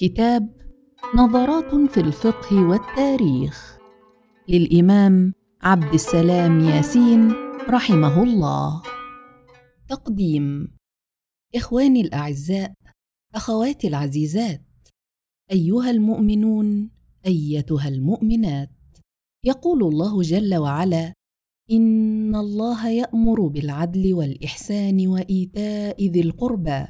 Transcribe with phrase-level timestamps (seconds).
[0.00, 0.48] كتاب
[1.16, 3.78] نظرات في الفقه والتاريخ
[4.48, 5.32] للإمام
[5.62, 7.32] عبد السلام ياسين
[7.70, 8.82] رحمه الله.
[9.88, 10.68] تقديم
[11.54, 12.72] إخواني الأعزاء
[13.34, 14.64] أخواتي العزيزات
[15.52, 16.90] أيها المؤمنون
[17.26, 18.70] أيتها المؤمنات.
[19.44, 21.12] يقول الله جل وعلا
[21.70, 26.86] إن الله يأمر بالعدل والإحسان وإيتاء ذي القربى.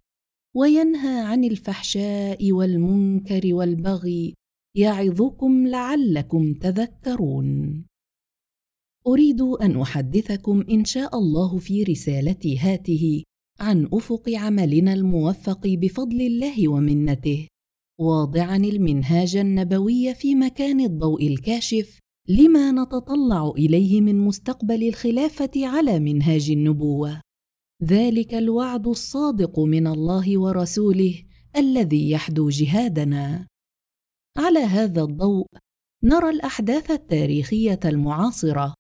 [0.58, 4.34] وينهى عن الفحشاء والمنكر والبغي
[4.76, 7.84] يعظكم لعلكم تذكرون.
[9.06, 13.22] أريد أن أحدثكم إن شاء الله في رسالتي هاته
[13.60, 17.46] عن أفق عملنا الموفق بفضل الله ومنته
[18.00, 21.98] واضعا المنهاج النبوي في مكان الضوء الكاشف
[22.28, 27.20] لما نتطلع إليه من مستقبل الخلافة على منهاج النبوة.
[27.82, 31.22] ذلك الوعد الصادق من الله ورسوله
[31.56, 33.46] الذي يحدو جهادنا.
[34.38, 35.46] على هذا الضوء
[36.04, 38.74] نرى الأحداث التاريخية المعاصرة.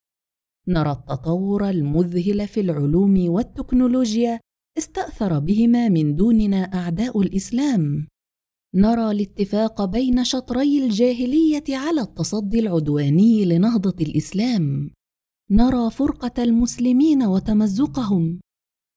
[0.68, 4.40] نرى التطور المذهل في العلوم والتكنولوجيا
[4.78, 8.06] استأثر بهما من دوننا أعداء الإسلام.
[8.74, 14.90] نرى الاتفاق بين شطري الجاهلية على التصدي العدواني لنهضة الإسلام.
[15.50, 18.40] نرى فرقة المسلمين وتمزقهم.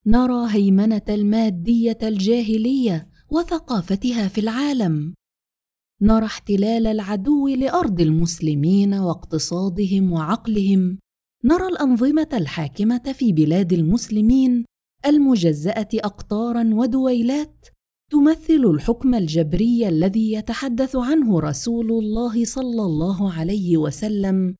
[0.07, 5.13] نرى هيمنة المادية الجاهلية وثقافتها في العالم.
[6.01, 10.99] نرى احتلال العدو لأرض المسلمين واقتصادهم وعقلهم.
[11.45, 14.65] نرى الأنظمة الحاكمة في بلاد المسلمين
[15.05, 17.65] المجزأة اقطارا ودويلات
[18.11, 24.55] تمثل الحكم الجبري الذي يتحدث عنه رسول الله صلى الله عليه وسلم.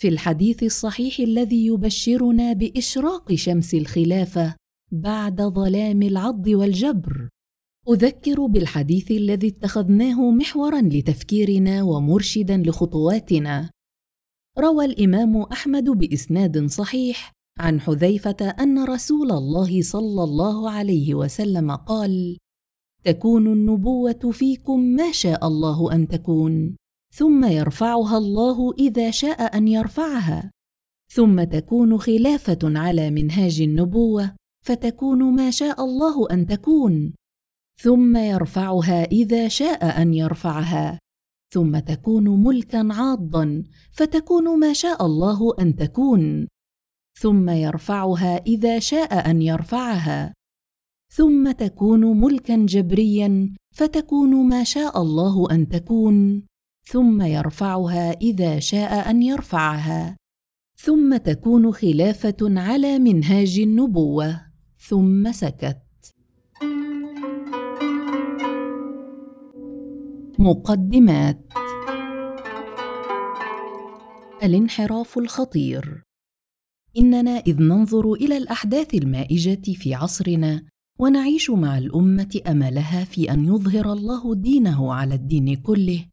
[0.00, 4.61] في الحديث الصحيح الذي يبشرنا بإشراق شمس الخلافة
[4.92, 7.28] بعد ظلام العض والجبر.
[7.88, 13.70] أذكر بالحديث الذي اتخذناه محورا لتفكيرنا ومرشدا لخطواتنا.
[14.58, 22.38] روى الإمام أحمد بإسناد صحيح عن حذيفة أن رسول الله صلى الله عليه وسلم قال
[23.04, 26.76] تكون النبوة فيكم ما شاء الله أن تكون
[27.14, 30.50] ثم يرفعها الله إذا شاء أن يرفعها
[31.12, 37.14] ثم تكون خلافة على منهاج النبوة فتكون ما شاء الله أن تكون.
[37.80, 40.98] ثم يرفعها إذا شاء أن يرفعها.
[41.52, 46.48] ثم تكون ملكا عاضا فتكون ما شاء الله أن تكون.
[47.18, 50.34] ثم يرفعها إذا شاء أن يرفعها.
[51.12, 56.46] ثم تكون ملكا جبريا فتكون ما شاء الله أن تكون.
[56.84, 60.16] ثم يرفعها إذا شاء أن يرفعها.
[60.76, 64.51] ثم تكون خلافة على منهاج النبوة.
[64.92, 65.82] ثم سكت.
[70.38, 71.52] مقدمات.
[74.42, 76.02] الانحراف الخطير.
[76.98, 80.62] إننا إذ ننظر إلى الأحداث المائجة في عصرنا
[80.98, 86.06] ونعيش مع الأمة أملها في أن يظهر الله دينه على الدين كله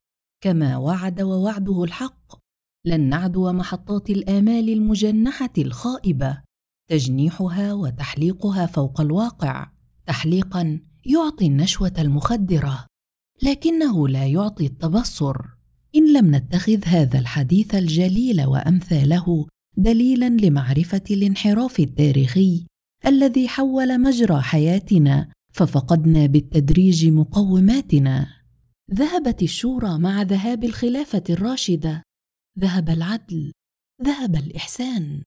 [0.43, 2.35] كما وعد ووعده الحق.
[2.85, 6.48] لن نعدو محطات الآمال المجنحة الخائبة.
[6.89, 9.71] تجنيحها وتحليقها فوق الواقع
[10.05, 12.85] تحليقا يعطي النشوة المخدرة
[13.43, 15.35] لكنه لا يعطي التبصر.
[15.95, 22.65] إن لم نتخذ هذا الحديث الجليل وأمثاله دليلا لمعرفة الانحراف التاريخي
[23.05, 28.27] الذي حول مجرى حياتنا ففقدنا بالتدريج مقوماتنا.
[28.93, 32.03] ذهبت الشورى مع ذهاب الخلافة الراشدة.
[32.59, 33.51] ذهب العدل.
[34.03, 35.23] ذهب الإحسان.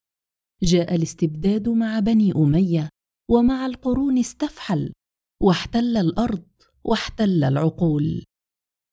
[0.62, 2.88] جاء الاستبداد مع بني أمية
[3.30, 4.92] ومع القرون استفحل
[5.42, 6.44] واحتل الأرض
[6.84, 8.24] واحتل العقول.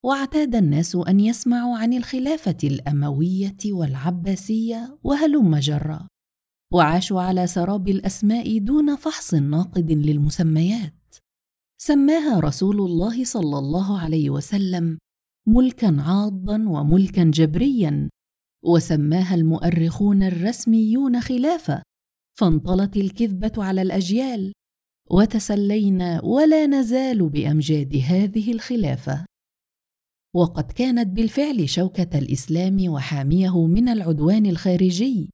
[0.06, 6.08] واعتاد الناس أن يسمعوا عن الخلافة الأموية والعباسية وهلم جرا
[6.74, 11.16] وعاشوا على سراب الأسماء دون فحص ناقد للمسميات.
[11.82, 14.98] سماها رسول الله صلى الله عليه وسلم
[15.48, 18.10] ملكا عاضا وملكا جبريا
[18.64, 21.82] وسماها المؤرخون الرسميون خلافة
[22.40, 24.54] فانطلت الكذبة على الأجيال
[25.12, 29.26] وتسلينا ولا نزال بأمجاد هذه الخلافة.
[30.36, 35.30] وقد كانت بالفعل شوكة الإسلام وحاميه من العدوان الخارجي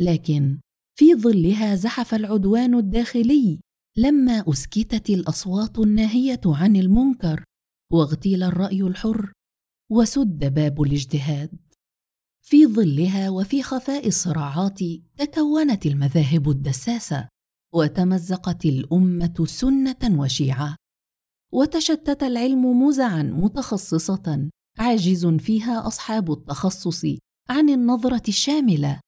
[0.00, 0.60] لكن
[0.98, 3.60] في ظلها زحف العدوان الداخلي
[3.96, 7.44] لما أسكتت الأصوات الناهية عن المنكر
[7.92, 9.32] واغتيل الرأي الحر
[9.90, 11.69] وسد باب الاجتهاد.
[12.50, 14.78] في ظلها وفي خفاء الصراعات
[15.18, 17.28] تكونت المذاهب الدساسة
[17.74, 20.76] وتمزقت الأمة سنة وشيعة.
[21.52, 24.50] وتشتت العلم مزعا متخصصة.
[24.78, 27.04] عاجز فيها أصحاب التخصص
[27.48, 29.00] عن النظرة الشاملة.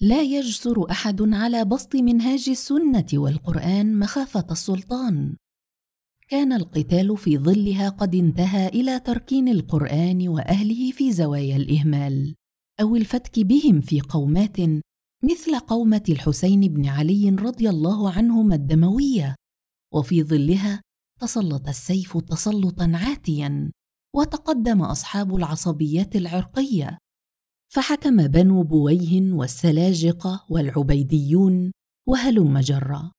[0.00, 5.36] لا يجسر أحد على بسط منهاج السنة والقرآن مخافة السلطان.
[6.28, 12.34] كان القتال في ظلها قد انتهى إلى تركين القرآن وأهله في زوايا الإهمال.
[12.80, 14.60] أو الفتك بهم في قومات
[15.24, 19.34] مثل قومة الحسين بن علي رضي الله عنهما الدموية
[19.94, 20.80] وفي ظلها
[21.20, 23.70] تسلط السيف تسلطا عاتيا
[24.14, 26.98] وتقدم أصحاب العصبيات العرقية
[27.72, 31.72] فحكم بنو بويه والسلاجقه والعبيديون
[32.08, 33.12] وهلم جرا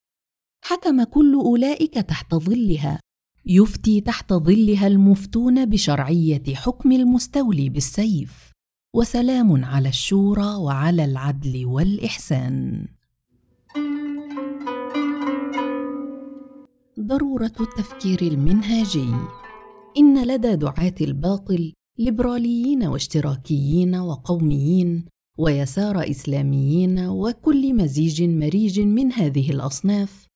[0.64, 3.00] حكم كل أولئك تحت ظلها
[3.46, 8.53] يفتي تحت ظلها المفتون بشرعية حكم المستولي بالسيف.
[8.96, 12.86] وسلام على الشورى وعلى العدل والإحسان.
[17.00, 19.14] ضرورة التفكير المنهاجي.
[19.98, 25.04] إن لدى دعاة الباطل ليبراليين واشتراكيين وقوميين
[25.38, 30.26] ويسار إسلاميين وكل مزيج مريج من هذه الأصناف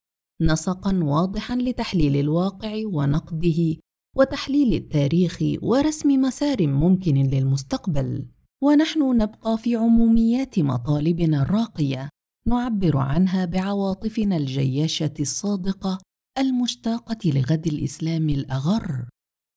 [0.40, 3.76] نسقا واضحا لتحليل الواقع ونقده
[4.16, 8.28] وتحليل التاريخ ورسم مسار ممكن للمستقبل.
[8.62, 12.08] ونحن نبقى في عموميات مطالبنا الراقية.
[12.46, 15.99] نعبر عنها بعواطفنا الجياشة الصادقة
[16.38, 19.08] المشتاقة لغد الإسلام الأغر.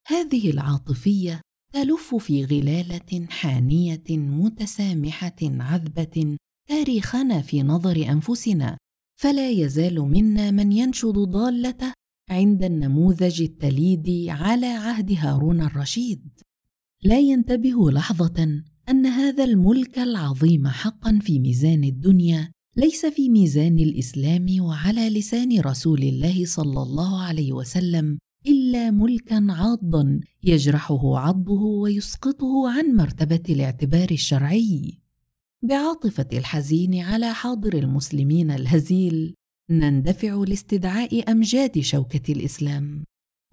[0.07, 1.42] هذه العاطفية
[1.74, 6.38] تلف في غلالة حانية متسامحة عذبة
[6.69, 8.77] تاريخنا في نظر أنفسنا.
[9.21, 11.94] فلا يزال منا من ينشد ضالته
[12.30, 16.39] عند النموذج التليد على عهد هارون الرشيد.
[17.04, 24.46] لا ينتبه لحظة أن هذا الملك العظيم حقا في ميزان الدنيا ليس في ميزان الإسلام
[24.60, 28.18] وعلى لسان رسول الله صلى الله عليه وسلم
[28.48, 35.00] إلا ملكا عاضا يجرحه عضه ويسقطه عن مرتبة الاعتبار الشرعي.
[35.64, 39.36] بعاطفة الحزين على حاضر المسلمين الهزيل
[39.70, 43.04] نندفع لاستدعاء أمجاد شوكة الإسلام.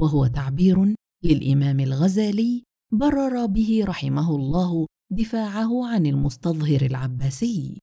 [0.00, 0.94] وهو تعبير
[1.24, 2.62] للإمام الغزالي
[2.92, 7.78] برر به رحمه الله دفاعه عن المستظهر العباسي.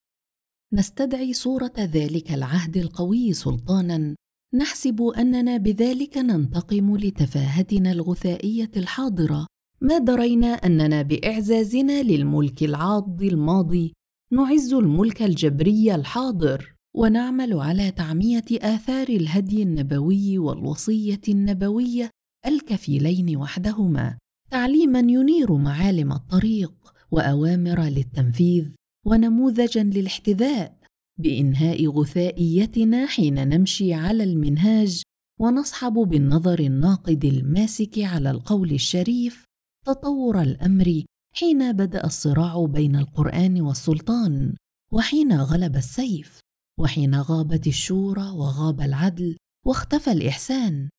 [0.74, 4.16] نستدعي صورة ذلك العهد القوي سلطانا.
[4.54, 9.48] نحسب أننا بذلك ننتقم لتفاهتنا الغثائية الحاضرة.
[9.82, 13.94] ما درينا أننا بإعزازنا للملك العاض الماضي.
[14.32, 16.76] نعز الملك الجبري الحاضر.
[16.96, 22.10] ونعمل على تعمية آثار الهدي النبوي والوصية النبوية
[22.46, 24.18] الكفيلين وحدهما.
[24.52, 26.95] تعليما ينير معالم الطريق.
[27.12, 28.66] وأوامر للتنفيذ
[29.06, 30.78] ونموذجا للاحتذاء
[31.20, 35.02] بإنهاء غثائيتنا حين نمشي على المنهاج
[35.40, 39.46] ونصحب بالنظر الناقد الماسك على القول الشريف
[39.86, 41.04] تطور الأمر
[41.36, 44.56] حين بدأ الصراع بين القرآن والسلطان
[44.92, 46.40] وحين غلب السيف
[46.80, 50.90] وحين غابت الشورى وغاب العدل واختفى الإحسان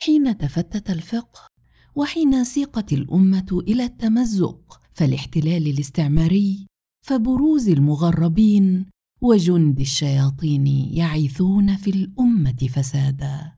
[0.00, 1.46] حين تفتت الفقه
[1.96, 6.66] وحين سيقت الأمة إلى التمزق فالاحتلال الاستعماري
[7.06, 8.86] فبروز المغربين
[9.20, 13.52] وجند الشياطين يعيثون في الأمة فسادا.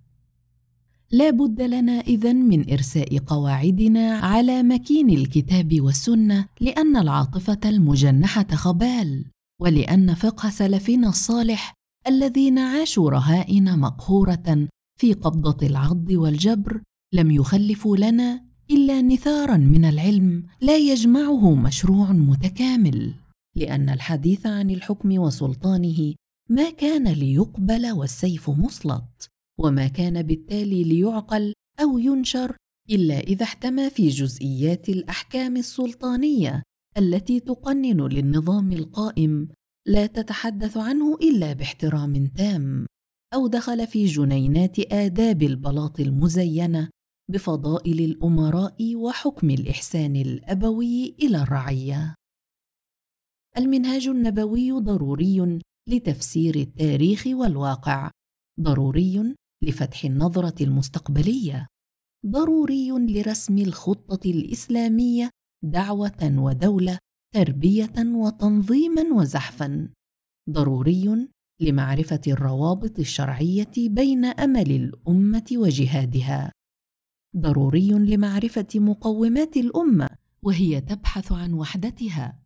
[1.11, 9.25] لا بد لنا إذن من إرساء قواعدنا على مكين الكتاب والسنة لأن العاطفة المجنحة خبال
[9.61, 11.75] ولأن فقه سلفنا الصالح
[12.07, 14.69] الذين عاشوا رهائن مقهورة
[15.01, 16.83] في قبضة العض والجبر
[17.15, 23.15] لم يخلفوا لنا إلا نثارا من العلم لا يجمعه مشروع متكامل
[23.57, 26.15] لأن الحديث عن الحكم وسلطانه
[26.51, 29.29] ما كان ليقبل والسيف مسلط
[29.61, 32.57] وما كان بالتالي ليعقل أو ينشر
[32.91, 36.63] إلا إذا احتمى في جزئيات الأحكام السلطانية
[36.99, 39.49] التي تقنن للنظام القائم
[39.87, 42.87] لا تتحدث عنه إلا باحترام تام
[43.35, 46.89] أو دخل في جنينات آداب البلاط المزينة
[47.31, 52.15] بفضائل الأمراء وحكم الإحسان الأبوي إلى الرعية.
[53.59, 58.11] المنهاج النبوي ضروري لتفسير التاريخ والواقع
[58.61, 61.67] ضروري لفتح النظرة المستقبلية
[62.27, 65.31] ضروري لرسم الخطة الإسلامية
[65.65, 66.99] دعوة ودولة
[67.35, 69.89] تربية وتنظيما وزحفا
[70.51, 71.29] ضروري
[71.61, 76.53] لمعرفة الروابط الشرعية بين أمل الأمة وجهادها.
[77.37, 80.09] ضروري لمعرفة مقومات الأمة
[80.43, 82.39] وهي تبحث عن وحدتها.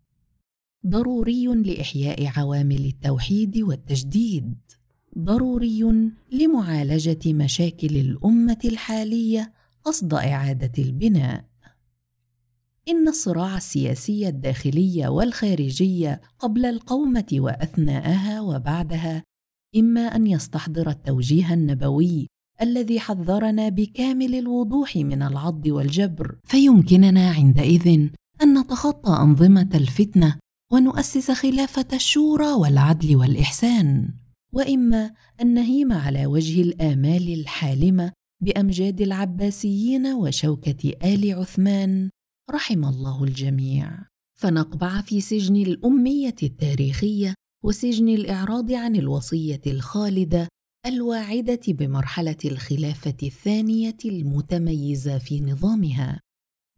[0.86, 4.54] ضروري لإحياء عوامل التوحيد والتجديد.
[5.18, 9.52] ضروري لمعالجة مشاكل الأمة الحالية
[9.84, 11.44] قصد إعادة البناء.
[12.88, 19.24] إن الصراع السياسي الداخلي والخارجي قبل القومة وأثناءها وبعدها
[19.76, 22.31] إما أن يستحضر التوجيه النبوي
[22.62, 26.36] الذي حذرنا بكامل الوضوح من العض والجبر.
[26.44, 27.88] فيمكننا عندئذ
[28.42, 30.38] أن نتخطى أنظمة الفتنة
[30.72, 34.14] ونؤسس خلافة الشورى والعدل والإحسان.
[34.54, 42.10] وإما أن نهيم على وجه الآمال الحالمة بأمجاد العباسيين وشوكة آل عثمان.
[42.50, 44.12] رحم الله الجميع.
[44.40, 50.48] فنقبع في سجن الأمية التاريخية وسجن الإعراض عن الوصية الخالدة
[50.86, 56.20] الواعدة بمرحلة الخلافة الثانية المتميزة في نظامها.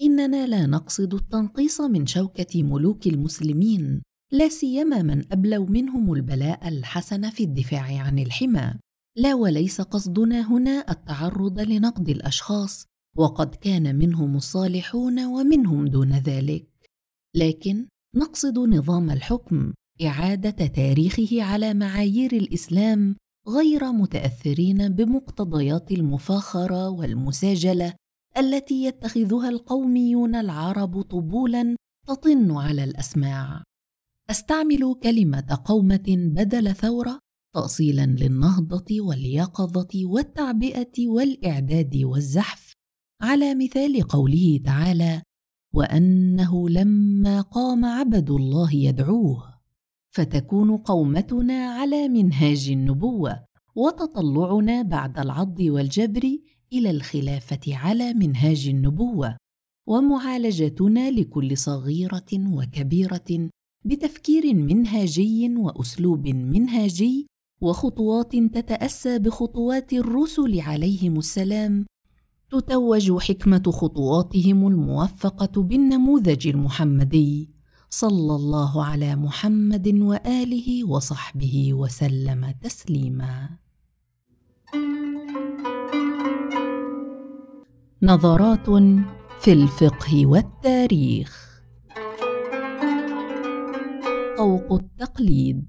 [0.03, 7.31] إننا لا نقصد التنقيص من شوكة ملوك المسلمين لا سيما من أبلوا منهم البلاء الحسن
[7.31, 8.75] في الدفاع عن الحمى.
[9.17, 16.69] لا وليس قصدنا هنا التعرض لنقد الأشخاص وقد كان منهم الصالحون ومنهم دون ذلك.
[17.37, 23.17] لكن نقصد نظام الحكم إعادة تاريخه على معايير الإسلام
[23.49, 27.95] غير متأثرين بمقتضيات المفاخرة والمساجلة
[28.39, 33.63] التي يتخذها القوميون العرب طبولا تطن على الأسماع.
[34.31, 37.19] أستعمل كلمة قومة بدل ثورة
[37.55, 42.73] تاصيلا للنهضة واليقظة والتعبئة والإعداد والزحف
[43.23, 45.23] على مثال قوله تعالى
[45.75, 49.54] وأنه لما قام عبد الله يدعوه
[50.15, 53.45] فتكون قومتنا على منهاج النبوة
[53.77, 56.39] وتطلعنا بعد العض والجبر
[56.73, 59.37] إلى الخلافة على منهاج النبوة
[59.89, 63.51] ومعالجتنا لكل صغيرة وكبيرة
[63.85, 67.27] بتفكير منهاجي وأسلوب منهاجي
[67.63, 71.87] وخطوات تتأسى بخطوات الرسل عليهم السلام.
[72.51, 77.54] تتوج حكمة خطواتهم الموفقة بالنموذج المحمدي.
[77.95, 83.49] صلى الله على محمد وآله وصحبه وسلم تسليما.
[88.03, 88.67] نظرات
[89.41, 91.63] في الفقه والتاريخ.
[94.37, 95.67] طوق التقليد.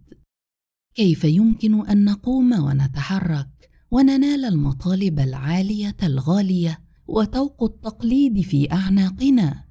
[0.96, 9.65] كيف يمكن أن نقوم ونتحرك وننال المطالب العالية الغالية وطوق التقليد في أعناقنا؟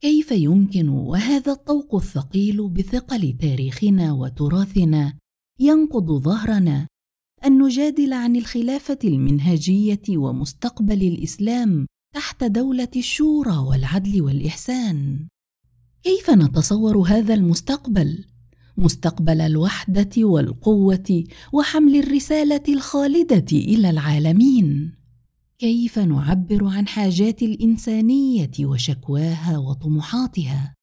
[0.00, 5.12] كيف يمكن وهذا الطوق الثقيل بثقل تاريخنا وتراثنا
[5.60, 6.86] ينقض ظهرنا
[7.46, 15.28] أن نجادل عن الخلافة المنهجية ومستقبل الإسلام تحت دولة الشورى والعدل والإحسان؟
[16.02, 18.24] كيف نتصور هذا المستقبل؟
[18.76, 24.97] مستقبل الوحدة والقوة وحمل الرسالة الخالدة إلى العالمين.
[25.60, 30.74] كيف نعبر عن حاجات الإنسانية وشكواها وطموحاتها؟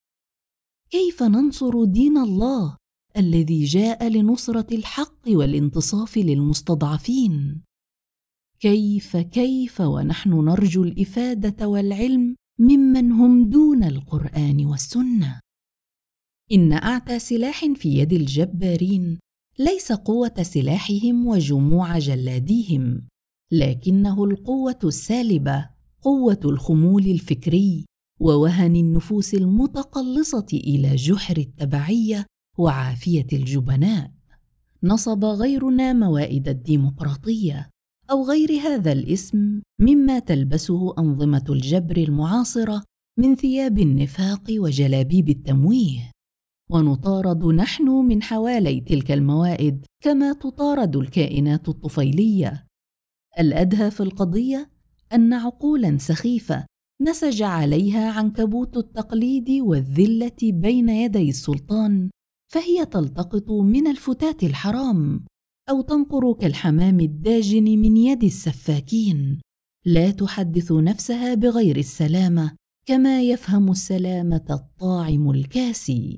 [0.90, 2.78] كيف ننصر دين الله
[3.18, 7.62] الذي جاء لنصرة الحق والانتصاف للمستضعفين؟
[8.60, 15.40] كيف كيف ونحن نرجو الإفادة والعلم ممن هم دون القرآن والسنة؟
[16.52, 19.20] إن اعتى سلاح في يد الجبارين
[19.60, 23.08] ليس قوة سلاحهم وجموع جلاديهم.
[23.52, 25.70] لكنه القوة السالبة
[26.02, 27.86] قوة الخمول الفكري
[28.20, 32.26] ووهن النفوس المتقلصة إلى جحر التبعية
[32.58, 34.12] وعافية الجبناء.
[34.84, 37.70] نصب غيرنا موائد الديمقراطية
[38.12, 42.84] أو غير هذا الاسم مما تلبسه أنظمة الجبر المعاصرة
[43.20, 46.12] من ثياب النفاق وجلابيب التمويه.
[46.70, 52.65] ونطارد نحن من حوالي تلك الموائد كما تطارد الكائنات الطفيلية.
[53.40, 54.70] الأدهى في القضية
[55.14, 56.66] أن عقولا سخيفة
[57.02, 62.10] نسج عليها عنكبوت التقليد والذلة بين يدي السلطان
[62.52, 65.26] فهي تلتقط من الفتات الحرام
[65.70, 69.42] أو تنقر كالحمام الداجن من يد السفاكين.
[69.86, 76.18] لا تحدث نفسها بغير السلامة كما يفهم السلامة الطاعم الكاسي.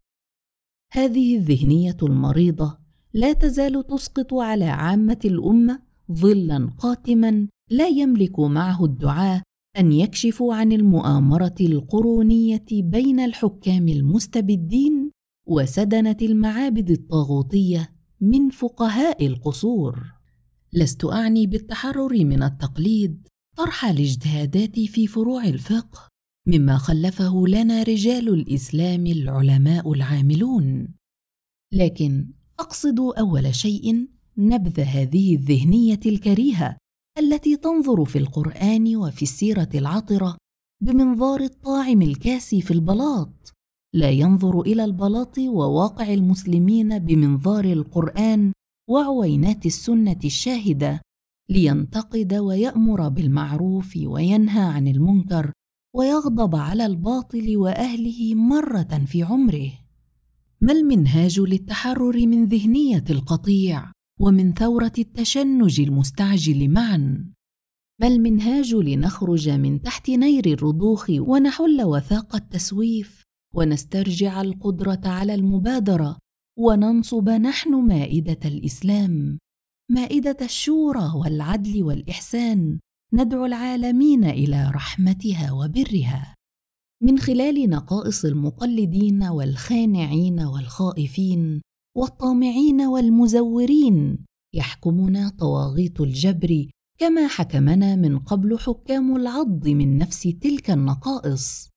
[0.93, 2.77] هذه الذهنية المريضة
[3.13, 9.41] لا تزال تسقط على عامة الأمة ظلا قاتما لا يملك معه الدعاه
[9.79, 15.11] أن يكشفوا عن المؤامرة القرونية بين الحكام المستبدين
[15.47, 20.13] وسدنة المعابد الطاغوتية من فقهاء القصور.
[20.73, 26.07] لست أعني بالتحرر من التقليد طرح الاجتهادات في فروع الفقه
[26.47, 30.87] مما خلفه لنا رجال الإسلام العلماء العاملون.
[31.73, 34.07] لكن أقصد أول شيء
[34.39, 36.77] نبذ هذه الذهنية الكريهة
[37.19, 40.37] التي تنظر في القرآن وفي السيرة العطرة
[40.81, 43.53] بمنظار الطاعم الكاسي في البلاط.
[43.93, 48.51] لا ينظر إلى البلاط وواقع المسلمين بمنظار القرآن
[48.89, 51.01] وعوينات السنة الشاهدة
[51.49, 55.51] لينتقد ويأمر بالمعروف وينهى عن المنكر
[55.95, 59.71] ويغضب على الباطل وأهله مرة في عمره.
[60.61, 67.25] ما المنهاج للتحرر من ذهنية القطيع؟ ومن ثورة التشنج المستعجل معا.
[68.01, 73.23] ما المنهاج لنخرج من تحت نير الرضوخ ونحل وثاق التسويف
[73.55, 76.17] ونسترجع القدرة على المبادرة
[76.59, 79.39] وننصب نحن مائدة الإسلام.
[79.91, 82.79] مائدة الشورى والعدل والإحسان
[83.13, 86.35] ندعو العالمين إلى رحمتها وبرها.
[87.03, 91.61] من خلال نقائص المقلدين والخانعين والخائفين
[91.97, 94.17] والطامعين والمزورين
[94.53, 101.69] يحكمنا طواغيت الجبر كما حكمنا من قبل حكام العض من نفس تلك النقائص.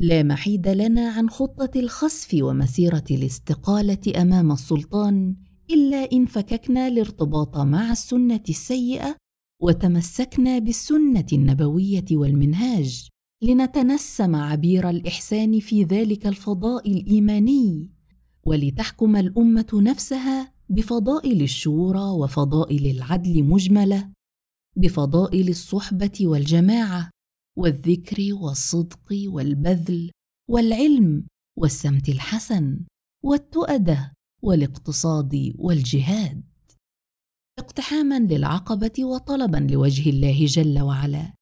[0.00, 5.36] لا محيد لنا عن خطة الخسف ومسيرة الاستقالة أمام السلطان
[5.70, 9.16] إلا إن فككنا الارتباط مع السنة السيئة
[9.62, 13.08] وتمسكنا بالسنة النبوية والمنهاج
[13.42, 17.97] لنتنسم عبير الإحسان في ذلك الفضاء الإيماني.
[18.48, 24.12] ولتحكم الأمة نفسها بفضائل الشورى وفضائل العدل مجملة
[24.76, 27.10] بفضائل الصحبة والجماعة
[27.58, 30.10] والذكر والصدق والبذل
[30.50, 31.26] والعلم
[31.58, 32.80] والسمت الحسن
[33.24, 34.12] والتؤدة
[34.42, 36.42] والاقتصاد والجهاد.
[37.58, 41.37] اقتحاما للعقبة وطلبا لوجه الله جل وعلا.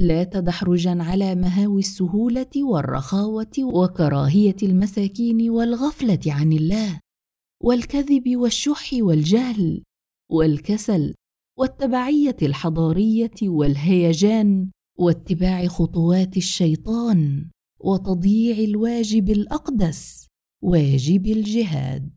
[0.00, 7.00] لا تدحرجا على مهاوي السهولة والرخاوة وكراهية المساكين والغفلة عن الله
[7.62, 9.82] والكذب والشح والجهل
[10.30, 11.14] والكسل
[11.58, 20.26] والتبعية الحضارية والهيجان واتباع خطوات الشيطان وتضييع الواجب الأقدس
[20.62, 22.10] واجب الجهاد.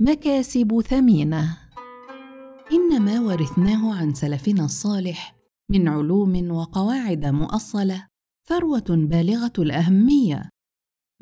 [0.00, 1.63] مكاسب ثمينة
[2.74, 5.36] ان ما ورثناه عن سلفنا الصالح
[5.70, 8.06] من علوم وقواعد مؤصلة
[8.48, 10.50] ثروة بالغة الأهمية.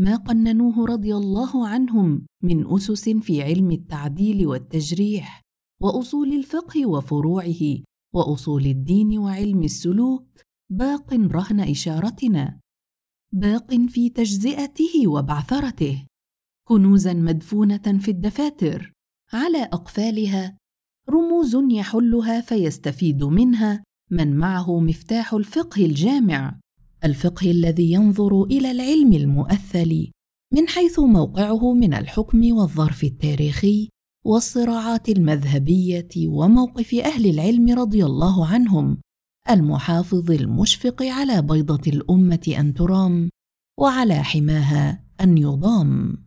[0.01, 5.41] ما قننوه رضي الله عنهم من أسس في علم التعديل والتجريح
[5.81, 7.83] وأصول الفقه وفروعه
[8.15, 10.27] وأصول الدين وعلم السلوك.
[10.71, 12.61] باق رهن إشارتنا.
[13.33, 16.07] باق في تجزئته وبعثرته.
[16.69, 18.93] كنوزا مدفونة في الدفاتر
[19.33, 20.62] على أقفالها
[21.13, 26.59] رموز يحلها فيستفيد منها من معه مفتاح الفقه الجامع
[27.05, 30.11] الفقه الذي ينظر إلى العلم المؤثل
[30.55, 33.89] من حيث موقعه من الحكم والظرف التاريخي
[34.25, 38.99] والصراعات المذهبية وموقف أهل العلم رضي الله عنهم
[39.51, 43.31] المحافظ المشفق على بيضة الأمة أن ترام
[43.79, 46.25] وعلى حماها أن يضام.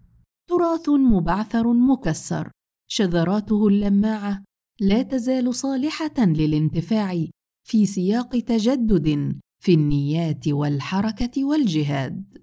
[0.49, 2.51] تراث مبعثر مكسر
[2.87, 4.43] شذراته اللماعة
[4.81, 7.27] لا تزال صالحة للانتفاع
[7.67, 12.37] في سياق تجدد في النيات والحركة والجهاد.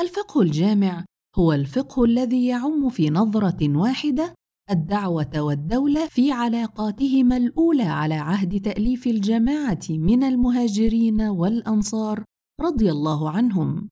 [0.00, 1.04] الفقه الجامع
[1.38, 4.34] هو الفقه الذي يعم في نظرة واحدة
[4.70, 12.24] الدعوة والدولة في علاقاتهما الأولى على عهد تأليف الجماعة من المهاجرين والأنصار
[12.60, 13.88] رضي الله عنهم.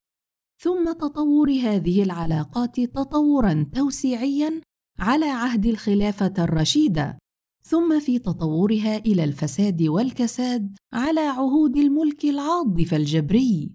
[0.61, 4.61] ثم تطور هذه العلاقات تطورا توسيعيا
[5.01, 7.17] على عهد الخلافة الرشيده
[7.63, 13.71] ثم في تطورها إلى الفساد والكساد على عهود الملك العاض فالجبري.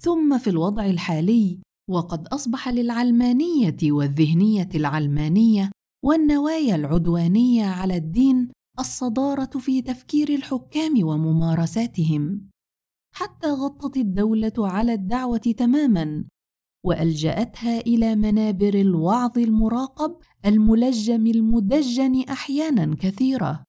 [0.00, 5.70] ثم في الوضع الحالي وقد أصبح للعلمانية والذهنية العلمانية
[6.04, 12.48] والنوايا العدوانية على الدين الصدارة في تفكير الحكام وممارساتهم.
[13.14, 16.24] حتى غطت الدولة على الدعوة تماما
[16.84, 23.64] وألجأتها إلى منابر الوعظ المراقب الملجم المدجن أحيانا كثيرة.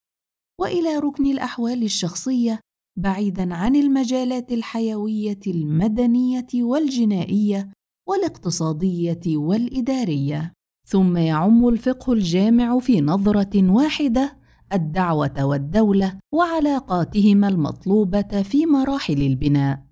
[0.60, 2.60] وإلى ركن الأحوال الشخصية
[2.98, 7.72] بعيدا عن المجالات الحيوية المدنية والجنائية
[8.08, 10.52] والاقتصادية والإدارية.
[10.88, 14.38] ثم يعم الفقه الجامع في نظرة واحدة
[14.72, 19.86] الدعوة والدولة وعلاقاتهما المطلوبة في مراحل البناء.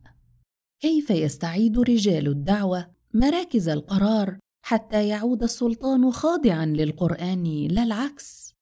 [0.80, 8.54] كيف يستعيد رجال الدعوة مراكز القرار حتى يعود السلطان خاضعا للقرآن لا العكس.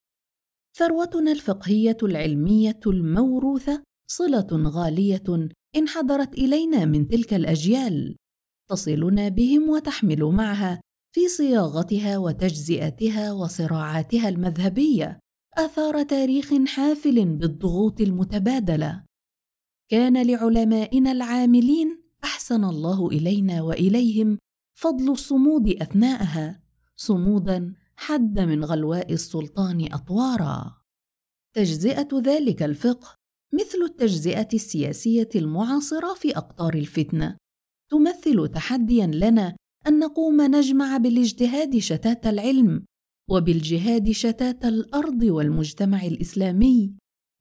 [0.77, 8.17] ثروتنا الفقهية العلمية الموروثة صلة غالية انحدرت إلينا من تلك الأجيال.
[8.71, 10.81] تصلنا بهم وتحمل معها
[11.15, 15.19] في صياغتها وتجزئتها وصراعاتها المذهبية
[15.59, 19.05] آثار تاريخ حافل بالضغوط المتبادلة.
[19.91, 24.39] كان لعلمائنا العاملين أحسن الله إلينا وإليهم
[24.83, 26.63] فضل الصمود أثناءها
[26.97, 30.77] صمودا حد من غلواء السلطان أطوارا.
[31.55, 33.15] تجزئة ذلك الفقه
[33.53, 37.37] مثل التجزئة السياسية المعاصرة في أقطار الفتنة.
[37.91, 42.85] تمثل تحديا لنا أن نقوم نجمع بالاجتهاد شتات العلم
[43.31, 46.95] وبالجهاد شتات الأرض والمجتمع الإسلامي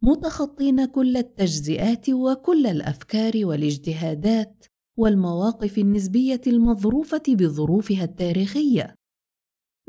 [0.04, 4.66] متخطين كل التجزئات وكل الأفكار والاجتهادات
[5.02, 8.96] والمواقف النسبية المظروفة بظروفها التاريخية.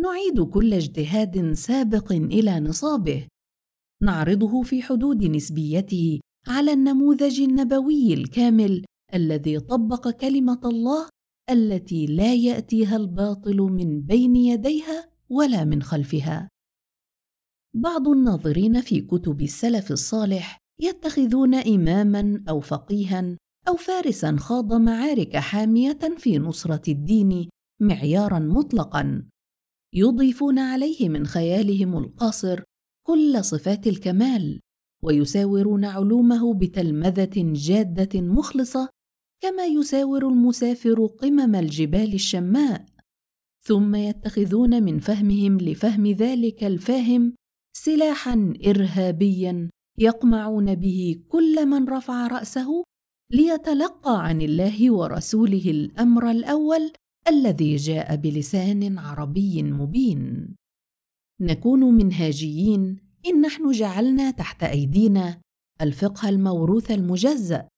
[0.00, 3.26] نعيد كل اجتهاد سابق إلى نصابه.
[4.02, 11.08] نعرضه في حدود نسبيته على النموذج النبوي الكامل الذي طبق كلمة الله
[11.50, 16.48] التي لا يأتيها الباطل من بين يديها ولا من خلفها.
[17.74, 23.36] بعض الناظرين في كتب السلف الصالح يتخذون إماما أو فقيها
[23.68, 27.48] أو فارسا خاض معارك حامية في نصرة الدين
[27.80, 29.28] معيارا مطلقا.
[29.94, 32.62] يضيفون عليه من خيالهم القاصر
[33.06, 34.60] كل صفات الكمال
[35.04, 38.88] ويساورون علومه بتلمذة جادة مخلصة
[39.42, 42.86] كما يساور المسافر قمم الجبال الشماء.
[43.64, 47.34] ثم يتخذون من فهمهم لفهم ذلك الفاهم
[47.76, 52.84] سلاحا ارهابيا يقمعون به كل من رفع رأسه
[53.34, 56.92] ليتلقى عن الله ورسوله الأمر الأول
[57.28, 60.54] الذي جاء بلسان عربي مبين.
[61.40, 65.40] نكون منهاجيين إن نحن جعلنا تحت أيدينا
[65.80, 67.68] الفقه الموروث المجزا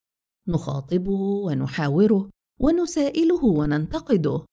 [0.48, 4.44] نخاطبه ونحاوره ونسائله وننتقده.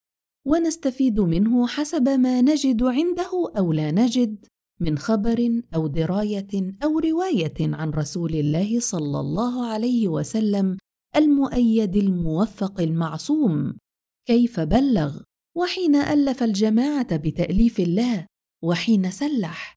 [0.47, 4.45] ونستفيد منه حسب ما نجد عنده أو لا نجد
[4.79, 10.77] من خبر أو دراية أو رواية عن رسول الله صلى الله عليه وسلم
[11.15, 13.77] المؤيد الموفق المعصوم.
[14.27, 15.21] كيف بلغ؟
[15.57, 18.27] وحين ألف الجماعة بتأليف الله
[18.63, 19.75] وحين سلح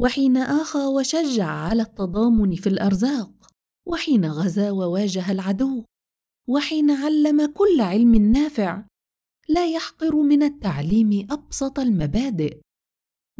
[0.00, 3.32] وحين آخى وشجع على التضامن في الأرزاق
[3.86, 5.84] وحين غزا وواجه العدو
[6.48, 8.84] وحين علم كل علم نافع
[9.48, 12.60] لا يحقر من التعليم أبسط المبادئ.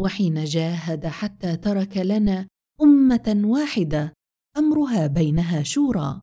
[0.00, 2.46] وحين جاهد حتى ترك لنا
[2.82, 4.12] أمة واحدة
[4.56, 6.20] أمرها بينها شورى.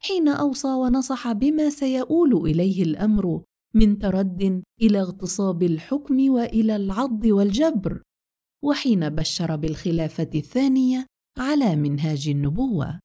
[0.00, 3.42] حين أوصى ونصح بما سيؤول إليه الأمر
[3.74, 8.02] من ترد إلى اغتصاب الحكم وإلى العض والجبر
[8.64, 11.06] وحين بشر بالخلافة الثانية
[11.38, 13.00] على منهاج النبوة.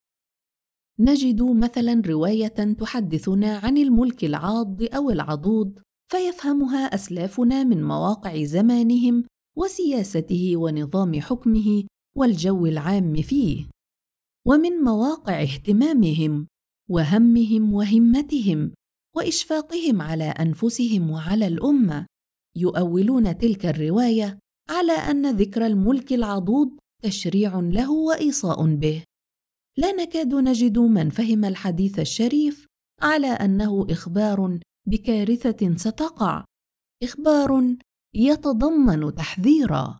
[0.99, 5.79] نجد مثلا رواية تحدثنا عن الملك العاض أو العضوض
[6.12, 9.25] فيفهمها أسلافنا من مواقع زمانهم
[9.58, 11.84] وسياسته ونظام حكمه
[12.17, 13.65] والجو العام فيه
[14.47, 16.47] ومن مواقع اهتمامهم
[16.89, 18.74] وهمهم وهمتهم
[19.15, 22.06] وإشفاقهم على أنفسهم وعلى الأمة.
[22.58, 29.04] يؤولون تلك الرواية على أن ذكر الملك العضوض تشريع له وإيصاء به.
[29.78, 32.67] لا نكاد نجد من فهم الحديث الشريف
[33.02, 36.46] على أنه إخبار بكارثة ستقع
[37.04, 37.76] إخبار
[38.15, 40.00] يتضمن تحذيرا.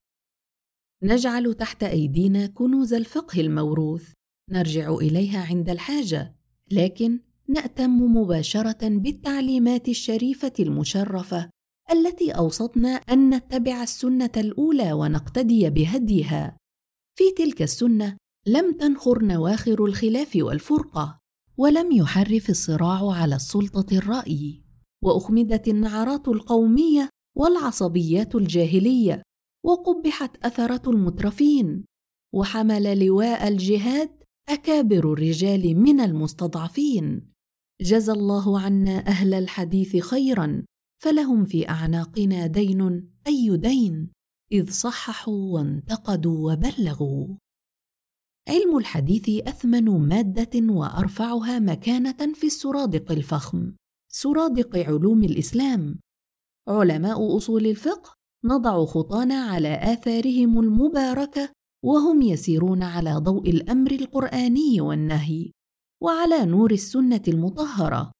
[1.04, 4.12] نجعل تحت أيدينا كنوز الفقه الموروث
[4.52, 6.36] نرجع إليها عند الحاجة.
[6.71, 11.49] لكن نأتم مباشرة بالتعليمات الشريفة المشرفة
[11.91, 16.58] التي أوصتنا أن نتبع السنة الأولى ونقتدي بهديها.
[17.17, 21.19] في تلك السنة لم تنخر نواخر الخلاف والفرقة
[21.58, 24.63] ولم يحرف الصراع على السلطة الرأي
[25.04, 29.21] وأخمدت النعرات القومية والعصبيات الجاهلية
[29.65, 31.86] وقبحت اثره المترفين
[32.34, 37.34] وحمل لواء الجهاد أكابر الرجال من المستضعفين.
[37.82, 40.65] جزى الله عنا أهل الحديث خيرا
[41.03, 44.12] فلهم في أعناقنا دين أي دين
[44.51, 47.27] إذ صححوا وانتقدوا وبلغوا.
[48.49, 53.73] علم الحديث أثمن مادة وأرفعها مكانة في السرادق الفخم
[54.12, 55.99] سرادق علوم الإسلام.
[56.67, 58.13] علماء أصول الفقه
[58.45, 61.49] نضع خطانا على آثارهم المباركة
[61.84, 65.52] وهم يسيرون على ضوء الأمر القرآني والنهي
[66.02, 68.12] وعلى نور السنة المطهرة.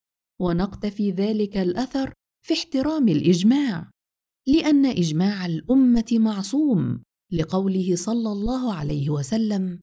[0.41, 2.13] ونقتفي ذلك الأثر
[2.45, 3.91] في احترام الإجماع
[4.47, 9.80] لأن إجماع الأمة معصوم لقوله صلى الله عليه وسلم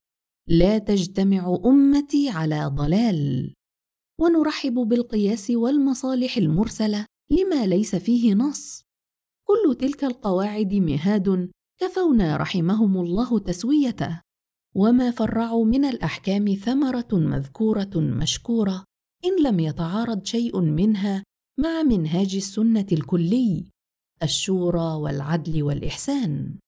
[0.49, 3.55] لا تجتمع أمتي على ضلال
[4.21, 8.83] ونرحب بالقياس والمصالح المرسلة لما ليس فيه نص.
[9.45, 14.21] كل تلك القواعد مهاد كفونا رحمهم الله تسويته
[14.75, 18.85] وما فرعوا من الأحكام ثمرة مذكورة مشكورة
[19.25, 21.25] إن لم يتعارض شيء منها
[21.59, 23.71] مع منهاج السنة الكلي
[24.23, 26.59] الشورى والعدل والإحسان.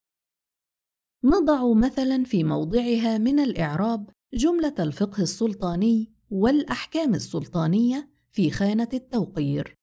[1.25, 9.75] نضع مثلا في موضعها من الإعراب جملة الفقه السلطاني والأحكام السلطانية في خانة التوقير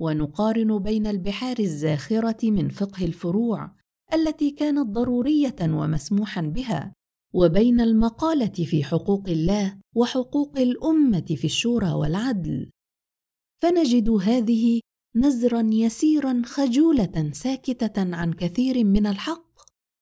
[0.00, 3.77] ونقارن بين البحار الزاخرة من فقه الفروع
[4.14, 6.92] التي كانت ضرورية ومسموحا بها
[7.34, 12.70] وبين المقالة في حقوق الله وحقوق الأمة في الشورى والعدل.
[13.62, 14.80] فنجد هذه
[15.16, 19.48] نزرا يسيرا خجولة ساكتة عن كثير من الحق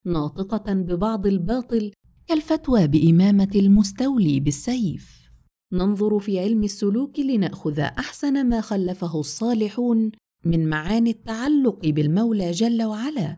[0.06, 1.92] ناطقة ببعض الباطل
[2.26, 5.30] كالفتوى بإمامة المستولي بالسيف.
[5.72, 10.12] ننظر في علم السلوك لنأخذ أحسن ما خلفه الصالحون
[10.44, 13.36] من معاني التعلق بالمولى جل وعلا.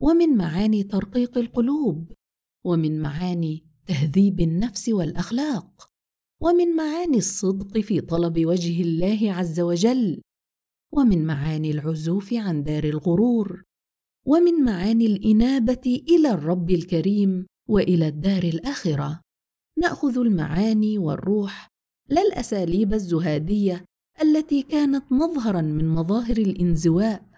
[0.00, 2.12] ومن معاني ترقيق القلوب
[2.64, 5.90] ومن معاني تهذيب النفس والأخلاق
[6.42, 10.20] ومن معاني الصدق في طلب وجه الله عز وجل
[10.92, 13.62] ومن معاني العزوف عن دار الغرور
[14.26, 19.20] ومن معاني الإنابة إلى الرب الكريم وإلى الدار الآخرة.
[19.78, 21.68] نأخذ المعاني والروح
[22.08, 23.84] لا الأساليب الزهادية
[24.22, 27.29] التي كانت مظهرا من مظاهر الإنزواء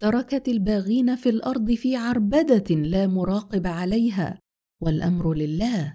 [0.00, 4.38] تركت الباغين في الأرض في عربدة لا مراقب عليها
[4.82, 5.94] والأمر لله.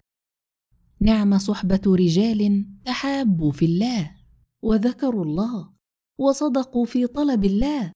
[0.99, 4.15] نعم صحبة رجال تحابوا في الله
[4.63, 5.73] وذكروا الله
[6.19, 7.91] وصدقوا في طلب الله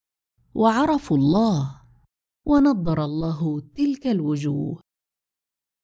[0.55, 1.81] وعرفوا الله
[2.47, 4.81] ونضر الله تلك الوجوه.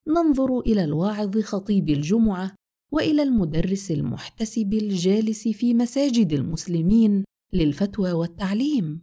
[0.08, 2.56] ننظر إلى الواعظ خطيب الجمعة
[2.92, 9.02] وإلى المدرس المحتسب الجالس في مساجد المسلمين للفتوى والتعليم.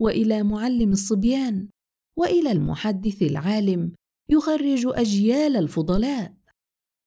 [0.00, 1.68] وإلى معلم الصبيان
[2.18, 3.92] وإلى المحدث العالم
[4.28, 6.34] يخرج أجيال الفضلاء.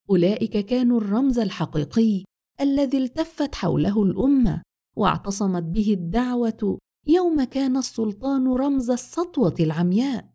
[0.10, 2.24] أولئك كانوا الرمز الحقيقي
[2.62, 4.62] الذي التفت حوله الأمة
[4.98, 6.78] واعتصمت به الدعوة
[7.08, 10.34] يوم كان السلطان رمز السطوة العمياء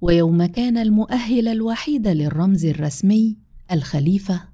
[0.00, 3.38] ويوم كان المؤهل الوحيد للرمز الرسمي
[3.72, 4.48] الخليفة.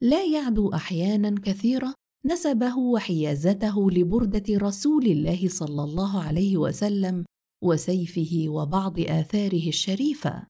[0.00, 1.94] لا يعدو أحيانا كثيرة
[2.26, 7.24] نسبه وحيازته لبردة رسول الله صلى الله عليه وسلم
[7.64, 10.46] وسيفه وبعض آثاره الشريفة.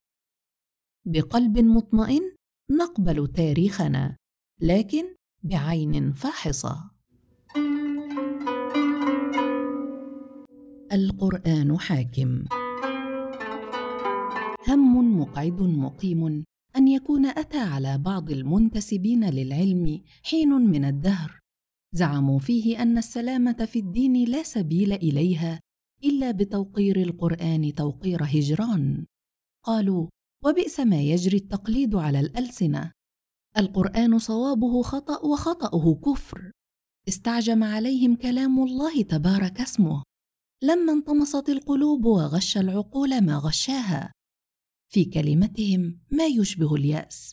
[1.06, 2.22] بقلب مطمئن
[2.70, 4.16] نقبل تاريخنا
[4.60, 5.04] لكن
[5.42, 6.90] بعين فاحصة.
[10.92, 12.44] القرآن حاكم.
[14.68, 16.44] هم مقعد مقيم
[16.76, 21.45] أن يكون أتى على بعض المنتسبين للعلم حين من الدهر.
[21.96, 25.60] زعموا فيه أن السلامة في الدين لا سبيل إليها
[26.04, 29.06] إلا بتوقير القرآن توقير هجران.
[29.64, 30.08] قالوا
[30.44, 32.92] وبئس ما يجري التقليد على الألسنة.
[33.58, 36.52] القرآن صوابه خطأ وخطأه كفر.
[37.08, 40.02] استعجم عليهم كلام الله تبارك اسمه.
[40.62, 44.12] لما انطمست القلوب وغش العقول ما غشاها.
[44.92, 47.32] في كلمتهم ما يشبه اليأس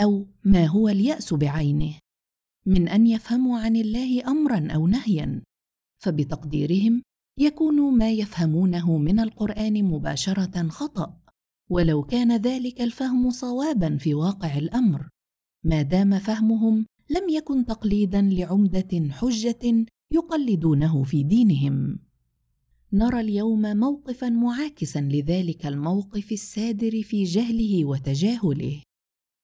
[0.00, 2.01] أو ما هو اليأس بعينه.
[2.66, 5.42] من أن يفهموا عن الله امرا أو نهيا.
[5.98, 7.02] فبتقديرهم
[7.38, 11.16] يكون ما يفهمونه من القرآن مباشرة خطأ
[11.70, 15.08] ولو كان ذلك الفهم صوابا في واقع الأمر.
[15.64, 21.98] ما دام فهمهم لم يكن تقليدا لعمدة حجة يقلدونه في دينهم.
[22.92, 28.82] نرى اليوم موقفا معاكسا لذلك الموقف السادر في جهله وتجاهله.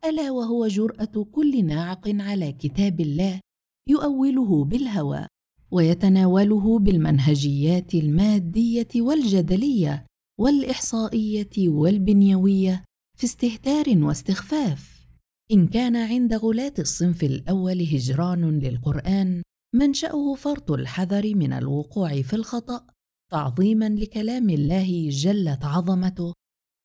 [0.05, 3.41] ألا وهو جرأة كل ناعق على كتاب الله
[3.89, 5.27] يؤوله بالهوى
[5.71, 10.07] ويتناوله بالمنهجيات المادية والجدلية
[10.41, 12.85] والإحصائية والبنيوية
[13.19, 15.07] في استهتار واستخفاف.
[15.53, 19.43] إن كان عند غلاة الصنف الأول هجران للقرآن
[19.75, 22.87] منشأه فرط الحذر من الوقوع في الخطأ
[23.33, 26.33] تعظيما لكلام الله جلت عظمته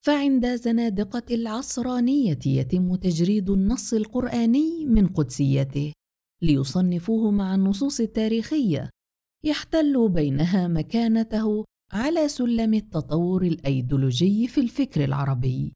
[0.06, 5.94] فعند زنادقة العصرانية يتم تجريد النص القرآني من قدسيته
[6.42, 8.90] ليصنفوه مع النصوص التاريخية
[9.46, 15.74] يحتل بينها مكانته على سلم التطور الأيديولوجي في الفكر العربي.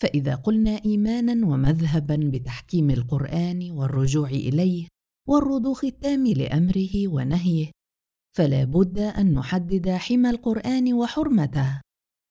[0.00, 4.86] فإذا قلنا ايمانا ومذهبا بتحكيم القرآن والرجوع إليه
[5.28, 7.70] والرضوخ التام لأمره ونهيه
[8.36, 11.83] فلا بد أن نحدد حمى القرآن وحرمته.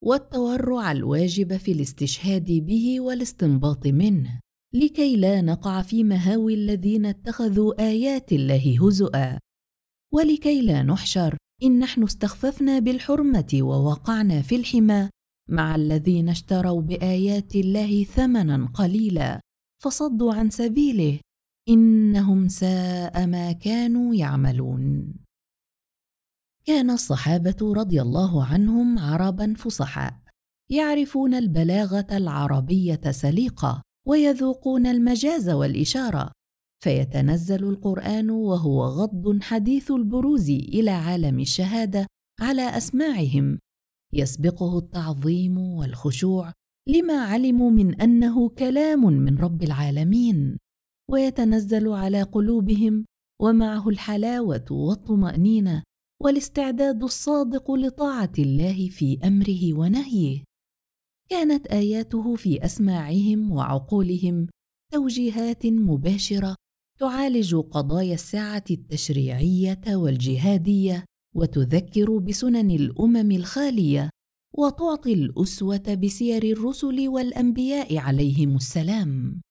[0.06, 4.40] والتورع الواجب في الاستشهاد به والاستنباط منه
[4.74, 9.40] لكي لا نقع في مهاوي الذين اتخذوا آيات الله هزؤا.
[10.14, 15.10] ولكي لا نحشر إن نحن استخففنا بالحرمة ووقعنا في الحمى
[15.50, 19.40] مع الذين اشتروا بآيات الله ثمنا قليلا.
[19.84, 21.20] فصدوا عن سبيله
[21.70, 25.14] إنهم ساء ما كانوا يعملون.
[26.66, 30.14] كان الصحابة رضي الله عنهم عربا فصحاء
[30.72, 36.32] يعرفون البلاغة العربية سليقة ويذوقون المجاز والإشارة
[36.84, 42.08] فيتنزل القرآن وهو غض حديث البروز إلى عالم الشهادة
[42.40, 43.60] على أسماعهم
[44.14, 46.52] يسبقه التعظيم والخشوع
[46.88, 50.58] لما علموا من أنه كلام من رب العالمين
[51.12, 53.06] ويتنزل على قلوبهم
[53.42, 55.84] ومعه الحلاوة والطمأنينة
[56.24, 60.44] والاستعداد الصادق لطاعة الله في أمره ونهيه.
[61.30, 64.48] كانت آياته في أسماعهم وعقولهم
[64.92, 66.56] توجيهات مباشرة
[67.00, 71.06] تعالج قضايا الساعة التشريعية والجهادية
[71.36, 74.10] وتذكر بسنن الأمم الخالية
[74.54, 79.42] وتعطي الأسوة بسير الرسل والأنبياء عليهم السلام.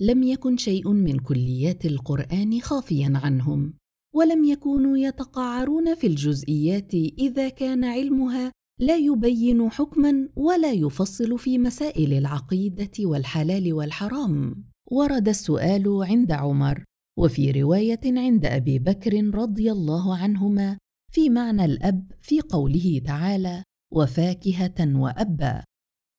[0.00, 3.74] لم يكن شيء من كليات القرآن خافيا عنهم.
[4.16, 12.12] ولم يكونوا يتقعرون في الجزئيات إذا كان علمها لا يبين حكما ولا يفصل في مسائل
[12.12, 14.64] العقيدة والحلال والحرام.
[14.90, 16.84] ورد السؤال عند عمر
[17.18, 20.78] وفي رواية عند أبي بكر رضي الله عنهما
[21.12, 25.64] في معنى الأب في قوله تعالى وفاكهة وأبا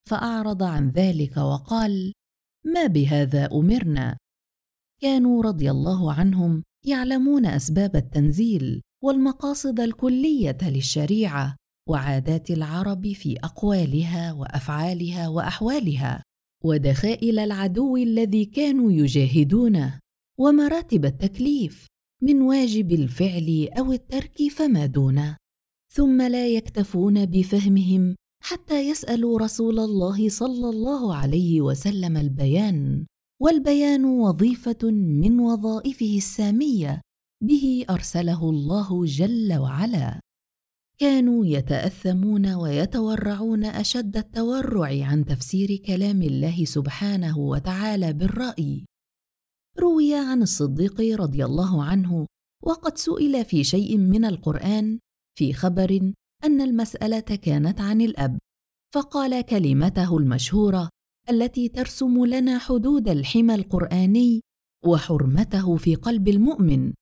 [0.09, 2.13] فأعرض عن ذلك وقال
[2.65, 4.17] ما بهذا أمرنا
[5.01, 11.55] كانوا رضي الله عنهم يعلمون أسباب التنزيل والمقاصد الكلية للشريعة
[11.89, 16.23] وعادات العرب في أقوالها وأفعالها وأحوالها
[16.63, 19.99] ودخائل العدو الذي كانوا يجاهدونه
[20.39, 21.87] ومراتب التكليف
[22.23, 25.37] من واجب الفعل أو الترك فما دونه.
[25.93, 33.05] ثم لا يكتفون بفهمهم حتى يسألوا رسول الله صلى الله عليه وسلم البيان
[33.41, 37.01] والبيان وظيفة من وظائفه السامية
[37.43, 40.19] به أرسله الله جل وعلا.
[40.99, 48.85] كانوا يتأثمون ويتورعون أشد التورع عن تفسير كلام الله سبحانه وتعالى بالرأي.
[49.79, 52.25] روي عن الصديق رضي الله عنه
[52.63, 54.99] وقد سئل في شيء من القرآن
[55.37, 58.37] في خبر أن المسألة كانت عن الأب
[58.95, 60.89] فقال كلمته المشهورة
[61.29, 64.41] التي ترسم لنا حدود الحمى القرآني
[64.85, 66.93] وحرمته في قلب المؤمن.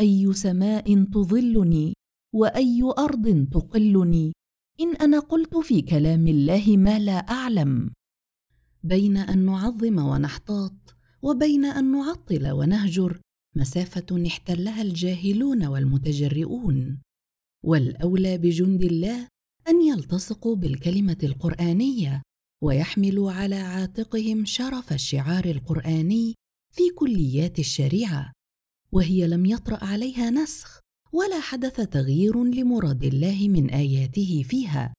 [0.00, 1.94] أي سماء تظلني
[2.34, 4.32] وأي أرض تقلني؟
[4.80, 7.90] إن أنا قلت في كلام الله ما لا أعلم.
[8.82, 13.20] بين أن نعظم ونحتاط وبين أن نعطل ونهجر
[13.56, 16.98] مسافة احتلها الجاهلون والمتجرئون.
[17.64, 19.28] والأولى بجند الله
[19.68, 22.22] أن يلتصقوا بالكلمة القرآنية.
[22.62, 26.34] ويحملوا على عاتقهم شرف الشعار القرآني
[26.72, 28.32] في كليات الشريعة
[28.92, 30.80] وهي لم يطرأ عليها نسخ
[31.12, 34.94] ولا حدث تغيير لمراد الله من آياته فيها.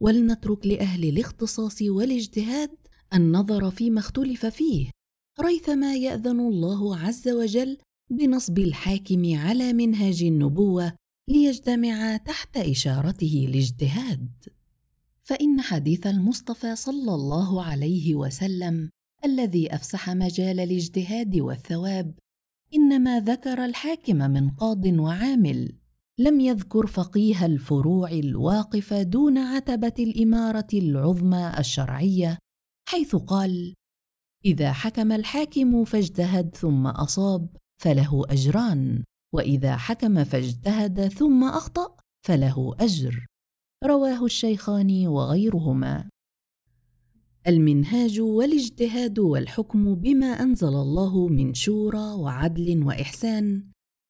[0.00, 2.70] ولنترك لأهل الاختصاص والاجتهاد
[3.14, 4.90] النظر فيما اختلف فيه
[5.40, 7.78] ريثما يأذن الله عز وجل
[8.10, 10.92] بنصب الحاكم على منهاج النبوة
[11.28, 14.28] ليجتمع تحت إشارته الاجتهاد
[15.28, 18.90] فإن حديث المصطفى صلى الله عليه وسلم
[19.24, 22.14] الذي أفسح مجال الاجتهاد والثواب
[22.74, 25.78] إنما ذكر الحاكم من قاض وعامل
[26.18, 32.38] لم يذكر فقيه الفروع الواقف دون عتبة الإمارة العظمى الشرعية
[32.88, 33.74] حيث قال
[34.44, 37.48] إذا حكم الحاكم فاجتهد ثم أصاب
[37.82, 43.26] فله أجران وإذا حكم فاجتهد ثم أخطأ فله أجر.
[43.86, 46.08] رواه الشيخان وغيرهما.
[47.46, 53.64] المنهاج والاجتهاد والحكم بما أنزل الله من شورى وعدل وإحسان.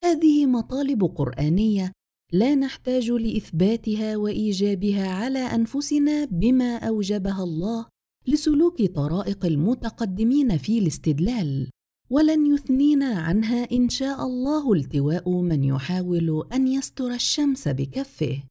[0.05, 1.93] هذه مطالب قرآنية
[2.33, 7.87] لا نحتاج لإثباتها وإيجابها على أنفسنا بما أوجبها الله
[8.27, 11.71] لسلوك طرائق المتقدمين في الاستدلال.
[12.11, 18.43] ولن يثنينا عنها إن شاء الله التواء من يحاول أن يستر الشمس بكفه.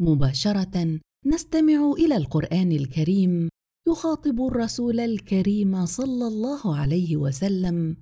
[0.00, 3.48] مباشرة نستمع إلى القرآن الكريم
[3.88, 7.96] يخاطب الرسول الكريم صلى الله عليه وسلم.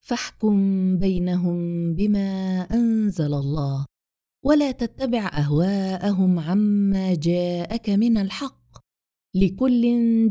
[0.00, 0.56] فاحكم
[0.98, 1.58] بينهم
[1.94, 3.86] بما أنزل الله
[4.44, 8.78] ولا تتبع أهواءهم عما جاءك من الحق.
[9.34, 9.82] لكل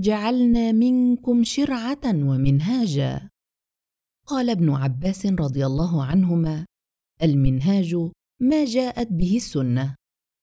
[0.02, 3.30] جعلنا منكم شرعة ومنهاجا.
[4.26, 6.66] قال ابن عباس رضي الله عنهما
[7.24, 7.96] المنهاج
[8.42, 9.96] ما جاءت به السنة.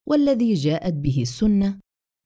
[0.07, 1.79] والذي جاءت به السنة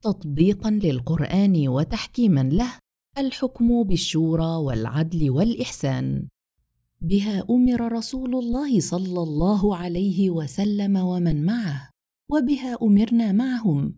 [0.02, 2.72] تطبيقا للقرآن وتحكيما له
[3.18, 6.28] الحكم بالشورى والعدل والإحسان.
[7.00, 11.90] بها أمر رسول الله صلى الله عليه وسلم ومن معه
[12.30, 13.94] وبها أمرنا معهم.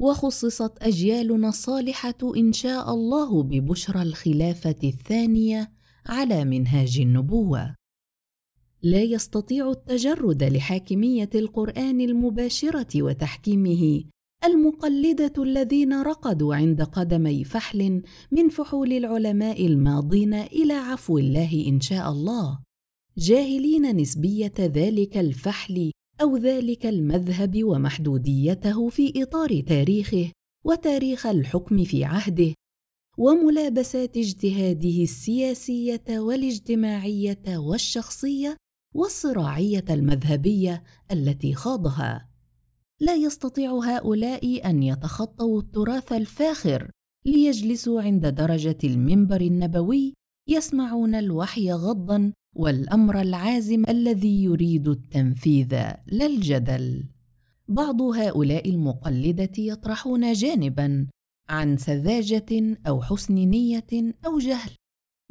[0.00, 5.72] وخصصت أجيالنا الصالحة إن شاء الله ببشرى الخلافة الثانية
[6.06, 7.77] على منهاج النبوة.
[8.82, 14.04] لا يستطيع التجرد لحاكمية القرآن المباشرة وتحكيمه.
[14.44, 22.10] المقلدة الذين رقدوا عند قدمي فحل من فحول العلماء الماضين إلى عفو الله إن شاء
[22.10, 22.58] الله.
[23.18, 30.32] جاهلين نسبية ذلك الفحل أو ذلك المذهب ومحدوديته في إطار تاريخه
[30.64, 32.54] وتاريخ الحكم في عهده
[33.18, 38.56] وملابسات اجتهاده السياسية والاجتماعية والشخصية
[38.98, 40.82] والصراعية المذهبية
[41.12, 42.28] التي خاضها.
[43.00, 46.90] لا يستطيع هؤلاء أن يتخطوا التراث الفاخر
[47.26, 50.14] ليجلسوا عند درجة المنبر النبوي
[50.48, 55.72] يسمعون الوحي غضا والأمر العازم الذي يريد التنفيذ
[56.06, 57.04] لا الجدل.
[57.68, 61.06] بعض هؤلاء المقلدة يطرحون جانبا
[61.48, 64.70] عن سذاجة أو حسن نية أو جهل.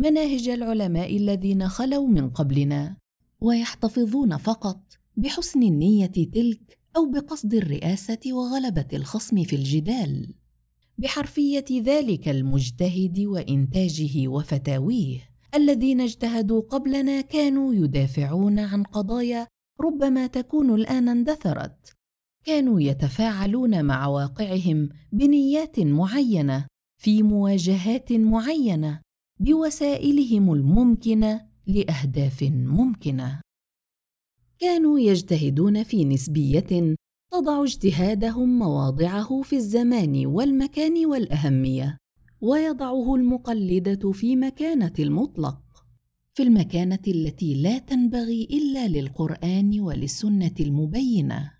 [0.01, 2.97] مناهج العلماء الذين خلوا من قبلنا
[3.42, 4.82] ويحتفظون فقط
[5.18, 10.34] بحسن النية تلك أو بقصد الرئاسة وغلبة الخصم في الجدال.
[10.98, 15.20] بحرفية ذلك المجتهد وإنتاجه وفتاويه
[15.56, 19.48] الذين اجتهدوا قبلنا كانوا يدافعون عن قضايا
[19.82, 21.94] ربما تكون الآن اندثرت.
[22.46, 26.68] كانوا يتفاعلون مع واقعهم بنيات معينة
[27.02, 29.02] في مواجهات معينة
[29.40, 33.41] بوسائلهم الممكنة لأهداف ممكنة.
[34.59, 36.95] كانوا يجتهدون في نسبية
[37.32, 41.97] تضع اجتهادهم مواضعه في الزمان والمكان والأهمية
[42.41, 45.59] ويضعه المقلدة في مكانة المطلق.
[46.34, 51.51] في المكانة التي لا تنبغي إلا للقرآن وللسنه المبينة.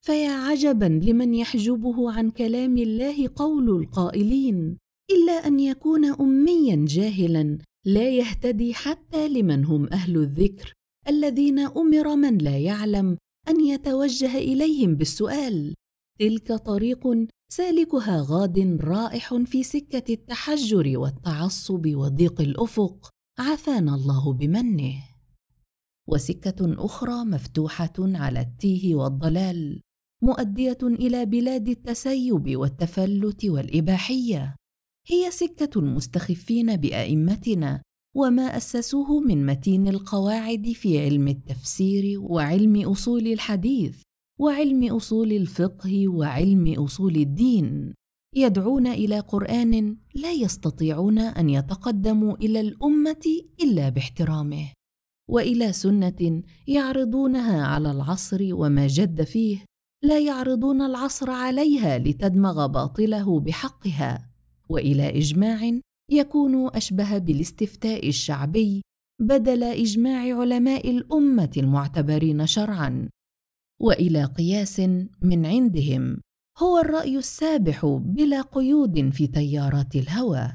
[0.00, 4.76] فيا عجبا لمن يحجبه عن كلام الله قول القائلين
[5.10, 10.72] إلا أن يكون اميا جاهلا لا يهتدي حتى لمن هم أهل الذكر
[11.08, 13.16] الذين أمر من لا يعلم
[13.48, 15.74] أن يتوجه إليهم بالسؤال.
[16.18, 17.08] تلك طريق
[17.52, 23.10] سالكها غاد رائح في سكة التحجر والتعصب وضيق الأفق.
[23.38, 24.94] عافانا الله بمنه.
[26.08, 29.80] وسكة أخرى مفتوحة على التيه والضلال
[30.22, 34.56] مؤدية إلى بلاد التسيب والتفلت والإباحية.
[35.06, 37.82] هي سكة المستخفين بأئمتنا
[38.16, 44.02] وما أسسوه من متين القواعد في علم التفسير وعلم أصول الحديث
[44.40, 47.94] وعلم أصول الفقه وعلم أصول الدين.
[48.36, 53.24] يدعون إلى قرآن لا يستطيعون أن يتقدموا إلى الأمة
[53.62, 54.72] إلا باحترامه.
[55.30, 59.64] وإلى سنة يعرضونها على العصر وما جد فيه
[60.02, 64.29] لا يعرضون العصر عليها لتدمغ باطله بحقها.
[64.70, 68.82] وإلى إجماع يكون أشبه بالاستفتاء الشعبي
[69.20, 73.08] بدل إجماع علماء الأمة المعتبرين شرعا.
[73.80, 74.80] وإلى قياس
[75.22, 76.20] من عندهم
[76.58, 80.54] هو الرأي السابح بلا قيود في تيارات الهوى.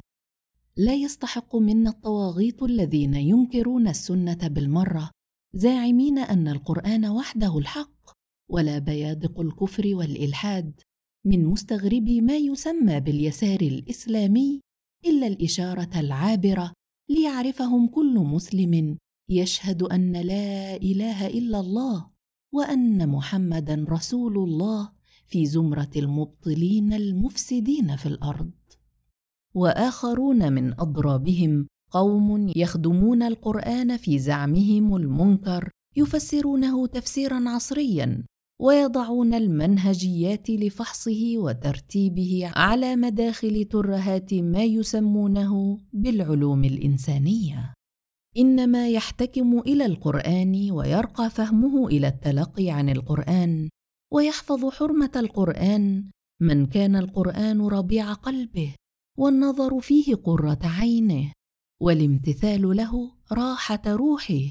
[0.78, 5.12] لا يستحق منا الطواغيت الذين ينكرون السنة بالمرة
[5.54, 8.12] زاعمين أن القرآن وحده الحق
[8.50, 10.82] ولا بيادق الكفر والإلحاد.
[11.26, 14.62] من مستغربي ما يسمى باليسار الإسلامي
[15.06, 16.74] إلا الإشارة العابرة
[17.10, 18.98] ليعرفهم كل مسلم
[19.30, 22.08] يشهد أن لا إله إلا الله
[22.54, 24.92] وأن محمدا رسول الله
[25.28, 28.52] في زمرة المبطلين المفسدين في الأرض.
[29.56, 38.24] وآخرون من أضرابهم قوم يخدمون القرآن في زعمهم المنكر يفسرونه تفسيرا عصريا
[38.62, 47.74] ويضعون المنهجيات لفحصه وترتيبه على مداخل ترهات ما يسمونه بالعلوم الإنسانية.
[48.38, 53.70] إنما يحتكم إلى القرآن ويرقى فهمه إلى التلقي عن القرآن
[54.14, 56.10] ويحفظ حرمة القرآن
[56.42, 58.76] من كان القرآن ربيع قلبه
[59.18, 61.32] والنظر فيه قرة عينه
[61.82, 64.44] والامتثال له راحة روحه.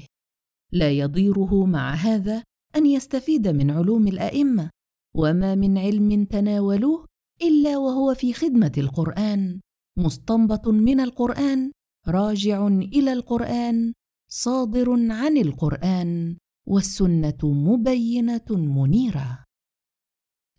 [0.71, 2.43] لا يضيره مع هذا
[2.75, 4.69] أن يستفيد من علوم الأئمة
[5.15, 7.05] وما من علم تناولوه
[7.41, 9.59] إلا وهو في خدمة القرآن
[9.97, 11.71] مستنبط من القرآن
[12.07, 13.93] راجع إلى القرآن
[14.31, 19.43] صادر عن القرآن والسنة مبينة منيرة.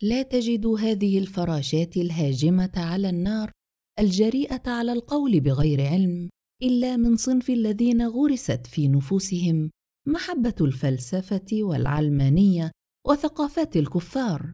[0.01, 3.51] لا تجد هذه الفراشات الهاجمة على النار
[3.99, 6.29] الجريئة على القول بغير علم
[6.63, 9.71] إلا من صنف الذين غرست في نفوسهم
[10.07, 12.71] محبة الفلسفة والعلمانية
[13.07, 14.51] وثقافات الكفار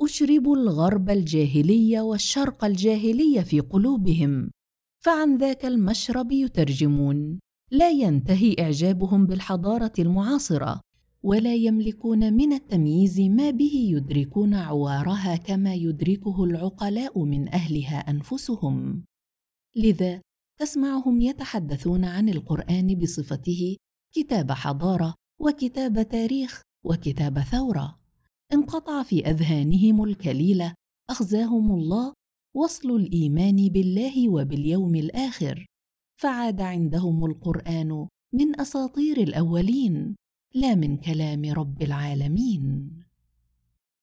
[0.00, 4.50] أشربوا الغرب الجاهلي والشرق الجاهلي في قلوبهم
[5.04, 7.40] فعن ذاك المشرب يترجمون.
[7.70, 10.80] لا ينتهي إعجابهم بالحضارة المعاصرة
[11.22, 19.04] ولا يملكون من التمييز ما به يدركون عوارها كما يدركه العقلاء من أهلها أنفسهم.
[19.76, 20.20] لذا
[20.60, 23.76] تسمعهم يتحدثون عن القرآن بصفته
[24.16, 27.98] كتاب حضارة وكتاب تاريخ وكتاب ثورة.
[28.52, 30.74] انقطع في أذهانهم الكليله
[31.10, 32.12] أخزاهم الله
[32.56, 35.66] وصل الإيمان بالله وباليوم الآخر.
[36.20, 40.16] فعاد عندهم القرآن من أساطير الأولين
[40.54, 42.90] لا من كلام رب العالمين.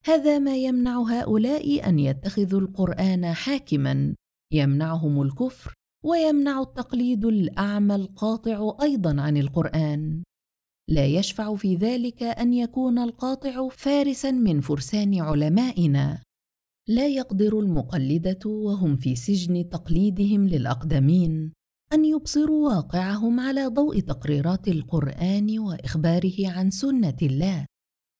[0.05, 4.15] هذا ما يمنع هؤلاء أن يتخذوا القرآن حاكما
[4.51, 5.73] يمنعهم الكفر
[6.03, 10.23] ويمنع التقليد الأعمى القاطع أيضا عن القرآن.
[10.89, 16.23] لا يشفع في ذلك أن يكون القاطع فارسا من فرسان علمائنا.
[16.89, 21.53] لا يقدر المقلدة وهم في سجن تقليدهم للأقدمين
[21.93, 27.65] أن يبصروا واقعهم على ضوء تقريرات القرآن وإخباره عن سنة الله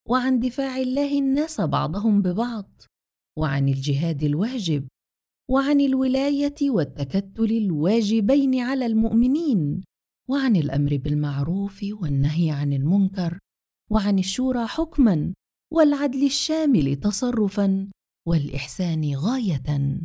[0.10, 2.82] وعن دفاع الله الناس بعضهم ببعض
[3.38, 4.88] وعن الجهاد الواجب
[5.50, 9.84] وعن الولاية والتكتل الواجبين على المؤمنين
[10.30, 13.40] وعن الأمر بالمعروف والنهي عن المنكر
[13.92, 15.34] وعن الشورى حكما
[15.74, 17.90] والعدل الشامل تصرفا
[18.28, 20.00] والإحسان غاية.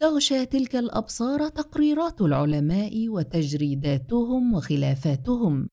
[0.00, 5.68] تغشى تلك الأبصار تقريرات العلماء وتجريداتهم وخلافاتهم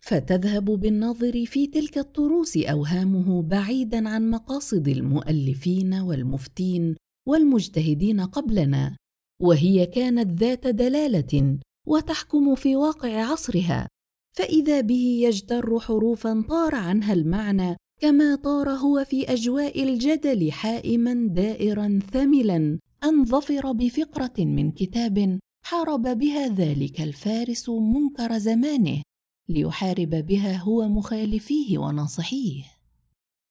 [0.00, 6.96] فتذهب بالنظر في تلك الطروس أوهامه بعيدا عن مقاصد المؤلفين والمفتين
[7.26, 8.96] والمجتهدين قبلنا
[9.42, 13.88] وهي كانت ذات دلالة وتحكم في واقع عصرها.
[14.36, 22.00] فإذا به يجتر حروفا طار عنها المعنى كما طار هو في أجواء الجدل حائما دائرا
[22.12, 29.02] ثملا أن ظفر بفقرة من كتاب حارب بها ذلك الفارس منكر زمانه
[29.48, 32.64] ليحارب بها هو مخالفيه وناصحيه.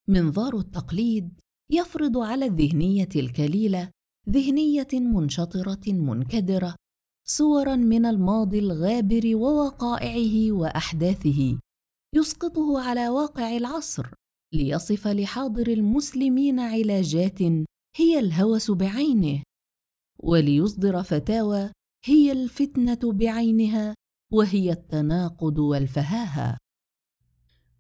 [0.07, 1.39] منظار التقليد
[1.71, 3.89] يفرض على الذهنية الكليلة
[4.29, 6.75] ذهنية منشطرة منكدرة
[7.27, 11.59] صورا من الماضي الغابر ووقائعه وأحداثه
[12.15, 14.13] يسقطه على واقع العصر
[14.53, 17.41] ليصف لحاضر المسلمين علاجات
[17.95, 19.43] هي الهوس بعينه
[20.19, 21.71] وليصدر فتاوى
[22.05, 23.95] هي الفتنة بعينها
[24.33, 26.57] وهي التناقض والفهاهه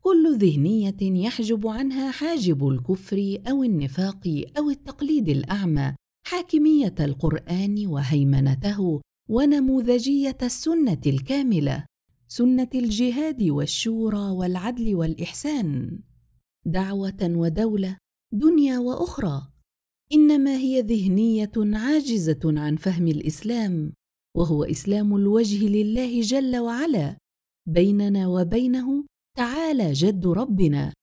[0.05, 5.95] كل ذهنية يحجب عنها حاجب الكفر أو النفاق أو التقليد الأعمى
[6.27, 11.85] حاكمية القرآن وهيمنته ونموذجية السنة الكاملة
[12.27, 15.99] سنة الجهاد والشورى والعدل والإحسان.
[16.65, 17.97] دعوة ودولة
[18.33, 19.47] دنيا وأخرى.
[20.13, 23.93] إنما هي ذهنية عاجزة عن فهم الإسلام
[24.37, 27.17] وهو إسلام الوجه لله جل وعلا
[27.67, 29.05] بيننا وبينه
[29.35, 30.93] تعالى جد ربنا.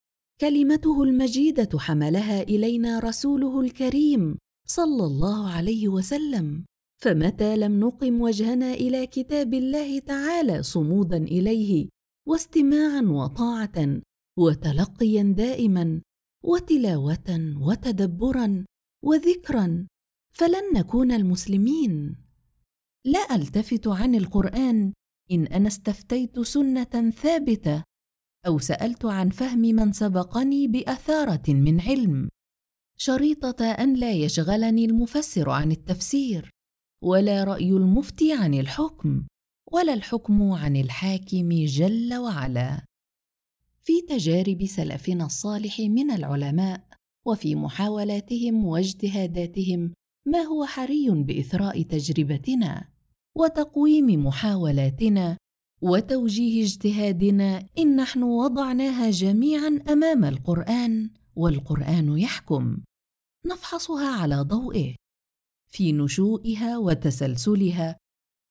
[0.41, 6.65] كلمته المجيدة حملها إلينا رسوله الكريم صلى الله عليه وسلم.
[7.03, 11.89] فمتى لم نقم وجهنا إلى كتاب الله تعالى صمودا إليه
[12.29, 14.01] واستماعا وطاعة
[14.39, 16.01] وتلقيا دائما
[16.45, 18.65] وتلاوة وتدبرا
[19.05, 19.87] وذكرا
[20.33, 22.17] فلن نكون المسلمين.
[23.05, 24.93] لا ألتفت عن القرآن
[25.33, 27.85] إن أنا استفتيت سنة ثابتة.
[28.47, 32.29] أو سألت عن فهم من سبقني بأثارة من علم.
[32.99, 36.51] شريطة أن لا يشغلني المفسر عن التفسير
[37.03, 39.27] ولا رأي المفتي عن الحكم
[39.73, 42.85] ولا الحكم عن الحاكم جل وعلا.
[43.83, 46.85] في تجارب سلفنا الصالح من العلماء
[47.27, 49.93] وفي محاولاتهم واجتهاداتهم
[50.27, 52.89] ما هو حري بإثراء تجربتنا
[53.35, 55.39] وتقويم محاولاتنا
[55.83, 62.79] وتوجيه اجتهادنا إن نحن وضعناها جميعا أمام القرآن والقرآن يحكم.
[63.47, 64.95] نفحصها على ضوئه.
[65.71, 67.97] في نشوئها وتسلسلها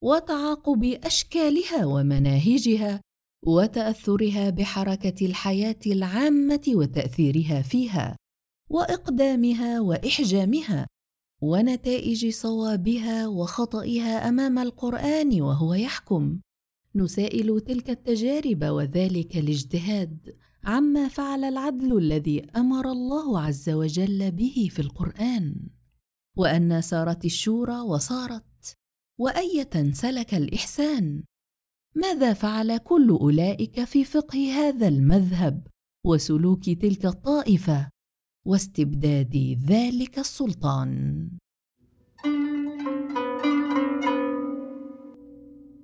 [0.04, 3.02] وتعاقب أشكالها ومناهجها
[3.46, 8.16] وتأثرها بحركة الحياة العامة وتأثيرها فيها
[8.70, 10.88] وإقدامها وإحجامها
[11.42, 16.40] ونتائج صوابها وخطئها أمام القرآن وهو يحكم.
[16.96, 24.80] نسائل تلك التجارب وذلك الاجتهاد عما فعل العدل الذي أمر الله عز وجل به في
[24.80, 25.56] القرآن
[26.38, 28.78] وأن سارت الشورى وصارت
[29.20, 31.24] وأية سلك الإحسان.
[31.96, 35.68] ماذا فعل كل أولئك في فقه هذا المذهب
[36.06, 37.90] وسلوك تلك الطائفة
[38.46, 41.30] واستبداد ذلك السلطان؟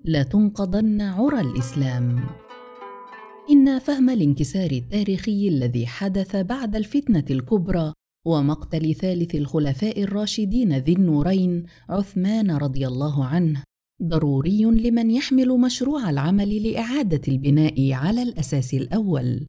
[0.08, 2.20] لتنقضن عرى الإسلام.
[3.50, 7.94] إن فهم الانكسار التاريخي الذي حدث بعد الفتنة الكبرى
[8.26, 13.64] ومقتل ثالث الخلفاء الراشدين ذي النورين عثمان رضي الله عنه
[14.04, 19.48] ضروري لمن يحمل مشروع العمل لإعادة البناء على الأساس الأول.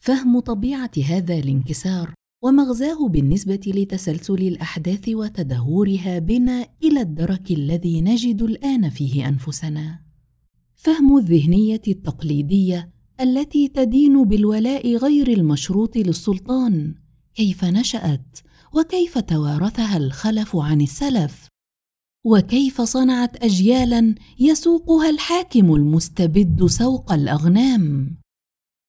[0.00, 8.90] فهم طبيعة هذا الانكسار ومغزاه بالنسبة لتسلسل الأحداث وتدهورها بنا إلى الدرك الذي نجد الآن
[8.90, 10.00] فيه أنفسنا.
[10.76, 16.94] فهم الذهنية التقليدية التي تدين بالولاء غير المشروط للسلطان
[17.34, 18.38] كيف نشأت
[18.74, 21.48] وكيف توارثها الخلف عن السلف
[22.24, 28.16] وكيف صنعت اجيالا يسوقها الحاكم المستبد سوق الأغنام.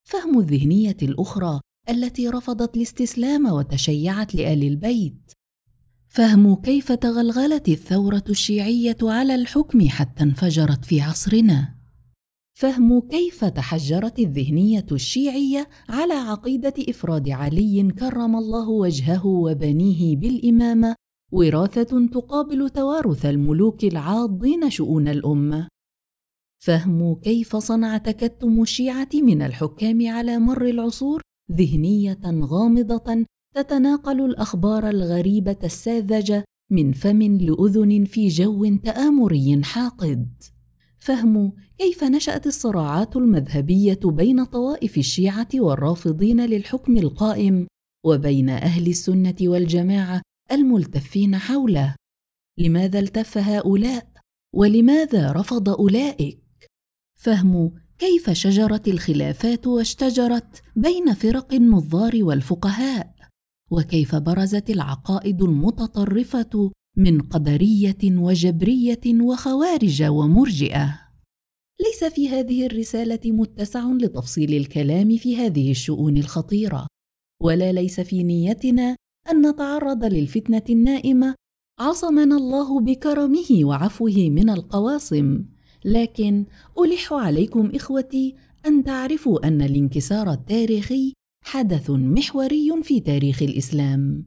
[0.03, 1.59] فهم الذهنية الأخرى
[1.89, 5.31] التي رفضت الاستسلام وتشيعت لآل البيت.
[6.07, 11.75] فهم كيف تغلغلت الثورة الشيعية على الحكم حتى انفجرت في عصرنا.
[12.53, 20.95] فهم كيف تحجرت الذهنية الشيعية على عقيدة إفراد علي كرم الله وجهه وبنيه بالإمامة
[21.31, 25.67] وراثة تقابل توارث الملوك العاضين شؤون الأمة.
[26.63, 31.21] فهم كيف صنع تكتم الشيعه من الحكام على مر العصور
[31.51, 33.25] ذهنية غامضة
[33.55, 40.43] تتناقل الأخبار الغريبة الساذجة من فم لأذن في جو تآمري حاقد.
[40.99, 47.67] فهم كيف نشأت الصراعات المذهبية بين طوائف الشيعة والرافضين للحكم القائم
[48.05, 50.21] وبين أهل السنة والجماعة
[50.51, 51.95] الملتفين حوله؟
[52.57, 54.07] لماذا التف هؤلاء؟
[54.55, 56.43] ولماذا رفض أولئك؟
[57.19, 63.13] فهم كيف شجرت الخلافات واشتجرت بين فرق النظار والفقهاء؟
[63.71, 70.99] وكيف برزت العقائد المتطرفة من قدرية وجبرية وخوارج ومرجئة؟
[71.81, 76.87] ليس في هذه الرسالة متسع لتفصيل الكلام في هذه الشؤون الخطيرة
[77.41, 78.95] ولا ليس في نيتنا
[79.31, 81.35] أن نتعرض للفتنة النائمة
[81.79, 85.45] عصمنا الله بكرمه وعفوه من القواصم
[85.85, 86.45] لكن
[86.79, 91.13] ألح عليكم إخوتي أن تعرفوا أن الانكسار التاريخي
[91.45, 94.25] حدث محوري في تاريخ الإسلام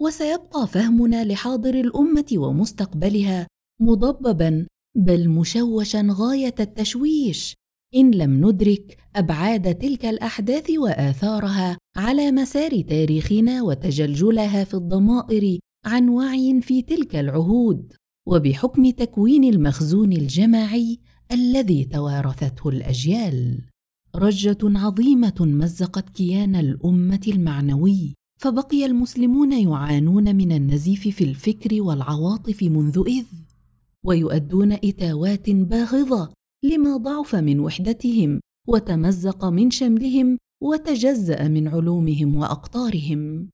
[0.00, 3.46] وسيبقى فهمنا لحاضر الأمة ومستقبلها
[3.80, 7.54] مضببا بل مشوشا غاية التشويش
[7.96, 16.60] إن لم ندرك أبعاد تلك الأحداث وآثارها على مسار تاريخنا وتجلجلها في الضمائر عن وعي
[16.60, 17.92] في تلك العهود.
[18.26, 20.98] وبحكم تكوين المخزون الجماعي
[21.32, 23.60] الذي توارثته الأجيال
[24.16, 33.02] رجة عظيمة مزقت كيان الأمة المعنوي فبقي المسلمون يعانون من النزيف في الفكر والعواطف منذ
[33.06, 33.24] إذ
[34.04, 36.32] ويؤدون إتاوات باغضة
[36.64, 43.48] لما ضعف من وحدتهم وتمزق من شملهم وتجزأ من علومهم وأقطارهم.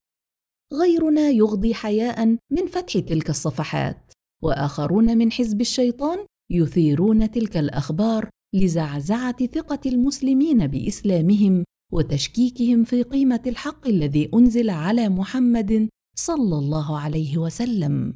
[0.73, 4.08] غيرنا يغضي حياء من فتح تلك الصفحات.
[4.43, 11.63] وآخرون من حزب الشيطان يثيرون تلك الأخبار لزعزعة ثقة المسلمين بإسلامهم
[11.93, 18.13] وتشكيكهم في قيمة الحق الذي أنزل على محمد صلى الله عليه وسلم.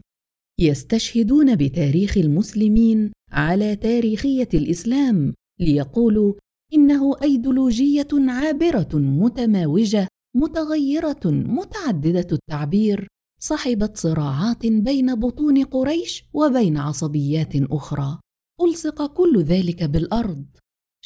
[0.59, 6.34] يستشهدون بتاريخ المسلمين على تاريخية الإسلام ليقولوا
[6.74, 13.07] إنه أيديولوجية عابرة متماوجة متغيرة متعددة التعبير
[13.46, 18.20] صحبت صراعات بين بطون قريش وبين عصبيات أخرى.
[18.62, 20.46] ألصق كل ذلك بالأرض.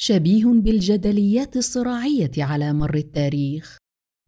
[0.00, 3.78] شبيه بالجدليات الصراعية على مر التاريخ.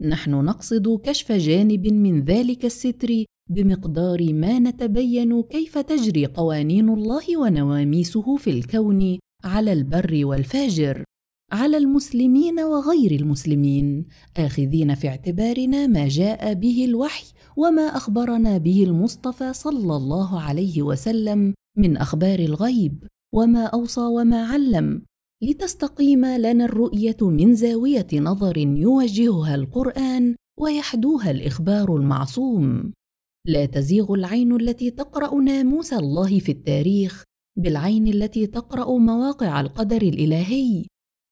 [0.02, 8.36] نحن نقصد كشف جانب من ذلك الستر بمقدار ما نتبين كيف تجري قوانين الله ونواميسه
[8.36, 11.04] في الكون على البر والفاجر
[11.52, 14.06] على المسلمين وغير المسلمين
[14.36, 17.26] آخذين في اعتبارنا ما جاء به الوحي
[17.56, 25.02] وما أخبرنا به المصطفى صلى الله عليه وسلم من أخبار الغيب وما أوصى وما علم
[25.42, 32.92] لتستقيم لنا الرؤية من زاوية نظر يوجهها القرآن ويحدوها الإخبار المعصوم.
[33.46, 37.24] لا تزيغ العين التي تقرا ناموس الله في التاريخ
[37.58, 40.86] بالعين التي تقرأ مواقع القدر الإلهي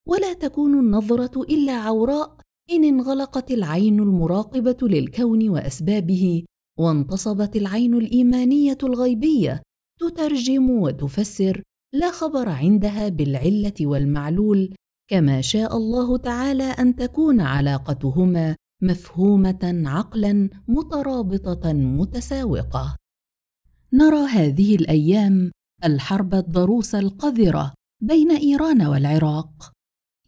[0.08, 2.36] ولا تكون النظرة إلا عوراء
[2.70, 6.44] إن انغلقت العين المراقبة للكون وأسبابه
[6.78, 9.62] وانتصبت العين الإيمانية الغيبية
[10.00, 11.62] تترجم وتفسر
[11.94, 14.74] لا خبر عندها بالعلة والمعلول
[15.10, 22.96] كما شاء الله تعالى أن تكون علاقتهما مفهومة عقلا مترابطة متساوقة.
[23.92, 25.50] نرى هذه الأيام
[25.84, 29.72] الحرب الضروس القذرة بين إيران والعراق.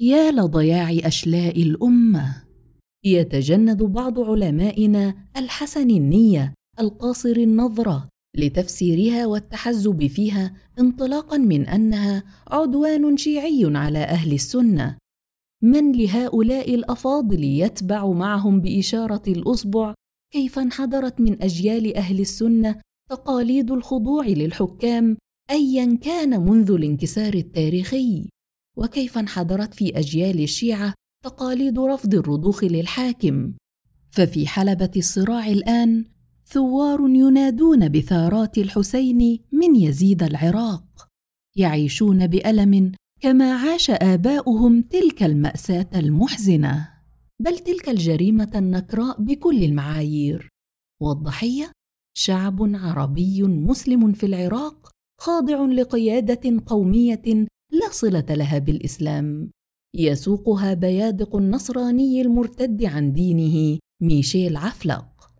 [0.03, 2.45] يا لضياع أشلاء الأمة.
[3.05, 13.71] يتجند بعض علمائنا الحسن النية القاصر النظره لتفسيرها والتحزب فيها انطلاقا من أنها عدوان شيعي
[13.75, 14.97] على أهل السنة.
[15.63, 19.95] من لهؤلاء الأفاضل يتبع معهم بإشارة الاصبع
[20.33, 22.81] كيف انحدرت من أجيال أهل السنة
[23.11, 25.17] تقاليد الخضوع للحكام
[25.51, 28.29] ايا كان منذ الانكسار التاريخي؟
[28.81, 33.53] وكيف انحدرت في أجيال الشيعة تقاليد رفض الرضوخ للحاكم.
[34.11, 36.05] ففي حلبة الصراع الآن
[36.47, 41.09] ثوار ينادون بثارات الحسين من يزيد العراق.
[41.57, 46.89] يعيشون بألم كما عاش آباؤهم تلك المأساة المحزنة.
[47.41, 50.49] بل تلك الجريمة النكراء بكل المعايير.
[51.03, 51.73] والضحية
[52.17, 59.51] شعب عربي مسلم في العراق خاضع لقيادة قومية لا صلة لها بالإسلام.
[59.95, 65.31] يسوقها بيادق النصراني المرتد عن دينه ميشيل عفلق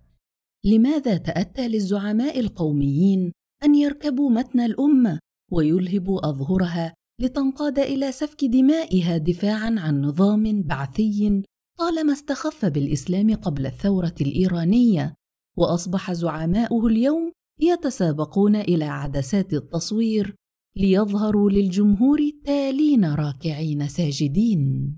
[0.65, 3.33] لماذا تأتى للزعماء القوميين
[3.65, 5.19] أن يركبوا متن الأمة
[5.53, 11.43] ويلهبوا أظهرها لتنقاد إلى سفك دمائها دفاعا عن نظام بعثي
[11.79, 15.15] طالما استخف بالإسلام قبل الثورة الإيرانية؟
[15.57, 20.35] وأصبح زعماؤه اليوم يتسابقون إلى عدسات التصوير
[20.77, 24.97] ليظهروا للجمهور تالين راكعين ساجدين.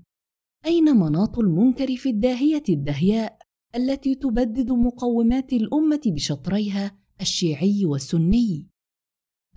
[0.65, 3.37] أين مناط المنكر في الداهية الدهياء
[3.75, 8.67] التي تبدد مقومات الأمة بشطريها الشيعي والسني؟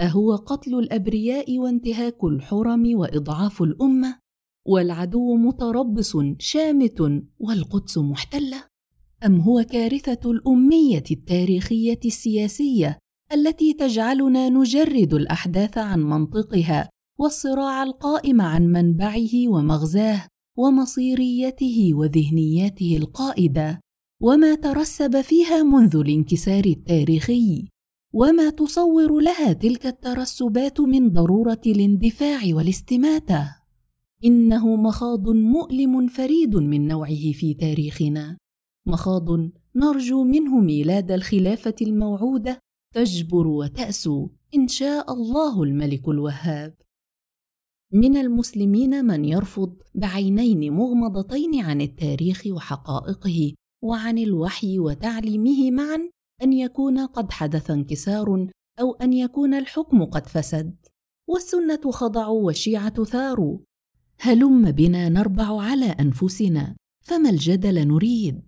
[0.00, 4.18] أهو قتل الأبرياء وانتهاك الحرم وإضعاف الأمة
[4.66, 7.00] والعدو متربص شامت
[7.38, 8.64] والقدس محتلة؟
[9.26, 12.98] أم هو كارثة الأمية التاريخية السياسية
[13.32, 23.80] التي تجعلنا نجرد الأحداث عن منطقها والصراع القائم عن منبعه ومغزاه ومصيريته وذهنياته القائدة
[24.22, 27.68] وما ترسب فيها منذ الانكسار التاريخي
[28.12, 33.56] وما تصور لها تلك الترسبات من ضرورة الاندفاع والاستماتة.
[34.24, 38.36] إنه مخاض مؤلم فريد من نوعه في تاريخنا
[38.86, 39.28] مخاض
[39.76, 42.60] نرجو منه ميلاد الخلافة الموعودة
[42.96, 46.74] تجبر وتأسو إن شاء الله الملك الوهاب.
[47.92, 56.10] من المسلمين من يرفض بعينين مغمضتين عن التاريخ وحقائقه وعن الوحي وتعليمه معا
[56.42, 60.76] أن يكون قد حدث انكسار أو أن يكون الحكم قد فسد.
[61.28, 63.58] والسنة خضعوا والشيعة ثاروا.
[64.20, 68.42] هلم بنا نربع على أنفسنا فما الجدل نريد؟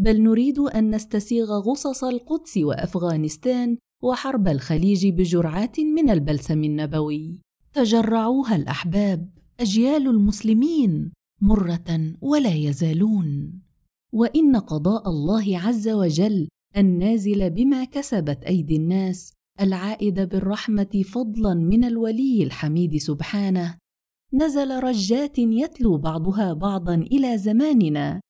[0.00, 7.38] بل نريد أن نستسيغ غصص القدس وأفغانستان وحرب الخليج بجرعات من البلسم النبوي.
[7.72, 9.28] تجرعوها الأحباب
[9.60, 13.52] أجيال المسلمين مرة ولا يزالون.
[14.12, 22.42] وإن قضاء الله عز وجل النازل بما كسبت أيدي الناس العائد بالرحمة فضلا من الولي
[22.42, 23.76] الحميد سبحانه.
[24.32, 28.20] نزل رجات يتلو بعضها بعضا إلى زماننا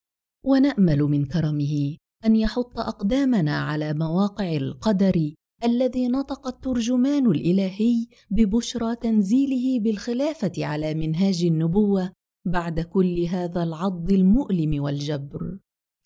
[0.45, 5.34] ونأمل من كرمه أن يحط أقدامنا على مواقع القدر
[5.64, 12.12] الذي نطق الترجمان الإلهي ببشرى تنزيله بالخلافة على منهاج النبوة
[12.47, 15.59] بعد كل هذا العض المؤلم والجبر.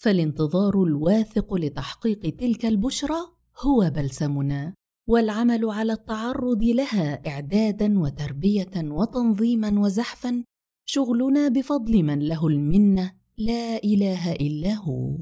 [0.02, 3.18] فالانتظار الواثق لتحقيق تلك البشرى
[3.60, 4.74] هو بلسمنا
[5.08, 10.44] والعمل على التعرض لها إعدادا وتربية وتنظيما وزحفا
[10.88, 15.18] شغلنا بفضل من له المنة لا إله إلا هو.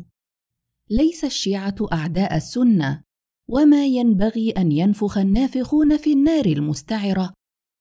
[0.91, 3.03] ليس الشيعة أعداء السنة
[3.49, 7.33] وما ينبغي أن ينفخ النافخون في النار المستعرة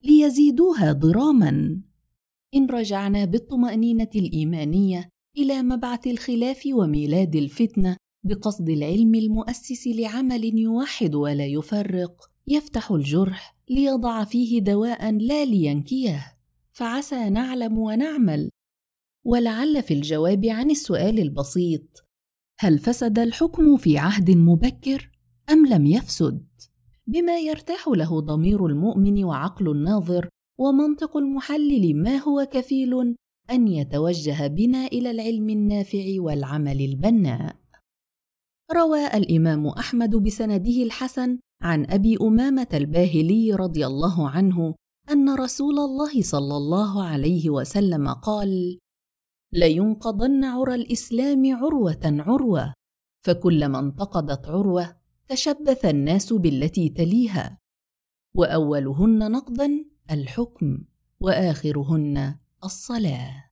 [0.03, 1.81] ليزيدوها ضراما.
[2.55, 11.45] إن رجعنا بالطمأنينة الإيمانية إلى مبعث الخلاف وميلاد الفتنة بقصد العلم المؤسس لعمل يوحد ولا
[11.45, 16.37] يفرق يفتح الجرح ليضع فيه دواء لا لينكيه.
[16.71, 18.49] فعسى نعلم ونعمل
[19.25, 22.05] ولعل في الجواب عن السؤال البسيط
[22.59, 25.11] هل فسد الحكم في عهد مبكر
[25.51, 26.47] أم لم يفسد؟
[27.07, 33.15] بما يرتاح له ضمير المؤمن وعقل الناظر ومنطق المحلل ما هو كفيل
[33.51, 37.55] أن يتوجه بنا إلى العلم النافع والعمل البناء.
[38.73, 44.75] روى الإمام أحمد بسنده الحسن عن أبي أمامة الباهلي رضي الله عنه
[45.11, 48.79] أن رسول الله صلى الله عليه وسلم قال
[49.53, 52.73] لينقضن عرى الإسلام عروة عروة.
[53.25, 54.95] فكلما انتقضت عروة
[55.27, 57.57] تشبث الناس بالتي تليها.
[58.35, 60.77] وأولهن نقضا الحكم
[61.19, 63.51] وآخرهن الصلاة.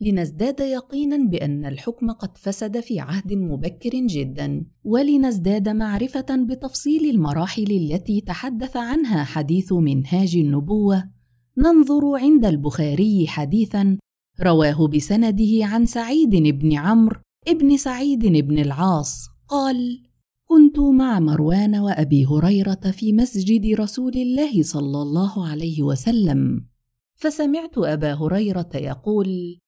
[0.00, 8.20] لنزداد يقينا بأن الحكم قد فسد في عهد مبكر جدا ولنزداد معرفة بتفصيل المراحل التي
[8.20, 11.10] تحدث عنها حديث منهاج النبوة.
[11.58, 13.98] ننظر عند البخاري حديثا
[14.42, 20.02] رواه بسنده عن سعيد بن عمرو ابن سعيد بن العاص قال
[20.48, 26.66] كنت مع مروان وأبي هريرة في مسجد رسول الله صلى الله عليه وسلم
[27.16, 29.58] فسمعت أبا هريرة يقول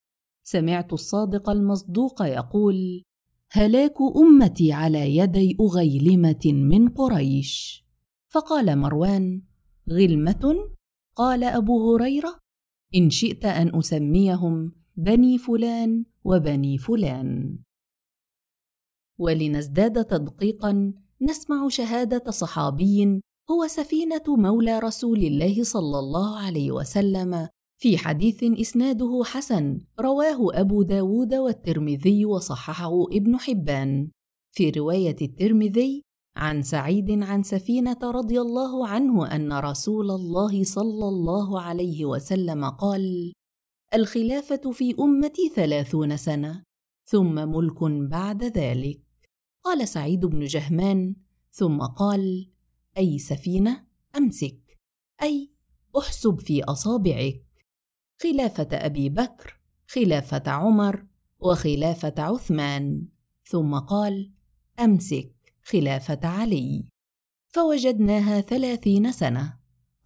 [0.45, 3.03] سمعت الصادق المصدوق يقول
[3.51, 7.85] هلاك أمتي على يدي أغيلمة من قريش
[8.29, 9.43] فقال مروان
[9.91, 10.55] غلمة؟
[11.17, 12.42] قال أبو هريرة
[12.95, 17.59] إن شئت أن أسميهم بني فلان وبني فلان.
[19.19, 23.21] ولنزداد تدقيقا نسمع شهادة صحابي
[23.51, 27.49] هو سفينة مولى رسول الله صلى الله عليه وسلم.
[27.81, 34.11] في حديث إسناده حسن رواه أبو داود والترمذي وصححه ابن حبان.
[34.53, 36.05] في رواية الترمذي
[36.37, 43.33] عن سعيد عن سفينة رضي الله عنه أن رسول الله صلى الله عليه وسلم قال:
[43.95, 46.63] الخلافة في أمتي ثلاثون سنة،
[47.05, 49.01] ثم ملك بعد ذلك.
[49.65, 51.15] قال سعيد بن جهمان:
[51.51, 52.51] ثم قال:
[52.99, 54.79] أي سفينة أمسك،
[55.23, 55.51] أي
[55.99, 57.45] أحسب في أصابعك.
[58.23, 61.07] خلافة أبي بكر، خلافة عمر،
[61.39, 63.09] وخلافة عثمان،
[63.45, 64.33] ثم قال:
[64.81, 66.85] أمسك خلافة علي.
[67.49, 69.55] فوجدناها ثلاثين سنة.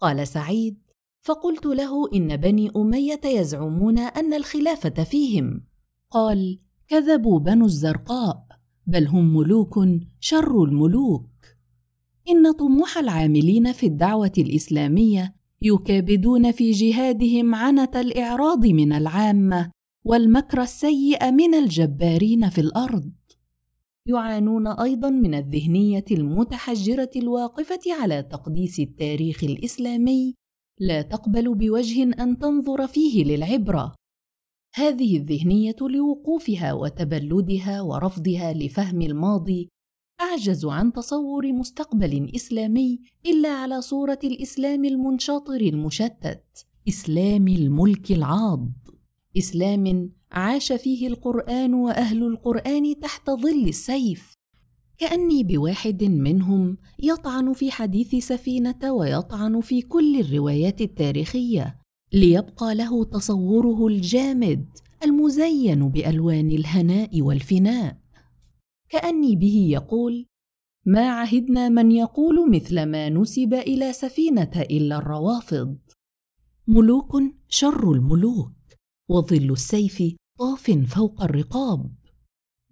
[0.01, 0.77] قال سعيد
[1.21, 5.63] فقلت له إن بني أمية يزعمون أن الخلافة فيهم.
[6.11, 8.47] قال كذبوا بنو الزرقاء
[8.87, 9.79] بل هم ملوك
[10.19, 11.29] شر الملوك.
[12.29, 19.71] إن طموح العاملين في الدعوة الإسلامية يكابدون في جهادهم عنة الإعراض من العامة
[20.03, 23.11] والمكر السيء من الجبارين في الأرض.
[24.07, 30.35] يعانون أيضا من الذهنية المتحجرة الواقفة على تقديس التاريخ الإسلامي
[30.79, 33.95] لا تقبل بوجه أن تنظر فيه للعبرة.
[34.75, 39.69] هذه الذهنية لوقوفها وتبلدها ورفضها لفهم الماضي
[40.21, 48.69] أعجز عن تصور مستقبل إسلامي إلا على صورة الإسلام المنشاطر المشتت إسلام الملك العاض.
[49.37, 54.33] إسلام عاش فيه القرآن وأهل القرآن تحت ظل السيف.
[54.97, 61.79] كأني بواحد منهم يطعن في حديث سفينة ويطعن في كل الروايات التاريخية
[62.13, 64.65] ليبقى له تصوره الجامد
[65.03, 67.97] المزين بألوان الهناء والفناء.
[68.89, 70.25] كأني به يقول
[70.85, 75.77] ما عهدنا من يقول مثل ما نسب إلى سفينة إلا الروافض.
[76.67, 77.17] ملوك
[77.49, 78.56] شر الملوك.
[79.09, 80.03] وظل السيف
[80.39, 81.91] طاف فوق الرقاب.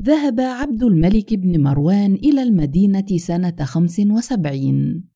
[0.02, 5.10] ذهب عبد الملك بن مروان إلى المدينة سنة خمس وسبعين.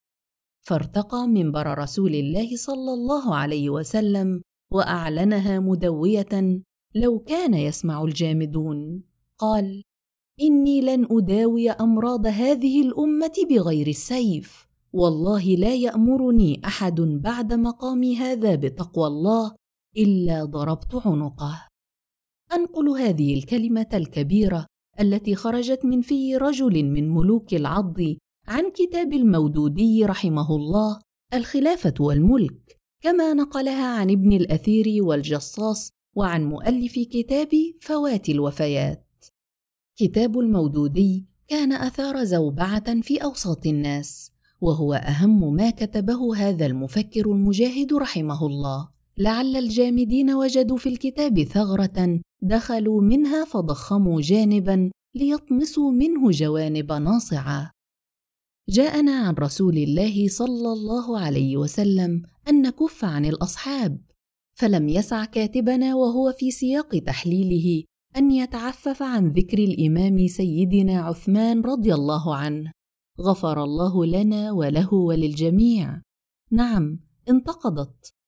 [0.61, 4.41] فارتقى منبر رسول الله صلى الله عليه وسلم
[4.71, 6.61] وأعلنها مدوية
[6.95, 9.03] لو كان يسمع الجامدون.
[9.37, 9.83] قال
[10.41, 14.67] إني لن أداوي أمراض هذه الأمة بغير السيف.
[14.93, 19.59] والله لا يأمرني أحد بعد مقامي هذا بتقوى الله
[19.97, 21.67] إلا ضربت عنقه.
[22.53, 24.65] أنقل هذه الكلمة الكبيرة
[24.99, 27.97] التي خرجت من في رجل من ملوك العض
[28.47, 30.99] عن كتاب المودودي رحمه الله
[31.33, 37.49] الخلافة والملك كما نقلها عن ابن الأثير والجصاص وعن مؤلف كتاب
[37.81, 39.05] فوات الوفيات.
[39.97, 44.31] كتاب المودودي كان أثار زوبعة في أوساط الناس
[44.61, 48.98] وهو أهم ما كتبه هذا المفكر المجاهد رحمه الله.
[49.21, 57.71] لعل الجامدين وجدوا في الكتاب ثغرة دخلوا منها فضخموا جانبا ليطمسوا منه جوانب ناصعة.
[58.69, 64.01] جاءنا عن رسول الله صلى الله عليه وسلم أن نكف عن الأصحاب
[64.53, 67.83] فلم يسع كاتبنا وهو في سياق تحليله
[68.17, 72.71] أن يتعفف عن ذكر الإمام سيدنا عثمان رضي الله عنه.
[73.21, 76.01] غفر الله لنا وله وللجميع.
[76.51, 76.99] نعم
[77.29, 78.18] انتقضت.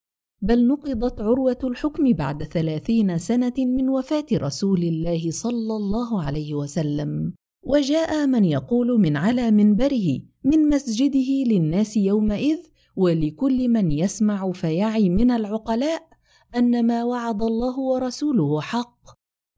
[0.44, 7.34] بل نقضت عروة الحكم بعد ثلاثين سنة من وفاة رسول الله صلى الله عليه وسلم.
[7.64, 12.58] وجاء من يقول من على منبره من مسجده للناس يومئذ
[12.96, 16.08] ولكل من يسمع فيعي من العقلاء
[16.56, 19.00] أن ما وعد الله ورسوله حق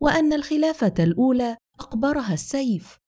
[0.01, 2.99] وأن الخلافة الأولى أقبرها السيف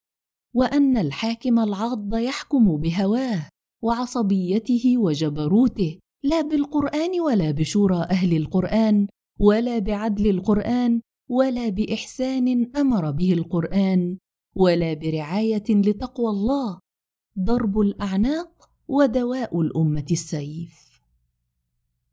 [0.54, 3.50] وأن الحاكم العض يحكم بهواه
[3.82, 6.00] وعصبيته وجبروته.
[6.26, 9.08] لا بالقرآن ولا بشورى أهل القرآن
[9.40, 14.18] ولا بعدل القرآن ولا بإحسان أمر به القرآن
[14.56, 16.80] ولا برعاية لتقوى الله
[17.40, 21.02] ضرب الأعناق ودواء الأمة السيف.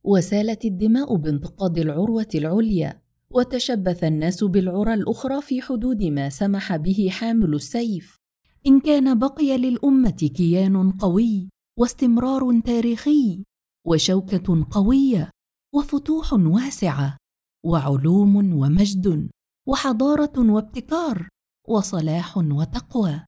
[0.04, 7.54] وسالت الدماء بانتقاد العروة العليا وتشبث الناس بالعرى الأخرى في حدود ما سمح به حامل
[7.54, 8.18] السيف.
[8.66, 11.48] إن كان بقي للأمة كيان قوي
[11.78, 13.44] واستمرار تاريخي
[13.86, 15.30] وشوكة قوية
[15.74, 17.16] وفتوح واسعه
[17.64, 19.30] وعلوم ومجد
[19.68, 21.28] وحضارة وابتكار
[21.68, 23.24] وصلاح وتقوى.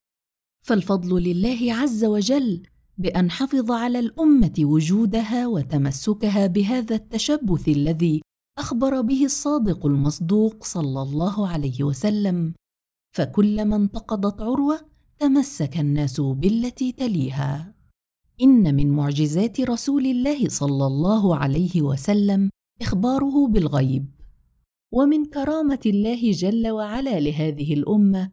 [0.67, 2.63] فالفضل لله عز وجل
[2.99, 8.21] بأن حفظ على الأمة وجودها وتمسكها بهذا التشبث الذي
[8.59, 12.55] أخبر به الصادق المصدوق صلى الله عليه وسلم.
[13.17, 14.81] فكلما انتقضت عروة
[15.19, 17.74] تمسك الناس بالتي تليها.
[18.43, 22.51] إن من معجزات رسول الله صلى الله عليه وسلم
[22.83, 24.07] إخباره بالغيب.
[24.93, 28.31] ومن كرامة الله جل وعلا لهذه الأمة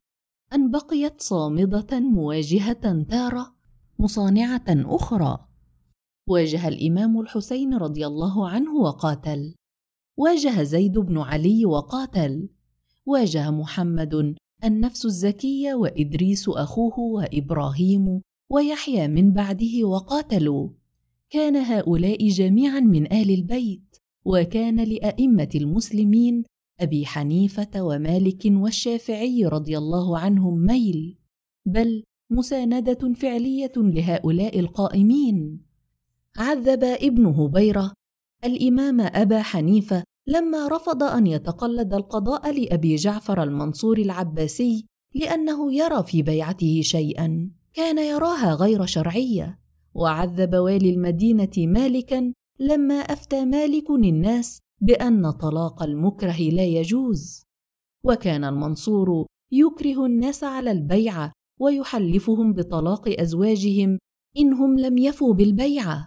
[0.54, 3.56] أن بقيت صامدة مواجهة تارة
[3.99, 5.47] مصانعة أخرى.
[6.30, 9.56] واجه الإمام الحسين رضي الله عنه وقاتل.
[10.18, 12.49] واجه زيد بن علي وقاتل.
[13.06, 18.22] واجه محمد النفس الزكية وإدريس أخوه وإبراهيم
[18.52, 20.70] ويحيى من بعده وقاتلوا.
[21.30, 26.43] كان هؤلاء جميعا من ال البيت وكان لأئمة المسلمين
[26.80, 31.18] أبي حنيفة ومالك والشافعي رضي الله عنهم ميل.
[31.66, 35.62] بل مساندة فعلية لهؤلاء القائمين.
[36.38, 37.93] عذب ابن هبيرة.
[38.43, 44.86] الإمام أبا حنيفة لما رفض أن يتقلد القضاء لأبي جعفر المنصور العباسي
[45.16, 47.61] لأنه يرى في بيعته شيئا.
[47.74, 49.59] كان يراها غير شرعية
[49.93, 57.43] وعذب والي المدينة مالكا لما أفتى مالك الناس بأن طلاق المكره لا يجوز.
[58.05, 63.99] وكان المنصور يكره الناس على البيعه ويحلفهم بطلاق أزواجهم
[64.38, 66.05] انهم لم يفوا بالبيعه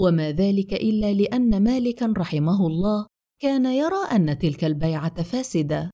[0.00, 3.06] وما ذلك إلا لأن مالكا رحمه الله
[3.42, 5.90] كان يرى أن تلك البيعة فاسدة.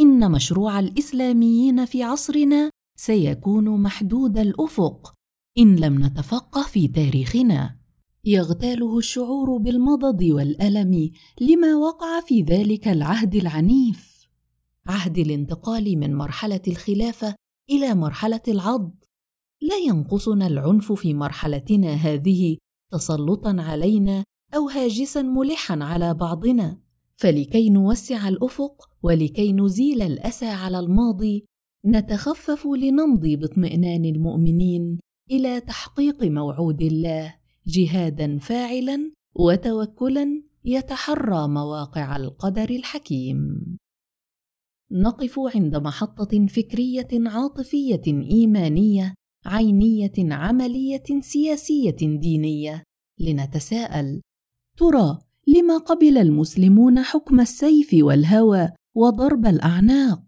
[0.00, 5.14] إن مشروع الإسلاميين في عصرنا سيكون محدود الأفق
[5.58, 7.78] إن لم نتفقه في تاريخنا.
[8.24, 14.28] يغتاله الشعور بالمضض والألم لما وقع في ذلك العهد العنيف.
[14.86, 17.34] عهد الانتقال من مرحلة الخلافة
[17.70, 18.94] إلى مرحلة العض.
[19.62, 22.56] لا ينقصنا العنف في مرحلتنا هذه
[22.92, 24.24] تسلطا علينا
[24.54, 26.78] أو هاجسا ملحا على بعضنا.
[27.16, 31.44] فلكي نوسع الأفق ولكي نزيل الأسى على الماضي
[31.86, 37.34] نتخفف لنمضي باطمئنان المؤمنين إلى تحقيق موعود الله
[37.66, 43.38] جهادا فاعلا وتوكلا يتحرى مواقع القدر الحكيم.
[44.92, 49.14] نقف عند محطة فكرية عاطفية إيمانية
[49.46, 52.82] عينية عملية سياسية دينية
[53.20, 54.20] لنتساءل
[54.78, 60.22] ترى لما قبل المسلمون حكم السيف والهوى وضرب الأعناق؟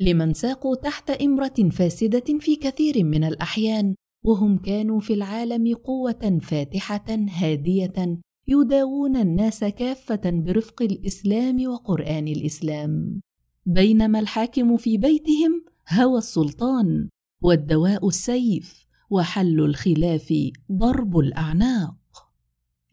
[0.00, 3.94] لمن ساقوا تحت إمرة فاسدة في كثير من الأحيان
[4.24, 8.18] وهم كانوا في العالم قوة فاتحة هادية
[8.48, 13.20] يداوون الناس كافة برفق الإسلام وقرآن الإسلام.
[13.66, 17.08] بينما الحاكم في بيتهم هوى السلطان
[17.42, 20.34] والدواء السيف وحل الخلاف
[20.72, 21.96] ضرب الأعناق.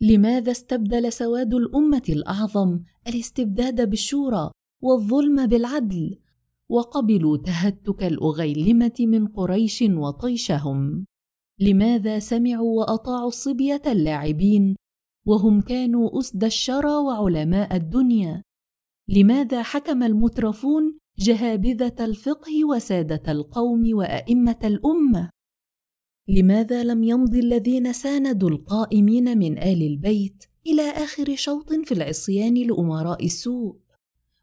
[0.01, 4.51] لماذا استبدل سواد الأمة الأعظم الاستبداد بالشورى
[4.82, 6.20] والظلم بالعدل
[6.74, 11.05] وقبلوا تهتك الأغيلمة من قريش وطيشهم.
[11.59, 14.76] لماذا سمعوا وأطاعوا الصبية اللاعبين؟
[15.28, 18.43] وهم كانوا أسد الشرى وعلماء الدنيا.
[19.09, 25.30] لماذا حكم المترفون جهابذة الفقه وسادة القوم وأئمة الأمة؟
[26.28, 33.26] لماذا لم يمض الذين ساندوا القائمين من آل البيت إلى آخر شوط في العصيان لأمراء
[33.26, 33.76] السوء؟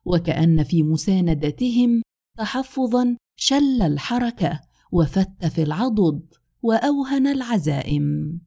[0.05, 2.03] وكأن في مساندتهم
[2.39, 4.61] تحفظا شل الحركة
[4.93, 8.39] وفت في العضد وأوهن العزائم.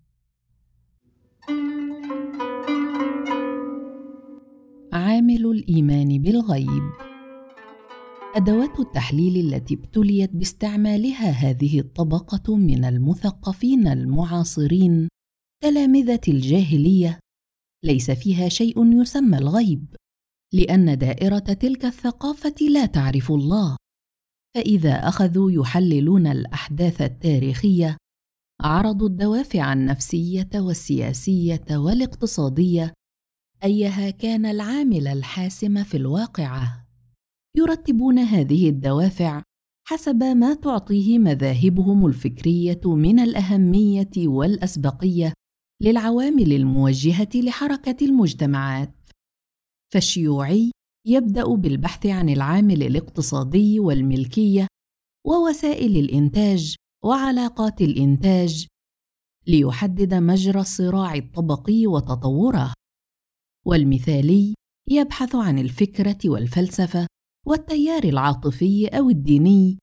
[4.93, 6.83] عامل الإيمان بالغيب.
[8.35, 15.07] أدوات التحليل التي ابتليت باستعمالها هذه الطبقة من المثقفين المعاصرين
[15.63, 17.19] تلامذة الجاهلية
[17.83, 19.95] ليس فيها شيء يسمى الغيب.
[20.53, 23.77] لأن دائرة تلك الثقافة لا تعرف الله.
[24.55, 27.97] فإذا أخذوا يحللون الأحداث التاريخية
[28.61, 32.93] عرضوا الدوافع النفسية والسياسية والاقتصادية
[33.63, 36.87] أيها كان العامل الحاسم في الواقعة.
[37.57, 39.41] يرتبون هذه الدوافع
[39.87, 45.33] حسب ما تعطيه مذاهبهم الفكرية من الأهمية والأسبقية
[45.81, 49.02] للعوامل الموجهة لحركة المجتمعات.
[49.93, 50.71] فالشيوعي
[51.07, 54.67] يبدأ بالبحث عن العامل الاقتصادي والملكية
[55.25, 58.67] ووسائل الإنتاج وعلاقات الإنتاج
[59.47, 62.73] ليحدد مجرى الصراع الطبقي وتطوره.
[63.65, 64.53] والمثالي
[64.89, 67.07] يبحث عن الفكرة والفلسفة
[67.45, 69.77] والتيار العاطفي أو الديني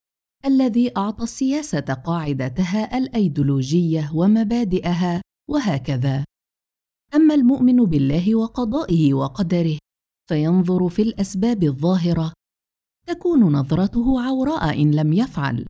[0.45, 6.25] الذي أعطى السياسة قاعدتها الأيديولوجية ومبادئها وهكذا.
[7.15, 9.79] أما المؤمن بالله وقضائه وقدره
[10.31, 12.33] فينظر في الأسباب الظاهرة.
[13.07, 15.67] تكون نظرته عوراء إن لم يفعل.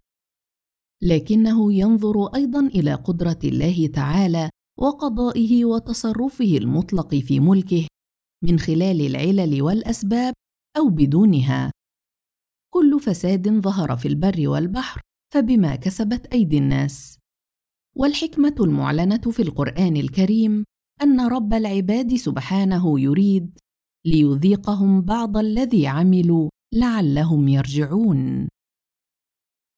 [1.02, 7.86] لكنه ينظر أيضا إلى قدرة الله تعالى وقضائه وتصرفه المطلق في ملكه
[8.44, 10.34] من خلال العلل والأسباب
[10.76, 11.72] أو بدونها.
[12.74, 15.00] كل فساد ظهر في البر والبحر
[15.34, 17.18] فبما كسبت أيدي الناس.
[17.96, 20.64] والحكمة المعلنة في القرآن الكريم
[21.02, 23.58] أن رب العباد سبحانه يريد
[24.06, 28.48] ليذيقهم بعض الذي عملوا لعلهم يرجعون.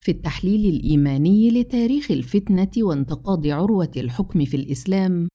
[0.04, 5.28] في التحليل الإيماني لتاريخ الفتنة وانتقاض عروة الحكم في الإسلام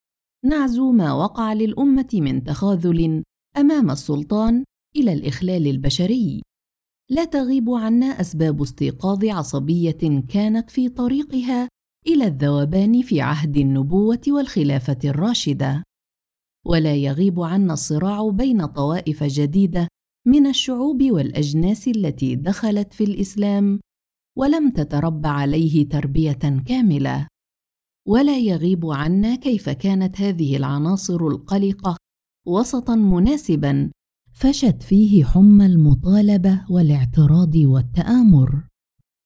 [0.46, 3.24] نعزو ما وقع للأمة من تخاذل
[3.58, 4.64] أمام السلطان
[4.96, 6.42] إلى الإخلال البشري.
[7.10, 11.70] لا تغيب عنا أسباب استيقاظ عصبية كانت في طريقها
[12.08, 15.84] إلى الذوبان في عهد النبوة والخلافة الراشدة.
[16.68, 19.88] ولا يغيب عنا الصراع بين طوائف جديدة
[20.28, 23.80] من الشعوب والأجناس التي دخلت في الإسلام
[24.38, 27.28] ولم تترب عليه تربية كاملة.
[28.08, 31.98] ولا يغيب عنا كيف كانت هذه العناصر القلقة
[32.48, 33.92] وسطا مناسبا
[34.34, 38.68] فشت فيه حمى المطالبة والاعتراض والتآمر.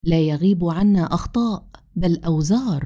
[0.06, 2.84] لا يغيب عنا أخطاء بل أوزار.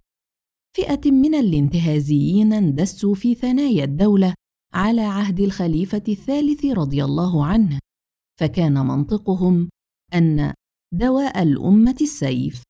[0.76, 4.34] فئة من الانتهازيين اندسوا في ثنايا الدولة
[4.76, 7.80] على عهد الخليفة الثالث رضي الله عنه
[8.40, 9.70] فكان منطقهم
[10.14, 10.54] أن
[10.94, 12.64] دواء الأمة السيف.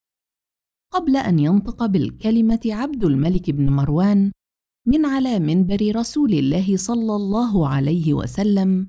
[0.93, 4.31] قبل أن ينطق بالكلمة عبد الملك بن مروان
[4.87, 8.87] من على منبر رسول الله صلى الله عليه وسلم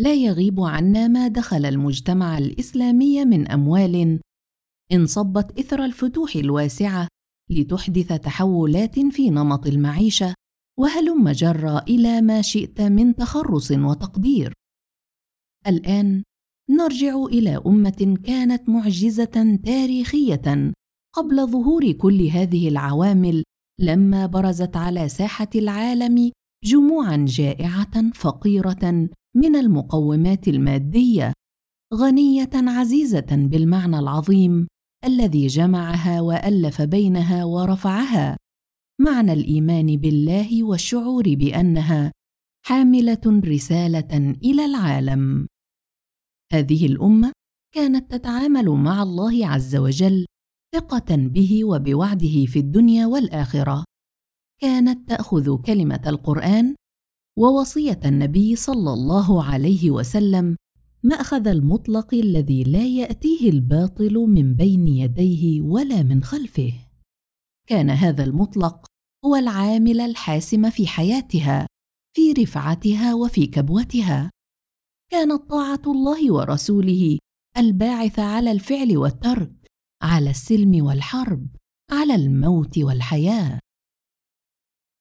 [0.00, 4.20] لا يغيب عنا ما دخل المجتمع الإسلامي من أموال
[4.92, 7.08] انصبت إثر الفتوح الواسعة
[7.50, 10.34] لتحدث تحولات في نمط المعيشة
[10.78, 14.52] وهلم جرى إلى ما شئت من تخرص وتقدير؟
[15.66, 16.22] الآن
[16.70, 20.72] نرجع إلى أمة كانت معجزة تاريخية
[21.16, 23.44] قبل ظهور كل هذه العوامل
[23.80, 26.30] لما برزت على ساحة العالم
[26.64, 31.32] جموعا جائعة فقيرة من المقومات المادية
[31.94, 34.66] غنية عزيزة بالمعنى العظيم
[35.04, 38.36] الذي جمعها وألف بينها ورفعها.
[39.00, 42.12] معنى الإيمان بالله والشعور بأنها
[42.66, 45.46] حاملة رسالة إلى العالم.
[46.52, 47.32] هذه الأمة
[47.74, 50.26] كانت تتعامل مع الله عز وجل
[50.74, 53.84] ثقة به وبوعده في الدنيا والآخرة.
[54.60, 56.74] كانت تأخذ كلمة القرآن
[57.38, 60.56] ووصية النبي صلى الله عليه وسلم
[61.02, 66.87] مأخذ المطلق الذي لا يأتيه الباطل من بين يديه ولا من خلفه.
[67.68, 68.86] كان هذا المطلق
[69.24, 71.66] هو العامل الحاسم في حياتها
[72.16, 74.30] في رفعتها وفي كبوتها.
[75.10, 77.18] كانت طاعة الله ورسوله
[77.56, 79.52] الباعث على الفعل والترك
[80.02, 81.46] على السلم والحرب
[81.92, 83.58] على الموت والحياة.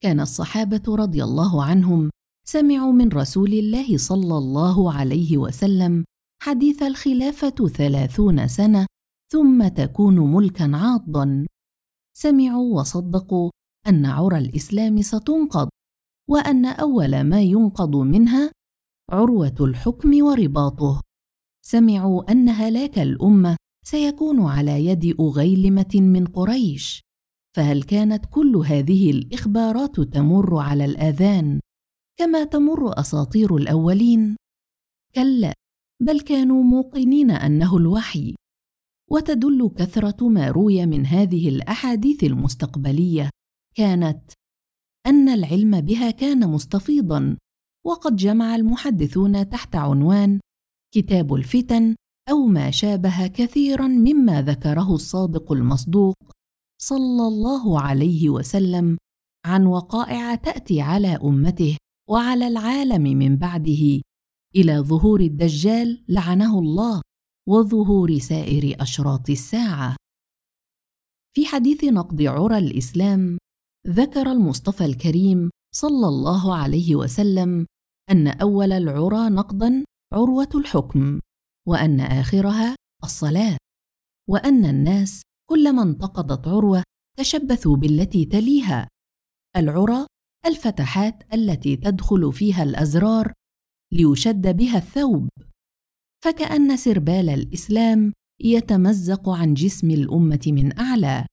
[0.03, 2.09] كان الصحابة رضي الله عنهم
[2.47, 6.05] سمعوا من رسول الله صلى الله عليه وسلم
[6.43, 8.85] حديث الخلافة ثلاثون سنة
[9.31, 11.45] ثم تكون ملكا عاضا.
[12.19, 13.51] سمعوا وصدقوا
[13.87, 15.69] أن عرى الإسلام ستنقض
[16.29, 18.51] وأن أول ما ينقض منها
[19.11, 21.01] عروة الحكم ورباطه.
[21.65, 27.01] سمعوا أن هلاك الأمة سيكون على يد أغيلمة من قريش.
[27.55, 31.59] فهل كانت كل هذه الإخبارات تمر على الآذان
[32.19, 34.35] كما تمر أساطير الأولين؟
[35.15, 35.53] كلا
[36.01, 38.35] بل كانوا موقنين أنه الوحي
[39.11, 43.29] وتدل كثرة ما روي من هذه الأحاديث المستقبلية
[43.75, 44.31] كانت
[45.07, 47.37] أن العلم بها كان مستفيضا
[47.85, 50.39] وقد جمع المحدثون تحت عنوان
[50.93, 51.95] كتاب الفتن
[52.29, 56.15] أو ما شابه كثيرا مما ذكره الصادق المصدوق
[56.81, 58.97] صلى الله عليه وسلم
[59.45, 61.77] عن وقائع تأتي على أمته
[62.09, 64.01] وعلى العالم من بعده
[64.55, 67.01] إلى ظهور الدجال لعنه الله.
[67.47, 69.95] وظهور سائر أشراط الساعة.
[71.35, 73.37] في حديث نقض عرى الإسلام
[73.87, 77.65] ذكر المصطفى الكريم صلى الله عليه وسلم
[78.11, 79.83] أن أول العرى نقضا
[80.13, 81.19] عروة الحكم
[81.67, 83.57] وأن آخرها الصلاة
[84.29, 86.83] وأن الناس كلما انتقضت عروة
[87.17, 88.87] تشبثوا بالتي تليها.
[89.57, 90.05] العرى
[90.45, 93.33] الفتحات التي تدخل فيها الأزرار
[93.93, 95.29] ليشد بها الثوب.
[96.27, 101.25] فكأن سربال الإسلام يتمزق عن جسم الأمة من أعلى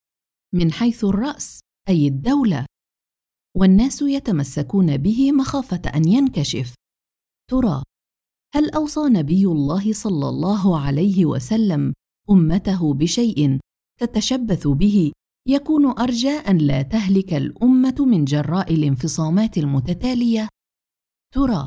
[0.55, 2.67] من حيث الرأس أي الدولة.
[3.57, 6.75] والناس يتمسكون به مخافة أن ينكشف.
[7.51, 7.83] ترى
[8.55, 11.93] هل أوصى نبي الله صلى الله عليه وسلم
[12.31, 13.59] أمته بشيء
[14.01, 15.13] تتشبث به
[15.49, 20.49] يكون ارجى ان لا تهلك الأمة من جراء الانفصامات المتتالية؟
[21.35, 21.67] ترى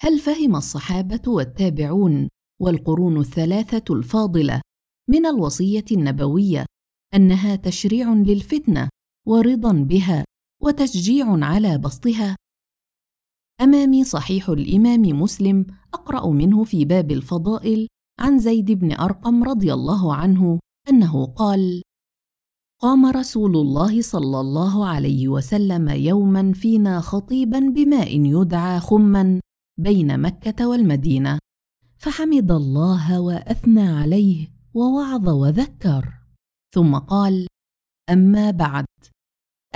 [0.00, 2.28] هل فهم الصحابة والتابعون
[2.60, 4.60] والقرون الثلاثة الفاضلة
[5.08, 6.66] من الوصية النبوية
[7.14, 8.88] أنها تشريع للفتنة
[9.26, 10.24] ورضا بها
[10.62, 12.36] وتشجيع على بسطها.
[13.60, 17.86] أمامي صحيح الإمام مسلم أقرأ منه في باب الفضائل
[18.18, 20.58] عن زيد بن أرقم رضي الله عنه
[20.88, 21.82] أنه قال
[22.80, 29.40] قام رسول الله صلى الله عليه وسلم يوما فينا خطيبا بماء يدعى خما
[29.78, 31.38] بين مكة والمدينة.
[32.00, 36.20] فحمد الله وأثنى عليه ووعظ وذكر.
[36.74, 37.46] ثم قال
[38.10, 38.86] أما بعد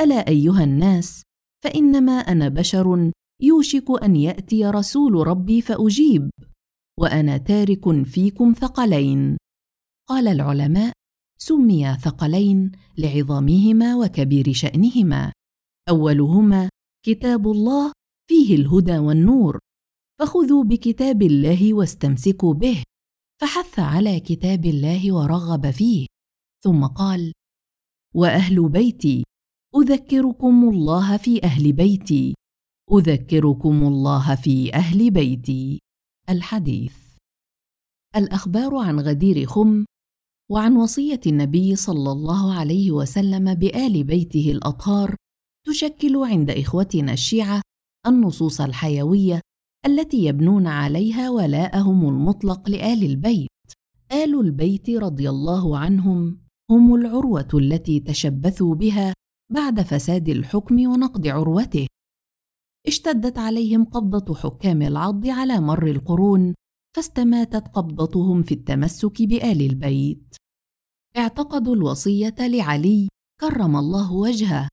[0.01, 1.22] ألا أيها الناس
[1.64, 6.30] فإنما أنا بشر يوشك أن يأتي رسول ربي فأجيب
[7.01, 9.36] وأنا تارك فيكم ثقلين.
[10.09, 10.92] قال العلماء
[11.38, 15.32] سميا ثقلين لعظامهما وكبير شأنهما.
[15.88, 16.68] أولهما
[17.06, 17.92] كتاب الله
[18.28, 19.59] فيه الهدى والنور.
[20.20, 22.82] فخذوا بكتاب الله واستمسكوا به.
[23.40, 26.06] فحث على كتاب الله ورغب فيه.
[26.64, 27.32] ثم قال
[28.14, 29.24] وأهل بيتي
[29.76, 32.34] أذكركم الله في أهل بيتي.
[32.92, 35.80] أذكركم الله في أهل بيتي.
[36.28, 36.96] الحديث.
[38.16, 39.84] الأخبار عن غدير خم
[40.50, 45.16] وعن وصية النبي صلى الله عليه وسلم بآل بيته الأطهار
[45.66, 47.62] تشكل عند إخوتنا الشيعة
[48.06, 49.40] النصوص الحيوية
[49.86, 53.51] التي يبنون عليها ولاءهم المطلق لآل البيت.
[54.12, 56.39] آل البيت رضي الله عنهم
[56.70, 59.12] هم العروة التي تشبثوا بها
[59.52, 61.86] بعد فساد الحكم ونقض عروته.
[62.86, 66.55] اشتدت عليهم قبضة حكام العض على مر القرون
[66.97, 70.36] فاستماتت قبضتهم في التمسك بآل البيت.
[71.16, 73.09] اعتقدوا الوصية لعلي
[73.40, 74.69] كرم الله وجهه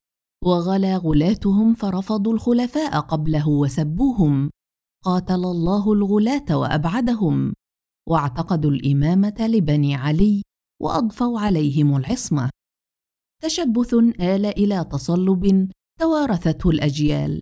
[0.45, 4.49] وغلا غلاتهم فرفضوا الخلفاء قبله وسبوهم.
[5.03, 7.53] قاتل الله الغلاة وأبعدهم
[8.09, 10.41] واعتقدوا الإمامة لبني علي
[10.81, 12.49] وأضفوا عليهم العصمة.
[13.43, 15.69] تشبث آل إلى تصلب
[15.99, 17.39] توارثته الأجيال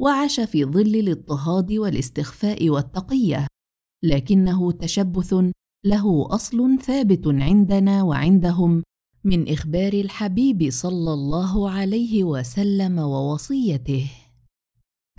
[0.00, 3.46] وعاش في ظل الاضطهاد والاستخفاء والتقية
[4.04, 5.34] لكنه تشبث
[5.84, 8.82] له أصل ثابت عندنا وعندهم
[9.24, 14.25] من إخبار الحبيب صلى الله عليه وسلم ووصيته.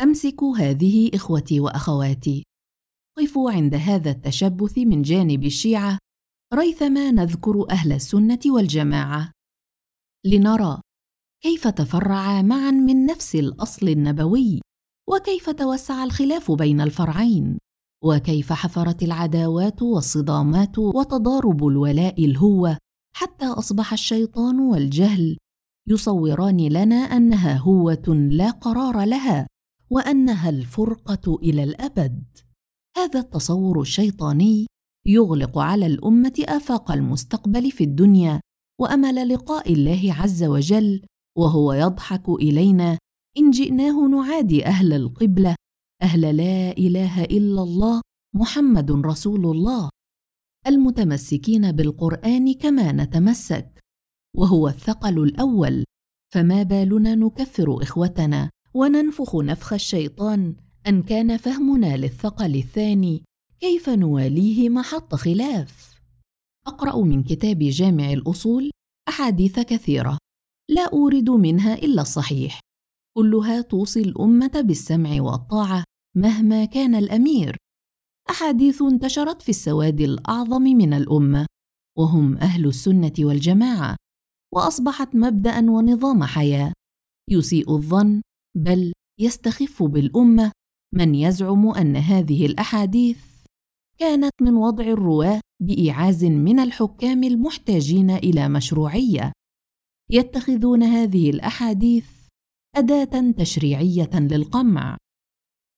[0.01, 2.43] امسكوا هذه إخوتي وأخواتي.
[3.17, 5.97] قفوا عند هذا التشبث من جانب الشيعة
[6.53, 9.31] ريثما نذكر أهل السنة والجماعة.
[10.25, 10.81] لنرى
[11.43, 14.61] كيف تفرعا معا من نفس الأصل النبوي
[15.09, 17.57] وكيف توسع الخلاف بين الفرعين
[18.03, 22.77] وكيف حفرت العداوات والصدامات وتضارب الولاء الهوه
[23.15, 25.37] حتى أصبح الشيطان والجهل
[25.87, 29.47] يصوران لنا أنها هوة لا قرار لها.
[29.89, 32.23] وأنها الفرقة إلى الأبد.
[32.97, 34.67] هذا التصور الشيطاني
[35.07, 38.41] يغلق على الأمة آفاق المستقبل في الدنيا
[38.81, 41.01] وأمل لقاء الله عز وجل
[41.37, 42.97] وهو يضحك إلينا
[43.37, 45.55] إن جئناه نعادي أهل القبلة
[46.01, 48.01] أهل لا إله إلا الله
[48.35, 49.89] محمد رسول الله.
[50.67, 53.79] المتمسكين بالقرآن كما نتمسك
[54.35, 55.83] وهو الثقل الأول
[56.33, 60.55] فما بالنا نكفر إخوتنا؟ وننفخ نفخ الشيطان
[60.87, 63.23] أن كان فهمنا للثقل الثاني
[63.59, 66.01] كيف نواليه محط خلاف.
[66.67, 68.71] أقرأ من كتاب جامع الأصول
[69.09, 70.17] أحاديث كثيرة
[70.69, 72.59] لا أورد منها إلا الصحيح.
[73.17, 75.83] كلها توصي الأمة بالسمع والطاعة
[76.15, 77.57] مهما كان الأمير.
[78.29, 81.45] أحاديث انتشرت في السواد الأعظم من الأمة
[81.97, 83.95] وهم أهل السنة والجماعة
[84.53, 86.73] وأصبحت مبدا ونظام حياة.
[87.29, 88.21] يسيء الظن
[88.57, 90.51] بل يستخف بالأمة
[90.93, 93.25] من يزعم أن هذه الأحاديث
[93.99, 99.31] كانت من وضع الرواة بإيعاز من الحكام المحتاجين إلى مشروعية.
[100.09, 102.09] يتخذون هذه الأحاديث
[102.75, 104.97] أداة تشريعية للقمع.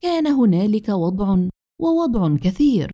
[0.03, 1.47] كان هنالك وضع
[1.81, 2.91] ووضع كثير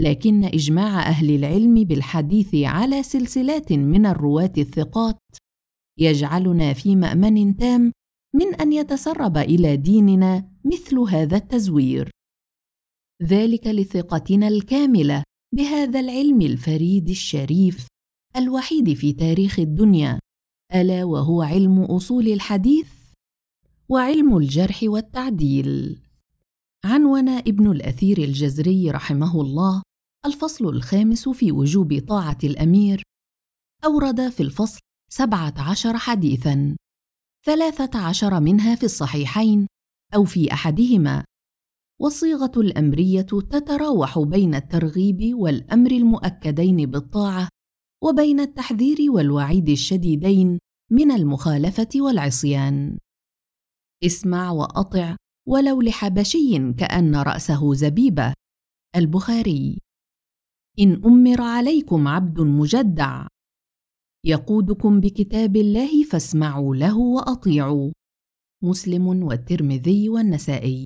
[0.00, 5.18] لكن إجماع أهل العلم بالحديث على سلسلات من الرواة الثقات
[5.98, 7.92] يجعلنا في مأمن تام
[8.36, 12.10] من أن يتسرب إلى ديننا مثل هذا التزوير.
[13.22, 15.22] ذلك لثقتنا الكاملة
[15.54, 17.86] بهذا العلم الفريد الشريف
[18.36, 20.18] الوحيد في تاريخ الدنيا
[20.74, 22.88] ألا وهو علم أصول الحديث
[23.88, 26.00] وعلم الجرح والتعديل.
[26.84, 29.82] عنون ابن الأثير الجزري رحمه الله
[30.26, 33.02] الفصل الخامس في وجوب طاعة الأمير.
[33.84, 34.80] أورد في الفصل
[35.10, 36.76] سبعة عشر حديثا.
[37.46, 39.66] ثلاثة عشر منها في الصحيحين
[40.14, 41.24] أو في أحدهما.
[42.00, 47.48] والصيغة الأمرية تتراوح بين الترغيب والأمر المؤكدين بالطاعة
[48.04, 50.58] وبين التحذير والوعيد الشديدين
[50.90, 52.98] من المخالفة والعصيان.
[54.04, 55.16] اسمع وأطع
[55.48, 58.32] ولو لحبشي كأن رأسه زبيبة.
[58.96, 59.78] البخاري.
[60.80, 63.26] إن أمر عليكم عبد مجدع.
[64.26, 67.92] يقودكم بكتاب الله فاسمعوا له واطيعوا
[68.64, 70.84] مسلم والترمذي والنسائي.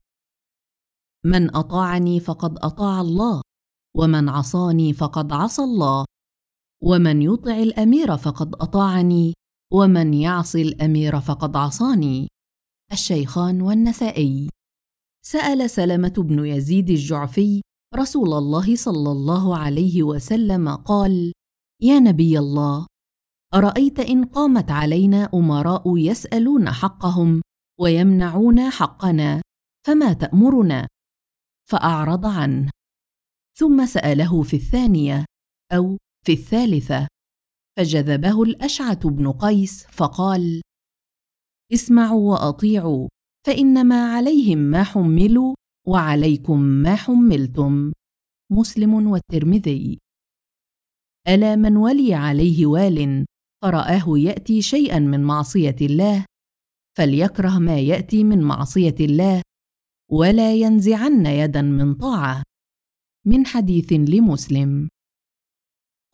[1.25, 3.43] من أطاعني فقد أطاع الله
[3.97, 6.05] ومن عصاني فقد عصى الله.
[6.83, 9.35] ومن يطع الأمير فقد أطاعني
[9.73, 12.29] ومن يعص الأمير فقد عصاني.
[12.93, 14.49] الشيخان والنسائي.
[15.27, 17.62] سأل سلمة بن يزيد الجعفي
[17.97, 21.33] رسول الله صلى الله عليه وسلم قال
[21.83, 22.87] يا نبي الله
[23.55, 27.43] أرأيت إن قامت علينا أمراء يسألون حقهم
[27.81, 29.43] ويمنعون حقنا
[29.87, 30.87] فما تأمرنا؟
[31.71, 32.71] فأعرض عنه.
[33.59, 35.25] ثم سأله في الثانية
[35.73, 35.97] أو
[36.27, 37.09] في الثالثة.
[37.79, 40.63] فجذبه الأشعث بن قيس فقال
[41.73, 43.09] اسمعوا وأطيعوا
[43.47, 45.55] فإنما عليهم ما حملوا
[45.87, 47.93] وعليكم ما حملتم.
[48.53, 49.99] مسلم والترمذي.
[51.29, 53.27] ألا من ولي عليه وال
[53.62, 56.24] فراه يأتي شيئا من معصية الله
[56.99, 59.43] فليكره ما يأتي من معصية الله
[60.11, 62.43] ولا ينزعن يدا من طاعة.
[63.27, 64.89] من حديث لمسلم.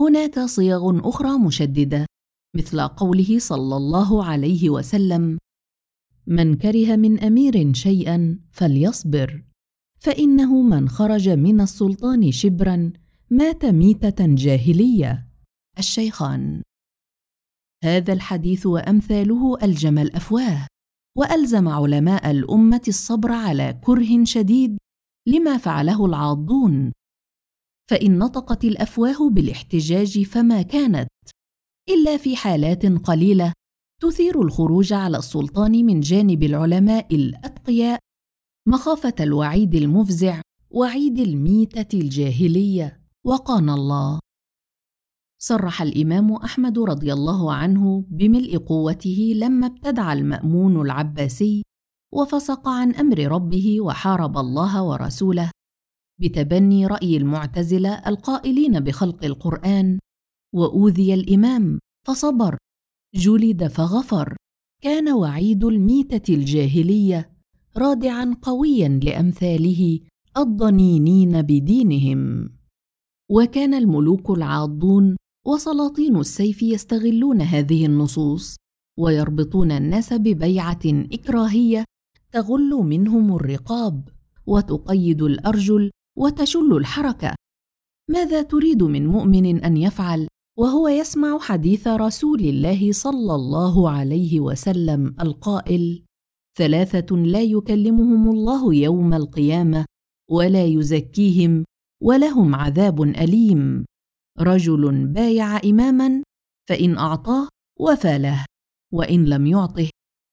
[0.01, 2.07] هناك صيغ أخرى مشددة
[2.57, 5.39] مثل قوله صلى الله عليه وسلم
[6.27, 9.45] من كره من أمير شيئا فليصبر
[10.01, 12.93] فإنه من خرج من السلطان شبرا
[13.31, 15.29] مات ميتة جاهلية.
[15.79, 16.63] الشيخان.
[17.85, 20.67] هذا الحديث وأمثاله الجم الافواه
[21.19, 24.79] وألزم علماء الأمة الصبر على كره شديد
[25.29, 26.93] لما فعله العاضون.
[27.91, 31.09] فإن نطقت الأفواه بالاحتجاج فما كانت
[31.89, 33.53] إلا في حالات قليلة
[34.03, 37.99] تثير الخروج على السلطان من جانب العلماء الأتقياء
[38.69, 40.41] مخافة الوعيد المفزع
[40.71, 44.21] وعيد الميتة الجاهلية وقانا الله.
[45.43, 51.63] صرح الإمام أحمد رضي الله عنه بملء قوته لما ابتدع المأمون العباسي
[52.15, 55.51] وفسق عن أمر ربه وحارب الله ورسوله
[56.21, 59.99] بتبني رأي المعتزلة القائلين بخلق القرآن
[60.55, 62.57] وأوذي الإمام فصبر
[63.15, 64.37] جلد فغفر.
[64.83, 67.31] كان وعيد الميتة الجاهلية
[67.77, 70.01] رادعا قويا لأمثاله
[70.37, 72.51] الضنينين بدينهم.
[73.31, 78.57] وكان الملوك العاضون وسلاطين السيف يستغلون هذه النصوص
[78.99, 81.85] ويربطون الناس ببيعة إكراهية
[82.33, 84.09] تغل منهم الرقاب
[84.47, 87.35] وتقيد الأرجل وتشل الحركة.
[88.11, 90.29] ماذا تريد من مؤمن أن يفعل
[90.59, 96.05] وهو يسمع حديث رسول الله صلى الله عليه وسلم القائل
[96.59, 99.85] ثلاثة لا يكلمهم الله يوم القيامة
[100.31, 101.65] ولا يزكيهم
[102.03, 103.85] ولهم عذاب أليم
[104.41, 106.23] رجل بايع إماما
[106.69, 107.49] فإن أعطاه
[107.81, 108.45] وفى له
[108.93, 109.91] وإن لم يعطه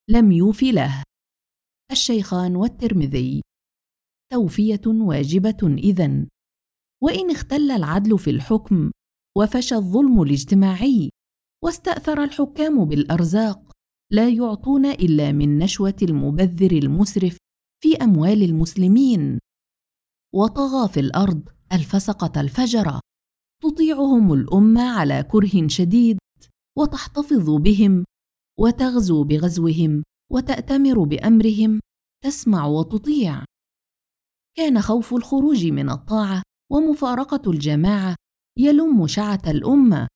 [0.10, 1.04] لم يوف له.
[1.92, 3.42] الشيخان والترمذي.
[4.32, 6.28] توفية واجبة إذن.
[7.04, 8.92] وإن اختل العدل في الحكم
[9.38, 11.10] وفشى الظلم الاجتماعي
[11.64, 13.72] واستأثر الحكام بالأرزاق
[14.12, 17.38] لا يعطون إلا من نشوة المبذر المسرف
[17.84, 19.40] في أموال المسلمين.
[20.34, 23.00] وطغى في الأرض الفسقة الفجره
[23.64, 26.18] تطيعهم الأمة على كره شديد
[26.78, 28.06] وتحتفظ بهم
[28.60, 31.80] وتغزو بغزوهم وتأتمر بأمرهم
[32.24, 33.44] تسمع وتطيع.
[34.58, 36.42] كان خوف الخروج من الطاعة
[36.72, 38.16] ومفارقة الجماعة
[38.60, 40.08] يلم شعة الأمة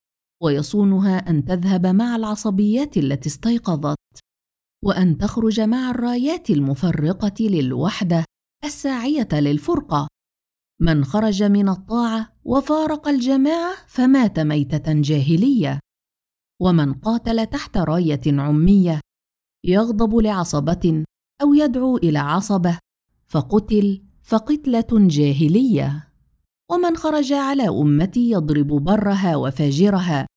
[0.44, 3.98] ويصونها أن تذهب مع العصبيات التي استيقظت
[4.86, 8.26] وأن تخرج مع الرايات المفرقة للوحدة
[8.64, 10.07] الساعية للفرقة.
[10.80, 15.80] من خرج من الطاعة وفارق الجماعة فمات ميتة جاهلية.
[16.62, 18.99] ومن قاتل تحت راية عمية
[19.66, 21.04] يغضب لعصبة
[21.41, 22.80] أو يدعو إلى عصبة
[23.28, 26.08] فقتل فقتلة جاهلية.
[26.72, 30.28] ومن خرج على أمتي يضرب برها وفاجرها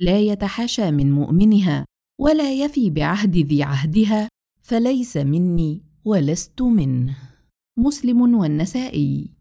[0.00, 1.84] لا يتحاشى من مؤمنها
[2.20, 4.28] ولا يفي بعهد ذي عهدها
[4.62, 7.16] فليس مني ولست منه.
[7.78, 9.37] مسلم والنسائي.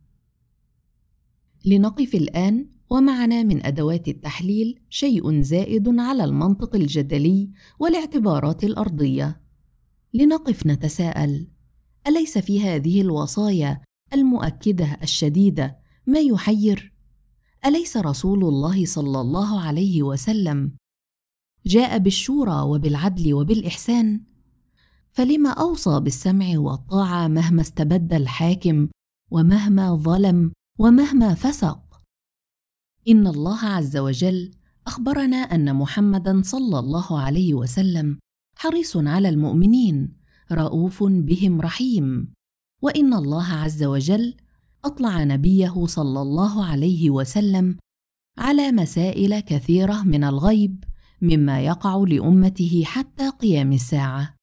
[1.68, 9.42] لنقف الآن ومعنا من أدوات التحليل شيء زائد على المنطق الجدلي والاعتبارات الأرضية.
[10.14, 11.48] لنقف نتساءل.
[12.08, 13.82] أليس في هذه الوصايا
[14.14, 16.94] المؤكدة الشديدة ما يحير؟
[17.66, 20.72] أليس رسول الله صلى الله عليه وسلم
[21.66, 24.24] جاء بالشورى وبالعدل وبالإحسان؟
[25.12, 28.88] فلما أوصى بالسمع والطاعة مهما استبد الحاكم
[29.32, 32.02] ومهما ظلم ومهما فسق.
[33.08, 34.52] إن الله عز وجل
[34.88, 38.20] أخبرنا أن محمدا صلى الله عليه وسلم
[38.58, 40.18] حريص على المؤمنين
[40.52, 42.34] رؤوف بهم رحيم.
[42.82, 44.38] وإن الله عز وجل
[44.86, 47.78] أطلع نبيه صلى الله عليه وسلم
[48.38, 50.84] على مسائل كثيرة من الغيب
[51.22, 54.36] مما يقع لأمته حتى قيام الساعة.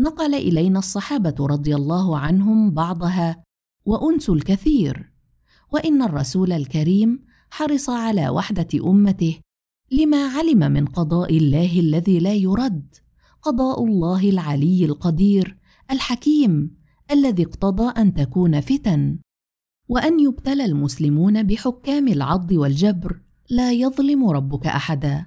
[0.00, 3.42] نقل إلينا الصحابة رضي الله عنهم بعضها
[3.86, 5.11] وأنس الكثير.
[5.72, 9.38] وإن الرسول الكريم حرص على وحدة أمته
[9.90, 12.94] لما علم من قضاء الله الذي لا يرد
[13.42, 15.56] قضاء الله العلي القدير
[15.90, 16.76] الحكيم
[17.10, 19.18] الذي اقتضى أن تكون فتن
[19.88, 23.20] وأن يبتلى المسلمون بحكام العض والجبر
[23.50, 25.26] لا يظلم ربك أحدا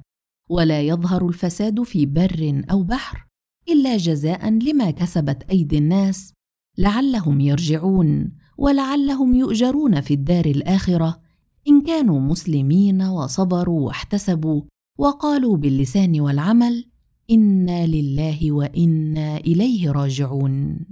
[0.50, 3.28] ولا يظهر الفساد في بر أو بحر
[3.70, 6.34] إلا جزاء لما كسبت أيدي الناس
[6.78, 8.32] لعلهم يرجعون.
[8.58, 11.22] ولعلهم يؤجرون في الدار الآخرة
[11.68, 14.62] إن كانوا مسلمين وصبروا واحتسبوا
[15.00, 16.86] وقالوا باللسان والعمل
[17.32, 20.86] إنا لله وإنا إليه راجعون.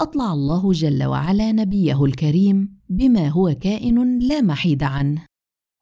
[0.00, 5.26] أطلع الله جل وعلا نبيه الكريم بما هو كائن لا محيد عنه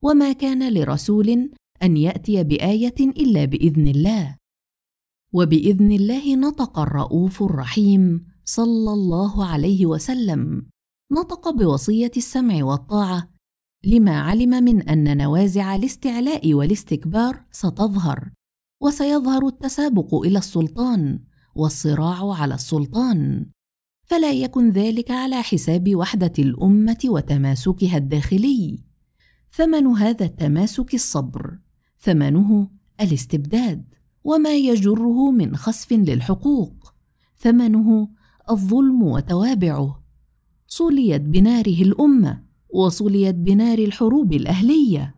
[0.04, 1.50] وما كان لرسول
[1.82, 4.36] أن يأتي بآية إلا بإذن الله.
[5.32, 10.66] وبإذن الله نطق الرؤوف الرحيم صلى الله عليه وسلم.
[11.12, 13.30] نطق بوصية السمع والطاعة
[13.84, 18.30] لما علم من أن نوازع الاستعلاء والاستكبار ستظهر
[18.80, 21.20] وسيظهر التسابق إلى السلطان
[21.54, 23.46] والصراع على السلطان.
[24.06, 28.78] فلا يكن ذلك على حساب وحدة الأمة وتماسكها الداخلي.
[29.52, 31.58] ثمن هذا التماسك الصبر
[32.00, 33.94] ثمنه الاستبداد
[34.24, 36.94] وما يجره من خسف للحقوق.
[37.36, 38.08] ثمنه
[38.50, 40.02] الظلم وتوابعه.
[40.66, 45.14] صليت بناره الأمة وصليت بنار الحروب الأهلية.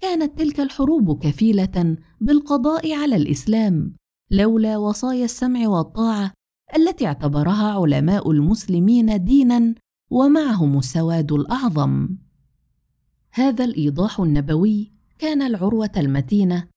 [0.00, 3.94] كانت تلك الحروب كفيلة بالقضاء على الإسلام
[4.30, 6.32] لولا وصايا السمع والطاعة
[6.76, 9.74] التي اعتبرها علماء المسلمين دينا
[10.10, 12.08] ومعهم السواد الأعظم.
[13.30, 16.68] هذا الإيضاح النبوي كان العروة المتينة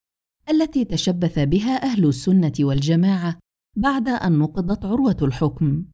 [0.50, 3.40] التي تشبث بها أهل السنة والجماعة
[3.76, 5.86] بعد أن نقضت عروة الحكم.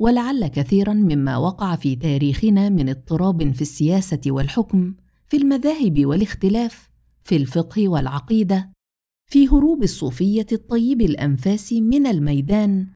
[0.00, 4.94] ولعل كثيرا مما وقع في تاريخنا من اضطراب في السياسة والحكم
[5.28, 6.90] في المذاهب والاختلاف
[7.24, 8.72] في الفقه والعقيدة
[9.30, 12.86] في هروب الصوفية الطيب الأنفاس من الميدان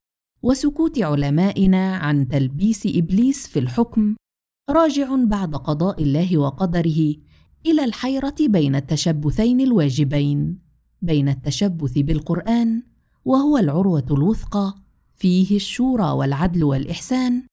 [0.42, 4.16] وسكوت علمائنا عن تلبيس إبليس في الحكم
[4.70, 7.14] راجع بعد قضاء الله وقدره
[7.66, 10.58] إلى الحيرة بين التشبثين الواجبين
[11.02, 12.82] بين التشبث بالقرآن
[13.24, 14.74] وهو العروة الوثقى
[15.14, 17.46] فيه الشورى والعدل والإحسان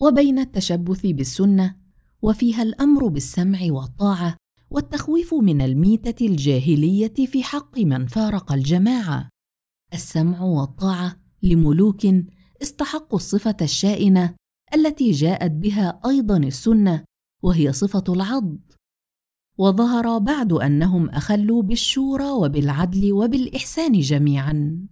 [0.00, 1.76] وبين التشبث بالسنة
[2.22, 4.36] وفيها الأمر بالسمع والطاعة
[4.70, 9.28] والتخويف من الميتة الجاهلية في حق من فارق الجماعة.
[9.94, 12.06] السمع والطاعة لملوك
[12.62, 14.34] استحقوا الصفة الشائنة
[14.74, 17.04] التي جاءت بها أيضا السنة
[17.42, 18.56] وهي صفة العض
[19.58, 24.86] وظهر بعد أنهم أخلوا بالشورى وبالعدل وبالإحسان جميعا.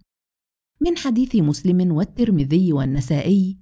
[0.84, 3.58] من حديث مسلم والترمذي والنسائي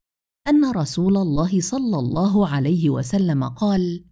[0.48, 4.04] أن رسول الله صلى الله عليه وسلم قال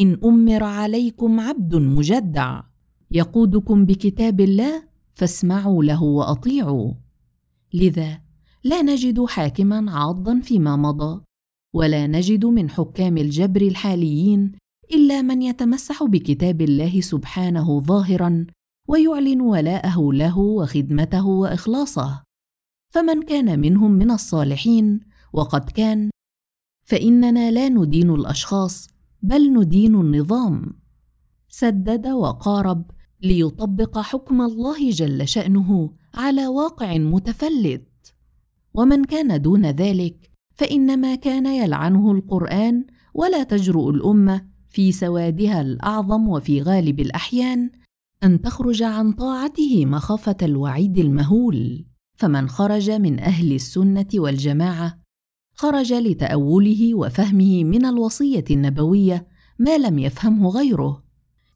[0.00, 2.62] إن أمر عليكم عبد مجدع
[3.10, 4.82] يقودكم بكتاب الله
[5.14, 6.92] فاسمعوا له وأطيعوا.
[7.74, 8.20] لذا
[8.64, 11.20] لا نجد حاكما عاضا فيما مضى
[11.74, 14.52] ولا نجد من حكام الجبر الحاليين
[14.94, 18.46] إلا من يتمسح بكتاب الله سبحانه ظاهرا
[18.88, 22.23] ويعلن ولاءه له وخدمته وإخلاصه.
[22.94, 25.00] فمن كان منهم من الصالحين
[25.32, 26.10] وقد كان
[26.84, 28.88] فإننا لا ندين الأشخاص
[29.22, 30.72] بل ندين النظام.
[31.48, 32.90] سدد وقارب
[33.22, 38.14] ليطبق حكم الله جل شأنه على واقع متفلت.
[38.74, 42.84] ومن كان دون ذلك فإنما كان يلعنه القرآن
[43.14, 47.70] ولا تجرؤ الأمة في سوادها الأعظم وفي غالب الأحيان
[48.24, 51.84] أن تخرج عن طاعته مخافة الوعيد المهول.
[52.14, 54.98] فمن خرج من أهل السنة والجماعة
[55.54, 59.26] خرج لتأوله وفهمه من الوصية النبوية
[59.58, 61.04] ما لم يفهمه غيره.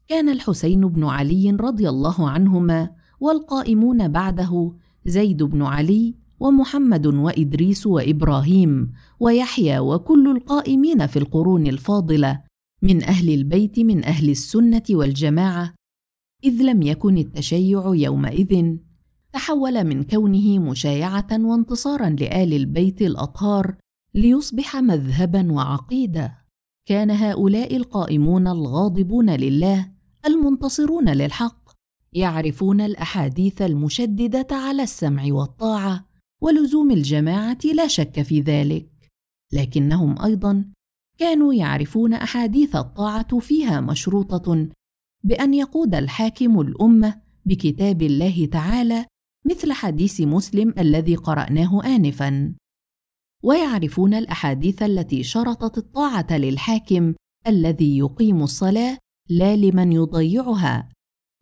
[0.07, 4.73] كان الحسين بن علي رضي الله عنهما والقائمون بعده
[5.05, 12.41] زيد بن علي ومحمد وإدريس وإبراهيم ويحيى وكل القائمين في القرون الفاضلة
[12.81, 15.73] من أهل البيت من أهل السنة والجماعة
[16.43, 18.77] إذ لم يكن التشيع يومئذ
[19.33, 23.75] تحول من كونه مشايعة وانتصارا لآل البيت الأطهار
[24.13, 26.37] ليصبح مذهبا وعقيده
[26.85, 29.91] كان هؤلاء القائمون الغاضبون لله
[30.25, 31.69] المنتصرون للحق
[32.13, 36.05] يعرفون الأحاديث المشددة على السمع والطاعة
[36.41, 38.89] ولزوم الجماعة لا شك في ذلك.
[39.53, 40.65] لكنهم أيضا
[41.17, 44.69] كانوا يعرفون أحاديث الطاعة فيها مشروطة
[45.23, 49.05] بأن يقود الحاكم الأمة بكتاب الله تعالى
[49.49, 52.55] مثل حديث مسلم الذي قرأناه انفا.
[53.43, 57.13] ويعرفون الأحاديث التي شرطت الطاعة للحاكم
[57.47, 58.97] الذي يقيم الصلاة
[59.29, 60.89] لا لمن يضيعها.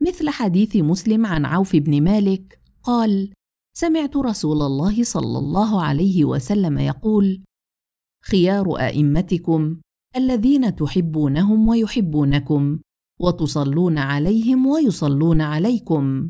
[0.01, 3.33] مثل حديث مسلم عن عوف بن مالك قال
[3.77, 7.43] سمعت رسول الله صلى الله عليه وسلم يقول
[8.23, 9.77] خيار أئمتكم
[10.15, 12.79] الذين تحبونهم ويحبونكم
[13.19, 16.29] وتصلون عليهم ويصلون عليكم.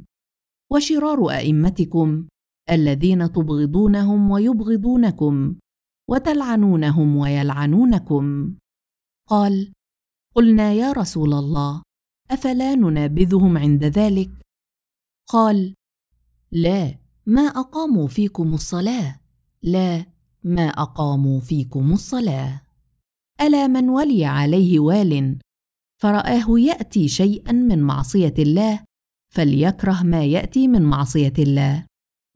[0.72, 2.28] وشرار أئمتكم
[2.70, 5.56] الذين تبغضونهم ويبغضونكم
[6.10, 8.54] وتلعنونهم ويلعنونكم.
[9.30, 9.74] قال
[10.36, 11.82] قلنا يا رسول الله
[12.32, 14.32] أفلا ننابذهم عند ذلك؟
[15.30, 15.74] قال
[16.52, 19.20] لا ما أقاموا فيكم الصلاة.
[19.64, 20.06] لا
[20.44, 22.62] ما أقاموا فيكم الصلاة.
[23.42, 25.40] ألا من ولي عليه وال؟
[26.02, 28.87] فرآه يأتي شيئا من معصية الله
[29.38, 31.86] فليكره ما يأتي من معصية الله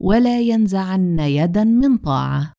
[0.02, 2.52] ولا ينزعن يدا من طاعة.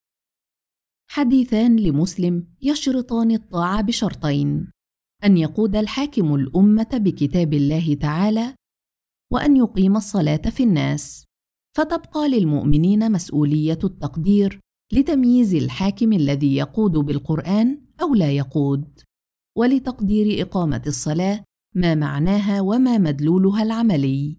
[1.09, 4.71] حديثان لمسلم يشرطان الطاعة بشرطين
[5.23, 8.55] أن يقود الحاكم الأمة بكتاب الله تعالى
[9.31, 11.25] وأن يقيم الصلاة في الناس.
[11.77, 14.59] فتبقى للمؤمنين مسؤولية التقدير
[14.93, 18.99] لتمييز الحاكم الذي يقود بالقرآن أو لا يقود
[19.57, 21.43] ولتقدير إقامة الصلاة
[21.75, 24.37] ما معناها وما مدلولها العملي.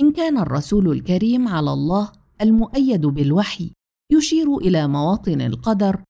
[0.00, 3.72] إن كان الرسول الكريم على الله المؤيد بالوحي
[4.12, 6.02] يشير إلى مواطن القدر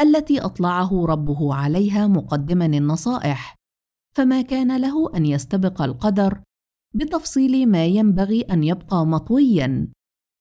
[0.00, 3.56] التي أطلعه ربه عليها مقدما النصائح
[4.16, 6.42] فما كان له أن يستبق القدر
[6.94, 9.88] بتفصيل ما ينبغي أن يبقى مطويا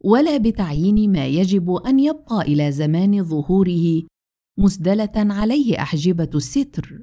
[0.03, 4.03] ولا بتعيين ما يجب أن يبقى إلى زمان ظهوره
[4.57, 7.01] مسدلة عليه أحجبة الستر.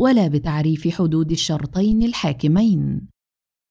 [0.00, 3.08] ولا بتعريف حدود الشرطين الحاكمين.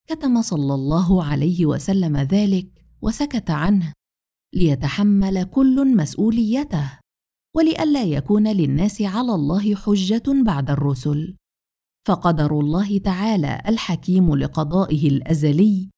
[0.09, 2.67] كتم صلى الله عليه وسلم ذلك
[3.01, 3.93] وسكت عنه
[4.55, 6.99] ليتحمل كل مسؤوليته
[7.55, 11.35] ولئلا يكون للناس على الله حجة بعد الرسل.
[12.07, 15.89] فقدر الله تعالى الحكيم لقضائه الأزلي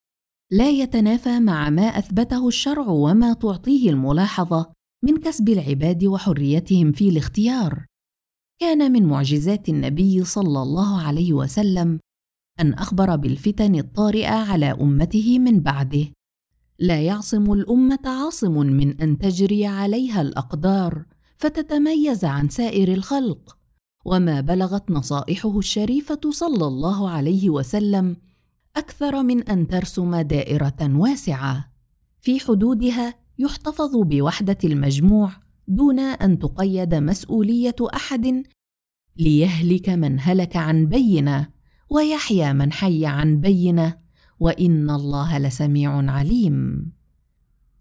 [0.51, 4.73] لا يتنافى مع ما أثبته الشرع وما تعطيه الملاحظة
[5.03, 7.88] من كسب العباد وحريتهم في الاختيار.
[8.59, 11.99] كان من معجزات النبي صلى الله عليه وسلم
[12.59, 16.07] أن أخبر بالفتن الطارئة على أمته من بعده.
[16.79, 21.05] لا يعصم الأمة عاصم من أن تجري عليها الأقدار
[21.37, 23.57] فتتميز عن سائر الخلق.
[24.05, 28.15] وما بلغت نصائحه الشريفة صلى الله عليه وسلم
[28.75, 31.71] أكثر من أن ترسم دائرة واسعة.
[32.21, 35.31] في حدودها يحتفظ بوحدة المجموع
[35.69, 38.43] دون أن تقيد مسؤولية أحد
[39.17, 41.47] ليهلك من هلك عن بينة
[41.89, 43.97] ويحيى من حي عن بينة
[44.39, 46.91] وإن الله لسميع عليم.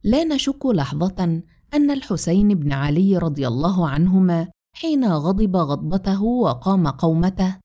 [0.05, 1.43] لا نشك لحظة
[1.74, 7.56] أن الحسين بن علي رضي الله عنهما حين غضب غضبته وقام قومته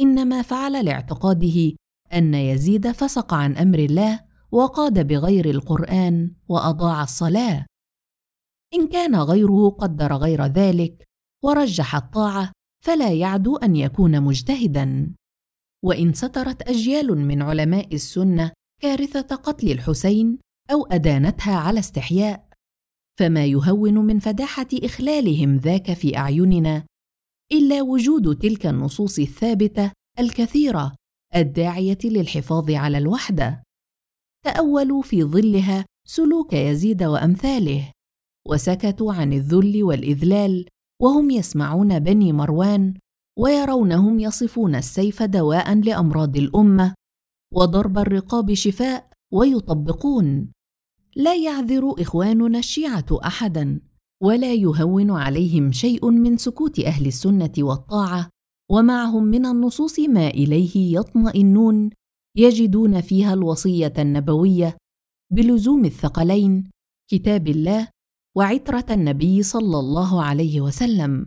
[0.00, 1.72] إنما فعل لاعتقاده
[2.12, 4.20] أن يزيد فسق عن أمر الله
[4.52, 7.66] وقاد بغير القرآن وأضاع الصلاة.
[8.74, 11.04] إن كان غيره قدر غير ذلك
[11.44, 12.52] ورجح الطاعة
[12.84, 15.14] فلا يعدو أن يكون مجتهدا.
[15.84, 18.52] وإن سترت أجيال من علماء السنة
[18.82, 20.38] كارثة قتل الحسين
[20.70, 22.48] أو أدانتها على استحياء.
[23.18, 26.84] فما يهون من فداحة إخلالهم ذاك في أعيننا
[27.52, 30.94] إلا وجود تلك النصوص الثابتة الكثيرة
[31.36, 33.62] الداعية للحفاظ على الوحدة.
[34.44, 37.92] تأولوا في ظلها سلوك يزيد وأمثاله.
[38.48, 40.66] وسكتوا عن الذل والإذلال
[41.02, 42.94] وهم يسمعون بني مروان
[43.38, 46.94] ويرونهم يصفون السيف دواء لأمراض الأمة
[47.54, 50.52] وضرب الرقاب شفاء ويطبقون.
[51.16, 53.80] لا يعذر إخواننا الشيعة احدا
[54.22, 58.28] ولا يهون عليهم شيء من سكوت أهل السنة والطاعة
[58.70, 61.90] ومعهم من النصوص ما إليه يطمئنون
[62.36, 64.76] يجدون فيها الوصية النبوية
[65.32, 66.70] بلزوم الثقلين
[67.10, 67.88] كتاب الله
[68.36, 71.26] وعترة النبي صلى الله عليه وسلم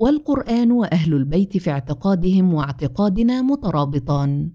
[0.00, 4.52] والقرآن وأهل البيت في اعتقادهم واعتقادنا مترابطان.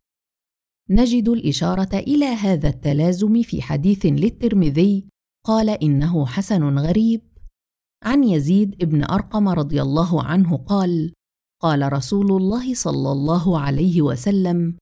[0.89, 5.07] نجد الإشارة إلى هذا التلازم في حديث للترمذي
[5.45, 7.21] قال إنه حسن غريب.
[8.03, 11.13] عن يزيد ابن أرقم رضي الله عنه قال
[11.61, 14.77] قال رسول الله صلى الله عليه وسلم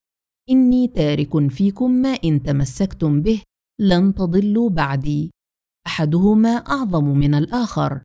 [0.49, 3.41] إني تارك فيكم ما إن تمسكتم به
[3.79, 5.31] لن تضلوا بعدي.
[5.87, 8.03] أحدهما أعظم من الآخر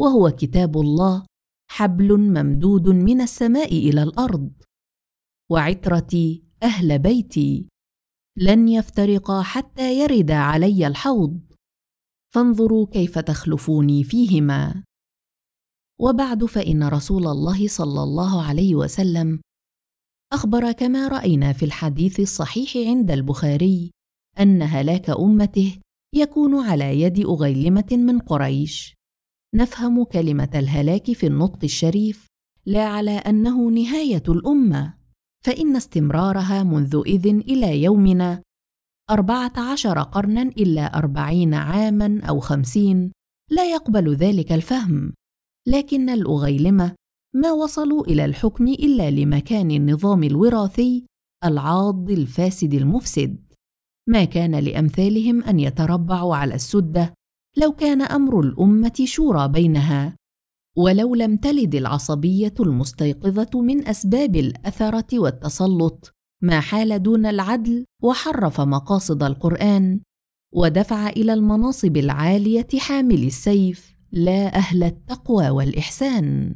[0.00, 1.26] وهو كتاب الله
[1.70, 4.52] حبل ممدود من السماء إلى الأرض.
[5.50, 7.68] وعترتي أهل بيتي
[8.38, 11.40] لن يفترقا حتى يرد علي الحوض.
[12.34, 14.84] فانظروا كيف تخلفوني فيهما.
[16.00, 19.40] وبعد فإن رسول الله صلى الله عليه وسلم
[20.32, 23.90] أخبر كما رأينا في الحديث الصحيح عند البخاري
[24.40, 25.80] أن هلاك أمته
[26.14, 28.94] يكون على يد أغيلمة من قريش.
[29.54, 32.26] نفهم كلمة الهلاك في النطق الشريف
[32.66, 34.94] لا على أنه نهاية الأمة
[35.44, 38.42] فإن استمرارها منذ اذ إلى يومنا
[39.10, 43.12] أربعة عشر قرنا إلا أربعين عاما أو خمسين
[43.50, 45.12] لا يقبل ذلك الفهم.
[45.68, 46.94] لكن الأغيلمة
[47.34, 51.06] ما وصلوا إلى الحكم إلا لمكان النظام الوراثي
[51.44, 53.53] العاض الفاسد المفسد.
[54.08, 57.14] ما كان لأمثالهم أن يتربعوا على السدة
[57.56, 60.16] لو كان أمر الأمة شورى بينها
[60.76, 66.10] ولو لم تلد العصبية المستيقظة من أسباب الأثرة والتسلط
[66.42, 70.00] ما حال دون العدل وحرف مقاصد القرآن
[70.54, 76.54] ودفع إلى المناصب العالية حامل السيف لا أهل التقوى والإحسان.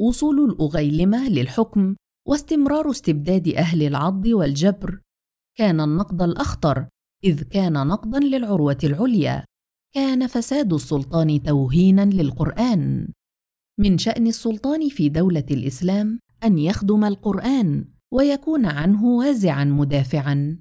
[0.00, 1.94] وصول الأغيلمة للحكم
[2.28, 5.00] واستمرار استبداد أهل العض والجبر
[5.58, 6.88] كان النقد الأخطر
[7.24, 9.44] إذ كان نقضا للعروة العليا.
[9.94, 13.08] كان فساد السلطان توهينا للقرآن.
[13.80, 20.58] من شأن السلطان في دولة الإسلام أن يخدم القرآن ويكون عنه وازعا مدافعا.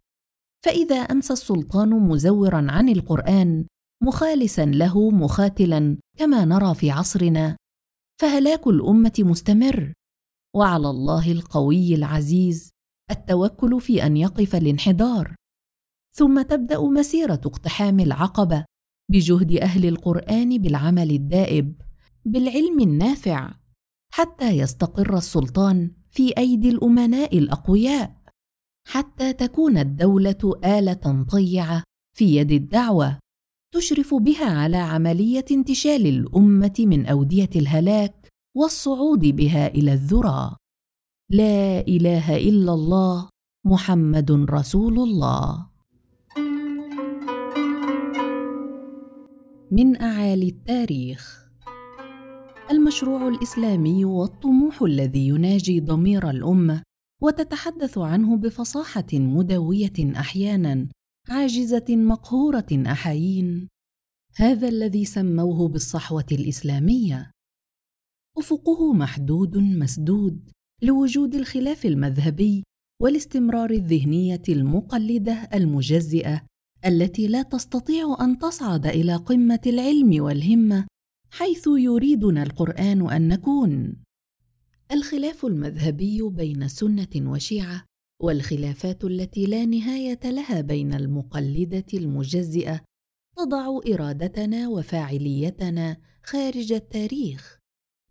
[0.65, 3.65] فإذا أمسى السلطان مزورا عن القرآن
[4.03, 7.57] مخالسا له مخاتلا كما نرى في عصرنا.
[8.21, 9.93] فهلاك الأمة مستمر.
[10.55, 12.72] وعلى الله القوي العزيز
[13.13, 15.35] التوكل في أن يقف الانحدار.
[16.15, 18.65] ثم تبدأ مسيرة اقتحام العقبة
[19.11, 21.81] بجهد أهل القرآن بالعمل الدائب
[22.25, 23.53] بالعلم النافع
[24.13, 28.15] حتى يستقر السلطان في أيدي الأمناء الأقوياء
[28.87, 31.83] حتى تكون الدولة آلة طيعة
[32.17, 33.19] في يد الدعوة
[33.73, 40.55] تشرف بها على عملية انتشال الأمة من أودية الهلاك والصعود بها إلى الذرى.
[41.29, 43.29] لا إله إلا الله
[43.65, 45.69] محمد رسول الله.
[49.71, 51.49] من أعالي التاريخ.
[52.71, 56.83] المشروع الإسلامي والطموح الذي يناجي ضمير الأمة
[57.21, 60.87] وتتحدث عنه بفصاحة مدوية أحيانا
[61.29, 63.69] عاجزة مقهورة احايين
[64.35, 67.31] هذا الذي سموه بالصحوة الإسلامية.
[68.37, 70.51] أفقه محدود مسدود
[70.81, 72.63] لوجود الخلاف المذهبي
[73.01, 76.41] والاستمرار الذهنية المقلدة المجزئة
[76.85, 80.87] التي لا تستطيع أن تصعد إلى قمة العلم والهمة
[81.31, 83.95] حيث يريدنا القرآن أن نكون.
[84.91, 87.85] الخلاف المذهبي بين سنة وشيعة
[88.21, 92.81] والخلافات التي لا نهاية لها بين المقلدة المجزئة
[93.37, 97.62] تضع إرادتنا وفاعليتنا خارج التاريخ.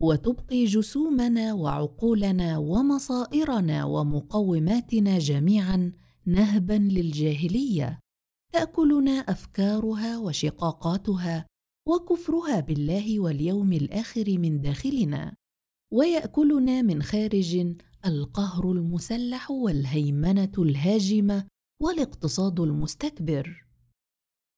[0.02, 5.92] وتبقي جسومنا وعقولنا ومصائرنا ومقوماتنا جميعا
[6.26, 7.98] نهبا للجاهلية
[8.52, 11.46] تأكلنا أفكارها وشقاقاتها
[11.88, 15.34] وكفرها بالله واليوم الآخر من داخلنا
[15.92, 17.74] ويأكلنا من خارج
[18.06, 21.46] القهر المسلح والهيمنة الهاجمة
[21.82, 23.66] والاقتصاد المستكبر.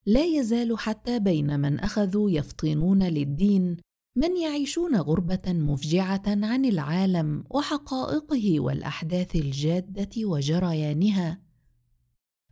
[0.06, 3.76] لا يزال حتى بين من أخذوا يفطنون للدين
[4.16, 11.42] من يعيشون غربة مفجعة عن العالم وحقائقه والأحداث الجادة وجريانها.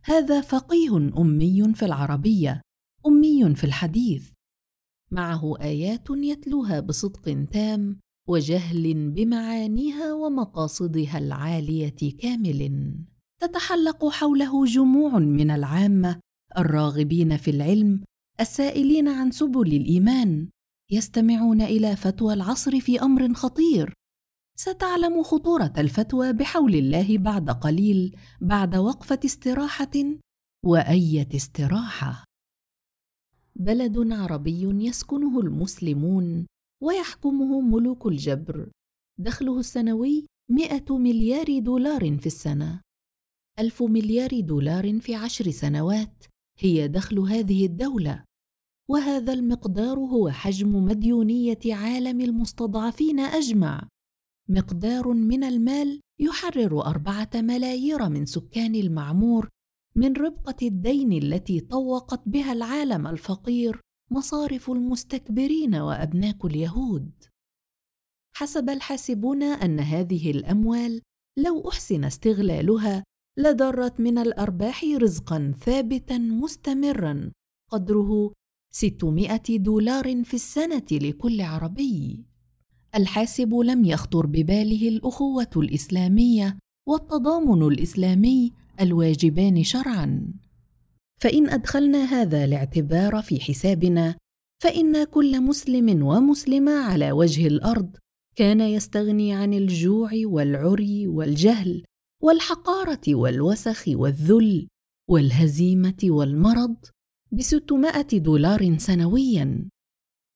[0.03, 2.61] هذا فقيه أمي في العربية
[3.07, 4.31] أمي في الحديث.
[5.11, 12.93] معه آيات يتلوها بصدق تام وجهل بمعانيها ومقاصدها العالية كامل.
[13.41, 16.19] تتحلق حوله جموع من العامة
[16.57, 18.03] الراغبين في العلم
[18.39, 20.49] السائلين عن سبل الإيمان.
[20.93, 23.93] يستمعون إلى فتوى العصر في أمر خطير.
[24.59, 29.91] ستعلم خطورة الفتوى بحول الله بعد قليل بعد وقفة استراحة
[30.65, 32.23] وأية استراحة.
[33.55, 36.47] بلد عربي يسكنه المسلمون
[36.83, 38.71] ويحكمه ملوك الجبر.
[39.19, 42.81] دخله السنوي مئة مليار دولار في السنة.
[43.59, 46.23] ألف مليار دولار في عشر سنوات
[46.59, 48.23] هي دخل هذه الدولة.
[48.89, 53.87] وهذا المقدار هو حجم مديونية عالم المستضعفين أجمع
[54.49, 59.49] مقدار من المال يحرر أربعة ملايير من سكان المعمور
[59.95, 63.81] من ربقة الدين التي طوقت بها العالم الفقير
[64.11, 67.11] مصارف المستكبرين وأبناك اليهود.
[68.35, 71.01] حسب الحاسبون أن هذه الأموال
[71.37, 73.03] لو أحسن استغلالها
[73.37, 77.31] لدرت من الأرباح رزقا ثابتا مستمرا
[77.71, 78.33] قدره
[78.75, 82.25] 600 دولار في السنة لكل عربي.
[82.95, 90.33] الحاسب لم يخطر بباله الأخوة الإسلامية والتضامن الإسلامي الواجبان شرعا
[91.21, 94.15] فإن أدخلنا هذا الاعتبار في حسابنا
[94.63, 97.95] فإن كل مسلم ومسلمة على وجه الأرض
[98.35, 101.83] كان يستغني عن الجوع والعري والجهل
[102.23, 104.67] والحقارة والوسخ والذل
[105.09, 106.75] والهزيمة والمرض
[107.33, 109.69] بستمائة دولار سنويا.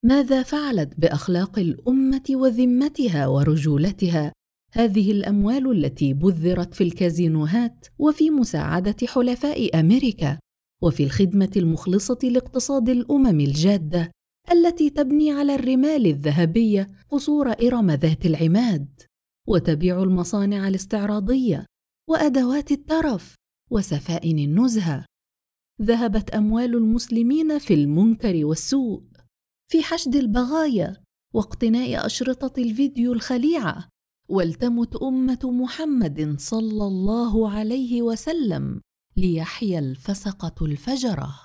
[0.05, 4.33] ماذا فعلت بأخلاق الأمة وذمتها ورجولتها؟
[4.71, 10.39] هذه الأموال التي بذرت في الكازينوهات وفي مساعدة حلفاء أمريكا
[10.83, 14.11] وفي الخدمة المخلصة لاقتصاد الأمم الجادة
[14.51, 18.87] التي تبني على الرمال الذهبية قصور إرم ذات العماد.
[19.47, 21.65] وتبيع المصانع الاستعراضية
[22.09, 23.35] وأدوات الترف
[23.71, 25.05] وسفائن النزهة.
[25.81, 29.03] ذهبت أموال المسلمين في المنكر والسوء.
[29.71, 33.89] في حشد البغايا واقتناء أشرطة الفيديو الخليعة
[34.29, 38.81] ولتمت أمة محمد صلى الله عليه وسلم
[39.17, 41.35] ليحيا الفسقة الفجرة.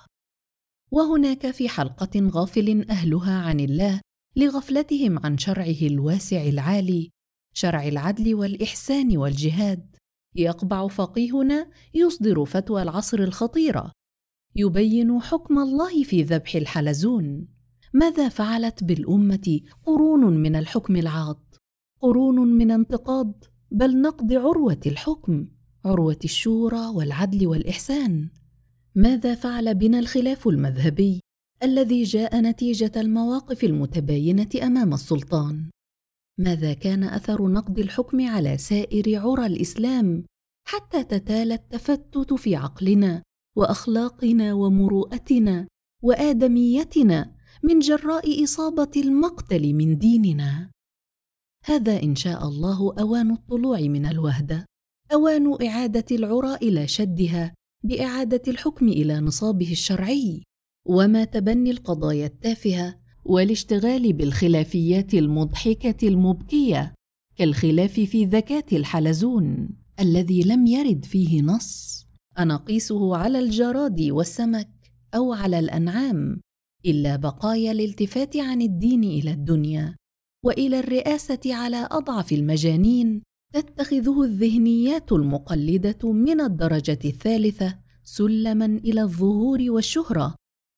[0.90, 4.00] وهناك في حلقة غافل أهلها عن الله
[4.36, 7.10] لغفلتهم عن شرعه الواسع العالي
[7.54, 9.96] شرع العدل والإحسان والجهاد.
[10.34, 13.92] يقبع فقيهنا يصدر فتوى العصر الخطيرة
[14.56, 17.48] يبين حكم الله في ذبح الحلزون.
[17.94, 21.54] ماذا فعلت بالأمة قرون من الحكم العاض؟
[22.00, 25.46] قرون من انتقاد بل نقض عروة الحكم
[25.84, 28.28] عروة الشورى والعدل والإحسان.
[28.94, 31.20] ماذا فعل بنا الخلاف المذهبي
[31.62, 35.70] الذي جاء نتيجة المواقف المتباينة أمام السلطان؟
[36.38, 40.24] ماذا كان أثر نقض الحكم على سائر عرى الإسلام
[40.68, 43.22] حتى تتالى التفتت في عقلنا
[43.56, 45.68] وأخلاقنا ومروءتنا
[46.02, 50.70] وآدميتنا من جراء إصابة المقتل من ديننا.
[51.64, 54.66] هذا إن شاء الله أوان الطلوع من الوهده
[55.12, 57.54] أوان إعادة العرى إلى شدها
[57.84, 60.42] بإعادة الحكم إلى نصابه الشرعي
[60.86, 66.94] وما تبني القضايا التافهة والاشتغال بالخلافيات المضحكة المبكية
[67.36, 69.68] كالخلاف في ذكاه الحلزون
[70.00, 72.01] الذي لم يرد فيه نص.
[72.38, 74.70] انقيسه على الجراد والسمك
[75.14, 76.40] أو على الأنعام
[76.86, 79.96] إلا بقايا الالتفات عن الدين إلى الدنيا
[80.44, 83.22] وإلى الرئاسة على أضعف المجانين
[83.54, 90.36] تتخذه الذهنيات المقلدة من الدرجة الثالثة سلما إلى الظهور والشهرة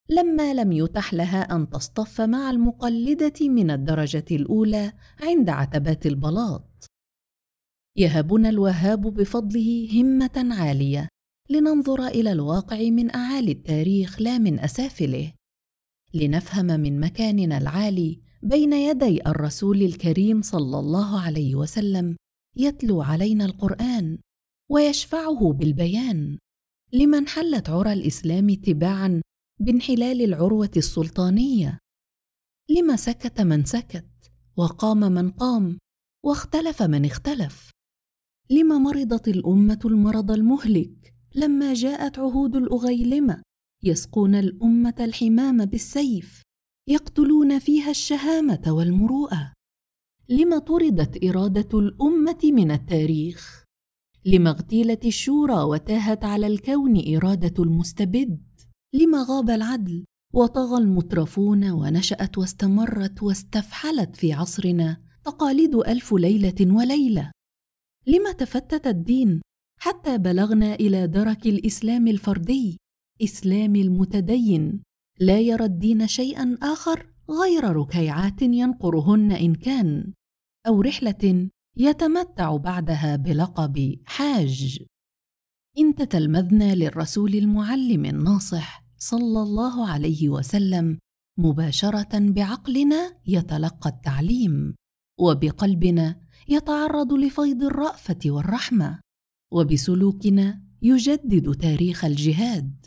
[0.09, 6.85] لما لم يتح لها أن تصطف مع المقلدة من الدرجة الأولى عند عتبات البلاط.
[7.97, 11.07] يهبنا الوهاب بفضله همة عالية.
[11.49, 15.33] لننظر إلى الواقع من أعالي التاريخ لا من أسافله.
[16.13, 22.15] لنفهم من مكاننا العالي بين يدي الرسول الكريم صلى الله عليه وسلم
[22.57, 24.17] يتلو علينا القرآن
[24.71, 26.37] ويشفعه بالبيان.
[26.93, 29.21] لمن حلت عرى الإسلام تباعا
[29.59, 31.79] بانحلال العروة السلطانية.
[32.69, 35.77] لما سكت من سكت وقام من قام
[36.23, 37.71] واختلف من اختلف.
[38.49, 41.04] لما مرضت الأمة المرض المهلك
[41.35, 43.41] لما جاءت عهود الأغيلمة
[43.83, 46.41] يسقون الأمة الحمام بالسيف
[46.89, 49.53] يقتلون فيها الشهامة والمروءة.
[50.29, 53.63] لم طردت إرادة الأمة من التاريخ؟
[54.25, 58.43] لما اغتيلت الشورى وتاهت على الكون إرادة المستبد؟
[58.93, 67.31] لما غاب العدل وطغى المترفون ونشأت واستمرت واستفحلت في عصرنا تقاليد ألف ليلة وليلة؟
[68.07, 69.41] لما تفتت الدين
[69.79, 72.77] حتى بلغنا إلى درك الإسلام الفردي
[73.23, 74.83] إسلام المتدين.
[75.19, 80.13] لا يرى الدين شيئا آخر غير ركيعات ينقرهن إن كان
[80.67, 84.85] أو رحلة يتمتع بعدها بلقب حاج.
[85.77, 90.99] إن تتلمذنا للرسول المعلم الناصح صلى الله عليه وسلم
[91.39, 94.75] مباشرة بعقلنا يتلقى التعليم
[95.19, 98.99] وبقلبنا يتعرض لفيض الرأفة والرحمة.
[99.53, 102.85] وبسلوكنا يجدد تاريخ الجهاد.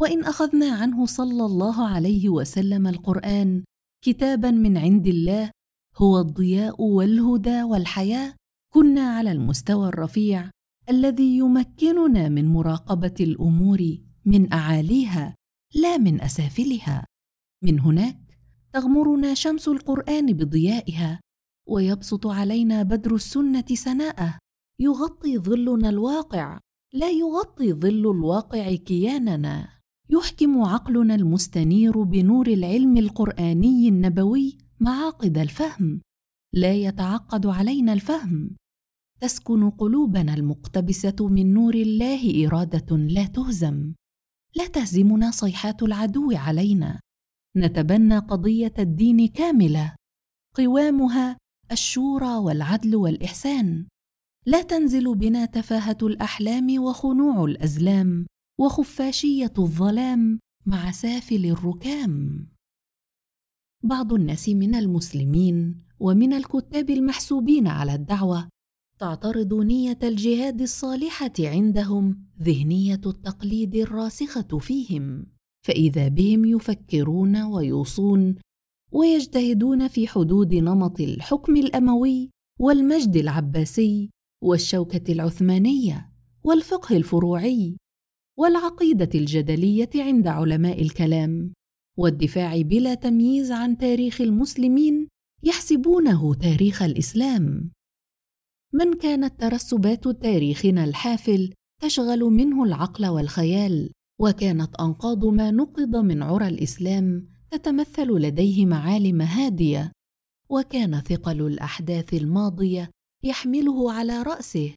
[0.00, 3.64] وإن أخذنا عنه صلى الله عليه وسلم القرآن
[4.04, 5.50] كتابا من عند الله
[5.96, 8.34] هو الضياء والهدى والحياة
[8.74, 10.50] كنا على المستوى الرفيع
[10.88, 15.34] الذي يمكننا من مراقبة الأمور من أعاليها
[15.74, 17.04] لا من أسافلها.
[17.64, 18.38] من هناك
[18.72, 21.20] تغمرنا شمس القرآن بضيائها
[21.68, 24.38] ويبسط علينا بدر السنة سناءه.
[24.80, 26.58] يغطي ظلنا الواقع.
[26.92, 29.68] لا يغطي ظل الواقع كياننا.
[30.10, 36.00] يحكم عقلنا المستنير بنور العلم القرآني النبوي معاقد الفهم.
[36.54, 38.50] لا يتعقد علينا الفهم.
[39.20, 43.94] تسكن قلوبنا المقتبسة من نور الله إرادة لا تهزم.
[44.56, 47.00] لا تهزمنا صيحات العدو علينا.
[47.56, 49.94] نتبنى قضية الدين كاملة.
[50.54, 51.36] قوامها
[51.72, 53.86] الشورى والعدل والإحسان.
[54.46, 58.26] لا تنزل بنا تفاهة الأحلام وخنوع الأزلام
[58.60, 62.46] وخفاشية الظلام مع سافل الركام.
[63.82, 68.48] بعض الناس من المسلمين ومن الكتاب المحسوبين على الدعوة
[68.98, 75.26] تعترض نية الجهاد الصالحة عندهم ذهنية التقليد الراسخة فيهم
[75.66, 78.34] فإذا بهم يفكرون ويوصون
[78.92, 84.10] ويجتهدون في حدود نمط الحكم الأموي والمجد العباسي
[84.42, 86.12] والشوكة العثمانية
[86.44, 87.76] والفقه الفروعي
[88.38, 91.52] والعقيدة الجدلية عند علماء الكلام
[91.98, 95.08] والدفاع بلا تمييز عن تاريخ المسلمين
[95.42, 97.70] يحسبونه تاريخ الإسلام.
[98.72, 101.52] من كانت ترسبات تاريخنا الحافل
[101.82, 109.92] تشغل منه العقل والخيال وكانت أنقاض ما نقض من عرى الإسلام تتمثل لديه معالم هادية
[110.50, 112.90] وكان ثقل الأحداث الماضية
[113.24, 114.74] يحمله على رأسه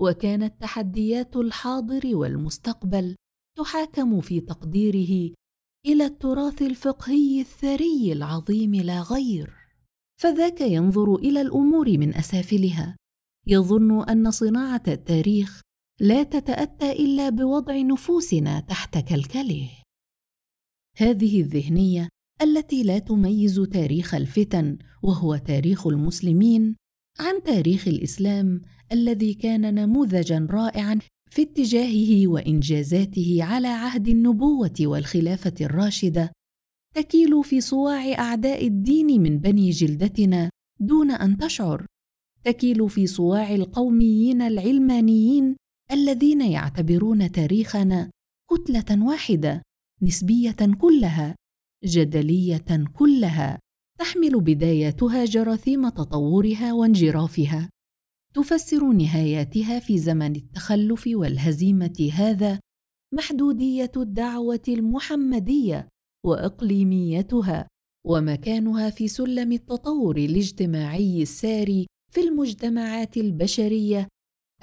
[0.00, 3.16] وكانت تحديات الحاضر والمستقبل
[3.58, 5.34] تحاكم في تقديره
[5.86, 9.54] إلى التراث الفقهي الثري العظيم لا غير.
[10.20, 12.96] فذاك ينظر إلى الأمور من أسافلها
[13.46, 15.60] يظن أن صناعة التاريخ
[16.00, 19.70] لا تتأتى إلا بوضع نفوسنا تحت كلكله.
[20.96, 22.08] هذه الذهنية
[22.42, 26.76] التي لا تميز تاريخ الفتن وهو تاريخ المسلمين
[27.18, 28.62] عن تاريخ الإسلام
[28.92, 30.98] الذي كان نموذجا رائعا
[31.30, 36.32] في اتجاهه وإنجازاته على عهد النبوة والخلافة الراشدة
[36.94, 40.50] تكيل في صواع أعداء الدين من بني جلدتنا
[40.80, 41.86] دون أن تشعر.
[42.44, 45.56] تكيل في صواع القوميين العلمانيين
[45.92, 48.10] الذين يعتبرون تاريخنا
[48.50, 49.62] كتلة واحدة
[50.02, 51.36] نسبية كلها
[51.84, 53.58] جدلية كلها.
[54.00, 57.70] تحمل بداياتها جراثيم تطورها وانجرافها.
[58.34, 62.60] تفسر نهاياتها في زمن التخلف والهزيمة هذا
[63.14, 65.88] محدودية الدعوة المحمدية
[66.26, 67.68] وإقليميتها
[68.06, 74.08] ومكانها في سلم التطور الاجتماعي الساري في المجتمعات البشرية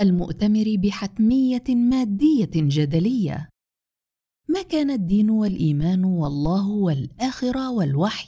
[0.01, 3.49] المؤتمر بحتمية مادية جدلية.
[4.49, 8.27] ما كان الدين والإيمان والله والآخرة والوحي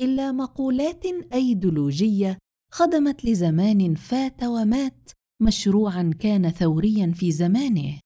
[0.00, 2.38] إلا مقولات أيديولوجية
[2.72, 5.10] خدمت لزمان فات ومات
[5.42, 8.00] مشروعا كان ثوريا في زمانه.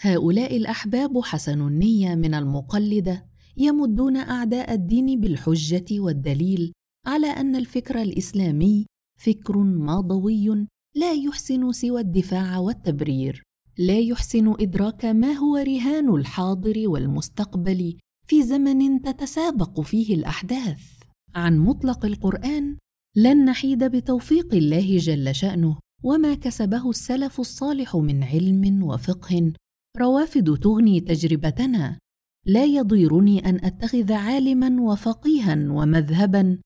[0.00, 3.26] هؤلاء الأحباب حسن النية من المقلدة
[3.56, 6.72] يمدون أعداء الدين بالحجة والدليل
[7.06, 8.86] على أن الفكر الإسلامي
[9.20, 13.42] فكر ماضوي لا يحسن سوى الدفاع والتبرير
[13.78, 20.95] لا يحسن إدراك ما هو رهان الحاضر والمستقبل في زمن تتسابق فيه الأحداث.
[21.34, 22.76] عن مطلق القرآن
[23.16, 29.52] لن نحيد بتوفيق الله جل شأنه وما كسبه السلف الصالح من علم وفقه.
[29.98, 31.98] روافد تغني تجربتنا.
[32.46, 36.58] لا يضيرني أن أتخذ عالما وفقيها ومذهبا.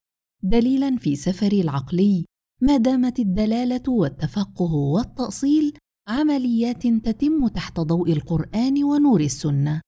[0.42, 2.24] دليلا في سفري العقلي
[2.62, 5.78] ما دامت الدلالة والتفقه والتأصيل
[6.08, 9.80] عمليات تتم تحت ضوء القرآن ونور السنة.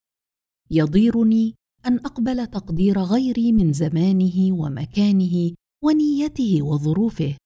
[0.71, 1.55] يضيرني
[1.87, 5.55] أن أقبل تقدير غيري من زمانه ومكانه
[5.85, 7.37] ونيته وظروفه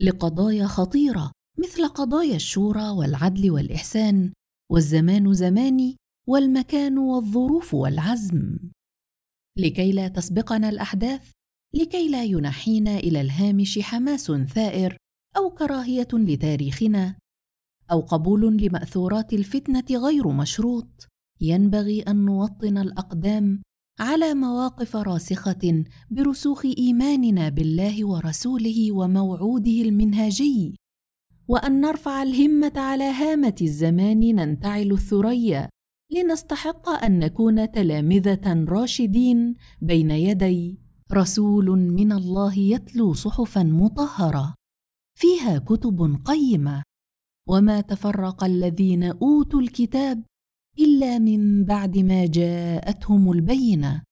[0.00, 4.32] لقضايا خطيرة مثل قضايا الشورى والعدل والإحسان
[4.70, 5.96] والزمان زماني
[6.28, 8.58] والمكان والظروف والعزم.
[9.58, 11.30] لكي لا تسبقنا الأحداث
[11.74, 14.96] لكي لا ينحينا إلى الهامش حماس ثائر
[15.36, 17.16] أو كراهية لتاريخنا
[17.90, 21.08] أو قبول لمأثورات الفتنة غير مشروط.
[21.40, 23.62] ينبغي أن نوطن الأقدام
[24.00, 30.76] على مواقف راسخة برسوخ إيماننا بالله ورسوله وموعوده المنهاجي
[31.48, 35.68] وأن نرفع الهمة على هامة الزمان ننتعل الثريا
[36.12, 40.80] لنستحق أن نكون تلامذة راشدين بين يدي
[41.12, 44.54] رسول من الله يتلو صحفا مطهرة
[45.18, 46.82] فيها كتب قيمة.
[47.48, 50.22] وما تفرق الذين أوتوا الكتاب
[50.78, 54.02] إلا من بعد ما جاءتهم البينة.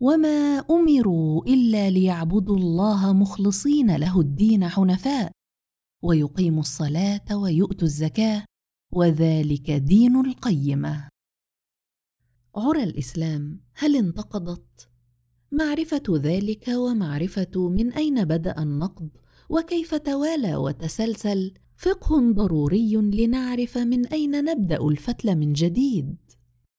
[0.00, 5.32] وما أمروا إلا ليعبدوا الله مخلصين له الدين حنفاء
[6.02, 8.44] ويقيموا الصلاة ويؤتوا الزكاة
[8.92, 11.08] وذلك دين القيمة.
[12.56, 14.88] عرى الإسلام هل انتقضت؟
[15.52, 19.08] معرفة ذلك ومعرفة من أين بدأ النقض؟
[19.48, 26.16] وكيف توالى وتسلسل؟ فقه ضروري لنعرف من أين نبدأ الفتل من جديد.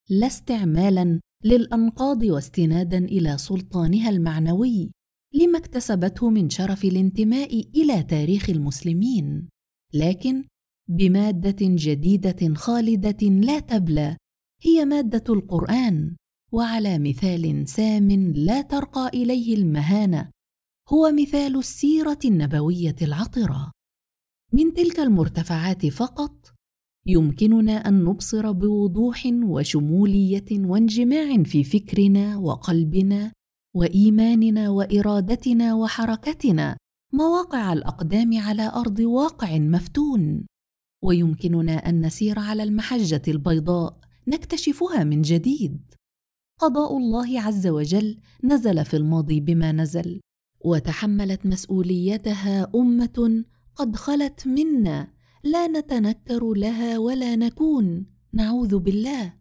[0.10, 4.92] لا استعمالا للأنقاض واستنادا إلى سلطانها المعنوي
[5.34, 9.48] لما اكتسبته من شرف الانتماء إلى تاريخ المسلمين.
[9.94, 10.44] لكن
[10.90, 14.18] بمادة جديدة خالدة لا تبلى
[14.62, 16.16] هي مادة القرآن
[16.52, 20.30] وعلى مثال سام لا ترقى إليه المهانة
[20.90, 23.72] هو مثال السيرة النبوية العطرة.
[24.54, 26.54] من تلك المرتفعات فقط
[27.06, 33.32] يمكننا أن نبصر بوضوح وشمولية وانجماع في فكرنا وقلبنا
[33.76, 36.78] وإيماننا وإرادتنا وحركتنا
[37.14, 40.46] مواقع الأقدام على أرض واقع مفتون.
[41.04, 45.80] ويمكننا أن نسير على المحجة البيضاء نكتشفها من جديد.
[46.60, 50.20] قضاء الله عز وجل نزل في الماضي بما نزل
[50.66, 53.44] وتحملت مسؤوليتها أمة
[53.80, 58.06] قد خلت منا لا نتنكر لها ولا نكون.
[58.34, 59.34] نعوذ بالله.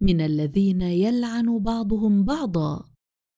[0.00, 2.84] من الذين يلعن بعضهم بعضا.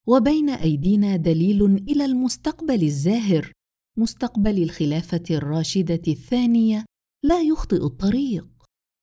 [0.06, 3.52] وبين أيدينا دليل إلى المستقبل الزاهر.
[3.98, 6.85] مستقبل الخلافة الراشدة الثانية.
[7.24, 8.47] لا يخطئ الطريق.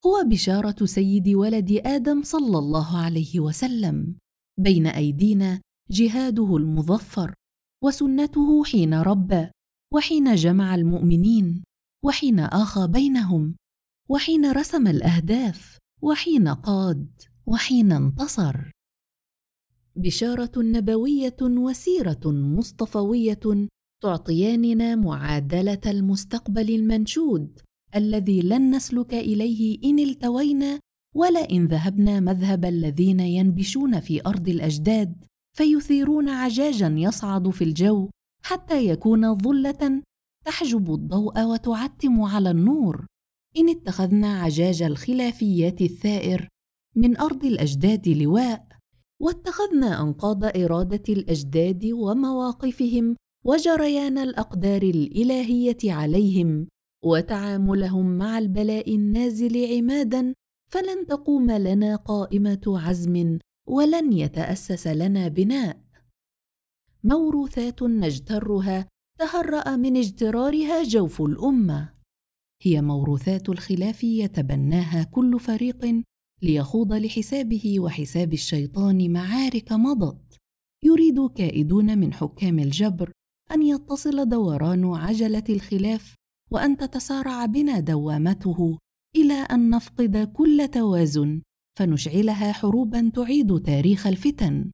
[0.06, 4.16] هو بشارة سيد ولد آدم صلى الله عليه وسلم.
[4.60, 7.34] بين أيدينا جهاده المظفر.
[7.84, 9.48] وسنته حين ربى.
[9.94, 11.64] وحين جمع المؤمنين
[12.04, 13.56] وحين أخى بينهم
[14.10, 18.72] وحين رسم الأهداف وحين قاد وحين انتصر.
[19.96, 23.68] بشارة نبوية وسيرة مصطفوية
[24.04, 27.60] تعطياننا معادلة المستقبل المنشود
[27.96, 30.80] الذي لن نسلك إليه إن التوينا
[31.16, 35.26] ولا ان ذهبنا مذهب الذين ينبشون في أرض الأجداد
[35.58, 38.10] فيثيرون عجاجا يصعد في الجو
[38.44, 40.02] حتى يكون ظلة
[40.46, 43.06] تحجب الضوء وتعتم على النور.
[43.58, 46.48] إن اتخذنا عجاج الخلافيات الثائر
[46.96, 48.68] من أرض الأجداد لواء
[49.22, 53.16] واتخذنا أنقاض إرادة الأجداد ومواقفهم
[53.46, 56.68] وجريان الأقدار الإلهية عليهم
[57.04, 60.34] وتعاملهم مع البلاء النازل عمادا
[60.72, 65.91] فلن تقوم لنا قائمة عزم ولن يتأسس لنا بناء.
[67.04, 68.88] موروثات نجترها
[69.20, 71.94] تهرأ من اجترارها جوف الأمة.
[72.62, 76.04] هي موروثات الخلاف يتبناها كل فريق
[76.42, 80.38] ليخوض لحسابه وحساب الشيطان معارك مضت.
[80.84, 83.12] يريد كائدون من حكام الجبر
[83.52, 86.16] أن يتصل دوران عجلة الخلاف
[86.52, 88.78] وأن تتسارع بنا دوامته
[89.16, 91.42] إلى أن نفقد كل توازن
[91.80, 94.72] فنشعلها حروبا تعيد تاريخ الفتن.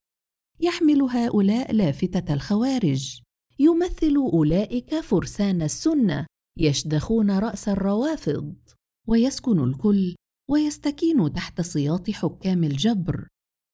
[0.59, 3.21] يحمل هؤلاء لافتة الخوارج.
[3.59, 6.25] يمثل أولئك فرسان السنة
[6.57, 8.55] يشدخون رأس الروافض.
[9.07, 10.15] ويسكن الكل
[10.49, 13.27] ويستكين تحت سياط حكام الجبر.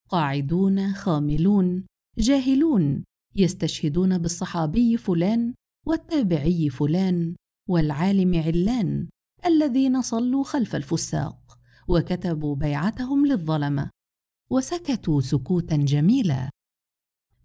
[0.10, 1.86] قاعدون خاملون
[2.18, 3.04] جاهلون
[3.36, 5.54] يستشهدون بالصحابي فلان
[5.88, 7.36] والتابعي فلان
[7.70, 9.08] والعالم علان
[9.46, 13.90] الذين صلوا خلف الفساق وكتبوا بيعتهم للظلمة.
[14.52, 16.50] وسكتوا سكوتا جميلا.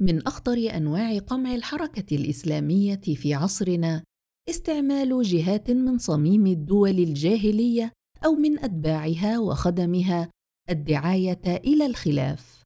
[0.00, 4.04] من أخطر أنواع قمع الحركة الإسلامية في عصرنا
[4.48, 7.92] استعمال جهات من صميم الدول الجاهلية
[8.24, 10.30] أو من أتباعها وخدمها
[10.70, 12.62] الدعاية إلى الخلاف.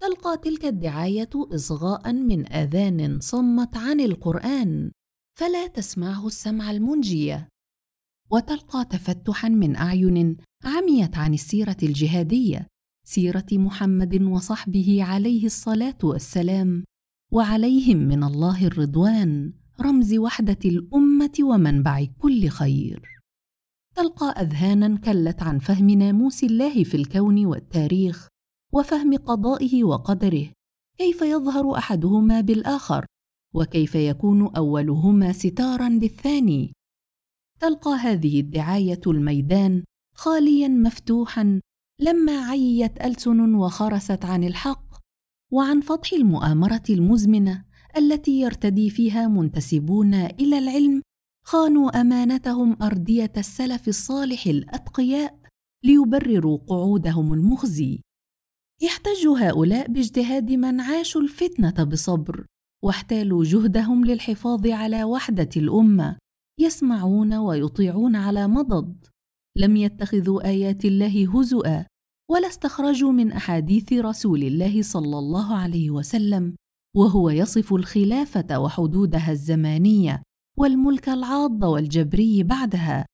[0.00, 4.90] تلقى تلك الدعاية اصغاء من آذان صمت عن القرآن
[5.38, 7.48] فلا تسمعه السمع المنجية.
[8.30, 12.66] وتلقى تفتحا من أعين عميت عن السيرة الجهادية
[13.04, 16.84] سيرة محمد وصحبه عليه الصلاة والسلام
[17.32, 23.20] وعليهم من الله الرضوان رمز وحدة الأمة ومنبع كل خير.
[23.96, 28.28] تلقى اذهانا كلت عن فهم ناموس الله في الكون والتاريخ
[28.72, 30.48] وفهم قضائه وقدره
[30.98, 33.06] كيف يظهر أحدهما بالآخر
[33.54, 36.72] وكيف يكون أولهما ستارا للثاني
[37.60, 41.60] تلقى هذه الدعاية الميدان خاليا مفتوحا
[42.00, 44.84] لما عيت ألسن وخرست عن الحق
[45.52, 47.64] وعن فتح المؤامرة المزمنة
[47.96, 51.02] التي يرتدي فيها منتسبون إلى العلم
[51.46, 55.38] خانوا أمانتهم أردية السلف الصالح الأتقياء
[55.84, 58.00] ليبرروا قعودهم المخزي.
[58.82, 62.46] يحتج هؤلاء باجتهاد من عاشوا الفتنة بصبر
[62.84, 66.18] واحتالوا جهدهم للحفاظ على وحدة الأمة
[66.60, 69.13] يسمعون ويطيعون على مضض.
[69.56, 71.86] لم يتخذوا آيات الله هزؤا
[72.30, 76.54] ولا استخرجوا من أحاديث رسول الله صلى الله عليه وسلم
[76.96, 80.22] وهو يصف الخلافة وحدودها الزمانية
[80.58, 83.06] والملك العاض والجبري بعدها.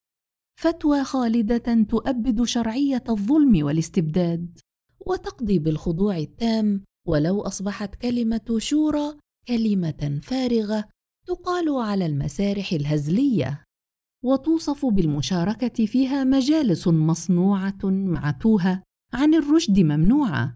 [0.59, 4.59] فتوى خالدة تؤبد شرعية الظلم والاستبداد
[5.07, 10.89] وتقضي بالخضوع التام ولو أصبحت كلمة شورى كلمة فارغة
[11.27, 13.63] تقال على المسارح الهزلية.
[14.23, 18.83] وتوصف بالمشاركة فيها مجالس مصنوعة معتوهه
[19.13, 20.53] عن الرشد ممنوعة.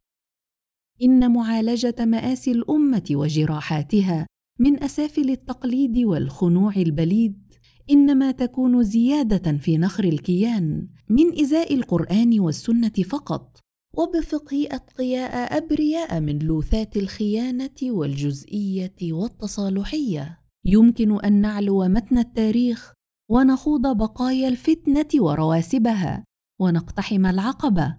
[1.02, 4.28] إن معالجة مآسي الأمة وجراحاتها
[4.60, 7.54] من أسافل التقليد والخنوع البليد
[7.92, 13.60] إنما تكون زيادة في نخر الكيان من إزاء القرآن والسنة فقط
[13.98, 20.40] وبفقه أتقياء أبرياء من لوثات الخيانة والجزئية والتصالحية.
[20.66, 22.95] يمكن أن نعلو متن التاريخ
[23.32, 26.24] ونخوض بقايا الفتنة ورواسبها
[26.62, 27.98] ونقتحم العقبة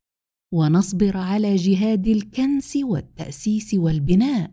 [0.55, 4.51] ونصبر على جهاد الكنس والتأسيس والبناء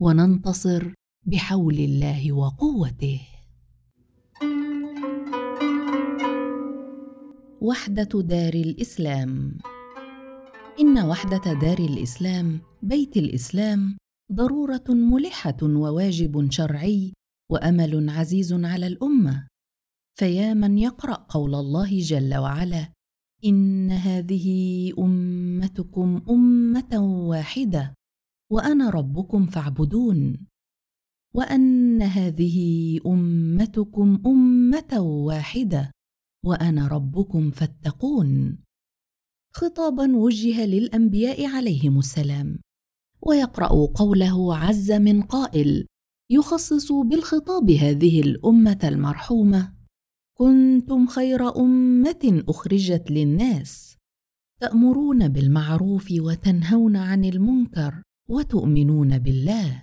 [0.00, 0.94] وننتصر
[1.26, 3.20] بحول الله وقوته.
[7.60, 9.58] وحدة دار الإسلام.
[10.80, 13.96] إن وحدة دار الإسلام بيت الإسلام
[14.32, 17.12] ضرورة ملحة وواجب شرعي
[17.50, 19.48] وأمل عزيز على الأمة.
[20.18, 22.92] فيا من يقرأ قول الله جل وعلا.
[23.44, 24.48] إن هذه
[24.98, 27.94] أمتكم أمة واحدة
[28.52, 30.46] وأنا ربكم فاعبدون.
[31.34, 32.58] وأن هذه
[33.06, 35.90] أمتكم أمة واحدة
[36.44, 38.58] وأنا ربكم فاتقون.
[39.54, 42.58] خطابا وجه للأنبياء عليهم السلام.
[43.22, 45.86] ويقرأ قوله عز من قائل
[46.30, 49.77] يخصص بالخطاب هذه الأمة المرحومة.
[50.40, 53.96] كنتم خير أمة أخرجت للناس
[54.60, 59.82] تأمرون بالمعروف وتنهون عن المنكر وتؤمنون بالله.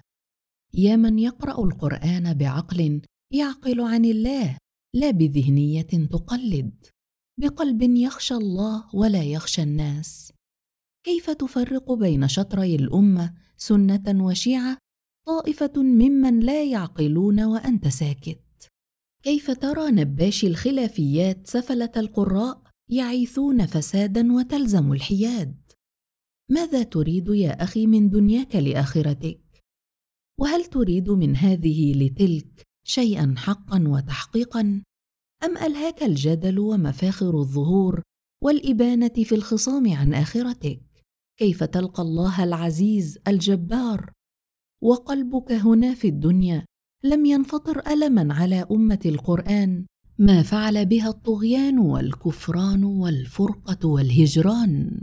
[0.74, 3.02] يا من يقرأ القرآن بعقل
[3.34, 4.58] يعقل عن الله
[4.96, 6.86] لا بذهنية تقلد.
[7.40, 10.34] بقلب يخشى الله ولا يخشى الناس.
[11.06, 14.78] كيف تفرق بين شطري الأمة سنة وشيعة؟
[15.28, 18.45] طائفة ممن لا يعقلون وأنت ساكت.
[19.26, 25.72] كيف ترى نباشي الخلافيات سفلة القراء يعيثون فسادا وتلزم الحياد؟
[26.52, 29.42] ماذا تريد يا أخي من دنياك لآخرتك؟
[30.40, 34.84] وهل تريد من هذه لتلك شيئا حقا وتحقيقا؟
[35.44, 38.02] أم ألهاك الجدل ومفاخر الظهور
[38.44, 40.82] والإبانة في الخصام عن آخرتك؟
[41.40, 44.12] كيف تلقى الله العزيز الجبار؟
[44.84, 46.66] وقلبك هنا في الدنيا
[47.06, 49.86] لم ينفطر ألما على أمة القرآن.
[50.20, 55.02] ما فعل بها الطغيان والكفران والفرقة والهجران.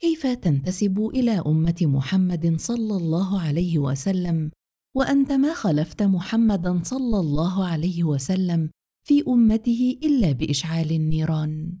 [0.00, 4.50] كيف تنتسب إلى أمة محمد صلى الله عليه وسلم؟
[4.96, 8.70] وأنت ما خلفت محمدا صلى الله عليه وسلم
[9.06, 11.78] في أمته إلا بإشعال النيران؟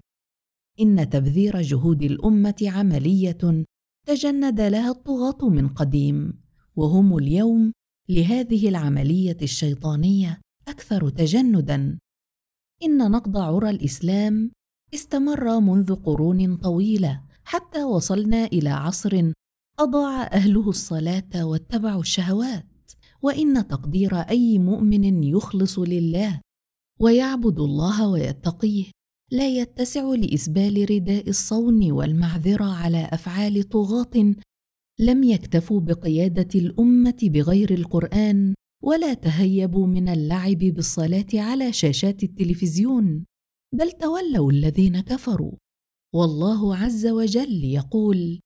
[0.80, 3.64] إن تبذير جهود الأمة عملية
[4.06, 6.32] تجند لها الطغاة من قديم
[6.76, 7.72] وهم اليوم
[8.14, 11.98] لهذه العملية الشيطانية أكثر تجندا.
[12.82, 14.50] إن نقض عرى الإسلام
[14.94, 19.32] استمر منذ قرون طويلة حتى وصلنا إلى عصر
[19.78, 22.66] أضاع أهله الصلاة واتبعوا الشهوات
[23.22, 26.40] وإن تقدير أي مؤمن يخلص لله
[27.00, 28.84] ويعبد الله ويتقيه
[29.30, 34.34] لا يتسع لإسبال رداء الصون والمعذرة على أفعال طغاة
[35.00, 43.24] لم يكتفوا بقيادة الأمة بغير القرآن ولا تهيبوا من اللعب بالصلاة على شاشات التلفزيون
[43.74, 45.52] بل تولوا الذين كفروا.
[46.14, 48.40] والله عز وجل يقول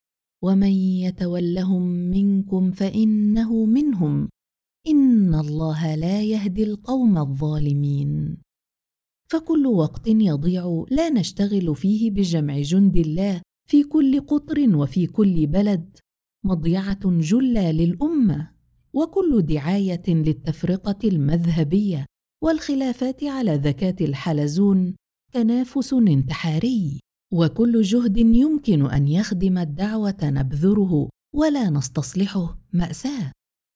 [0.44, 4.28] ومن يتولهم منكم فإنه منهم
[4.89, 8.36] إن الله لا يهدي القوم الظالمين.
[9.31, 15.97] فكل وقت يضيع لا نشتغل فيه بجمع جند الله في كل قطر وفي كل بلد
[16.47, 18.51] مضيعة جلة للأمة
[18.93, 22.06] وكل دعاية للتفرقة المذهبية
[22.43, 24.94] والخلافات على ذكاه الحلزون
[25.32, 27.01] تنافس انتحاري
[27.32, 33.32] وكل جهد يمكن أن يخدم الدعوة نبذره ولا نستصلحه مأساة.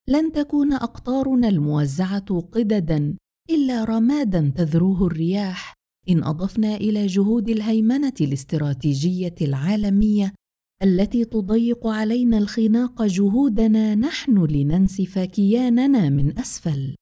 [0.08, 3.16] لن تكون أقطارنا الموزعة قددا
[3.50, 5.74] إلا رمادا تذروه الرياح
[6.08, 10.32] إن أضفنا إلى جهود الهيمنة الاستراتيجية العالمية
[10.82, 16.96] التي تضيق علينا الخناق جهودنا نحن لننسف كياننا من أسفل.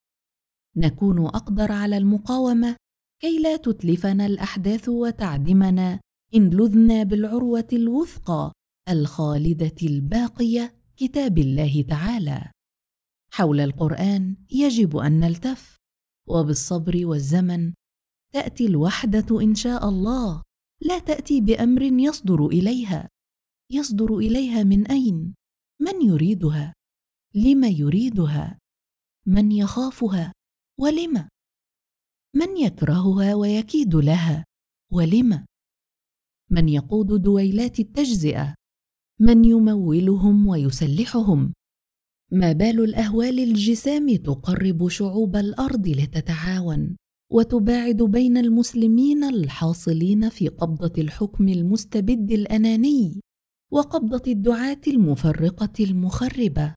[0.77, 2.77] نكون أقدر على المقاومة
[3.21, 6.01] كي لا تتلفنا الأحداث وتعدمنا.
[6.35, 8.53] إن لذنا بالعروة الوثقى
[8.89, 12.51] الخالدة الباقية كتاب الله تعالى.
[13.33, 15.77] حول القرآن يجب أن نلتف
[16.29, 17.73] وبالصبر والزمن
[18.33, 20.43] تأتي الوحدة إن شاء الله.
[20.83, 23.09] لا تأتي بأمر يصدر إليها.
[23.71, 25.35] يصدر إليها من أين؟
[25.81, 26.75] من يريدها؟
[27.35, 28.59] لم يريدها؟
[29.27, 30.33] من يخافها؟
[30.81, 31.29] ولم؟
[32.37, 34.45] من يكرهها ويكيد لها؟
[34.93, 35.45] ولم؟
[36.51, 38.55] من يقود دويلات التجزئة؟
[39.21, 41.53] من يمولهم ويسلحهم؟
[42.33, 46.97] ما بال الأهوال الجسام تقرب شعوب الأرض لتتعاون
[47.33, 53.21] وتباعد بين المسلمين الحاصلين في قبضة الحكم المستبد الأناني؟
[53.73, 56.75] وقبضة الدعاة المفرقة المخربة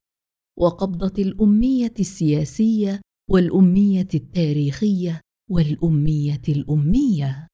[0.58, 7.48] وقبضة الأمية السياسية والأمية التاريخية والأمية الأمية.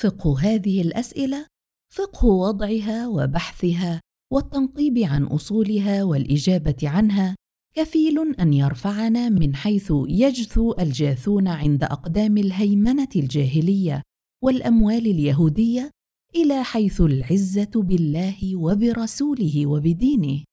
[0.00, 1.46] فقه هذه الأسئلة
[1.92, 4.00] فقه وضعها وبحثها
[4.32, 7.36] والتنقيب عن أصولها والإجابة عنها
[7.74, 14.02] كفيل أن يرفعنا من حيث يجثو الجاثون عند أقدام الهيمنة الجاهلية
[14.42, 15.90] والأموال اليهودية
[16.34, 20.44] إلى حيث العزة بالله وبرسوله وبدينه.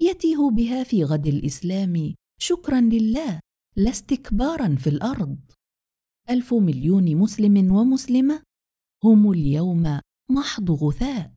[0.00, 3.40] يتيه بها في غد الإسلام شكرا لله
[3.76, 5.38] لا استكبارا في الأرض.
[6.30, 8.42] ألف مليون مسلم ومسلمة
[9.04, 10.00] هم اليوم
[10.30, 11.32] محض غثاء.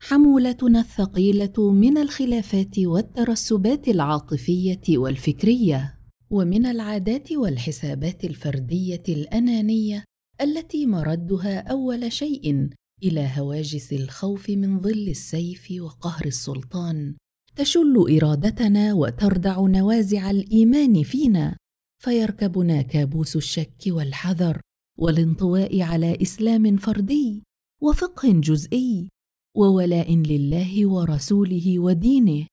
[0.00, 6.00] حمولتنا الثقيلة من الخلافات والترسبات العاطفية والفكرية
[6.30, 10.04] ومن العادات والحسابات الفردية الأنانية
[10.40, 12.70] التي مردها أول شيء
[13.02, 17.14] إلى هواجس الخوف من ظل السيف وقهر السلطان.
[17.56, 21.56] تشل إرادتنا وتردع نوازع الإيمان فينا.
[22.02, 24.60] فيركبنا كابوس الشك والحذر
[24.98, 27.42] والانطواء على إسلام فردي
[27.82, 29.08] وفقه جزئي
[29.56, 32.46] وولاء لله ورسوله ودينه.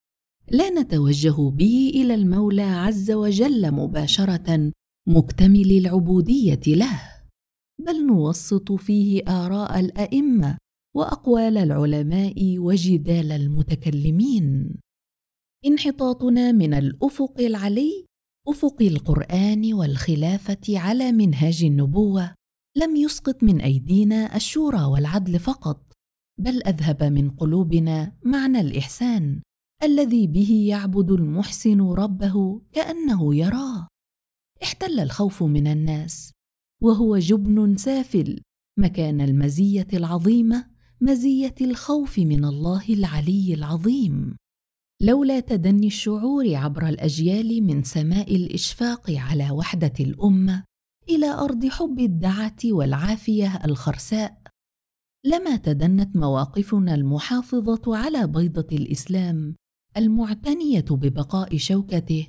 [0.52, 4.72] لا نتوجه به إلى المولى عز وجل مباشرة
[5.08, 7.17] مكتمل العبودية له.
[7.80, 10.58] بل نوسط فيه آراء الأئمة
[10.96, 14.76] وأقوال العلماء وجدال المتكلمين.
[15.66, 18.06] انحطاطنا من الأفق العلي
[18.48, 22.34] أفق القرآن والخلافة على منهاج النبوة
[22.78, 25.94] لم يسقط من أيدينا الشورى والعدل فقط
[26.40, 29.42] بل أذهب من قلوبنا معنى الإحسان
[29.84, 33.88] الذي به يعبد المحسن ربه كأنه يراه.
[34.64, 36.32] احتل الخوف من الناس
[36.82, 38.42] وهو جبن سافل
[38.80, 40.68] مكان المزية العظيمة
[41.02, 44.36] مزية الخوف من الله العلي العظيم.
[45.02, 50.64] لولا تدني الشعور عبر الأجيال من سماء الإشفاق على وحدة الأمة
[51.10, 54.42] إلى أرض حب الدعة والعافية الخرساء
[55.26, 59.56] لما تدنت مواقفنا المحافظة على بيضة الإسلام
[59.98, 62.28] المعتنية ببقاء شوكته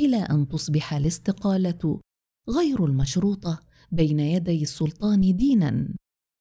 [0.00, 2.00] إلى أن تصبح الاستقالة
[2.48, 5.88] غير المشروطة بين يدي السلطان دينا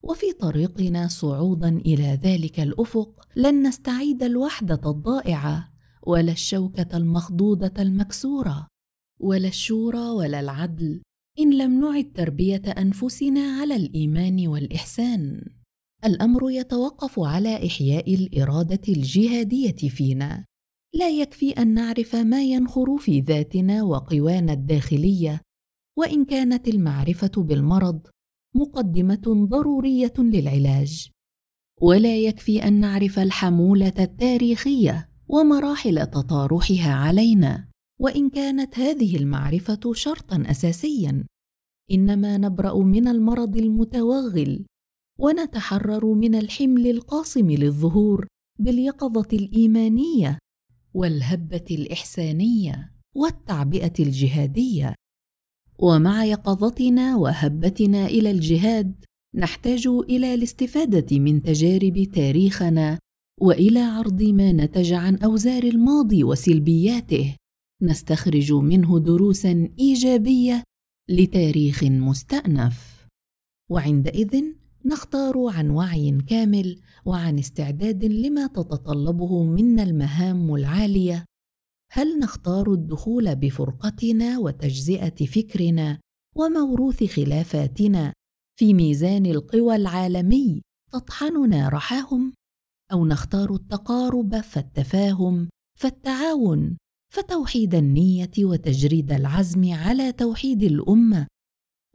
[0.03, 5.73] وفي طريقنا صعودا إلى ذلك الأفق لن نستعيد الوحدة الضائعة
[6.07, 8.67] ولا الشوكة المخضوضة المكسورة
[9.19, 11.01] ولا الشورى ولا العدل
[11.39, 15.41] إن لم نعد تربية أنفسنا على الإيمان والإحسان.
[16.05, 20.45] الأمر يتوقف على إحياء الإرادة الجهادية فينا.
[20.93, 25.41] لا يكفي أن نعرف ما ينخر في ذاتنا وقوانا الداخلية
[25.97, 28.07] وإن كانت المعرفة بالمرض
[28.55, 31.09] مقدمة ضرورية للعلاج.
[31.81, 37.67] ولا يكفي أن نعرف الحمولة التاريخية ومراحل تطارحها علينا
[37.99, 41.25] وإن كانت هذه المعرفة شرطا اساسيا.
[41.91, 44.65] إنما نبرأ من المرض المتوغل
[45.19, 48.27] ونتحرر من الحمل القاصم للظهور
[48.59, 50.37] باليقظة الإيمانية
[50.93, 54.95] والهبة الإحسانية والتعبئة الجهادية.
[55.79, 59.05] ومع يقظتنا وهبتنا إلى الجهاد
[59.35, 62.99] نحتاج إلى الاستفادة من تجارب تاريخنا
[63.41, 67.35] وإلى عرض ما نتج عن أوزار الماضي وسلبياته.
[67.81, 70.63] نستخرج منه دروسا إيجابية
[71.09, 73.07] لتاريخ مستأنف.
[73.71, 74.43] وعندئذ
[74.85, 81.25] نختار عن وعي كامل وعن استعداد لما تتطلبه منا المهام العالية
[81.91, 85.99] هل نختار الدخول بفرقتنا وتجزئة فكرنا
[86.35, 88.13] وموروث خلافاتنا
[88.59, 90.61] في ميزان القوى العالمي
[90.91, 92.33] تطحننا رحاهم؟
[92.91, 95.49] أو نختار التقارب فالتفاهم
[95.79, 96.77] فالتعاون
[97.13, 101.27] فتوحيد النية وتجريد العزم على توحيد الأمة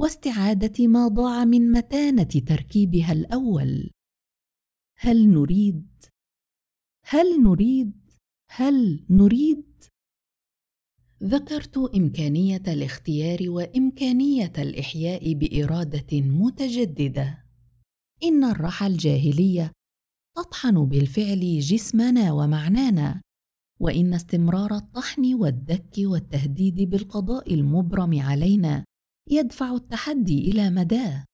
[0.01, 3.90] واستعادة ما ضاع من متانة تركيبها الأول؟
[4.98, 5.86] هل نريد؟
[7.06, 7.93] هل نريد؟
[8.51, 9.72] هل نريد؟
[11.24, 17.44] ذكرت إمكانية الاختيار وإمكانية الإحياء بإرادة متجددة.
[18.24, 19.73] إن الرحى الجاهلية
[20.36, 23.20] تطحن بالفعل جسمنا ومعنانا
[23.81, 28.85] وإن استمرار الطحن والدك والتهديد بالقضاء المبرم علينا
[29.31, 31.24] يدفع التحدي إلى مداه.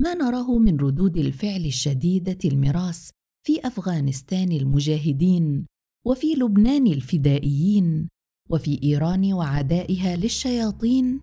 [0.00, 3.10] ما نراه من ردود الفعل الشديدة المراس
[3.46, 5.66] في أفغانستان المجاهدين
[6.06, 8.08] وفي لبنان الفدائيين
[8.48, 11.20] وفي إيران وعدائها للشياطين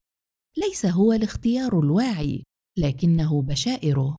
[0.58, 2.44] ليس هو الاختيار الواعي
[2.78, 4.16] لكنه بشائره.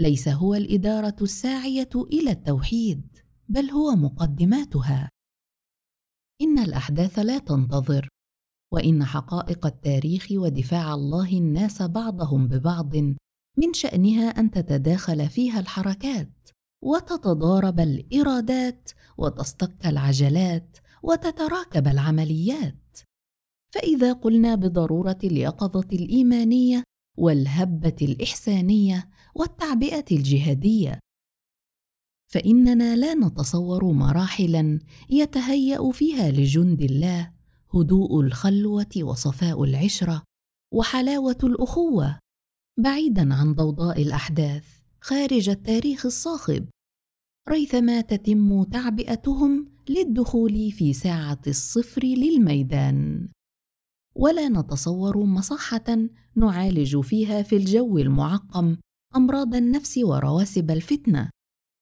[0.00, 3.18] ليس هو الإدارة الساعية إلى التوحيد
[3.48, 5.08] بل هو مقدماتها.
[6.42, 8.08] إن الأحداث لا تنتظر
[8.72, 12.96] وإن حقائق التاريخ ودفاع الله الناس بعضهم ببعض
[13.56, 16.48] من شأنها أن تتداخل فيها الحركات
[16.82, 22.98] وتتضارب الإرادات وتصطك العجلات وتتراكب العمليات.
[23.74, 26.84] فإذا قلنا بضرورة اليقظة الإيمانية
[27.18, 30.98] والهبة الإحسانية والتعبئة الجهادية
[32.32, 34.78] فإننا لا نتصور مراحلا
[35.10, 37.32] يتهيأ فيها لجند الله
[37.74, 40.22] هدوء الخلوة وصفاء العشرة
[40.74, 42.18] وحلاوة الأخوة
[42.78, 44.64] بعيدا عن ضوضاء الأحداث
[45.00, 46.68] خارج التاريخ الصاخب
[47.48, 53.28] ريثما تتم تعبئتهم للدخول في ساعة الصفر للميدان.
[54.14, 58.76] ولا نتصور مصحة نعالج فيها في الجو المعقم
[59.16, 61.30] أمراض النفس ورواسب الفتنة.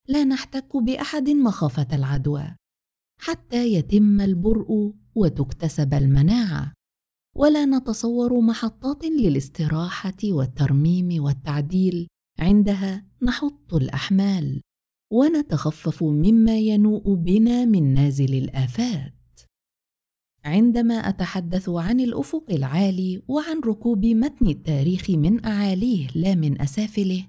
[0.09, 2.57] لا نحتك بأحد مخافة العدوى.
[3.21, 6.73] حتى يتم البرء وتكتسب المناعة.
[7.37, 12.09] ولا نتصور محطات للاستراحة والترميم والتعديل.
[12.39, 14.61] عندها نحط الأحمال.
[15.13, 19.15] ونتخفف مما ينوء بنا من نازل الآفات.
[20.45, 27.27] عندما أتحدث عن الأفق العالي وعن ركوب متن التاريخ من أعاليه لا من أسافله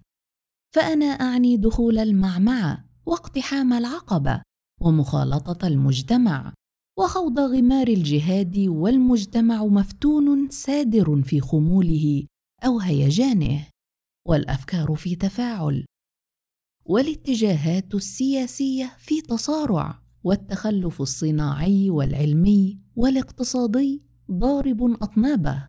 [0.75, 4.41] فأنا أعني دخول المعمعة واقتحام العقبة
[4.81, 6.53] ومخالطة المجتمع
[6.99, 12.25] وخوض غمار الجهاد والمجتمع مفتون سادر في خموله
[12.65, 13.67] أو هيجانه
[14.27, 15.85] والأفكار في تفاعل
[16.91, 24.01] والاتجاهات السياسية في تصارع والتخلف الصناعي والعلمي والاقتصادي
[24.31, 25.67] ضارب أطنابه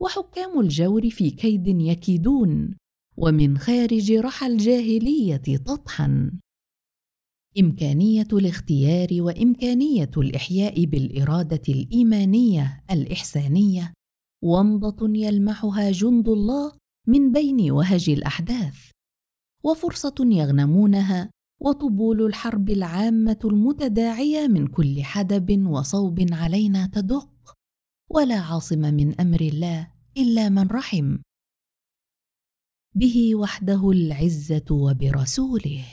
[0.00, 2.76] وحكام الجور في كيد يكيدون
[3.16, 6.38] ومن خارج رحى الجاهلية تطحن.
[7.58, 13.92] إمكانية الاختيار وإمكانية الإحياء بالإرادة الإيمانية الإحسانية
[14.42, 16.72] ومضة يلمحها جند الله
[17.08, 18.95] من بين وهج الأحداث.
[19.66, 21.30] وفرصة يغنمونها
[21.60, 27.54] وطبول الحرب العامة المتداعية من كل حدب وصوب علينا تدق.
[28.10, 31.18] ولا عاصم من أمر الله إلا من رحم.
[32.94, 35.84] به وحده العزة وبرسوله.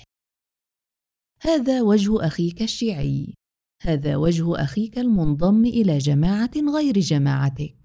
[1.42, 3.34] هذا وجه أخيك الشيعي.
[3.82, 7.78] هذا وجه أخيك المنضم إلى جماعة غير جماعتك.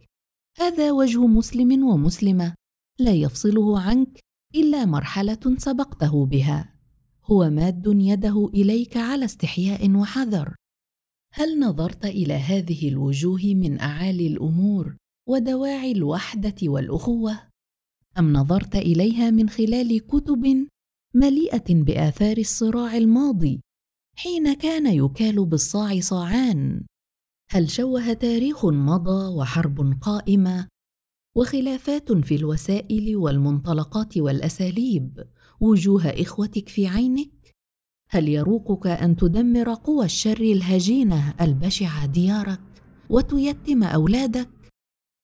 [0.59, 2.55] هذا وجه مسلم ومسلمة
[2.98, 6.74] لا يفصله عنك إلا مرحلة سبقته بها.
[7.24, 10.54] هو ماد يده إليك على استحياء وحذر.
[11.34, 14.96] هل نظرت إلى هذه الوجوه من أعالي الأمور
[15.28, 17.48] ودواعي الوحدة والأخوة؟
[18.18, 20.66] أم نظرت إليها من خلال كتب
[21.14, 23.60] مليئة بآثار الصراع الماضي
[24.16, 26.84] حين كان يكال بالصاع صاعان؟
[27.50, 30.68] هل شوه تاريخ مضى وحرب قائمة
[31.39, 35.24] وخلافات في الوسائل والمنطلقات والأساليب.
[35.60, 37.55] وجوه إخوتك في عينك.
[38.10, 42.60] هل يروقك أن تدمر قوى الشر الهجينة البشعة ديارك
[43.10, 44.51] وتيتم أولادك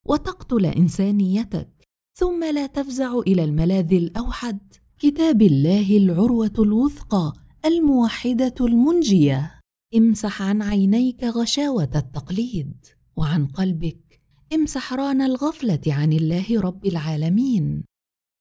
[0.05, 1.69] وتقتل إنسانيتك؟
[2.17, 4.59] ثم لا تفزع إلى الملاذ الأوحد.
[4.99, 7.33] كتاب الله العروة الوثقى
[7.65, 9.59] الموحدة المنجية.
[9.95, 12.85] امسح عن عينيك غشاوة التقليد.
[13.17, 14.04] وعن قلبك
[14.55, 17.83] امسح ران الغفلة عن الله رب العالمين.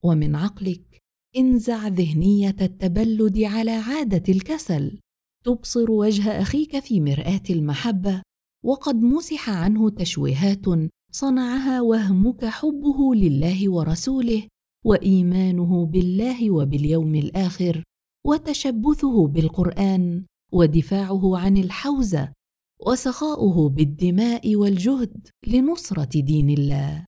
[0.05, 0.99] ومن عقلك
[1.37, 4.99] انزع ذهنية التبلد على عادة الكسل.
[5.45, 8.23] تبصر وجه أخيك في مرآة المحبة
[8.65, 10.65] وقد مسح عنه تشويهات
[11.13, 14.49] صنعها وهمك حبه لله ورسوله
[14.85, 17.83] وإيمانه بالله وباليوم الآخر
[18.27, 22.33] وتشبثه بالقرآن ودفاعه عن الحوزة
[22.81, 27.07] وسخاؤه بالدماء والجهد لنصرة دين الله.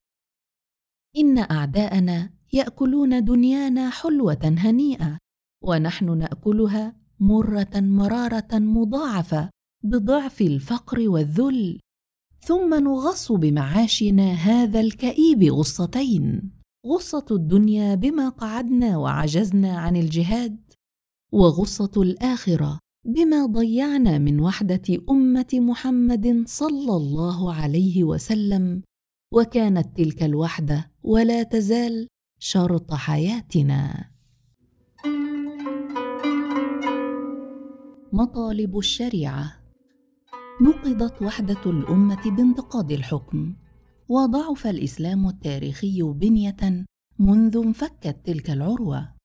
[1.17, 5.17] إن أعداءنا يأكلون دنيانا حلوة هنيئة
[5.63, 9.49] ونحن نأكلها مرة مرارة مضاعفة
[9.83, 11.79] بضعف الفقر والذل.
[12.39, 16.51] ثم نغص بمعاشنا هذا الكئيب غصتين.
[16.85, 20.73] غصة الدنيا بما قعدنا وعجزنا عن الجهاد
[21.31, 28.81] وغصة الآخرة بما ضيعنا من وحدة أمة محمد صلى الله عليه وسلم
[29.33, 32.07] وكانت تلك الوحدة ولا تزال
[32.39, 34.11] شرط حياتنا.
[38.13, 39.53] مطالب الشريعة
[40.61, 43.55] نقضت وحدة الأمة بانتقاد الحكم
[44.09, 46.85] وضعف الإسلام التاريخي بنية
[47.19, 49.16] منذ انفكت تلك العروة.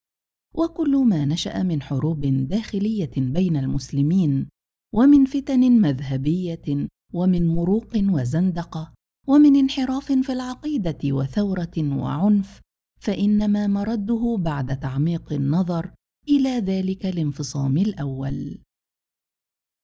[0.55, 4.49] وكل ما نشأ من حروب داخلية بين المسلمين
[4.95, 8.93] ومن فتن مذهبية ومن مروق وزندقة
[9.29, 12.61] ومن انحراف في العقيدة وثورة وعنف
[13.01, 15.95] فإنما مرده بعد تعميق النظر
[16.29, 18.59] إلى ذلك الانفصام الأول.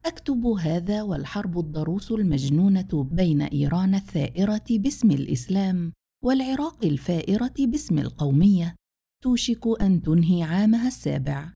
[0.06, 5.92] أكتب هذا والحرب الضروس المجنونة بين إيران الثائرة باسم الإسلام
[6.24, 8.74] والعراق الفائرة باسم القومية
[9.22, 11.52] توشك أن تنهي عامها السابع.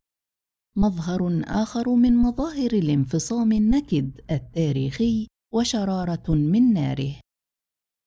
[0.76, 7.14] مظهر آخر من مظاهر الانفصام النكد التاريخي وشرارة من ناره.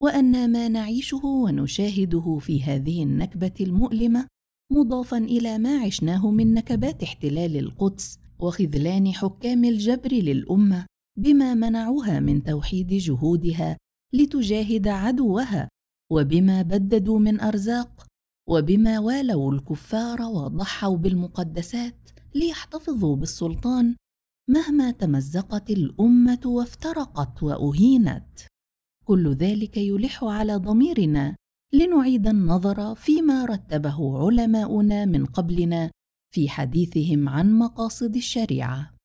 [0.04, 4.28] وأن ما نعيشه ونشاهده في هذه النكبة المؤلمة
[4.72, 10.86] مضافا إلى ما عشناه من نكبات احتلال القدس وخذلان حكام الجبر للأمة
[11.18, 13.78] بما منعوها من توحيد جهودها
[14.14, 15.70] لتجاهد عدوها
[16.12, 18.05] وبما بددوا من أرزاق
[18.50, 23.96] وبما والوا الكفار وضحوا بالمقدسات ليحتفظوا بالسلطان
[24.50, 28.40] مهما تمزقت الأمة وافترقت وأهينت.
[29.06, 31.36] كل ذلك يلح على ضميرنا
[31.74, 35.92] لنعيد النظر فيما رتبه علماؤنا من قبلنا
[36.34, 38.96] في حديثهم عن مقاصد الشريعة.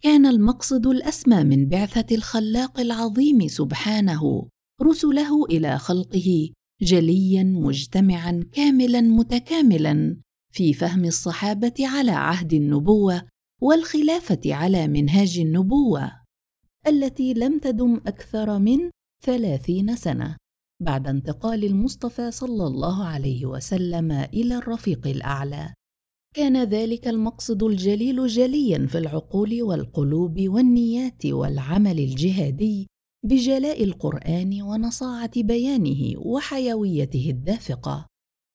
[0.00, 4.48] كان المقصد الأسمى من بعثة الخلاق العظيم سبحانه
[4.82, 6.50] رسله إلى خلقه
[6.84, 10.16] جليا مجتمعا كاملا متكاملا
[10.52, 13.22] في فهم الصحابة على عهد النبوة
[13.62, 16.12] والخلافة على منهاج النبوة
[16.86, 18.90] التي لم تدم أكثر من
[19.22, 20.36] ثلاثين سنة
[20.82, 25.74] بعد انتقال المصطفى صلى الله عليه وسلم إلى الرفيق الأعلى.
[26.34, 32.86] كان ذلك المقصد الجليل جليا في العقول والقلوب والنيات والعمل الجهادي
[33.24, 38.06] بجلاء القرآن ونصاعة بيانه وحيويته الدافقة.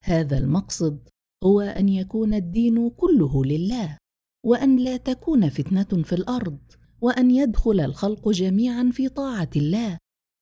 [0.04, 1.10] هذا المقصد
[1.44, 3.98] هو أن يكون الدين كله لله
[4.46, 6.60] وأن لا تكون فتنة في الأرض
[7.02, 9.98] وأن يدخل الخلق جميعا في طاعة الله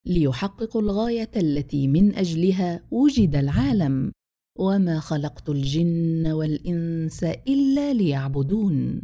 [0.05, 4.11] ليحققوا الغاية التي من أجلها وجد العالم.
[4.59, 9.01] وما خلقت الجن والإنس إلا ليعبدون.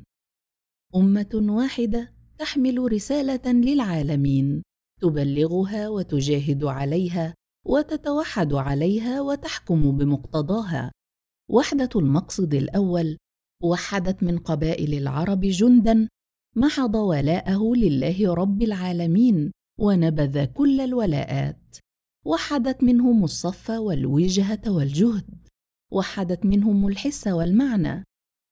[0.96, 4.64] أمة واحدة تحمل رسالة للعالمين.
[5.04, 7.34] تبلغها وتجاهد عليها
[7.66, 10.92] وتتوحد عليها وتحكم بمقتضاها.
[11.50, 13.18] وحدة المقصد الأول
[13.64, 16.08] وحدت من قبائل العرب جندا
[16.56, 21.78] محض ولاءه لله رب العالمين ونبذ كل الولاءات.
[22.26, 25.48] وحدت منهم الصف والوجهة والجهد
[25.92, 28.04] وحدت منهم الحس والمعنى.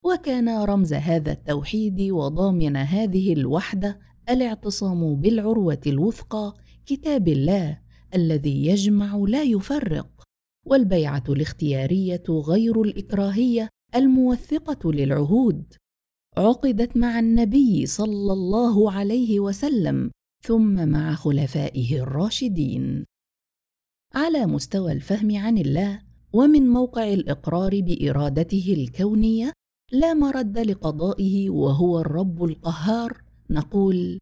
[0.06, 4.00] وكان رمز هذا التوحيد وضامن هذه الوحدة
[4.32, 6.54] الاعتصام بالعروة الوثقى
[6.86, 7.80] كتاب الله
[8.16, 10.24] الذي يجمع لا يفرق
[10.66, 15.74] والبيعة الاختيارية غير الإكراهية الموثقة للعهود.
[16.38, 20.12] عقدت مع النبي صلى الله عليه وسلم
[20.44, 23.06] ثم مع خلفائه الراشدين.
[24.16, 26.02] على مستوى الفهم عن الله
[26.34, 29.54] ومن موقع الإقرار بإرادته الكونية
[29.92, 34.20] لا مرد لقضائه وهو الرب القهار نقول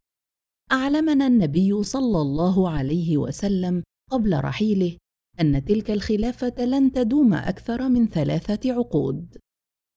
[0.72, 4.96] أعلمنا النبي صلى الله عليه وسلم قبل رحيله
[5.40, 9.36] أن تلك الخلافة لن تدوم أكثر من ثلاثة عقود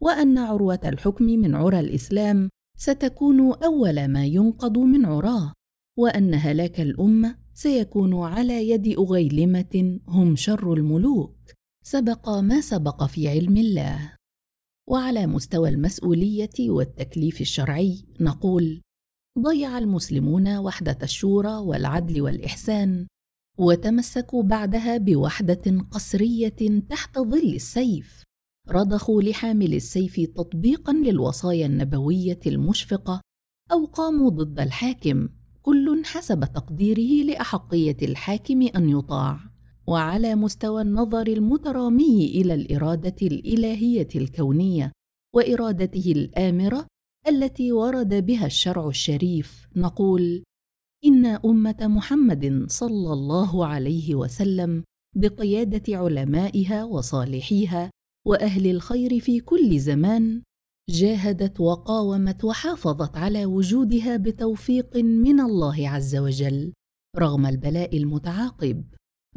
[0.02, 5.54] وأن عروة الحكم من عرى الإسلام ستكون أول ما ينقض من عراه
[5.98, 11.36] وأن هلاك الأمة سيكون على يد أغيلمة هم شر الملوك
[11.86, 14.16] سبق ما سبق في علم الله.
[14.90, 18.82] وعلى مستوى المسؤولية والتكليف الشرعي نقول
[19.40, 23.08] ضيع المسلمون وحدة الشورى والعدل والإحسان
[23.58, 28.24] وتمسكوا بعدها بوحدة قسرية تحت ظل السيف.
[28.70, 33.22] رضخوا لحامل السيف تطبيقا للوصايا النبوية المشفقة
[33.72, 35.30] أو قاموا ضد الحاكم.
[35.62, 39.40] كل حسب تقديره لأحقية الحاكم أن يطاع.
[39.88, 44.92] وعلى مستوى النظر المترامي إلى الإرادة الإلهية الكونية
[45.36, 46.88] وإرادته الآمرة
[47.28, 50.44] التي ورد بها الشرع الشريف نقول
[51.06, 54.84] إن أمة محمد صلى الله عليه وسلم
[55.16, 57.90] بقيادة علمائها وصالحيها
[58.28, 60.42] وأهل الخير في كل زمان
[60.90, 66.74] جاهدت وقاومت وحافظت على وجودها بتوفيق من الله عز وجل
[67.18, 68.84] رغم البلاء المتعاقب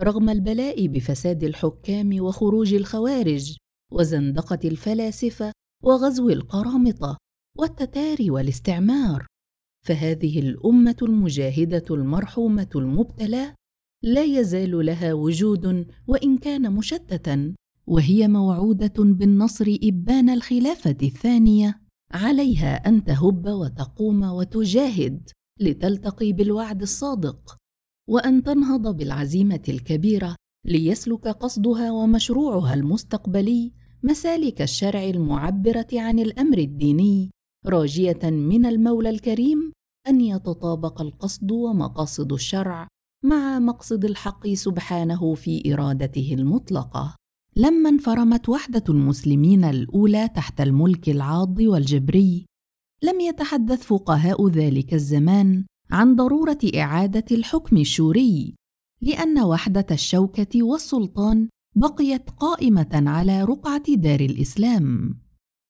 [0.00, 3.56] رغم البلاء بفساد الحكام وخروج الخوارج
[3.92, 5.52] وزندقة الفلاسفة
[5.84, 7.16] وغزو القرامطة.
[7.58, 9.26] والتتار والاستعمار.
[9.86, 13.54] فهذه الأمة المجاهدة المرحومة المبتلاه
[14.02, 17.54] لا يزال لها وجود وإن كان مشتتا
[17.86, 21.80] وهي موعودة بالنصر إبان الخلافة الثانية.
[22.12, 25.30] عليها أن تهب وتقوم وتجاهد
[25.60, 27.56] لتلتقي بالوعد الصادق
[28.08, 33.72] وأن تنهض بالعزيمة الكبيرة ليسلك قصدها ومشروعها المستقبلي
[34.02, 37.30] مسالك الشرع المعبرة عن الأمر الديني.
[37.68, 39.72] راجية من المولى الكريم
[40.08, 42.88] أن يتطابق القصد ومقاصد الشرع
[43.24, 47.16] مع مقصد الحق سبحانه في إرادته المطلقة.
[47.56, 52.46] لما انفرمت وحدة المسلمين الأولى تحت الملك العاض والجبري
[53.02, 58.54] لم يتحدث فقهاء ذلك الزمان عن ضرورة إعادة الحكم الشوري
[59.00, 65.14] لأن وحدة الشوكة والسلطان بقيت قائمة على رقعة دار الإسلام.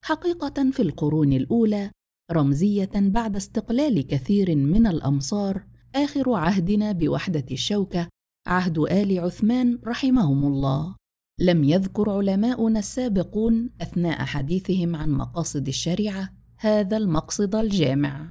[0.06, 1.90] حقيقة في القرون الأولى
[2.32, 8.08] رمزية بعد استقلال كثير من الأمصار آخر عهدنا بوحدة الشوكة
[8.46, 10.96] عهد آل عثمان رحمهم الله.
[11.40, 18.28] لم يذكر علماؤنا السابقون أثناء حديثهم عن مقاصد الشريعة هذا المقصد الجامع.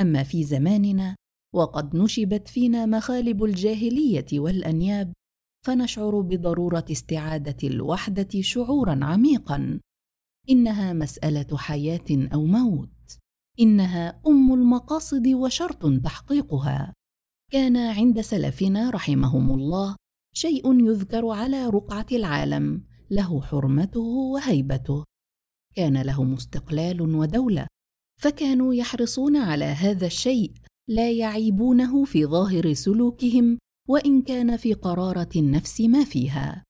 [0.00, 1.16] أما في زماننا
[1.54, 5.12] وقد نشبت فينا مخالب الجاهلية والأنياب
[5.66, 9.80] فنشعر بضرورة استعادة الوحدة شعورا عميقا.
[10.50, 13.18] إنها مسألة حياة أو موت.
[13.60, 16.92] إنها أم المقاصد وشرط تحقيقها.
[17.52, 19.96] كان عند سلفنا رحمهم الله
[20.34, 25.04] شيء يذكر على رقعة العالم له حرمته وهيبته.
[25.74, 27.66] كان لهم استقلال ودولة
[28.20, 30.52] فكانوا يحرصون على هذا الشيء
[30.88, 33.58] لا يعيبونه في ظاهر سلوكهم
[33.88, 36.64] وإن كان في قرارة النفس ما فيها.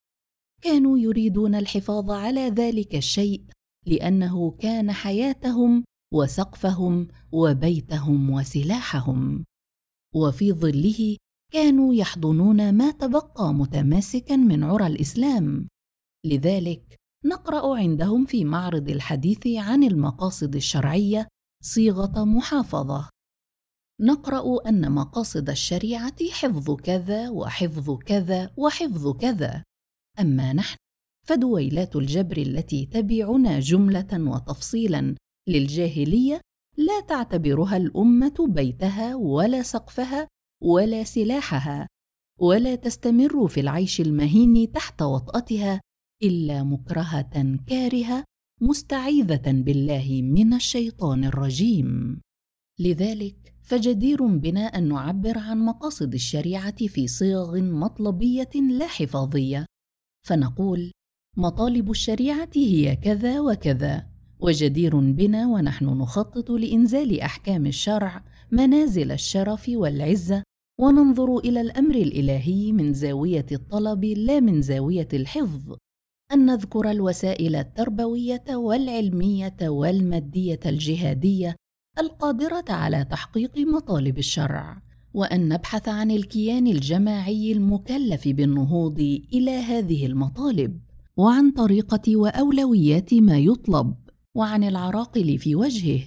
[0.61, 3.43] كانوا يريدون الحفاظ على ذلك الشيء
[3.87, 5.83] لأنه كان حياتهم
[6.13, 9.45] وسقفهم وبيتهم وسلاحهم.
[10.15, 11.17] وفي ظله
[11.53, 15.67] كانوا يحضنون ما تبقى متماسكا من عرى الإسلام.
[16.25, 16.95] لذلك
[17.25, 21.27] نقرأ عندهم في معرض الحديث عن المقاصد الشرعية
[21.63, 23.09] صيغة محافظة.
[24.01, 29.63] نقرأ أن مقاصد الشريعة حفظ كذا وحفظ كذا وحفظ كذا.
[30.19, 30.77] أما نحن
[31.27, 35.15] فدويلات الجبر التي تبيعنا جملة وتفصيلا
[35.49, 36.41] للجاهلية
[36.77, 40.27] لا تعتبرها الأمة بيتها ولا سقفها
[40.63, 41.87] ولا سلاحها
[42.39, 45.81] ولا تستمر في العيش المهين تحت وطأتها
[46.23, 48.23] إلا مكرهة كارهة
[48.61, 52.21] مستعيذة بالله من الشيطان الرجيم.
[52.79, 59.65] لذلك فجدير بنا أن نعبر عن مقاصد الشريعة في صيغ مطلبية لا حفاظية
[60.27, 60.91] فنقول
[61.39, 64.05] مطالب الشريعة هي كذا وكذا
[64.39, 70.43] وجدير بنا ونحن نخطط لإنزال أحكام الشرع منازل الشرف والعزة
[70.79, 75.75] وننظر إلى الأمر الإلهي من زاوية الطلب لا من زاوية الحفظ.
[76.33, 81.55] أن نذكر الوسائل التربوية والعلمية والمادية الجهادية
[81.99, 84.81] القادرة على تحقيق مطالب الشرع
[85.13, 88.99] وأن نبحث عن الكيان الجماعي المكلف بالنهوض
[89.33, 90.86] إلى هذه المطالب.
[91.17, 93.95] وعن طريقة وأولويات ما يطلب
[94.35, 96.01] وعن العراقل في وجهه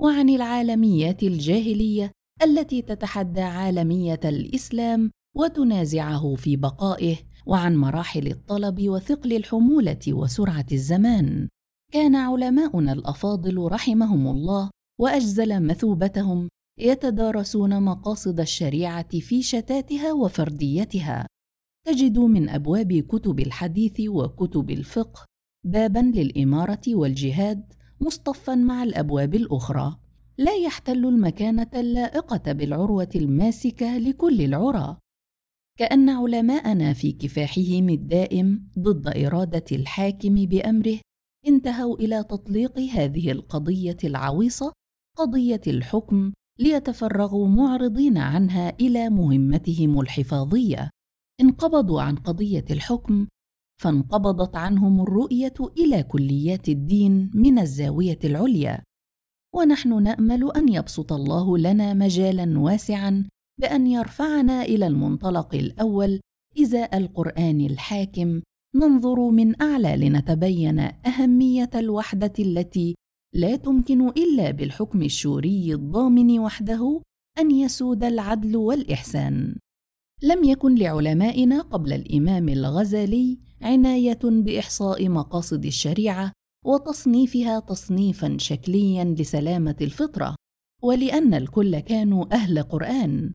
[0.00, 2.12] وعن العالميات الجاهلية
[2.42, 7.16] التي تتحدى عالمية الإسلام وتنازعه في بقائه
[7.46, 11.48] وعن مراحل الطلب وثقل الحمولة وسرعة الزمان.
[11.92, 14.70] كان علماؤنا الأفاضل رحمهم الله
[15.00, 16.48] وأجزل مثوبتهم
[16.80, 21.26] يتدارسون مقاصد الشريعة في شتاتها وفرديتها.
[21.86, 25.24] تجد من أبواب كتب الحديث وكتب الفقه
[25.64, 29.96] بابا للإمارة والجهاد مصطفا مع الأبواب الأخرى.
[30.38, 34.96] لا يحتل المكانه اللائقة بالعروة الماسكة لكل العرى.
[35.78, 40.98] كأن علماءنا في كفاحهم الدائم ضد إرادة الحاكم بأمره
[41.48, 44.72] انتهوا إلى تطليق هذه القضية العويصة
[45.16, 50.90] قضية الحكم ليتفرغوا معرضين عنها إلى مهمتهم الحفاظية.
[51.40, 53.26] انقبضوا عن قضية الحكم
[53.82, 58.82] فانقبضت عنهم الرؤية إلى كليات الدين من الزاوية العليا.
[59.54, 63.24] ونحن نأمل أن يبسط الله لنا مجالا واسعا
[63.60, 66.20] بأن يرفعنا إلى المنطلق الأول
[66.60, 68.42] إزاء القرآن الحاكم
[68.74, 72.94] ننظر من أعلى لنتبين أهمية الوحدة التي
[73.34, 77.02] لا تمكن إلا بالحكم الشوري الضامن وحده
[77.38, 79.56] أن يسود العدل والإحسان.
[80.26, 86.32] لم يكن لعلمائنا قبل الإمام الغزالي عناية بإحصاء مقاصد الشريعة
[86.64, 90.34] وتصنيفها تصنيفا شكليا لسلامة الفطرة
[90.82, 93.32] ولأن الكل كانوا أهل قرآن.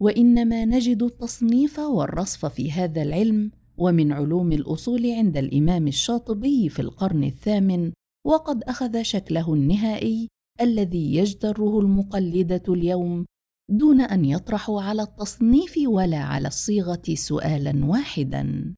[0.00, 7.24] وإنما نجد التصنيف والرصف في هذا العلم ومن علوم الأصول عند الإمام الشاطبي في القرن
[7.24, 7.92] الثامن
[8.26, 10.28] وقد أخذ شكله النهائي
[10.60, 13.24] الذي يجتره المقلدة اليوم
[13.68, 18.74] دون أن يطرحوا على التصنيف ولا على الصيغة سؤالا واحدا.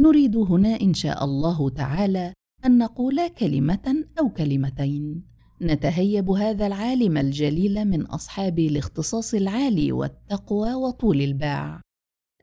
[0.00, 2.32] نريد هنا إن شاء الله تعالى
[2.64, 5.22] أن نقول كلمة أو كلمتين.
[5.62, 11.80] نتهيب هذا العالم الجليل من أصحاب الاختصاص العالي والتقوى وطول الباع.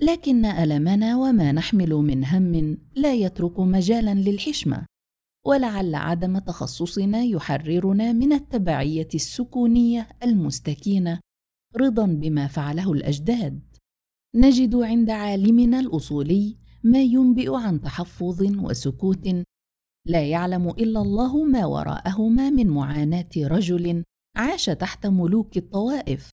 [0.02, 4.86] لكن ألمنا وما نحمل من هم لا يترك مجالا للحشمة.
[5.46, 11.20] ولعل عدم تخصصنا يحررنا من التبعية السكونية المستكينة
[11.78, 13.62] رضا بما فعله الأجداد.
[14.36, 19.28] نجد عند عالمنا الأصولي ما ينبئ عن تحفظ وسكوت
[20.08, 24.04] لا يعلم إلا الله ما وراءهما من معاناة رجل
[24.36, 26.30] عاش تحت ملوك الطوائف.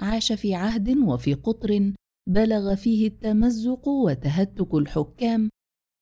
[0.00, 1.92] عاش في عهد وفي قطر
[2.28, 5.50] بلغ فيه التمزق وتهتك الحكام.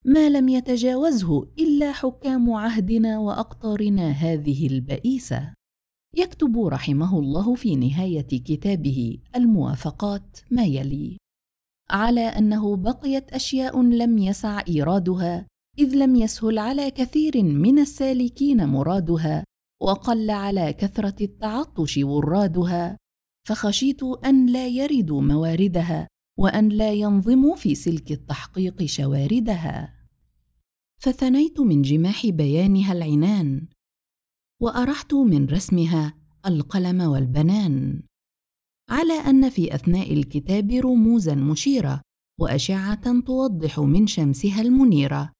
[0.05, 5.55] ما لم يتجاوزه إلا حكام عهدنا وأقطارنا هذه البئيسة.
[6.17, 11.17] يكتب رحمه الله في نهاية كتابه الموافقات ما يلي.
[11.91, 15.47] على أنه بقيت أشياء لم يسع إيرادها
[15.79, 19.45] إذ لم يسهل على كثير من السالكين مرادها
[19.83, 22.97] وقل على كثرة التعطش ورادها.
[23.49, 26.09] فخشيت أن لا يردوا مواردها
[26.39, 29.95] وأن لا ينظموا في سلك التحقيق شواردها.
[31.03, 33.67] فثنيت من جماح بيانها العنان
[34.63, 36.15] وأرحت من رسمها
[36.47, 38.03] القلم والبنان.
[38.91, 42.03] على أن في أثناء الكتاب رموزا مشيرة
[42.41, 45.33] وأشعة توضح من شمسها المنيرة.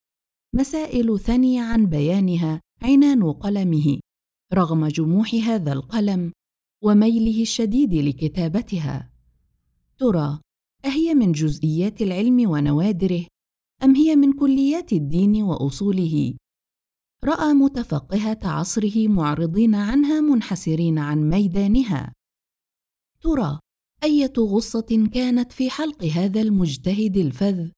[0.55, 4.01] مسائل ثني عن بيانها عنان قلمه
[4.55, 6.33] رغم جموح هذا القلم
[6.85, 9.13] وميله الشديد لكتابتها.
[9.99, 10.41] ترى
[10.85, 13.27] أهي من جزئيات العلم ونوادره
[13.83, 16.35] أم هي من كليات الدين وأصوله؟
[17.25, 22.13] رأى متفقهة عصره معرضين عنها منحسرين عن ميدانها.
[23.21, 23.59] ترى
[24.05, 27.69] أية غصة كانت في حلق هذا المجتهد الفذ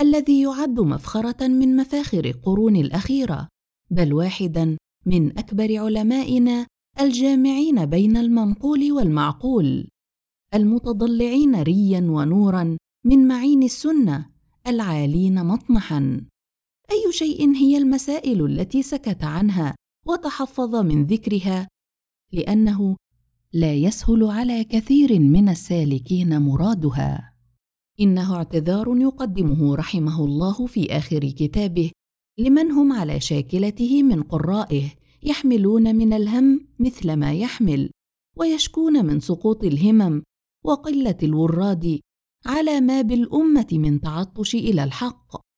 [0.00, 3.48] الذي يعد مفخرة من مفاخر القرون الأخيرة
[3.90, 6.66] بل واحدا من أكبر علمائنا
[7.00, 9.88] الجامعين بين المنقول والمعقول.
[10.54, 14.30] المتضلعين ريا ونورا من معين السنة
[14.66, 16.26] العالين مطمحا.
[16.92, 19.74] أي شيء هي المسائل التي سكت عنها
[20.06, 21.68] وتحفظ من ذكرها
[22.32, 22.96] لأنه
[23.52, 27.34] لا يسهل على كثير من السالكين مرادها.
[28.00, 31.90] إنه اعتذار يقدمه رحمه الله في آخر كتابه
[32.38, 34.90] لمن هم على شاكلته من قرائه
[35.22, 37.90] يحملون من الهم مثل ما يحمل
[38.36, 40.22] ويشكون من سقوط الهمم
[40.64, 42.00] وقلة الوراد
[42.46, 45.49] على ما بالأمة من تعطش إلى الحق.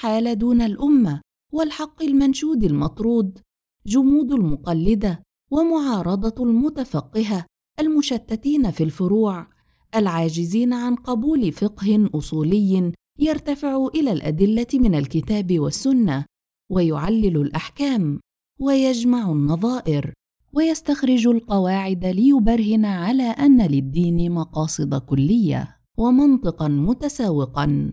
[0.00, 1.20] حال دون الأمة
[1.52, 3.38] والحق المنشود المطرود
[3.86, 7.46] جمود المقلدة ومعارضة المتفقهة
[7.80, 9.46] المشتتين في الفروع
[9.94, 16.24] العاجزين عن قبول فقه أصولي يرتفع إلى الأدلة من الكتاب والسنة
[16.70, 18.20] ويعلل الأحكام
[18.60, 20.12] ويجمع النظائر
[20.52, 27.92] ويستخرج القواعد ليبرهن على أن للدين مقاصد كلية ومنطقا متساوقا.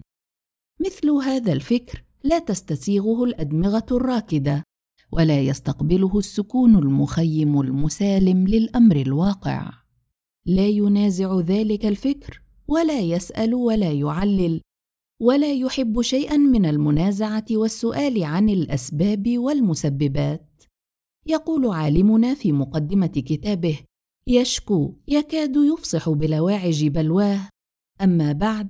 [0.86, 4.64] مثل هذا الفكر لا تستسيغه الأدمغة الراكدة
[5.12, 9.72] ولا يستقبله السكون المخيم المسالم للأمر الواقع.
[10.46, 14.62] لا ينازع ذلك الفكر ولا يسأل ولا يعلل
[15.22, 20.64] ولا يحب شيئا من المنازعة والسؤال عن الأسباب والمسببات.
[21.28, 23.80] يقول عالمنا في مقدمة كتابه
[24.28, 27.50] يشكو يكاد يفصح بلواعج بلواه.
[28.02, 28.70] أما بعد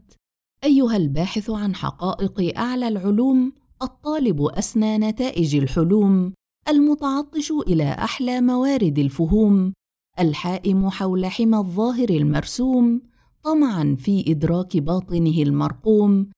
[0.66, 6.34] أيها الباحث عن حقائق أعلى العلوم الطالب أسنى نتائج الحلوم
[6.70, 9.74] المتعطش إلى أحلى موارد الفهوم
[10.20, 13.02] الحائم حول حمى الظاهر المرسوم
[13.44, 16.30] طمعا في إدراك باطنه المرقوم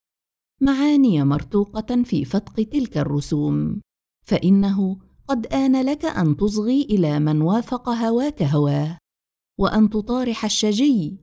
[0.61, 3.81] معاني مرتوقة في فتق تلك الرسوم.
[4.25, 4.97] فإنه
[5.27, 8.97] قد آن لك أن تصغي إلى من وافق هواك هواه
[9.59, 11.17] وأن تطارح الشجي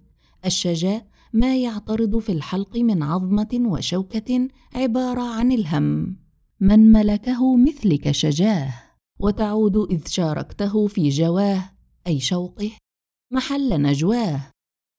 [0.46, 6.16] الشجا ما يعترض في الحلق من عظمة وشوكة عبارة عن الهم.
[6.60, 8.74] من ملكه مثلك شجاه
[9.20, 11.70] وتعود إذ شاركته في جواه
[12.06, 12.70] أي شوقه
[13.32, 14.50] محل نجواه.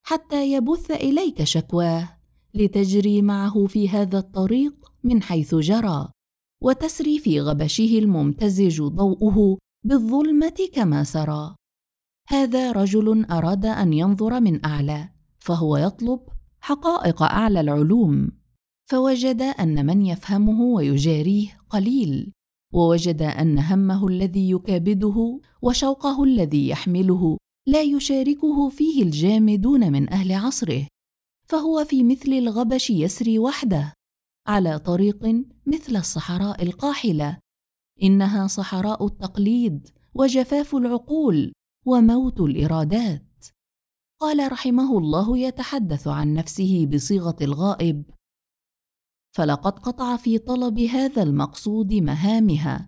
[0.06, 2.18] حتى يبث إليك شكواه
[2.54, 6.10] لتجري معه في هذا الطريق من حيث جرى
[6.64, 11.56] وتسري في غبشه الممتزج ضوءه بالظلمة كما سرى.
[12.28, 15.15] هذا رجل أراد أن ينظر من أعلى.
[15.46, 16.20] فهو يطلب
[16.60, 18.32] حقائق أعلى العلوم.
[18.90, 22.32] فوجد أن من يفهمه ويجاريه قليل
[22.74, 30.88] ووجد أن همه الذي يكابده وشوقه الذي يحمله لا يشاركه فيه الجامدون من أهل عصره.
[31.50, 33.94] فهو في مثل الغبش يسري وحده
[34.48, 35.26] على طريق
[35.66, 37.38] مثل الصحراء القاحلة.
[38.04, 41.54] إنها صحراء التقليد وجفاف العقول
[41.86, 43.35] وموت الإرادات.
[44.26, 48.04] قال رحمه الله يتحدث عن نفسه بصيغة الغائب.
[49.36, 52.88] فلقد قطع في طلب هذا المقصود مهامها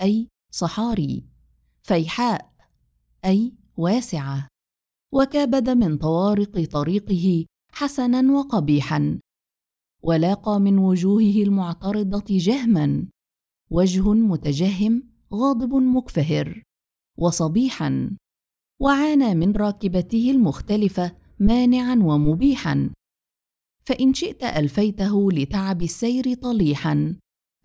[0.00, 1.28] أي صحاري
[1.82, 2.52] فيحاء
[3.24, 4.48] أي واسعة.
[5.14, 9.20] وكابد من طوارق طريقه حسنا وقبيحا.
[10.02, 13.08] ولاقى من وجوهه المعترضة جهما.
[13.70, 15.02] وجه متجهم
[15.34, 16.62] غاضب مكفهر.
[17.18, 18.16] وصبيحا.
[18.80, 22.90] وعانى من راكبته المختلفة مانعا ومبيحا.
[23.84, 27.16] فإن شئت ألفيته لتعب السير طليحا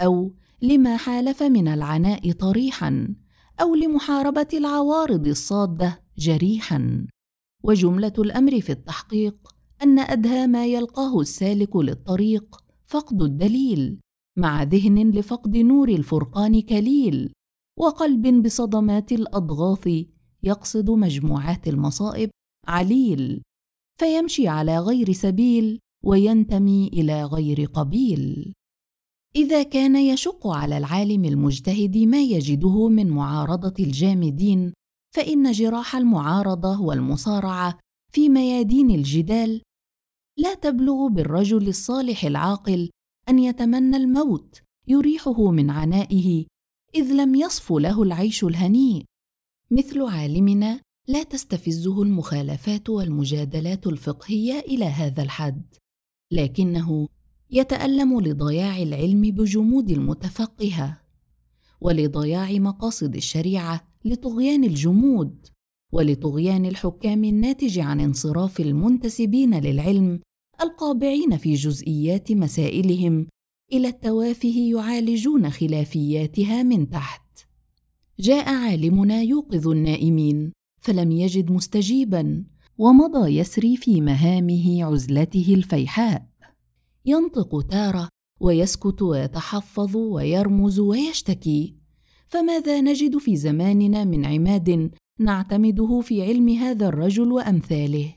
[0.02, 3.16] أو لما حالف من العناء طريحا
[3.62, 7.08] أو لمحاربة العوارض الصادة جريحا.
[7.64, 9.36] وجملة الأمر في التحقيق
[9.84, 14.00] أن أدهى ما يلقاه السالك للطريق فقد الدليل
[14.38, 17.34] مع ذهن لفقد نور الفرقان كليل
[17.80, 19.90] وقلب بصدمات الأضغاث
[20.44, 22.30] يقصد مجموعات المصائب
[22.68, 23.42] عليل
[24.00, 28.54] فيمشي على غير سبيل وينتمي إلى غير قبيل.
[29.36, 34.74] إذا كان يشق على العالم المجتهد ما يجده من معارضة الجامدين
[35.16, 37.80] فإن جراح المعارضة والمصارعة
[38.12, 39.62] في ميادين الجدال
[40.38, 42.90] لا تبلغ بالرجل الصالح العاقل
[43.30, 46.46] أن يتمنى الموت يريحه من عنائه
[46.96, 49.06] إذ لم يصف له العيش الهنيء.
[49.78, 55.64] مثل عالمنا لا تستفزه المخالفات والمجادلات الفقهية إلى هذا الحد
[56.32, 57.08] لكنه
[57.52, 61.02] يتألم لضياع العلم بجمود المتفقهة
[61.82, 65.48] ولضياع مقاصد الشريعة لطغيان الجمود
[65.94, 70.20] ولطغيان الحكام الناتج عن انصراف المنتسبين للعلم
[70.62, 73.28] القابعين في جزئيات مسائلهم
[73.74, 77.23] إلى التوافه يعالجون خلافياتها من تحت.
[78.20, 80.52] جاء عالمنا يوقظ النائمين
[80.82, 82.44] فلم يجد مستجيبا
[82.78, 86.26] ومضى يسري في مهامه عزلته الفيحاء.
[87.06, 88.10] ينطق تارة
[88.40, 91.76] ويسكت ويتحفظ ويرمز ويشتكي.
[92.28, 98.14] فماذا نجد في زماننا من عماد نعتمده في علم هذا الرجل وأمثاله؟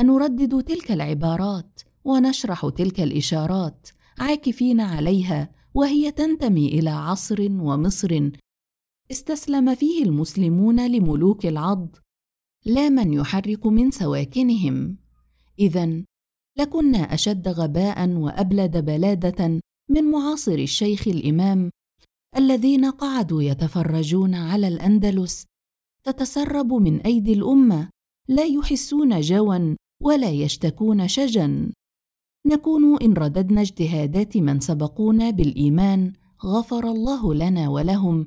[0.00, 8.30] أنردد تلك العبارات ونشرح تلك الإشارات عاكفين عليها وهي تنتمي إلى عصر ومصر
[9.10, 11.96] استسلم فيه المسلمون لملوك العض
[12.64, 14.96] لا من يحرك من سواكنهم.
[15.58, 16.04] اذا
[16.58, 19.60] لكنا أشد غباء وأبلد بلادة
[19.90, 21.70] من معاصر الشيخ الإمام
[22.36, 25.46] الذين قعدوا يتفرجون على الأندلس
[26.04, 27.90] تتسرب من أيدي الأمة
[28.28, 31.72] لا يحسون جوا ولا يشتكون شجا.
[32.46, 36.12] نكون إن رددنا اجتهادات من سبقونا بالإيمان
[36.44, 38.26] غفر الله لنا ولهم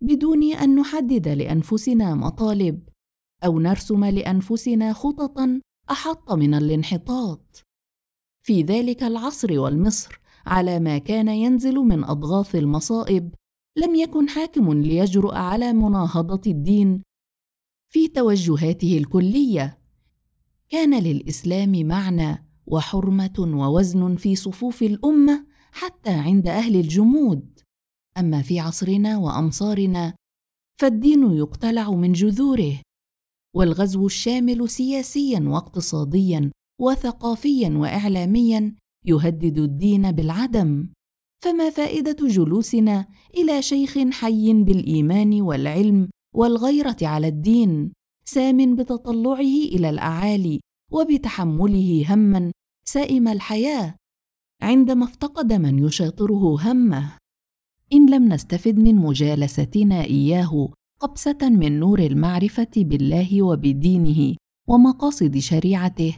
[0.00, 2.88] بدون أن نحدد لأنفسنا مطالب
[3.44, 5.60] أو نرسم لأنفسنا خططا
[5.90, 7.62] أحط من الانحطاط.
[8.42, 13.34] في ذلك العصر والمصر على ما كان ينزل من أضغاث المصائب
[13.76, 17.02] لم يكن حاكم ليجرؤ على مناهضة الدين
[17.92, 19.78] في توجهاته الكلية.
[20.68, 27.55] كان للإسلام معنى وحرمة ووزن في صفوف الأمة حتى عند أهل الجمود.
[28.18, 30.14] أما في عصرنا وأمصارنا
[30.80, 32.80] فالدين يقتلع من جذوره
[33.56, 40.88] والغزو الشامل سياسيا واقتصاديا وثقافيا واعلاميا يهدد الدين بالعدم.
[41.44, 47.92] فما فائدة جلوسنا إلى شيخ حي بالإيمان والعلم والغيرة على الدين
[48.24, 49.40] سام بتطلعه
[49.74, 50.60] إلى الأعالي
[50.92, 52.52] وبتحمله هما
[52.88, 53.94] سائم الحياة
[54.62, 57.18] عندما افتقد من يشاطره همه.
[57.92, 60.68] إن لم نستفد من مجالستنا إياه
[61.00, 64.36] قبسة من نور المعرفة بالله وبدينه
[64.68, 66.16] ومقاصد شريعته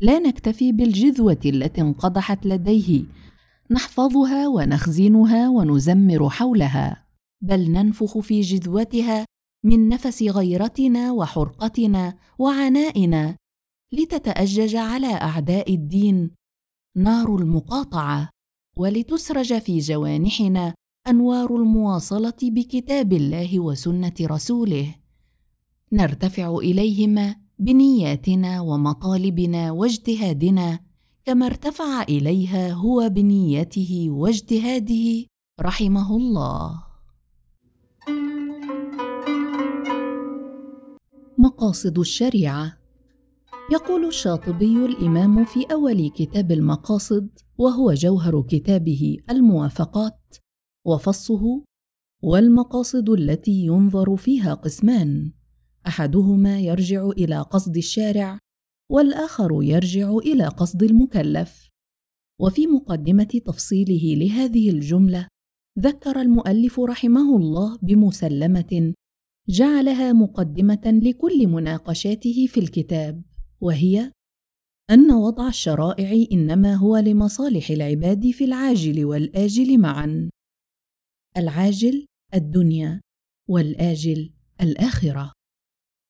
[0.00, 3.04] لا نكتفي بالجذوة التي انقضحت لديه.
[3.70, 7.06] نحفظها ونخزنها ونزمر حولها
[7.42, 9.24] بل ننفخ في جذوتها
[9.64, 13.36] من نفس غيرتنا وحرقتنا وعنائنا
[13.92, 16.30] لتتأجج على أعداء الدين.
[16.96, 18.28] نار المقاطعة
[18.76, 20.74] ولتسرج في جوانحنا
[21.08, 24.94] أنوار المواصلة بكتاب الله وسنة رسوله.
[25.92, 30.80] نرتفع إليهما بنياتنا ومطالبنا واجتهادنا
[31.24, 35.26] كما ارتفع إليها هو بنيته واجتهاده
[35.60, 36.82] رحمه الله.
[41.38, 42.76] مقاصد الشريعة.
[43.72, 50.36] يقول الشاطبي الإمام في أول كتاب المقاصد وهو جوهر كتابه الموافقات
[50.86, 51.64] وفصه
[52.22, 55.32] والمقاصد التي ينظر فيها قسمان.
[55.86, 58.38] أحدهما يرجع إلى قصد الشارع
[58.90, 61.70] والآخر يرجع إلى قصد المكلف.
[62.40, 65.28] وفي مقدمة تفصيله لهذه الجملة
[65.78, 68.94] ذكر المؤلف رحمه الله بمسلمة
[69.48, 73.22] جعلها مقدمة لكل مناقشاته في الكتاب
[73.60, 74.12] وهي
[74.90, 80.30] أن وضع الشرائع إنما هو لمصالح العباد في العاجل والآجل معا.
[81.36, 83.00] العاجل الدنيا
[83.48, 85.32] والآجل الآخرة.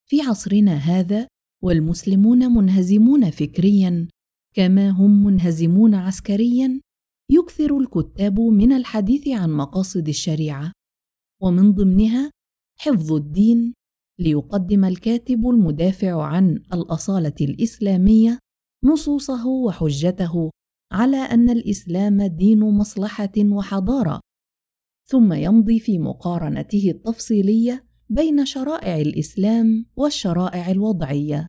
[0.09, 1.29] في عصرنا هذا
[1.63, 4.09] والمسلمون منهزمون فكريا
[4.55, 6.81] كما هم منهزمون عسكريا
[7.31, 10.73] يكثر الكتاب من الحديث عن مقاصد الشريعة.
[11.43, 12.31] ومن ضمنها
[12.79, 13.75] حفظ الدين
[14.19, 18.39] ليقدم الكاتب المدافع عن الأصالة الإسلامية
[18.85, 20.51] نصوصه وحجته
[20.93, 24.21] على أن الإسلام دين مصلحة وحضارة.
[25.11, 31.47] ثم يمضي في مقارنته التفصيلية بين شرائع الإسلام والشرائع الوضعية.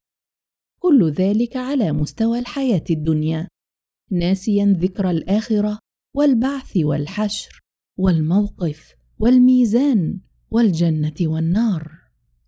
[0.79, 3.47] كل ذلك على مستوى الحياة الدنيا
[4.11, 5.79] ناسيا ذكر الآخرة
[6.15, 7.59] والبعث والحشر
[7.99, 10.19] والموقف والميزان
[10.51, 11.91] والجنة والنار.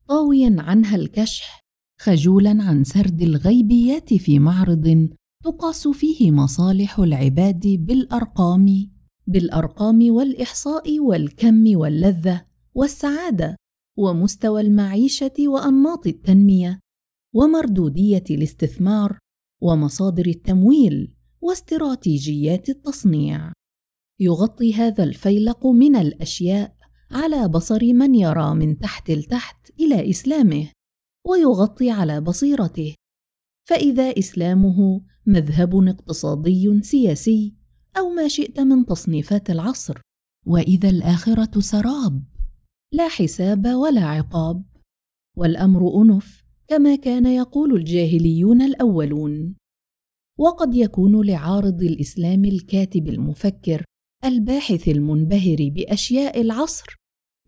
[0.07, 1.59] طاويا عنها الكشح
[1.99, 5.09] خجولا عن سرد الغيبيات في معرض
[5.43, 8.92] تقاس فيه مصالح العباد بالأرقام
[9.27, 12.45] بالأرقام والإحصاء والكم واللذة
[12.75, 13.55] والسعادة
[13.97, 16.79] ومستوى المعيشة وأنماط التنمية
[17.33, 19.19] ومردودية الاستثمار
[19.61, 23.53] ومصادر التمويل واستراتيجيات التصنيع.
[24.19, 26.75] يغطي هذا الفيلق من الأشياء
[27.11, 30.71] على بصر من يرى من تحت لتحت إلى إسلامه
[31.27, 32.95] ويغطي على بصيرته.
[33.69, 37.62] فإذا إسلامه مذهب اقتصادي سياسي
[37.97, 40.01] أو ما شئت من تصنيفات العصر
[40.45, 42.23] وإذا الآخرة سراب
[42.93, 44.63] لا حساب ولا عقاب.
[45.37, 49.55] والأمر أنف كما كان يقول الجاهليون الأولون.
[50.39, 53.85] وقد يكون لعارض الإسلام الكاتب المفكر
[54.25, 56.95] الباحث المنبهر بأشياء العصر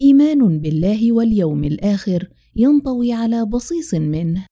[0.01, 4.45] إيمان بالله واليوم الآخر ينطوي على بصيص منه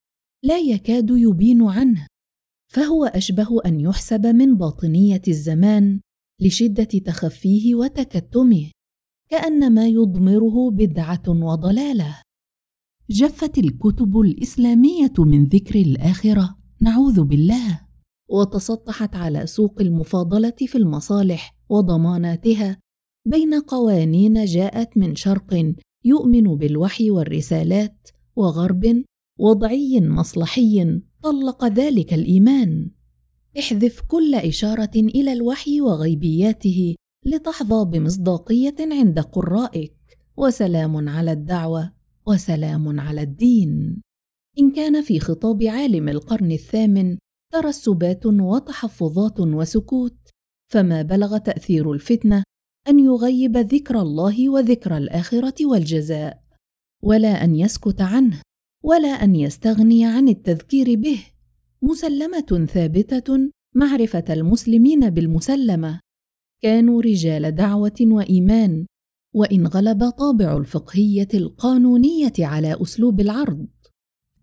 [0.44, 2.08] لا يكاد يبين عنه.
[2.74, 6.00] فهو أشبه أن يحسب من باطنية الزمان
[6.42, 8.72] لشدة تخفيه وتكتمه
[9.30, 12.22] كانما يضمره بدعة وضلالة.
[13.10, 17.82] جفت الكتب الإسلامية من ذكر الآخرة نعوذ بالله.
[18.30, 22.78] وتسطحت على سوق المفاضلة في المصالح وضماناتها
[23.28, 25.74] بين قوانين جاءت من شرق
[26.06, 29.04] يؤمن بالوحي والرسالات وغرب
[29.40, 32.92] وضعي مصلحي طلق ذلك الإيمان.
[33.60, 36.96] احذف كل إشارة إلى الوحي وغيبياته
[37.26, 39.96] لتحظى بمصداقية عند قرائك.
[40.38, 41.94] وسلام على الدعوة
[42.28, 44.02] وسلام على الدين.
[44.60, 47.18] إن كان في خطاب عالم القرن الثامن
[47.54, 50.18] ترسبات وتحفظات وسكوت
[50.72, 52.44] فما بلغ تأثير الفتنة
[52.88, 56.44] أن يغيب ذكر الله وذكر الآخرة والجزاء
[57.04, 58.42] ولا أن يسكت عنه.
[58.84, 61.26] ولا أن يستغني عن التذكير به.
[61.82, 66.00] مسلمة ثابتة معرفة المسلمين بالمسلمة.
[66.62, 68.86] كانوا رجال دعوة وإيمان.
[69.36, 73.68] وإن غلب طابع الفقهية القانونية على أسلوب العرض.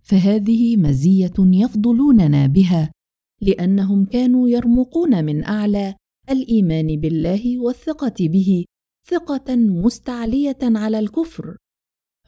[0.03, 2.93] فهذه مزية يفضلوننا بها
[3.41, 5.95] لأنهم كانوا يرمقون من أعلى
[6.31, 8.65] الإيمان بالله والثقة به
[9.11, 11.57] ثقة مستعلية على الكفر.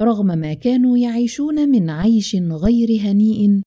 [0.00, 3.62] رغم ما كانوا يعيشون من عيش غير هنيء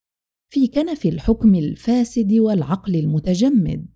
[0.54, 3.88] في كنف الحكم الفاسد والعقل المتجمد.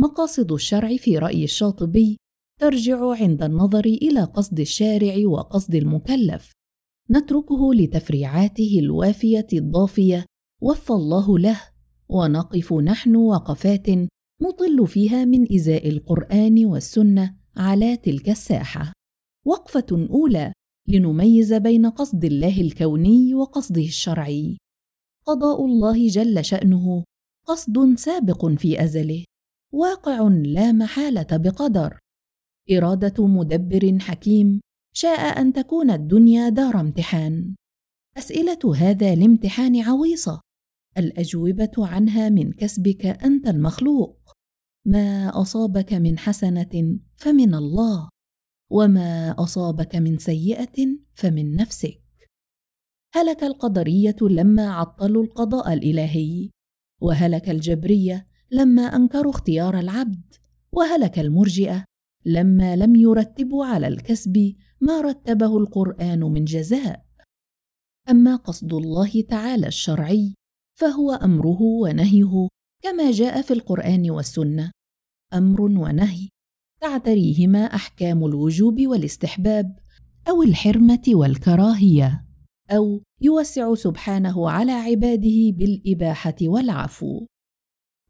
[0.00, 2.16] مقاصد الشرع في رأي الشاطبي
[2.60, 6.52] ترجع عند النظر إلى قصد الشارع وقصد المكلف.
[7.10, 10.26] نتركه لتفريعاته الوافية الضافية
[10.62, 11.60] وفى الله له
[12.08, 13.88] ونقف نحن وقفات
[14.42, 18.92] نطل فيها من إزاء القرآن والسنة على تلك الساحة.
[19.46, 20.52] وقفة أولى
[20.92, 24.58] لنميز بين قصد الله الكوني وقصده الشرعي.
[25.26, 27.04] قضاء الله جل شأنه
[27.46, 29.24] قصد سابق في أزله
[29.72, 31.98] واقع لا محالة بقدر.
[32.72, 34.60] إرادة مدبر حكيم
[34.94, 37.54] شاء أن تكون الدنيا دار امتحان.
[38.18, 40.40] أسئلة هذا الامتحان عويصة
[40.98, 44.32] الأجوبة عنها من كسبك أنت المخلوق.
[44.86, 48.08] ما أصابك من حسنة فمن الله.
[48.72, 52.02] وما اصابك من سيئه فمن نفسك.
[53.14, 56.50] هلك القدريه لما عطلوا القضاء الالهي؟
[57.00, 60.34] وهلك الجبريه لما انكروا اختيار العبد؟
[60.72, 61.84] وهلك المرجئه
[62.26, 67.04] لما لم يرتبوا على الكسب ما رتبه القران من جزاء.
[68.10, 70.34] اما قصد الله تعالى الشرعي
[70.80, 72.48] فهو امره ونهيه
[72.82, 74.70] كما جاء في القران والسنة.
[75.34, 76.28] أمر ونهي.
[76.82, 79.78] تعتريهما أحكام الوجوب والاستحباب
[80.28, 82.24] أو الحرمة والكراهية
[82.70, 87.26] أو يوسع سبحانه على عباده بالإباحة والعفو.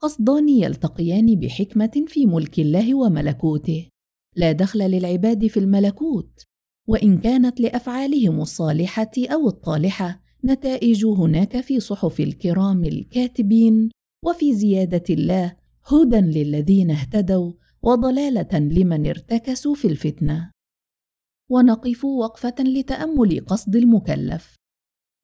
[0.00, 3.88] قصدان يلتقيان بحكمة في ملك الله وملكوته.
[4.36, 6.44] لا دخل للعباد في الملكوت.
[6.88, 13.90] وإن كانت لأفعالهم الصالحة أو الطالحة نتائج هناك في صحف الكرام الكاتبين
[14.24, 17.52] وفي زيادة الله هدى للذين اهتدوا
[17.84, 20.50] وضلالة لمن ارتكسوا في الفتنة.
[21.50, 24.56] ونقف وقفة لتأمل قصد المكلف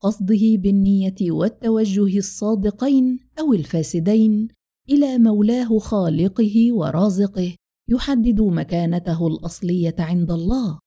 [0.03, 4.49] قصده بالنية والتوجه الصادقين أو الفاسدين
[4.91, 7.55] إلى مولاه خالقه ورازقه
[7.89, 10.78] يحدد مكانته الأصلية عند الله.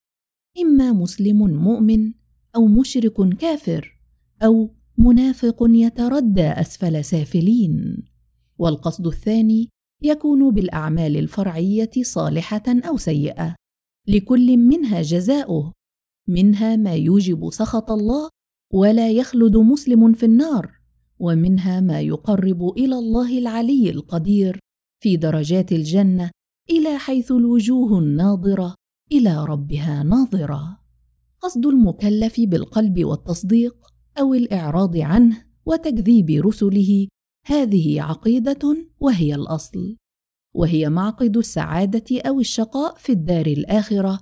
[0.61, 2.13] إما مسلم مؤمن
[2.55, 4.01] أو مشرك كافر
[4.43, 8.03] أو منافق يتردى أسفل سافلين.
[8.57, 9.69] والقصد الثاني
[10.01, 13.55] يكون بالأعمال الفرعية صالحة أو سيئة.
[14.07, 15.73] لكل منها جزاؤه.
[16.27, 18.29] منها ما يوجب سخط الله
[18.73, 20.71] ولا يخلد مسلم في النار.
[21.19, 24.59] ومنها ما يقرب إلى الله العلي القدير
[25.03, 26.31] في درجات الجنة
[26.69, 28.75] إلى حيث الوجوه الناظرة
[29.11, 30.81] إلى ربها ناظرة.
[31.41, 33.75] قصد المكلف بالقلب والتصديق
[34.19, 37.07] أو الإعراض عنه وتكذيب رسله
[37.45, 39.97] هذه عقيدة وهي الأصل
[40.55, 44.19] وهي معقد السعادة أو الشقاء في الدار الآخرة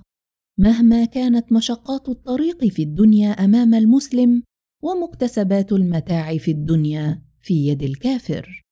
[0.58, 4.42] مهما كانت مشقات الطريق في الدنيا أمام المسلم
[4.82, 8.64] ومكتسبات المتاع في الدنيا في يد الكافر.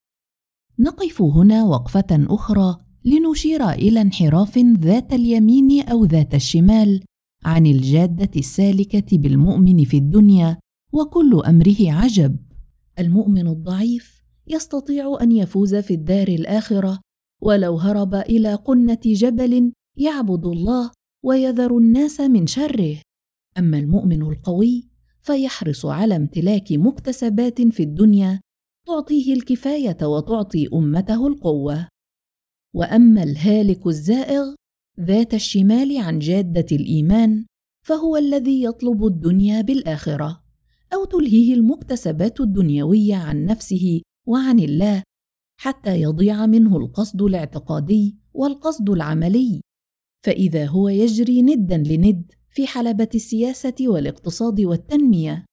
[0.79, 7.03] نقف هنا وقفة أخرى لنشير إلى انحراف ذات اليمين أو ذات الشمال
[7.45, 10.57] عن الجادة السالكة بالمؤمن في الدنيا
[10.93, 12.35] وكل أمره عجب.
[12.99, 14.18] المؤمن الضعيف
[14.49, 16.99] يستطيع أن يفوز في الدار الآخرة
[17.41, 20.91] ولو هرب إلى قنة جبل يعبد الله
[21.25, 23.01] ويذر الناس من شره.
[23.57, 24.89] أما المؤمن القوي
[25.21, 28.41] فيحرص على امتلاك مكتسبات في الدنيا
[28.87, 31.87] تعطيه الكفاية وتعطي أمته القوة.
[32.75, 34.53] وأما الهالك الزائغ
[34.99, 37.45] ذات الشمال عن جادة الإيمان
[37.85, 40.43] فهو الذي يطلب الدنيا بالآخرة
[40.93, 45.03] أو تلهيه المكتسبات الدنيوية عن نفسه وعن الله
[45.59, 49.61] حتى يضيع منه القصد الاعتقادي والقصد العملي.
[50.25, 55.45] فإذا هو يجري ندا لند في حلبة السياسة والاقتصاد والتنمية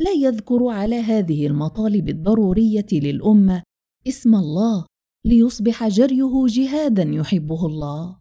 [0.00, 3.62] لا يذكر على هذه المطالب الضرورية للأمة
[4.08, 4.86] اسم الله
[5.24, 8.18] ليصبح جريه جهادا يحبه الله.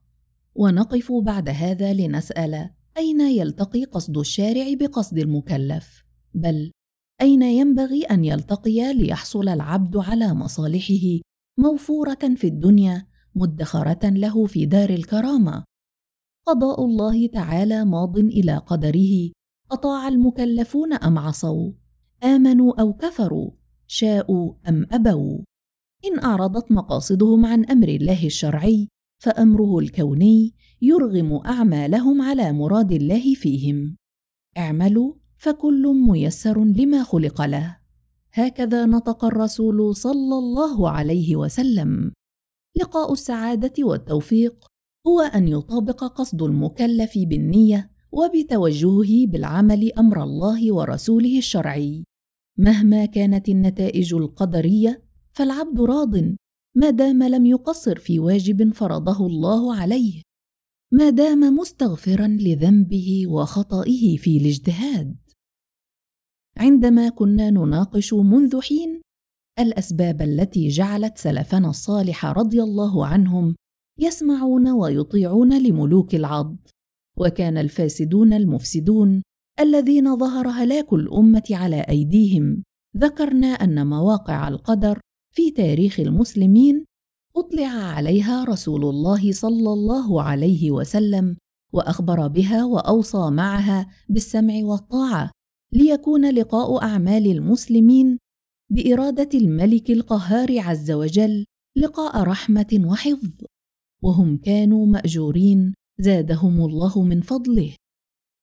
[0.55, 6.71] ونقف بعد هذا لنسأل أين يلتقي قصد الشارع بقصد المكلف؟ بل
[7.21, 11.21] أين ينبغي أن يلتقيا ليحصل العبد على مصالحه
[11.57, 15.63] موفورة في الدنيا مدخرة له في دار الكرامة؟
[16.47, 19.31] قضاء الله تعالى ماض إلى قدره
[19.71, 21.71] أطاع المكلفون أم عصوا؟
[22.23, 23.51] آمنوا أو كفروا؟
[23.87, 25.39] شاءوا أم أبوا؟
[26.05, 28.87] إن أعرضت مقاصدهم عن أمر الله الشرعي
[29.23, 33.97] فأمره الكوني يرغم أعمالهم على مراد الله فيهم.
[34.57, 35.13] اعملوا
[35.45, 37.77] فكل ميسر لما خلق له.
[38.33, 42.11] هكذا نطق الرسول صلى الله عليه وسلم.
[42.81, 44.65] لقاء السعادة والتوفيق
[45.07, 52.03] هو أن يطابق قصد المكلف بالنية وبتوجهه بالعمل أمر الله ورسوله الشرعي.
[52.57, 56.15] مهما كانت النتائج القدرية فالعبد راض
[56.75, 60.21] ما دام لم يقصر في واجب فرضه الله عليه.
[60.91, 65.15] ما دام مستغفرا لذنبه وخطئه في الاجتهاد.
[66.57, 69.01] عندما كنا نناقش منذ حين
[69.59, 73.55] الأسباب التي جعلت سلفنا الصالح رضي الله عنهم
[73.99, 76.55] يسمعون ويطيعون لملوك العض
[77.17, 79.21] وكان الفاسدون المفسدون
[79.59, 82.63] الذين ظهر هلاك الأمة على أيديهم.
[82.97, 84.99] ذكرنا أن مواقع القدر
[85.35, 86.85] في تاريخ المسلمين
[87.37, 91.37] أطلع عليها رسول الله صلى الله عليه وسلم
[91.73, 95.31] وأخبر بها وأوصى معها بالسمع والطاعة.
[95.75, 98.19] ليكون لقاء أعمال المسلمين
[98.71, 101.45] بإرادة الملك القهار عز وجل
[101.77, 103.33] لقاء رحمة وحفظ.
[104.03, 107.75] وهم كانوا مأجورين زادهم الله من فضله.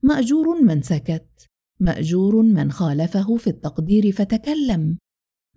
[0.02, 1.46] مأجور من سكت
[1.80, 4.98] مأجور من خالفه في التقدير فتكلم.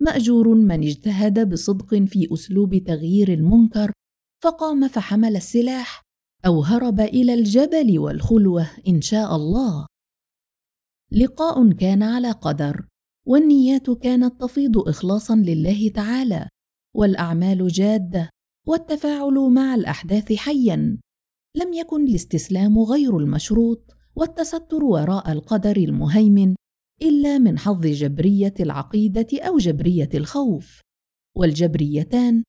[0.00, 3.92] مأجور من اجتهد بصدق في أسلوب تغيير المنكر
[4.44, 6.02] فقام فحمل السلاح
[6.46, 9.86] أو هرب إلى الجبل والخلوة إن شاء الله.
[11.12, 12.86] لقاء كان على قدر
[13.26, 16.48] والنيات كانت تفيض اخلاصا لله تعالى
[16.94, 18.30] والأعمال جادة
[18.66, 20.98] والتفاعل مع الأحداث حيا.
[21.56, 26.54] لم يكن الاستسلام غير المشروط والتستر وراء القدر المهيمن
[27.02, 30.80] إلا من حظ جبرية العقيدة أو جبرية الخوف.
[31.36, 32.42] والجبريتان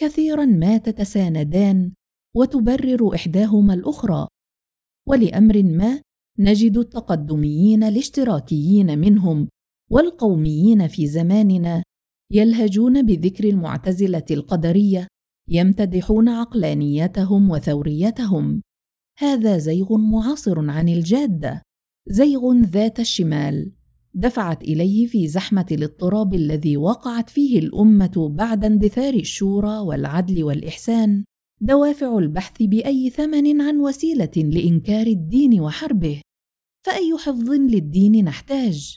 [0.00, 1.92] كثيرا ما تتساندان
[2.36, 4.26] وتبرر إحداهما الأخرى.
[5.08, 6.00] ولأمر ما
[6.38, 9.48] نجد التقدميين الاشتراكيين منهم
[9.90, 11.82] والقوميين في زماننا
[12.32, 15.06] يلهجون بذكر المعتزلة القدرية
[15.48, 18.62] يمتدحون عقلانيتهم وثوريتهم.
[19.18, 21.62] هذا زيغ معاصر عن الجادة
[22.08, 23.72] زيغ ذات الشمال
[24.14, 31.24] دفعت إليه في زحمة الاضطراب الذي وقعت فيه الأمة بعد اندثار الشورى والعدل والإحسان.
[31.60, 36.20] دوافع البحث بأي ثمن عن وسيلة لإنكار الدين وحربه.
[36.86, 38.96] فأي حفظ للدين نحتاج؟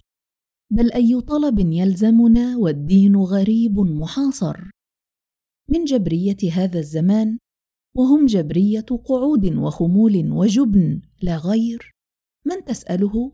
[0.72, 4.70] بل أي طلب يلزمنا والدين غريب محاصر.
[5.70, 7.38] من جبرية هذا الزمان
[7.96, 11.92] وهم جبرية قعود وخمول وجبن لا غير.
[12.46, 13.32] من تسأله؟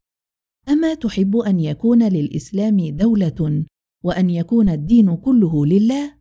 [0.70, 3.66] أما تحب أن يكون للإسلام دولة
[4.04, 6.16] وأن يكون الدين كله لله؟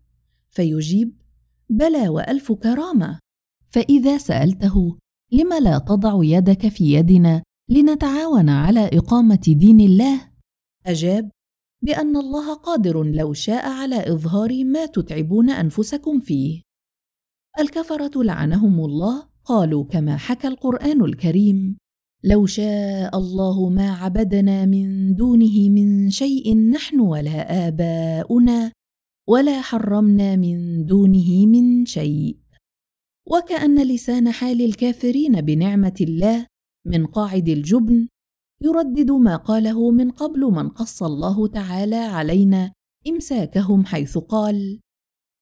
[0.48, 1.23] فيجيب
[1.78, 3.18] بلى وألف كرامة.
[3.70, 4.98] فإذا سألته
[5.32, 10.30] لم لا تضع يدك في يدنا لنتعاون على إقامة دين الله؟
[10.86, 11.30] أجاب
[11.82, 16.62] بأن الله قادر لو شاء على إظهار ما تتعبون أنفسكم فيه.
[17.60, 21.76] الكفرة لعنهم الله قالوا كما حكى القرآن الكريم
[22.24, 28.72] لو شاء الله ما عبدنا من دونه من شيء نحن ولا آباؤنا
[29.28, 32.36] ولا حرمنا من دونه من شيء.
[33.26, 36.46] وكأن لسان حال الكافرين بنعمة الله
[36.86, 38.08] من قاعد الجبن
[38.62, 42.72] يردد ما قاله من قبل من قص الله تعالى علينا
[43.08, 44.80] إمساكهم حيث قال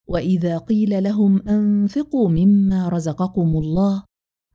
[0.09, 4.05] وإذا قيل لهم أنفقوا مما رزقكم الله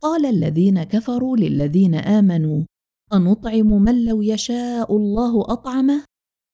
[0.02, 2.64] قال الذين كفروا للذين آمنوا
[3.14, 6.04] أنطعم من لو يشاء الله أطعمه؟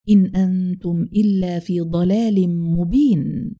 [0.09, 3.55] إن أنتم إلا في ضلال مبين.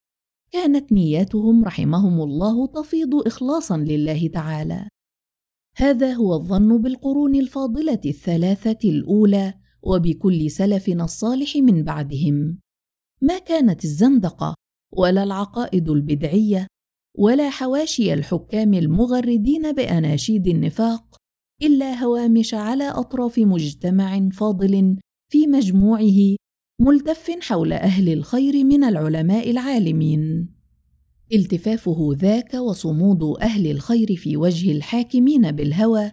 [0.51, 4.87] كانت نياتهم رحمهم الله تفيض اخلاصا لله تعالى.
[5.77, 12.59] هذا هو الظن بالقرون الفاضلة الثلاثة الأولى وبكل سلفنا الصالح من بعدهم.
[13.21, 14.55] ما كانت الزندقة
[14.93, 16.67] ولا العقائد البدعية
[17.17, 21.17] ولا حواشي الحكام المغردين بأناشيد النفاق
[21.63, 24.97] إلا هوامش على أطراف مجتمع فاضل
[25.33, 26.35] في مجموعه
[26.81, 30.49] ملتف حول أهل الخير من العلماء العالمين.
[31.33, 36.11] التفافه ذاك وصمود أهل الخير في وجه الحاكمين بالهوى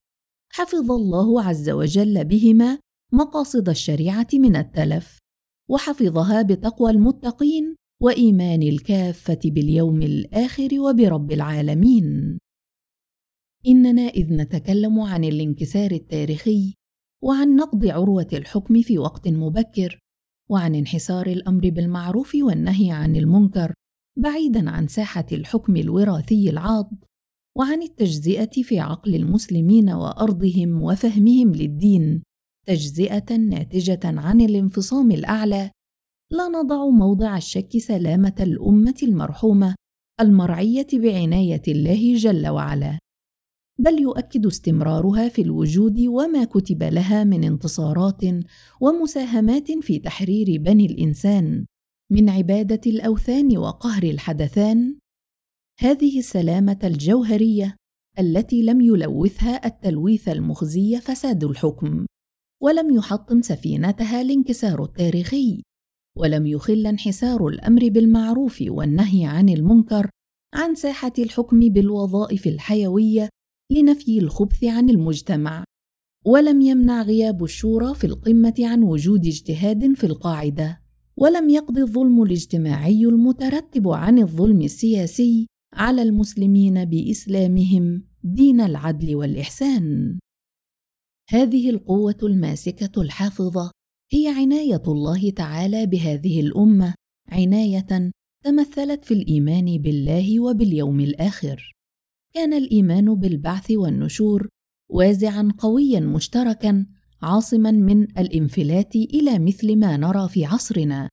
[0.52, 2.78] حفظ الله عز وجل بهما
[3.12, 5.18] مقاصد الشريعة من التلف
[5.70, 12.38] وحفظها بتقوى المتقين وإيمان الكافة باليوم الآخر وبرب العالمين.
[13.66, 16.79] إننا إذ نتكلم عن الانكسار التاريخي
[17.22, 19.98] وعن نقض عروة الحكم في وقت مبكر
[20.50, 23.74] وعن انحسار الأمر بالمعروف والنهي عن المنكر
[24.18, 26.90] بعيدا عن ساحة الحكم الوراثي العاض
[27.58, 32.22] وعن التجزئة في عقل المسلمين وأرضهم وفهمهم للدين
[32.66, 35.70] تجزئة ناتجة عن الانفصام الأعلى
[36.30, 39.74] لا نضع موضع الشك سلامة الأمة المرحومة
[40.20, 42.98] المرعية بعناية الله جل وعلا.
[43.80, 48.20] بل يؤكد استمرارها في الوجود وما كتب لها من انتصارات
[48.80, 51.64] ومساهمات في تحرير بني الإنسان.
[52.10, 54.96] من عبادة الأوثان وقهر الحدثان
[55.80, 57.76] هذه السلامة الجوهرية
[58.18, 62.06] التي لم يلوثها التلويث المخزي فساد الحكم
[62.62, 65.62] ولم يحطم سفينتها الانكسار التاريخي
[66.16, 70.10] ولم يخل انحسار الأمر بالمعروف والنهي عن المنكر
[70.54, 73.28] عن ساحة الحكم بالوظائف الحيوية
[73.70, 75.64] لنفي الخبث عن المجتمع
[76.26, 80.80] ولم يمنع غياب الشورى في القمة عن وجود اجتهاد في القاعدة
[81.16, 90.18] ولم يقض الظلم الاجتماعي المترتب عن الظلم السياسي على المسلمين بإسلامهم دين العدل والإحسان.
[91.28, 93.70] هذه القوة الماسكة الحافظة
[94.12, 96.94] هي عناية الله تعالى بهذه الأمة
[97.28, 98.10] عناية
[98.44, 101.79] تمثلت في الإيمان بالله وباليوم الآخر.
[102.34, 104.48] كان الإيمان بالبعث والنشور
[104.90, 106.86] وازعا قويا مشتركا
[107.22, 111.08] عاصما من الانفلات إلى مثل ما نرى في عصرنا.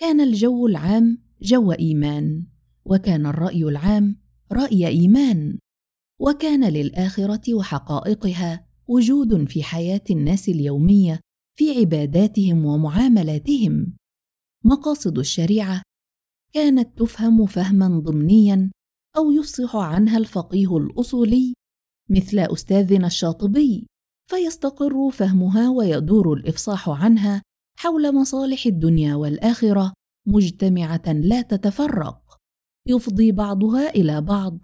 [0.00, 2.46] كان الجو العام جو إيمان
[2.84, 4.20] وكان الرأي العام
[4.52, 5.58] رأي إيمان.
[6.20, 11.20] وكان للآخرة وحقائقها وجود في حياة الناس اليومية
[11.58, 13.96] في عباداتهم ومعاملاتهم.
[14.64, 15.82] مقاصد الشريعة
[16.52, 18.70] كانت تفهم فهما ضمنيا
[19.18, 21.54] أو يفصح عنها الفقيه الأصولي
[22.10, 23.86] مثل أستاذنا الشاطبي
[24.30, 27.42] فيستقر فهمها ويدور الإفصاح عنها
[27.78, 29.92] حول مصالح الدنيا والآخرة
[30.26, 32.36] مجتمعة لا تتفرق.
[32.86, 34.58] يفضي بعضها إلى بعض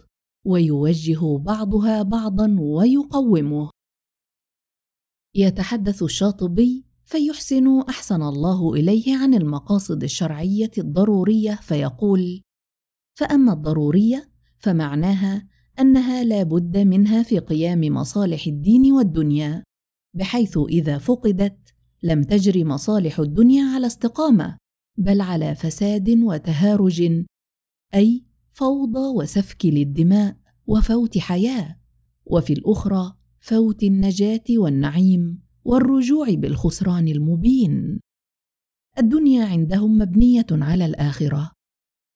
[0.47, 3.71] ويوجه بعضها بعضا ويقومه.
[5.35, 12.43] يتحدث الشاطبي فيحسن أحسن الله إليه عن المقاصد الشرعية الضرورية فيقول
[13.19, 14.34] فأما الضرورية
[14.65, 15.49] فمعناها
[15.81, 19.65] أنها لا بد منها في قيام مصالح الدين والدنيا
[20.15, 24.59] بحيث إذا فقدت لم تجر مصالح الدنيا على استقامة
[24.99, 27.25] بل على فساد وتهارج
[27.95, 30.37] أي فوضى وسفك للدماء
[30.67, 31.77] وفوت حياة
[32.27, 38.01] وفي الأخرى فوت النجاة والنعيم والرجوع بالخسران المبين.
[38.99, 41.53] الدنيا عندهم مبنية على الآخرة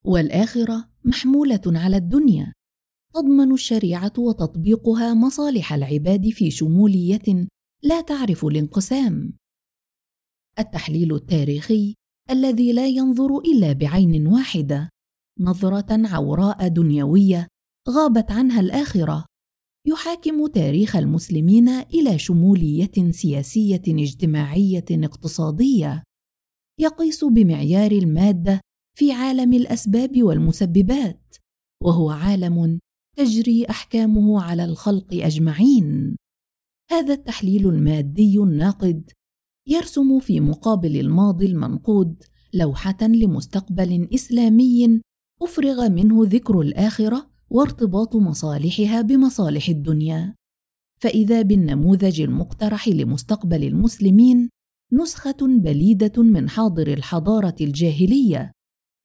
[0.05, 2.53] والآخرة محمولة على الدنيا.
[3.15, 7.47] تضمن الشريعة وتطبيقها مصالح العباد في شمولية
[7.83, 9.33] لا تعرف الانقسام.
[10.59, 11.95] التحليل التاريخي
[12.31, 14.89] الذي لا ينظر إلا بعين واحدة.
[15.41, 17.47] نظرة عوراء دنيوية
[17.89, 19.25] غابت عنها الآخرة.
[19.87, 26.03] يحاكم تاريخ المسلمين إلى شمولية سياسية اجتماعية اقتصادية.
[26.81, 28.61] يقيس بمعيار المادة
[28.99, 31.36] في عالم الأسباب والمسببات
[31.83, 32.78] وهو عالم
[33.17, 36.17] تجري أحكامه على الخلق أجمعين.
[36.91, 39.10] هذا التحليل المادي الناقد
[39.67, 42.23] يرسم في مقابل الماضي المنقود
[42.55, 45.01] لوحة لمستقبل إسلامي
[45.43, 50.35] أفرغ منه ذكر الآخرة وارتباط مصالحها بمصالح الدنيا.
[51.01, 54.49] فإذا بالنموذج المقترح لمستقبل المسلمين
[54.93, 58.52] نسخة بليدة من حاضر الحضارة الجاهلية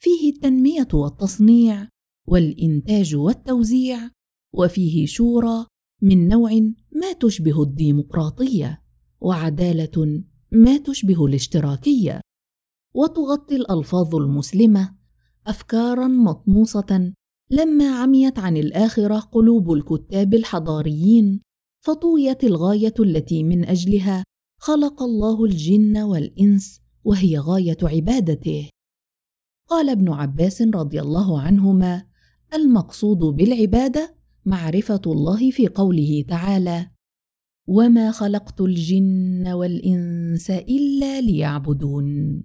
[0.03, 1.87] فيه التنمية والتصنيع
[2.27, 4.09] والإنتاج والتوزيع
[4.53, 5.65] وفيه شورى
[6.01, 6.51] من نوع
[6.91, 8.83] ما تشبه الديمقراطية
[9.21, 12.21] وعدالة ما تشبه الاشتراكية
[12.95, 14.95] وتغطي الألفاظ المسلمة
[15.47, 17.13] افكارا مطموسة
[17.49, 21.41] لما عميت عن الآخرة قلوب الكتاب الحضاريين
[21.85, 24.23] فطويت الغاية التي من أجلها
[24.59, 28.69] خلق الله الجن والإنس وهي غاية عبادته.
[29.73, 32.05] قال ابن عباس رضي الله عنهما
[32.53, 36.89] المقصود بالعبادة معرفة الله في قوله تعالى
[37.67, 42.43] وما خلقت الجن والإنس إلا ليعبدون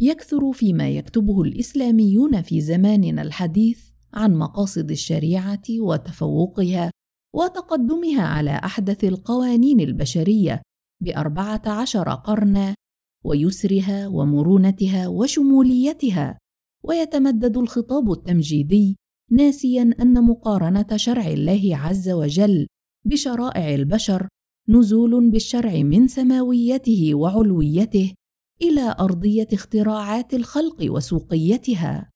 [0.00, 6.90] يكثر فيما يكتبه الإسلاميون في زماننا الحديث عن مقاصد الشريعة وتفوقها
[7.34, 10.62] وتقدمها على أحدث القوانين البشرية
[11.02, 12.74] بأربعة عشر قرنا
[13.24, 16.38] ويسرها ومرونتها وشموليتها
[16.82, 18.96] ويتمدد الخطاب التمجيدي
[19.30, 22.66] ناسيا أن مقارنة شرع الله عز وجل
[23.04, 24.28] بشرائع البشر
[24.68, 28.14] نزول بالشرع من سماويته وعلويته
[28.62, 32.10] إلى أرضية اختراعات الخلق وسوقيتها.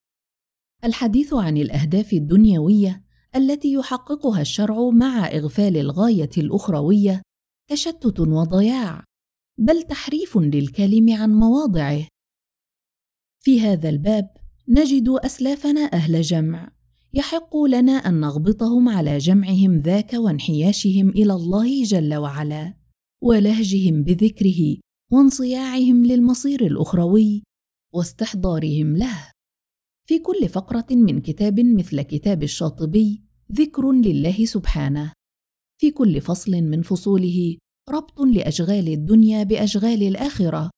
[0.84, 3.04] الحديث عن الأهداف الدنيوية
[3.36, 7.22] التي يحققها الشرع مع إغفال الغاية الأخروية
[7.70, 9.04] تشتت وضياع.
[9.58, 12.08] بل تحريف للكلم عن مواضعه.
[13.40, 14.30] في هذا الباب
[14.68, 16.72] نجد أسلافنا أهل جمع
[17.14, 22.74] يحق لنا أن نغبطهم على جمعهم ذاك وانحياشهم إلى الله جل وعلا
[23.22, 24.76] ولهجهم بذكره
[25.12, 27.42] وانصياعهم للمصير الأخروي
[27.94, 29.30] واستحضارهم له.
[30.08, 35.12] في كل فقرة من كتاب مثل كتاب الشاطبي ذكر لله سبحانه.
[35.80, 37.56] في كل فصل من فصوله
[37.90, 40.70] ربط لأشغال الدنيا بأشغال الآخرة.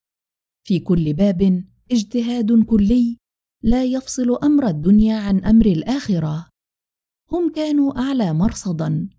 [0.67, 3.17] في كل باب اجتهاد كلي
[3.63, 6.49] لا يفصل أمر الدنيا عن أمر الآخرة.
[7.31, 9.09] هم كانوا أعلى مرصدا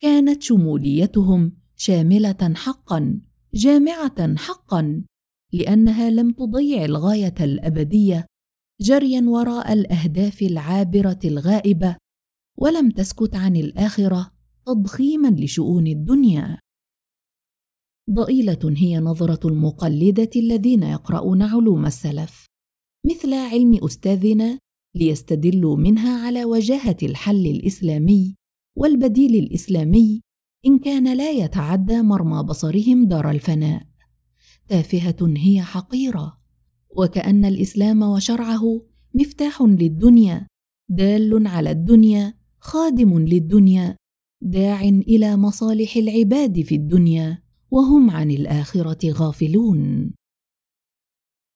[0.00, 3.20] كانت شموليتهم شاملة حقا
[3.54, 5.04] جامعة حقا
[5.52, 8.26] لأنها لم تضيع الغاية الأبدية
[8.80, 11.96] جريا وراء الأهداف العابرة الغائبة
[12.58, 14.32] ولم تسكت عن الآخرة
[14.66, 16.58] تضخيما لشؤون الدنيا.
[18.12, 22.46] ضئيلة هي نظرة المقلدة الذين يقرؤون علوم السلف.
[23.10, 24.58] مثل علم أستاذنا
[24.94, 28.34] ليستدلوا منها على وجاهة الحل الإسلامي
[28.76, 30.20] والبديل الإسلامي
[30.66, 33.82] إن كان لا يتعدى مرمى بصرهم دار الفناء.
[34.68, 36.38] تافهة هي حقيرة
[36.96, 38.62] وكأن الإسلام وشرعه
[39.14, 40.46] مفتاح للدنيا
[40.88, 43.96] دال على الدنيا خادم للدنيا
[44.42, 47.42] داع إلى مصالح العباد في الدنيا.
[47.72, 50.12] وهم عن الآخرة غافلون.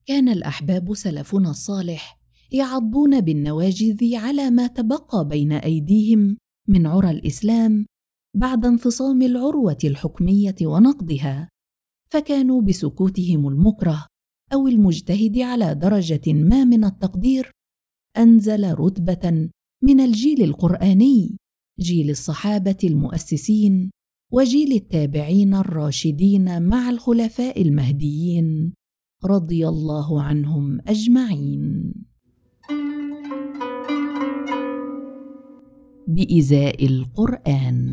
[0.06, 2.18] كان الأحباب سلفنا الصالح
[2.52, 6.36] يعضون بالنواجذ على ما تبقى بين أيديهم
[6.68, 7.86] من عرى الإسلام
[8.36, 11.48] بعد انفصام العروة الحكمية ونقضها
[12.10, 14.06] فكانوا بسكوتهم المكره
[14.52, 17.50] أو المجتهد على درجة ما من التقدير
[18.16, 19.50] أنزل رتبة
[19.82, 21.36] من الجيل القرآني
[21.80, 23.90] جيل الصحابة المؤسسين
[24.32, 28.72] وجيل التابعين الراشدين مع الخلفاء المهديين
[29.24, 31.94] رضي الله عنهم أجمعين.
[36.08, 37.90] بإزاء القرآن.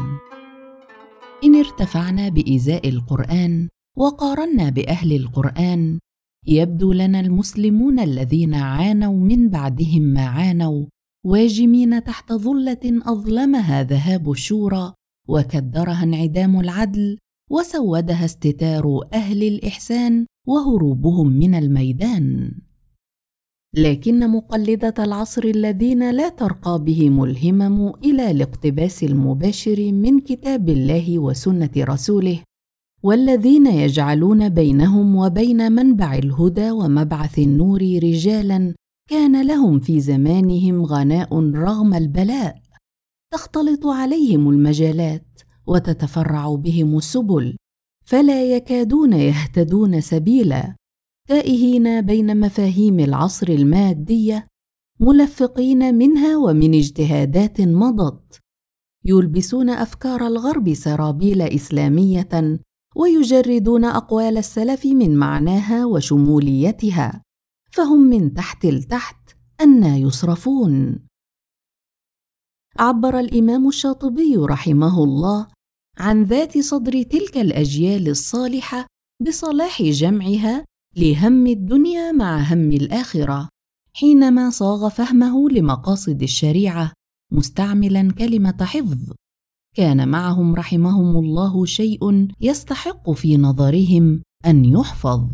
[1.44, 6.00] إن ارتفعنا بإزاء القرآن وقارنا بأهل القرآن
[6.48, 10.86] يبدو لنا المسلمون الذين عانوا من بعدهم ما عانوا
[11.26, 14.94] واجمين تحت ظلة أظلمها ذهاب الشورى
[15.28, 17.18] وكدرها انعدام العدل
[17.52, 22.52] وسودها استتار أهل الإحسان وهروبهم من الميدان.
[23.76, 31.72] لكن مقلدة العصر الذين لا ترقى بهم الهمم إلى الاقتباس المباشر من كتاب الله وسنة
[31.78, 32.40] رسوله
[33.04, 38.74] والذين يجعلون بينهم وبين منبع الهدى ومبعث النور رجالا
[39.10, 42.63] كان لهم في زمانهم غناء رغم البلاء.
[43.34, 47.58] تختلط عليهم المجالات وتتفرع بهم السبل
[48.06, 50.76] فلا يكادون يهتدون سبيلا.
[51.30, 54.48] تائهين بين مفاهيم العصر الماديه
[55.00, 58.40] ملفقين منها ومن اجتهادات مضت.
[59.06, 62.60] يلبسون أفكار الغرب سرابيل إسلامية
[62.96, 67.22] ويجردون أقوال السلف من معناها وشموليتها
[67.72, 69.30] فهم من تحت لتحت
[69.62, 71.00] أنى يصرفون.
[72.80, 75.48] عبر الإمام الشاطبي رحمه الله
[75.98, 78.88] عن ذات صدر تلك الأجيال الصالحة
[79.28, 83.50] بصلاح جمعها لهم الدنيا مع هم الآخرة
[83.94, 86.92] حينما صاغ فهمه لمقاصد الشريعة
[87.32, 89.14] مستعملا كلمة حفظ.
[89.76, 95.30] كان معهم رحمهم الله شيء يستحق في نظرهم أن يحفظ.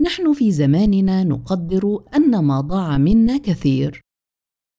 [0.00, 4.03] نحن في زماننا نقدر أن ما ضاع منا كثير.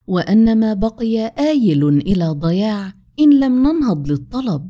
[0.07, 4.69] وأن ما بقي آيل إلى ضياع إن لم ننهض للطلب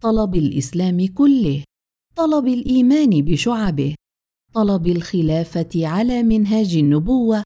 [0.00, 1.64] طلب الإسلام كله
[2.16, 3.94] طلب الإيمان بشعبه
[4.54, 7.42] طلب الخلافة على منهاج النبوة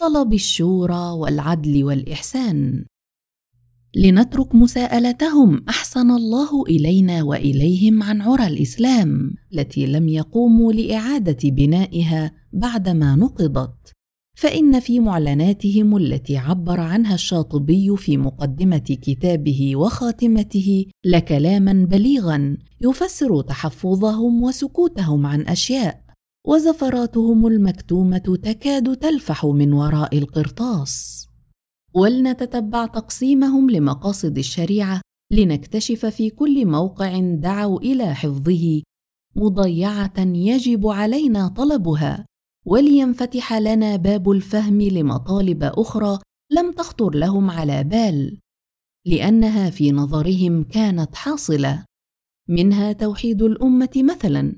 [0.00, 2.84] طلب الشورى والعدل والإحسان.
[3.96, 13.16] لنترك مساءلتهم أحسن الله إلينا وإليهم عن عرى الإسلام التي لم يقوموا لإعادة بنائها بعدما
[13.16, 13.92] نقضت.
[14.38, 24.42] فإن في معلناتهم التي عبر عنها الشاطبي في مقدمة كتابه وخاتمته لكلاما بليغا يفسر تحفظهم
[24.42, 26.02] وسكوتهم عن أشياء
[26.46, 31.26] وزفراتهم المكتومة تكاد تلفح من وراء القرطاس.
[31.94, 35.00] ولنتتبع تقسيمهم لمقاصد الشريعة
[35.32, 38.82] لنكتشف في كل موقع دعوا إلى حفظه
[39.36, 42.26] مضيعة يجب علينا طلبها.
[42.70, 46.18] ولينفتح لنا باب الفهم لمطالب أخرى
[46.52, 48.38] لم تخطر لهم على بال
[49.06, 51.84] لأنها في نظرهم كانت حاصلة.
[52.48, 54.56] منها توحيد الأمة مثلا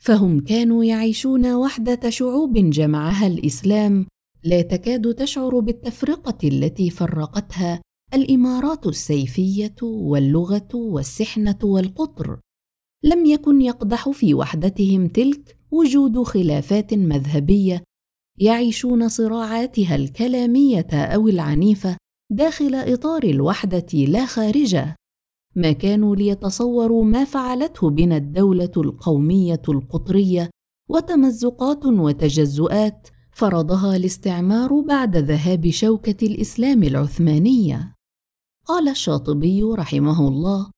[0.00, 4.06] فهم كانوا يعيشون وحدة شعوب جمعها الإسلام
[4.44, 7.80] لا تكاد تشعر بالتفرقة التي فرقتها
[8.14, 12.40] الإمارات السيفية واللغة والسحنة والقطر.
[13.04, 17.82] لم يكن يقدح في وحدتهم تلك وجود خلافات مذهبية
[18.38, 21.96] يعيشون صراعاتها الكلامية أو العنيفة
[22.30, 24.96] داخل إطار الوحدة لا خارجة.
[25.56, 30.50] ما كانوا ليتصوروا ما فعلته بنا الدولة القومية القطرية
[30.88, 37.94] وتمزقات وتجزؤات فرضها الاستعمار بعد ذهاب شوكة الإسلام العثمانية.
[38.64, 40.70] قال الشاطبي رحمه الله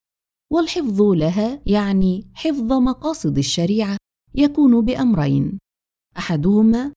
[0.53, 3.97] والحفظ لها يعني حفظ مقاصد الشريعة
[4.35, 5.59] يكون بأمرين.
[6.19, 6.93] أحدهما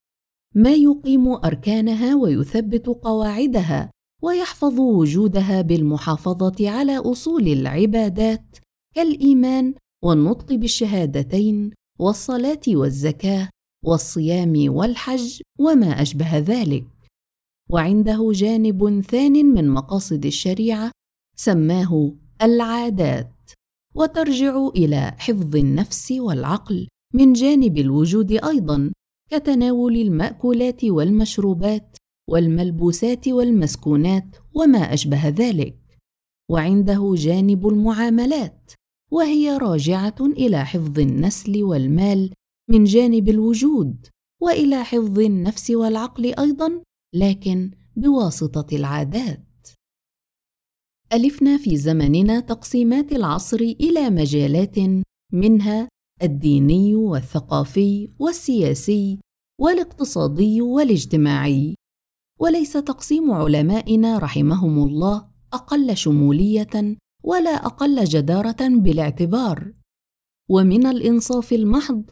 [0.56, 3.92] ما يقيم أركانها ويثبت قواعدها
[4.24, 8.58] ويحفظ وجودها بالمحافظة على أصول العبادات
[8.96, 9.74] كالإيمان
[10.04, 13.50] والنطق بالشهادتين والصلاة والزكاة
[13.86, 16.86] والصيام والحج وما أشبه ذلك.
[17.70, 20.92] وعنده جانب ثان من مقاصد الشريعة
[21.36, 23.52] سماه العادات
[23.96, 28.92] وترجع إلى حفظ النفس والعقل من جانب الوجود أيضا
[29.32, 31.98] كتناول المأكولات والمشروبات
[32.30, 35.78] والملبوسات والمسكونات وما أشبه ذلك.
[36.52, 38.72] وعنده جانب المعاملات
[39.12, 42.34] وهي راجعة إلى حفظ النسل والمال
[42.70, 44.08] من جانب الوجود
[44.42, 46.82] وإلى حفظ النفس والعقل أيضا
[47.16, 49.68] لكن بواسطة العادات.
[51.14, 54.76] ألفنا في زمننا تقسيمات العصر إلى مجالات
[55.34, 55.88] منها
[56.24, 59.20] الديني والثقافي والسياسي
[59.62, 61.76] والاقتصادي والاجتماعي.
[62.40, 69.74] وليس تقسيم علمائنا رحمهم الله أقل شمولية ولا أقل جدارة بالاعتبار.
[70.50, 72.04] ومن الإنصاف المحض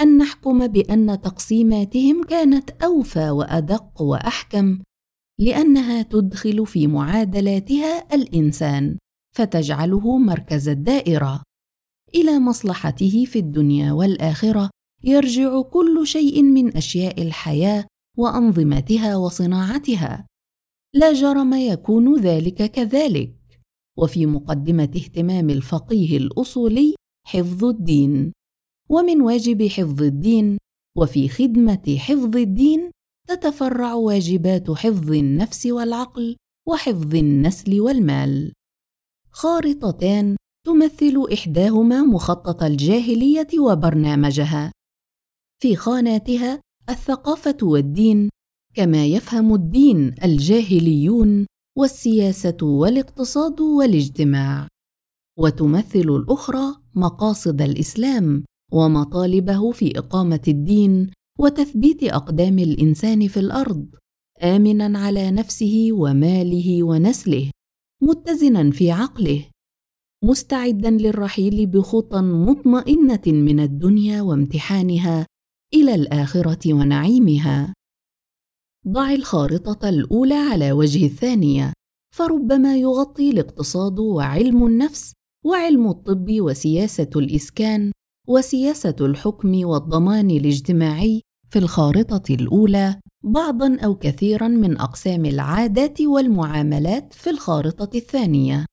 [0.00, 4.78] أن نحكم بأن تقسيماتهم كانت أوفى وأدق وأحكم
[5.38, 8.98] لأنها تدخل في معادلاتها الإنسان
[9.36, 11.42] فتجعله مركز الدائرة.
[12.14, 14.70] إلى مصلحته في الدنيا والآخرة
[15.04, 17.84] يرجع كل شيء من أشياء الحياة
[18.18, 20.26] وأنظمتها وصناعتها.
[20.94, 23.34] لا جرم يكون ذلك كذلك.
[23.98, 26.94] وفي مقدمة اهتمام الفقيه الأصولي
[27.26, 28.32] حفظ الدين.
[28.90, 30.58] ومن واجب حفظ الدين
[30.96, 32.90] وفي خدمة حفظ الدين
[33.28, 36.36] تتفرع واجبات حفظ النفس والعقل
[36.68, 38.52] وحفظ النسل والمال.
[39.30, 40.36] خارطتان
[40.66, 44.72] تمثل إحداهما مخطط الجاهلية وبرنامجها.
[45.62, 48.28] في خاناتها الثقافة والدين
[48.74, 51.46] كما يفهم الدين الجاهليون
[51.78, 54.68] والسياسة والاقتصاد والاجتماع.
[55.38, 63.86] وتمثل الأخرى مقاصد الإسلام ومطالبه في إقامة الدين وتثبيت أقدام الإنسان في الأرض
[64.42, 67.50] امنا على نفسه وماله ونسله
[68.02, 69.44] متزنا في عقله.
[70.24, 75.26] مستعدا للرحيل بخطى مطمئنة من الدنيا وامتحانها
[75.74, 77.74] إلى الآخرة ونعيمها.
[78.88, 81.72] ضع الخارطة الأولى على وجه الثانية
[82.14, 85.12] فربما يغطي الاقتصاد وعلم النفس
[85.44, 87.92] وعلم الطب وسياسة الإسكان
[88.28, 91.20] وسياسة الحكم والضمان الاجتماعي
[91.50, 98.66] في الخارطة الأولى بعضا أو كثيرا من أقسام العادات والمعاملات في الخارطة الثانية.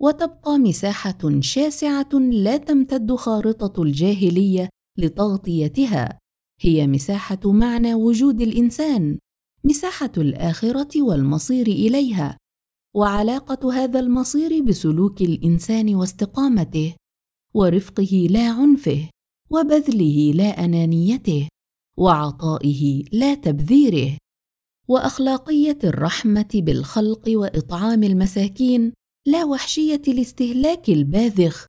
[0.00, 4.68] وتبقى مساحة شاسعة لا تمتد خارطة الجاهلية
[4.98, 6.18] لتغطيتها.
[6.60, 9.18] هي مساحة معنى وجود الإنسان
[9.64, 12.36] مساحة الآخرة والمصير إليها.
[12.94, 16.94] وعلاقة هذا المصير بسلوك الإنسان واستقامته
[17.54, 19.10] ورفقه لا عنفه
[19.50, 21.48] وبذله لا أنانيته
[21.98, 24.18] وعطائه لا تبذيره.
[24.88, 28.92] وأخلاقية الرحمة بالخلق وإطعام المساكين
[29.26, 31.66] لا وحشية الاستهلاك الباذخ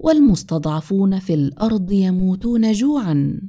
[0.00, 3.40] والمستضعفون في الأرض يموتون جوعا.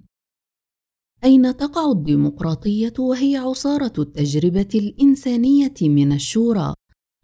[1.23, 6.73] أين تقع الديمقراطية وهي عصارة التجربة الإنسانية من الشورى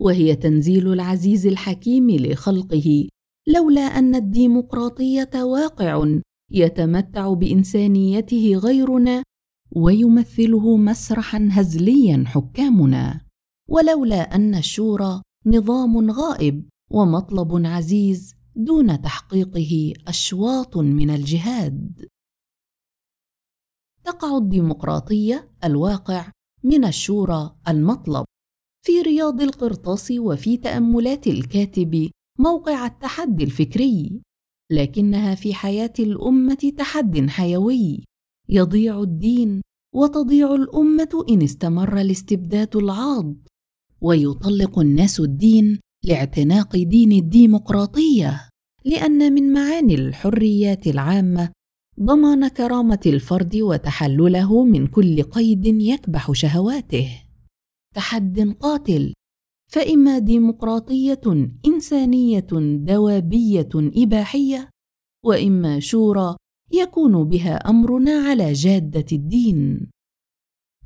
[0.02, 3.08] وهي تنزيل العزيز الحكيم لخلقه
[3.48, 6.20] لولا أن الديمقراطية واقع
[6.52, 9.24] يتمتع بإنسانيته غيرنا
[9.72, 13.22] ويمثله مسرحا هزليا حكامنا.
[13.70, 22.08] ولولا أن الشورى نظام غائب ومطلب عزيز دون تحقيقه أشواط من الجهاد.
[24.04, 26.32] تقع الديمقراطية الواقع
[26.64, 28.26] من الشورى المطلب.
[28.86, 32.10] في رياض القرطاس وفي تأملات الكاتب
[32.40, 34.22] موقع التحدي الفكري
[34.72, 38.04] لكنها في حياة الأمة تحد حيوي.
[38.50, 39.62] يضيع الدين
[39.96, 43.36] وتضيع الأمة إن استمر الاستبداد العاض.
[44.02, 48.50] ويطلق الناس الدين لاعتناق دين الديمقراطية
[48.86, 51.52] لأن من معاني الحريات العامة
[52.00, 57.22] ضمان كرامة الفرد وتحلله من كل قيد يكبح شهواته.
[57.96, 59.14] تحد قاتل
[59.72, 61.22] فإما ديمقراطية
[61.68, 62.48] إنسانية
[62.86, 64.70] دوابية إباحية
[65.26, 66.36] وإما شورى
[66.72, 69.88] يكون بها أمرنا على جادة الدين.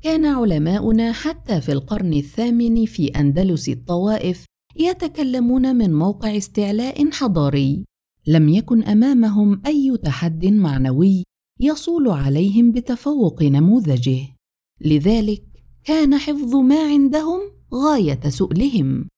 [0.02, 4.44] كان علماؤنا حتى في القرن الثامن في أندلس الطوائف
[4.76, 7.84] يتكلمون من موقع استعلاء حضاري.
[8.26, 11.24] لم يكن أمامهم أي تحد معنوي
[11.60, 14.36] يصول عليهم بتفوق نموذجه.
[14.80, 15.44] لذلك
[15.84, 17.40] كان حفظ ما عندهم
[17.74, 19.08] غاية سؤلهم.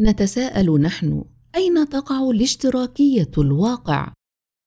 [0.00, 1.24] نتساءل نحن
[1.54, 4.12] أين تقع الاشتراكية الواقع؟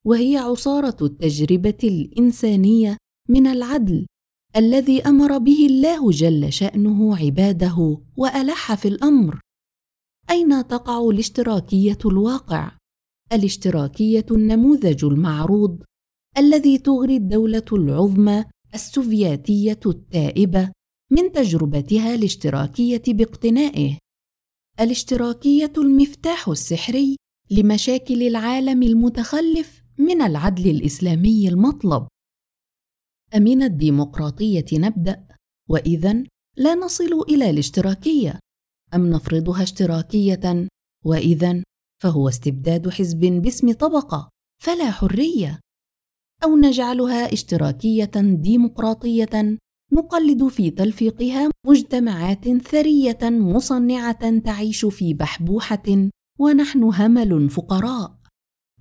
[0.06, 2.98] وهي عصارة التجربة الإنسانية
[3.30, 4.06] من العدل
[4.56, 9.40] الذي أمر به الله جل شأنه عباده وألح في الأمر.
[10.30, 12.72] أين تقع الاشتراكية الواقع؟
[13.34, 15.84] الاشتراكية النموذج المعروض
[16.38, 20.72] الذي تغري الدولة العظمى السوفياتية التائبة
[21.12, 23.98] من تجربتها الاشتراكية باقتنائه.
[24.80, 27.16] الاشتراكية المفتاح السحري
[27.52, 32.08] لمشاكل العالم المتخلف من العدل الإسلامي المطلب.
[33.36, 35.28] امن الديمقراطية نبدأ.
[35.70, 36.24] واذا
[36.58, 38.40] لا نصل إلى الاشتراكية.
[38.94, 40.68] أم نفرضها اشتراكية؟
[41.06, 41.64] واذا
[42.04, 44.30] فهو استبداد حزب باسم طبقة
[44.64, 45.60] فلا حرية.
[46.44, 49.58] أو نجعلها اشتراكية ديمقراطية
[49.94, 58.16] نقلد في تلفيقها مجتمعات ثرية مصنعة تعيش في بحبوحة ونحن همل فقراء.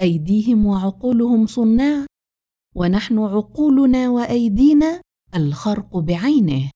[0.00, 2.07] أيديهم وعقولهم صناع.
[2.74, 5.00] ونحن عقولنا وأيدينا
[5.34, 6.70] الخرق بعينه.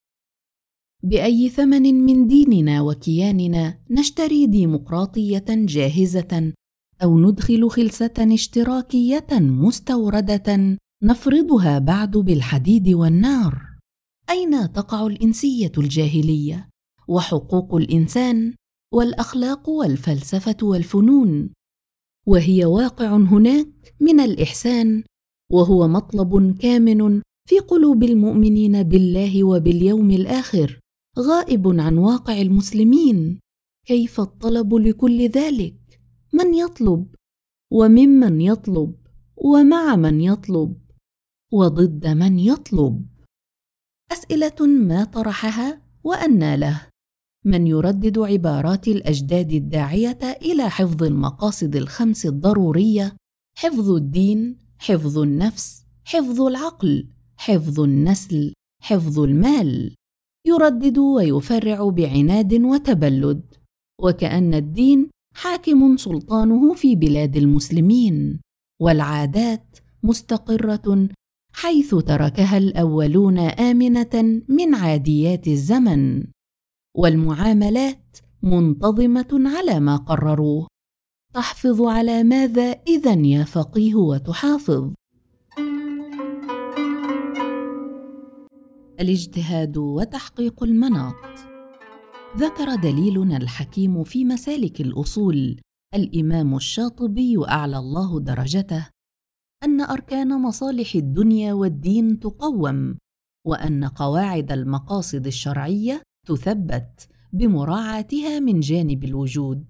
[1.02, 6.52] بأي ثمن من ديننا وكياننا نشتري ديمقراطية جاهزة
[7.02, 13.62] أو ندخل خلسة اشتراكية مستوردة نفرضها بعد بالحديد والنار؟
[14.30, 16.68] أين تقع الإنسية الجاهلية
[17.08, 18.54] وحقوق الإنسان
[18.92, 21.50] والأخلاق والفلسفة والفنون؟
[22.26, 25.04] وهي واقع هناك من الإحسان
[25.52, 30.80] وهو مطلب كامن في قلوب المؤمنين بالله وباليوم الآخر
[31.18, 33.40] غائب عن واقع المسلمين.
[33.86, 36.00] كيف الطلب لكل ذلك؟
[36.32, 37.06] من يطلب؟
[37.72, 38.94] وممن يطلب؟
[39.36, 40.76] ومع من يطلب؟
[41.52, 43.06] وضد من يطلب؟
[44.12, 46.88] أسئلة ما طرحها وأنى له.
[47.44, 53.16] من يردد عبارات الأجداد الداعية إلى حفظ المقاصد الخمس الضرورية
[53.58, 59.94] حفظ الدين حفظ النفس حفظ العقل حفظ النسل حفظ المال.
[60.46, 63.42] يردد ويفرع بعناد وتبلد.
[64.02, 68.40] وكأن الدين حاكم سلطانه في بلاد المسلمين.
[68.82, 71.08] والعادات مستقرة
[71.52, 76.24] حيث تركها الأولون آمنة من عاديات الزمن.
[76.96, 80.66] والمعاملات منتظمة على ما قرروه.
[81.38, 84.92] تحفظ على ماذا اذا يا فقيه وتحافظ؟
[89.00, 91.14] الاجتهاد وتحقيق المناط.
[92.36, 95.60] ذكر دليلنا الحكيم في مسالك الأصول.
[95.94, 98.88] الإمام الشاطبي أعلى الله درجته.
[99.64, 102.98] أن أركان مصالح الدنيا والدين تقوم
[103.46, 109.64] وأن قواعد المقاصد الشرعية تثبت بمراعاتها من جانب الوجود.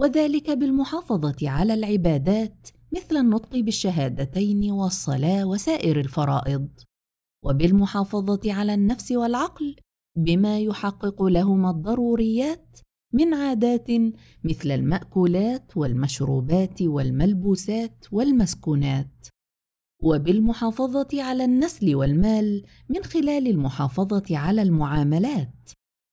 [0.00, 6.68] وذلك بالمحافظة على العبادات مثل النطق بالشهادتين والصلاة وسائر الفرائض
[7.44, 9.76] وبالمحافظة على النفس والعقل
[10.16, 12.78] بما يحقق لهما الضروريات
[13.12, 13.88] من عادات
[14.44, 19.26] مثل المأكولات والمشروبات والملبوسات والمسكونات
[20.02, 25.70] وبالمحافظة على النسل والمال من خلال المحافظة على المعاملات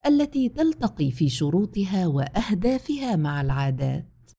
[0.08, 4.32] التي تلتقي في شروطها وأهدافها مع العادات.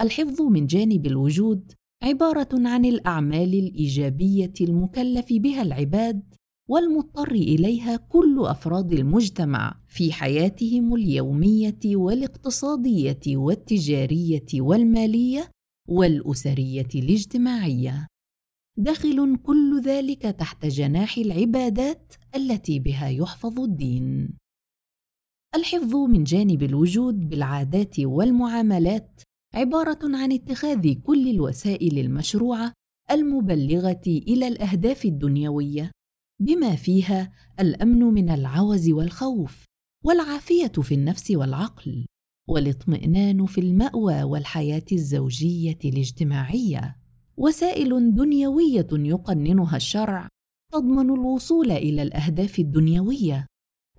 [0.00, 6.34] الحفظ من جانب الوجود عبارة عن الأعمال الإيجابية المكلف بها العباد
[6.68, 15.50] والمضطر إليها كل أفراد المجتمع في حياتهم اليومية والاقتصادية والتجارية والمالية
[15.88, 18.06] والأسرية الاجتماعية.
[18.78, 24.36] داخل كل ذلك تحت جناح العبادات التي بها يحفظ الدين.
[25.56, 29.20] الحفظ من جانب الوجود بالعادات والمعاملات
[29.54, 32.72] عبارة عن اتخاذ كل الوسائل المشروعة
[33.10, 35.90] المبلغة إلى الأهداف الدنيوية
[36.40, 39.64] بما فيها الأمن من العوز والخوف
[40.04, 42.06] والعافية في النفس والعقل
[42.48, 46.96] والاطمئنان في المأوى والحياة الزوجية الاجتماعية.
[47.36, 50.28] وسائل دنيوية يقننها الشرع
[50.72, 53.46] تضمن الوصول إلى الأهداف الدنيوية.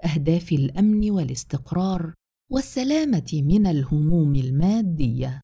[0.05, 2.13] أهداف الأمن والاستقرار
[2.51, 5.41] والسلامة من الهموم المادية.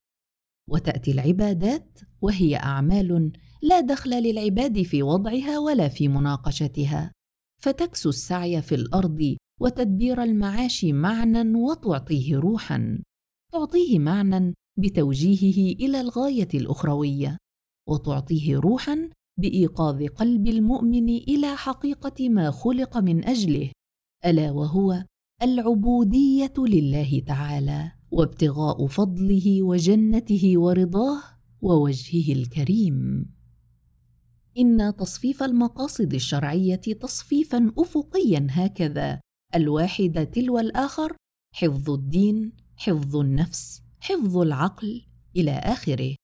[0.69, 7.11] وتأتي العبادات وهي أعمال لا دخل للعباد في وضعها ولا في مناقشتها.
[7.61, 13.03] فتكسو السعي في الأرض وتدبير المعاش معنى وتعطيه روحا.
[13.53, 17.37] تعطيه معنى بتوجيهه إلى الغاية الأخروية.
[17.89, 19.09] وتعطيه روحا
[19.39, 23.71] بإيقاظ قلب المؤمن إلى حقيقة ما خلق من أجله.
[24.25, 25.03] ألا وهو
[25.41, 31.21] العبودية لله تعالى وابتغاء فضله وجنته ورضاه
[31.61, 33.25] ووجهه الكريم.
[34.57, 39.19] إن تصفيف المقاصد الشرعية تصفيفا افقيا هكذا
[39.55, 41.15] الواحد تلو الآخر
[41.55, 46.15] حفظ الدين حفظ النفس حفظ العقل إلى آخره.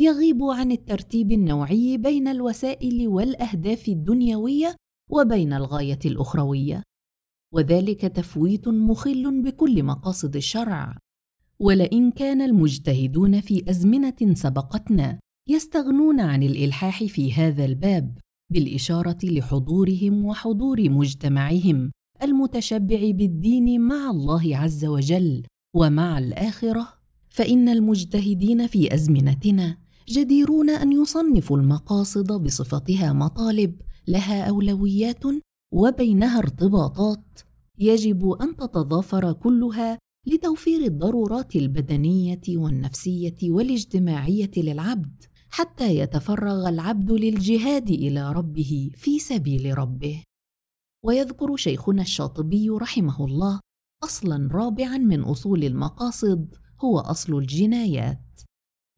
[0.00, 4.76] يغيب عن الترتيب النوعي بين الوسائل والأهداف الدنيوية
[5.10, 6.82] وبين الغاية الأخروية.
[7.54, 10.96] وذلك تفويت مخل بكل مقاصد الشرع.
[11.60, 15.18] ولئن كان المجتهدون في أزمنة سبقتنا
[15.48, 18.18] يستغنون عن الإلحاح في هذا الباب
[18.52, 21.90] بالإشارة لحضورهم وحضور مجتمعهم
[22.22, 25.42] المتشبع بالدين مع الله عز وجل
[25.76, 26.88] ومع الآخرة
[27.28, 33.74] فإن المجتهدين في أزمنتنا جديرون أن يصنفوا المقاصد بصفتها مطالب
[34.08, 35.24] لها أولويات
[35.74, 37.40] وبينها ارتباطات
[37.78, 48.32] يجب أن تتضافر كلها لتوفير الضرورات البدنية والنفسية والاجتماعية للعبد حتى يتفرغ العبد للجهاد إلى
[48.32, 50.22] ربه في سبيل ربه.
[51.04, 53.60] ويذكر شيخنا الشاطبي رحمه الله
[54.04, 56.54] أصلا رابعا من أصول المقاصد
[56.84, 58.40] هو أصل الجنايات.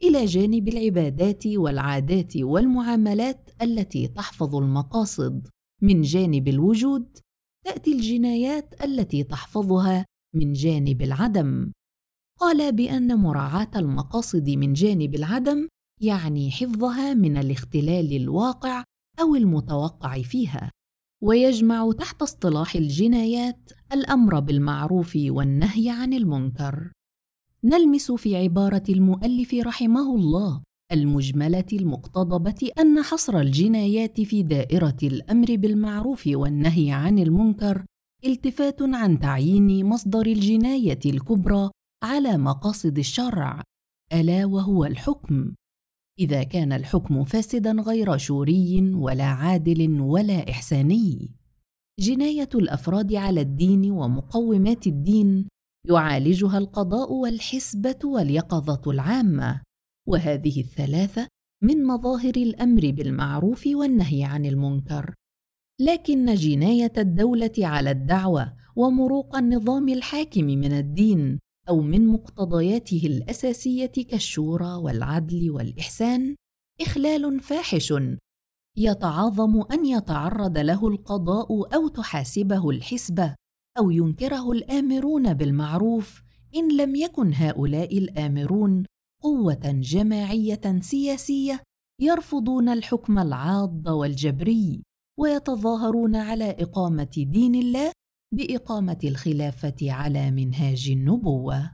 [0.02, 5.48] إلى جانب العبادات والعادات والمعاملات التي تحفظ المقاصد
[5.82, 7.18] من جانب الوجود
[7.64, 11.72] تأتي الجنايات التي تحفظها من جانب العدم.
[12.40, 15.68] قال بأن مراعاة المقاصد من جانب العدم
[16.00, 18.84] يعني حفظها من الاختلال الواقع
[19.20, 20.70] أو المتوقع فيها
[21.22, 26.92] ويجمع تحت اصطلاح الجنايات الأمر بالمعروف والنهي عن المنكر.
[27.64, 36.22] نلمس في عبارة المؤلف رحمه الله المجملة المقتضبة أن حصر الجنايات في دائرة الأمر بالمعروف
[36.26, 37.84] والنهي عن المنكر
[38.24, 41.70] التفات عن تعيين مصدر الجناية الكبرى
[42.04, 43.62] على مقاصد الشرع
[44.12, 45.54] ألا وهو الحكم.
[46.18, 51.30] إذا كان الحكم فاسدا غير شوري ولا عادل ولا إحساني.
[52.00, 55.48] جناية الأفراد على الدين ومقومات الدين
[55.88, 59.65] يعالجها القضاء والحسبة واليقظة العامة.
[60.06, 61.28] وهذه الثلاثة
[61.62, 65.14] من مظاهر الأمر بالمعروف والنهي عن المنكر.
[65.80, 74.74] لكن جناية الدولة على الدعوة ومروق النظام الحاكم من الدين أو من مقتضياته الأساسية كالشورى
[74.74, 76.34] والعدل والإحسان
[76.80, 77.94] إخلال فاحش
[78.76, 83.34] يتعاظم أن يتعرض له القضاء أو تحاسبه الحسبة
[83.78, 86.22] أو ينكره الآمرون بالمعروف
[86.56, 88.84] إن لم يكن هؤلاء الآمرون
[89.26, 91.62] قوة جماعية سياسية
[92.00, 94.82] يرفضون الحكم العاض والجبري
[95.18, 97.92] ويتظاهرون على إقامة دين الله
[98.34, 101.70] بإقامة الخلافة على منهاج النبوة.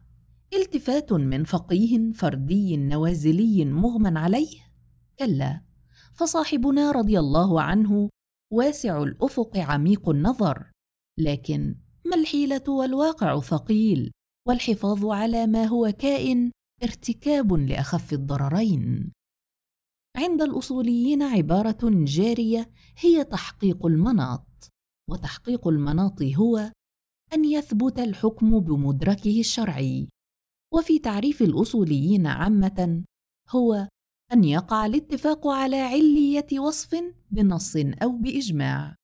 [0.55, 4.59] التفات من فقيه فردي نوازلي مغمى عليه؟
[5.19, 5.61] كلا.
[6.15, 8.09] فصاحبنا رضي الله عنه
[8.53, 10.71] واسع الأفق عميق النظر
[11.19, 14.13] لكن ما الحيلة والواقع ثقيل
[14.49, 19.13] والحفاظ على ما هو كائن ارتكاب لأخف الضررين.
[20.17, 24.47] عند الأصوليين عبارة جارية هي تحقيق المناط
[25.11, 26.73] وتحقيق المناط هو
[27.33, 30.09] أن يثبت الحكم بمدركه الشرعي.
[30.75, 33.05] وفي تعريف الأصوليين عامة
[33.51, 33.89] هو
[34.33, 38.97] أن يقع الاتفاق على علية وصف بنص أو بإجماع.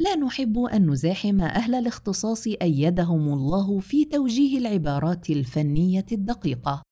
[0.00, 6.82] لا نحب أن نزاحم أهل الاختصاص أيدهم الله في توجيه العبارات الفنية الدقيقة.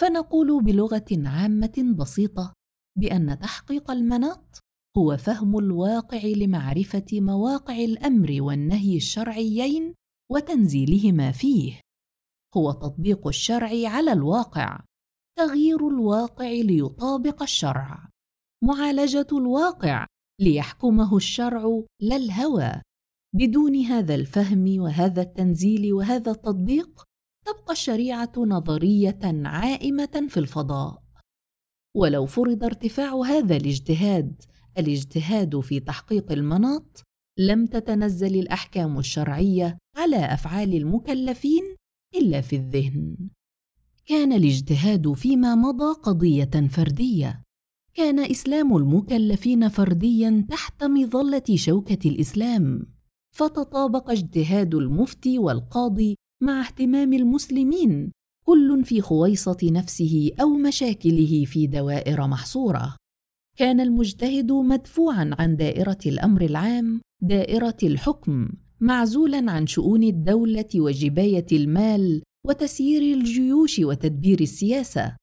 [0.00, 2.54] فنقول بلغة عامة بسيطة
[2.98, 4.58] بأن تحقيق المناط
[4.98, 9.94] هو فهم الواقع لمعرفة مواقع الأمر والنهي الشرعيين
[10.32, 11.80] وتنزيلهما فيه.
[12.56, 14.80] هو تطبيق الشرع على الواقع
[15.38, 18.08] تغيير الواقع ليطابق الشرع
[18.64, 20.06] معالجة الواقع
[20.40, 22.72] ليحكمه الشرع لا الهوى.
[23.34, 27.04] بدون هذا الفهم وهذا التنزيل وهذا التطبيق
[27.46, 31.02] تبقى الشريعة نظرية عائمة في الفضاء.
[31.96, 34.42] ولو فرض ارتفاع هذا الاجتهاد
[34.78, 37.02] الاجتهاد في تحقيق المناط
[37.38, 41.62] لم تتنزل الأحكام الشرعية على أفعال المكلفين
[42.14, 43.16] إلا في الذهن.
[44.06, 47.42] كان الاجتهاد فيما مضى قضية فردية.
[47.94, 52.86] كان إسلام المكلفين فرديا تحت مظلة شوكة الإسلام.
[53.36, 58.12] فتطابق اجتهاد المفتي والقاضي مع اهتمام المسلمين
[58.44, 62.96] كل في خويصة نفسه أو مشاكله في دوائر محصورة.
[63.56, 68.48] كان المجتهد مدفوعا عن دائرة الأمر العام دائرة الحكم
[68.80, 75.16] معزولا عن شؤون الدولة وجباية المال وتسيير الجيوش وتدبير السياسة.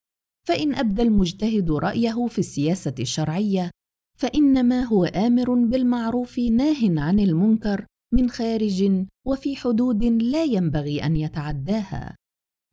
[0.48, 3.72] فإن أبدى المجتهد رأيه في السياسة الشرعية
[4.20, 12.16] فإنما هو آمر بالمعروف ناه عن المنكر من خارج وفي حدود لا ينبغي أن يتعداها.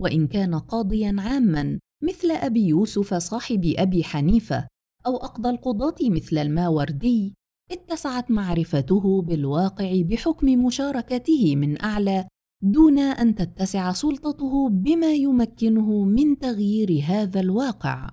[0.03, 4.69] وإن كان قاضيا عاما مثل أبي يوسف صاحب أبي حنيفة
[5.07, 7.35] أو أقضى القضاة مثل الماوردي
[7.73, 12.29] اتسعت معرفته بالواقع بحكم مشاركته من أعلى
[12.63, 18.11] دون أن تتسع سلطته بما يمكنه من تغيير هذا الواقع.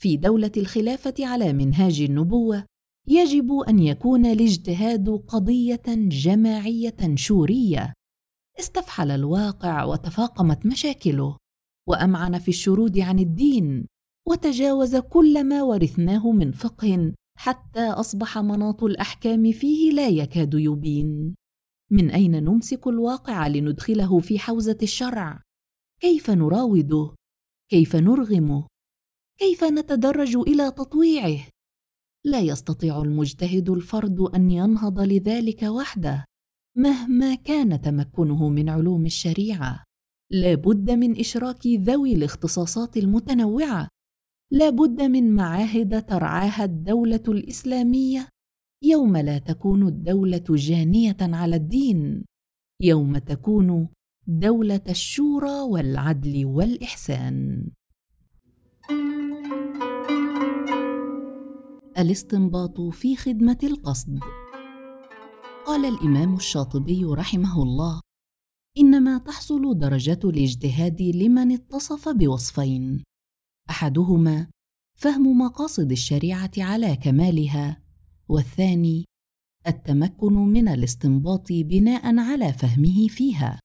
[0.00, 2.64] في دولة الخلافة على منهاج النبوة
[3.08, 7.92] يجب أن يكون الاجتهاد قضية جماعية شورية.
[8.58, 11.36] استفحل الواقع وتفاقمت مشاكله
[11.88, 13.86] وأمعن في الشرود عن الدين
[14.28, 21.34] وتجاوز كل ما ورثناه من فقه حتى أصبح مناط الأحكام فيه لا يكاد يبين.
[21.90, 25.42] من أين نمسك الواقع لندخله في حوزة الشرع؟
[26.00, 27.14] كيف نراوده؟
[27.70, 28.66] كيف نرغمه؟
[29.38, 31.48] كيف نتدرج إلى تطويعه؟
[32.24, 36.24] لا يستطيع المجتهد الفرد أن ينهض لذلك وحده
[36.76, 39.84] مهما كان تمكنه من علوم الشريعة.
[40.30, 43.88] لا بد من إشراك ذوي الاختصاصات المتنوعة.
[44.50, 48.28] لا بد من معاهد ترعاها الدولة الإسلامية.
[48.84, 52.24] يوم لا تكون الدولة جانية على الدين
[52.82, 53.88] يوم تكون
[54.26, 57.66] دولة الشورى والعدل والإحسان.
[61.98, 64.20] الاستنباط في خدمة القصد.
[65.66, 68.00] قال الإمام الشاطبي رحمه الله
[68.78, 73.04] إنما تحصل درجة الاجتهاد لمن اتصف بوصفين.
[73.70, 74.46] أحدهما
[74.98, 77.82] فهم مقاصد الشريعة على كمالها
[78.28, 79.04] والثاني
[79.66, 83.60] التمكن من الاستنباط بناء على فهمه فيها.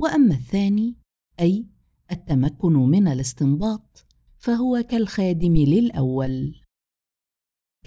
[0.00, 0.96] وأما الثاني
[1.40, 1.66] أي
[2.12, 4.06] التمكن من الاستنباط
[4.38, 6.59] فهو كالخادم للأول.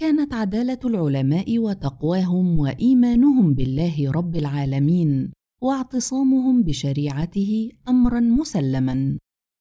[0.00, 5.32] كانت عدالة العلماء وتقواهم وإيمانهم بالله رب العالمين
[5.62, 9.18] واعتصامهم بشريعته امرا مسلما.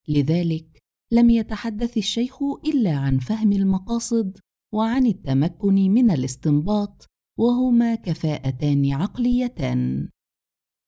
[0.07, 0.79] لذلك
[1.11, 4.37] لم يتحدث الشيخ إلا عن فهم المقاصد
[4.73, 7.05] وعن التمكن من الاستنباط
[7.39, 10.09] وهما كفاءتان عقليتان.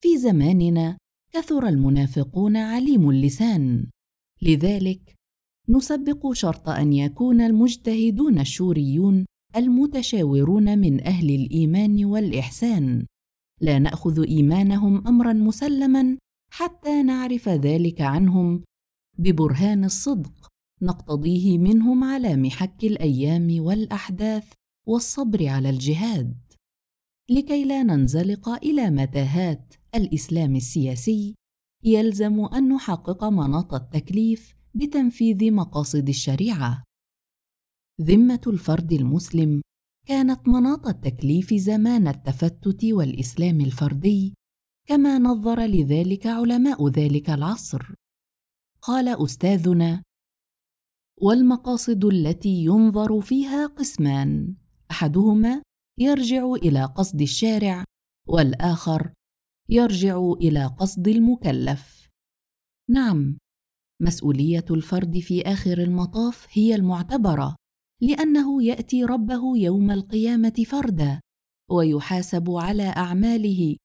[0.04, 0.98] في زماننا
[1.34, 3.88] كثر المنافقون عليم اللسان.
[4.42, 5.16] لذلك
[5.70, 9.26] نسبق شرط أن يكون المجتهدون الشوريون
[9.56, 13.06] المتشاورون من أهل الإيمان والإحسان.
[13.62, 16.18] لا نأخذ إيمانهم امرا مسلما
[16.52, 18.64] حتى نعرف ذلك عنهم.
[19.18, 20.48] ببرهان الصدق
[20.82, 24.54] نقتضيه منهم على محك الأيام والأحداث
[24.88, 26.36] والصبر على الجهاد.
[27.30, 31.36] لكي لا ننزلق إلى متاهات الإسلام السياسي
[31.84, 36.84] يلزم أن نحقق مناط التكليف بتنفيذ مقاصد الشريعة.
[38.02, 39.62] ذمة الفرد المسلم
[40.08, 44.34] كانت مناط التكليف زمان التفتت والإسلام الفردي
[44.88, 47.94] كما نظر لذلك علماء ذلك العصر.
[48.82, 50.04] قال أستاذنا
[51.22, 54.56] والمقاصد التي ينظر فيها قسمان
[54.92, 55.62] أحدهما
[56.00, 57.84] يرجع إلى قصد الشارع
[58.28, 59.14] والآخر
[59.70, 62.10] يرجع إلى قصد المكلف.
[62.90, 63.38] نعم
[64.02, 67.56] مسؤولية الفرد في آخر المطاف هي المعتبرة
[68.02, 71.20] لأنه يأتي ربه يوم القيامة فردا
[71.72, 73.76] ويحاسب على أعماله.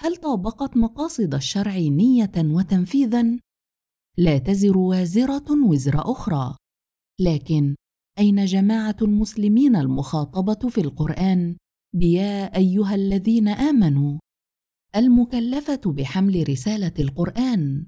[0.00, 3.38] هل طابقت مقاصد الشرع نية وتنفيذا؟
[4.18, 6.56] لا تزر وازرة وزر أخرى.
[7.20, 7.76] لكن
[8.18, 11.56] أين جماعة المسلمين المخاطبة في القرآن
[11.96, 14.18] بيا أيها الذين آمنوا؟
[14.96, 17.86] المكلفة بحمل رسالة القرآن.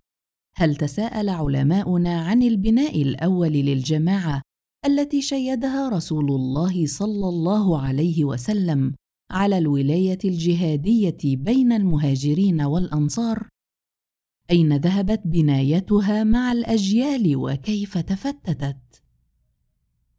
[0.57, 4.43] هل تساءل علماؤنا عن البناء الأول للجماعة
[4.87, 8.95] التي شيدها رسول الله صلى الله عليه وسلم
[9.31, 13.49] على الولاية الجهادية بين المهاجرين والأنصار
[14.51, 19.03] أين ذهبت بنايتها مع الأجيال وكيف تفتتت.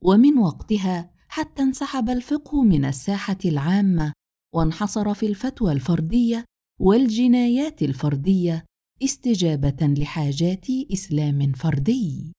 [0.02, 4.14] ومن وقتها حتى انسحب الفقه من الساحة العامة
[4.56, 6.46] وانحصر في الفتوى الفردية
[6.80, 8.66] والجنايات الفردية
[9.04, 12.34] استجابة لحاجات إسلام فردي.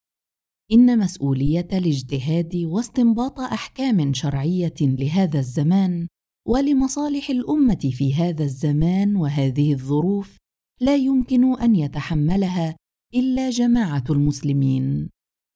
[0.73, 6.09] إن مسؤولية الاجتهاد واستنباط أحكام شرعية لهذا الزمان
[6.49, 10.37] ولمصالح الأمة في هذا الزمان وهذه الظروف
[10.81, 12.77] لا يمكن أن يتحملها
[13.15, 15.11] إلا جماعة المسلمين.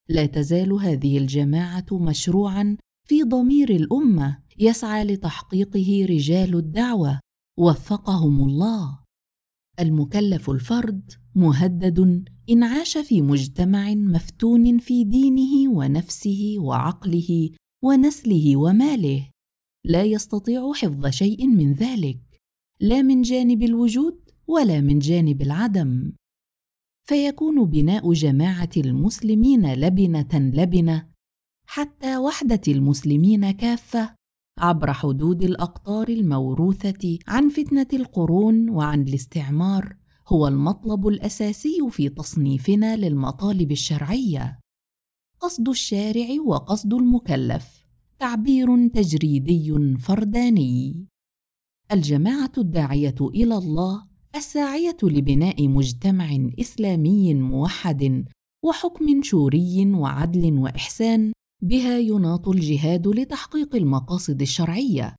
[0.08, 2.76] لا تزال هذه الجماعة مشروعا
[3.08, 7.20] في ضمير الأمة يسعى لتحقيقه رجال الدعوة
[7.58, 8.98] وفقهم الله.
[9.80, 17.50] المكلف الفرد مهدد إن عاش في مجتمع مفتون في دينه ونفسه وعقله
[17.84, 19.30] ونسله وماله.
[19.84, 22.20] لا يستطيع حفظ شيء من ذلك
[22.80, 26.12] لا من جانب الوجود ولا من جانب العدم.
[27.08, 31.08] فيكون بناء جماعة المسلمين لبنة لبنة
[31.66, 34.14] حتى وحدة المسلمين كافة
[34.58, 39.96] عبر حدود الأقطار الموروثة عن فتنة القرون وعن الاستعمار
[40.28, 44.58] هو المطلب الأساسي في تصنيفنا للمطالب الشرعية.
[45.40, 47.86] قصد الشارع وقصد المكلف.
[48.18, 51.06] تعبير تجريدي فرداني.
[51.92, 58.24] الجماعة الداعية إلى الله الساعية لبناء مجتمع إسلامي موحد
[58.64, 61.32] وحكم شوري وعدل وإحسان
[61.62, 65.16] بها يناط الجهاد لتحقيق المقاصد الشرعية.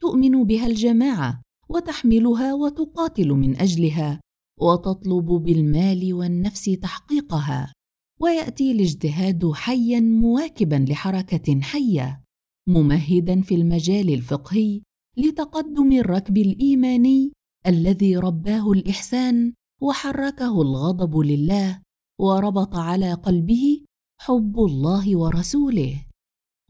[0.00, 4.20] تؤمن بها الجماعة وتحملها وتقاتل من أجلها
[4.60, 7.72] وتطلب بالمال والنفس تحقيقها
[8.20, 12.22] ويأتي الاجتهاد حيا مواكبا لحركة حية
[12.68, 14.82] ممهدا في المجال الفقهي
[15.16, 17.32] لتقدم الركب الإيماني
[17.66, 21.82] الذي رباه الإحسان وحركه الغضب لله
[22.20, 23.84] وربط على قلبه
[24.20, 26.06] حب الله ورسوله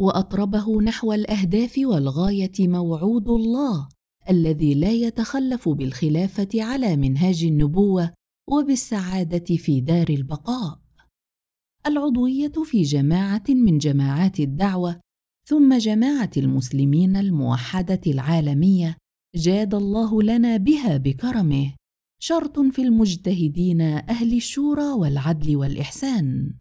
[0.00, 3.88] وأطربه نحو الأهداف والغاية موعود الله
[4.30, 8.14] الذي لا يتخلف بالخلافة على منهاج النبوة
[8.50, 10.80] وبالسعادة في دار البقاء.
[11.86, 15.00] العضوية في جماعة من جماعات الدعوة
[15.48, 18.96] ثم جماعة المسلمين الموحدة العالمية
[19.34, 21.74] جاد الله لنا بها بكرمه.
[22.22, 26.54] شرط في المجتهدين أهل الشورى والعدل والإحسان.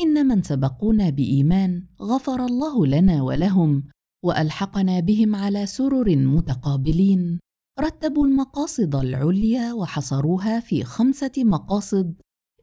[0.00, 3.84] إن من سبقونا بإيمان غفر الله لنا ولهم
[4.24, 7.40] وألحقنا بهم على سرر متقابلين
[7.80, 12.14] رتبوا المقاصد العليا وحصروها في خمسة مقاصد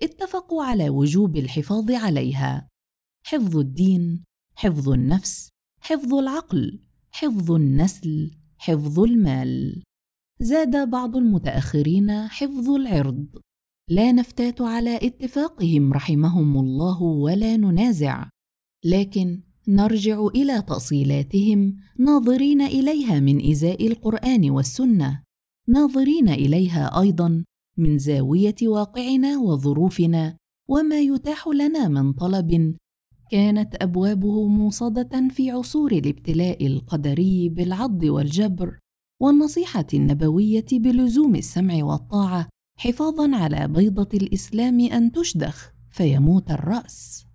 [0.02, 2.68] اتفقوا على وجوب الحفاظ عليها.
[3.26, 4.24] حفظ الدين
[4.56, 5.50] حفظ النفس
[5.82, 9.84] حفظ العقل حفظ النسل حفظ المال.
[10.40, 13.28] زاد بعض المتأخرين حفظ العرض.
[13.90, 18.30] لا نفتات على اتفاقهم رحمهم الله ولا ننازع
[18.86, 25.24] لكن نرجع إلى تاصيلاتهم ناظرين إليها من إزاء القرآن والسنة.
[25.68, 27.44] ناظرين إليها أيضا
[27.78, 30.38] من زاوية واقعنا وظروفنا
[30.70, 32.76] وما يتاح لنا من طلب
[33.32, 38.80] كانت أبوابه موصدة في عصور الابتلاء القدري بالعض والجبر
[39.22, 47.27] والنصيحة النبوية بلزوم السمع والطاعة حفاظا على بيضة الإسلام أن تشدخ فيموت الرأس.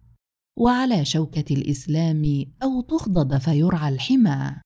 [0.59, 4.61] وعلى شوكة الإسلام أو تخضد فيرعى الحمى.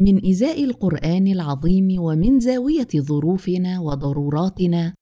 [0.00, 4.94] من إزاء القرآن العظيم ومن زاوية ظروفنا وضروراتنا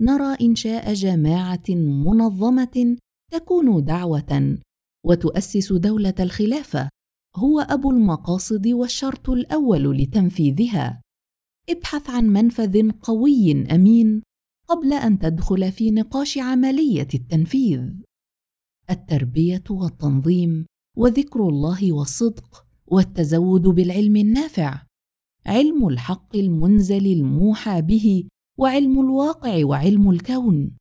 [0.00, 1.68] نرى انشاء جماعة
[2.06, 2.96] منظمة
[3.32, 4.58] تكون دعوة
[5.06, 6.88] وتؤسس دولة الخلافة
[7.36, 11.02] هو أبو المقاصد والشرط الأول لتنفيذها.
[11.70, 14.22] ابحث عن منفذ قوي أمين
[14.68, 17.80] قبل أن تدخل في نقاش عملية التنفيذ.
[18.90, 24.82] التربية والتنظيم وذكر الله والصدق والتزود بالعلم النافع.
[25.46, 28.24] علم الحق المنزل الموحى به
[28.58, 30.76] وعلم الواقع وعلم الكون.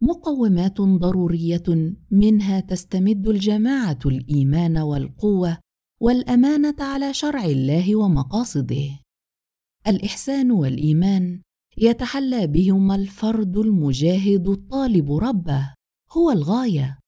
[0.00, 5.58] مقومات ضرورية منها تستمد الجماعة الإيمان والقوة
[6.00, 9.00] والأمانة على شرع الله ومقاصده.
[9.86, 11.40] الإحسان والإيمان
[11.78, 15.74] يتحلى بهما الفرد المجاهد الطالب ربه
[16.12, 16.98] هو الغاية.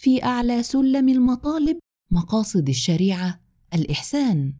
[0.00, 1.78] في أعلى سلم المطالب
[2.10, 3.40] مقاصد الشريعة
[3.74, 4.54] الإحسان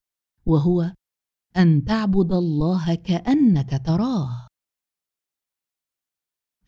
[0.47, 0.93] وهو
[1.57, 4.49] أن تعبد الله كأنك تراه.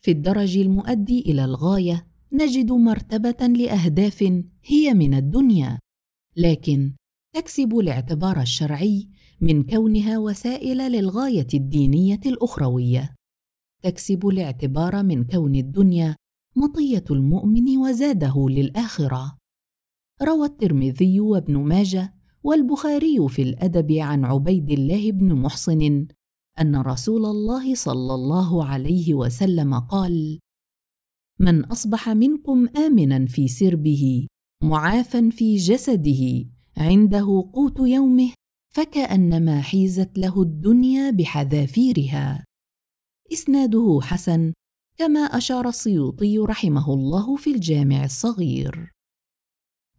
[0.01, 5.79] في الدرج المؤدي إلى الغاية نجد مرتبة لأهداف هي من الدنيا
[6.37, 6.93] لكن
[7.35, 9.09] تكسب الاعتبار الشرعي
[9.41, 13.15] من كونها وسائل للغاية الدينية الأخروية.
[13.83, 16.15] تكسب الاعتبار من كون الدنيا
[16.55, 19.37] مطية المؤمن وزاده للآخرة.
[20.21, 22.13] روى الترمذي وابن ماجه
[22.43, 26.07] والبخاري في الأدب عن عبيد الله بن محصن
[26.59, 30.39] أن رسول الله صلى الله عليه وسلم قال
[31.39, 34.27] من أصبح منكم آمنا في سربه
[34.63, 36.45] معافا في جسده
[36.77, 38.33] عنده قوت يومه
[38.73, 42.45] فكأنما حيزت له الدنيا بحذافيرها.
[43.33, 44.53] إسناده حسن
[45.01, 48.91] كما أشار السيوطي رحمه الله في الجامع الصغير.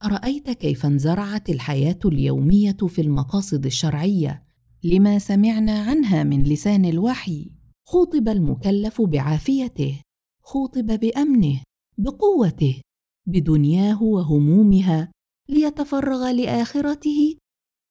[0.04, 4.44] ارايت كيف انزرعت الحياة اليومية في المقاصد الشرعية
[4.84, 7.50] لما سمعنا عنها من لسان الوحي.
[7.86, 10.00] خوطب المكلف بعافيته
[10.42, 11.62] خوطب بأمنه
[11.98, 12.80] بقوته
[13.26, 15.12] بدنياه وهمومها
[15.48, 17.36] ليتفرغ لآخرته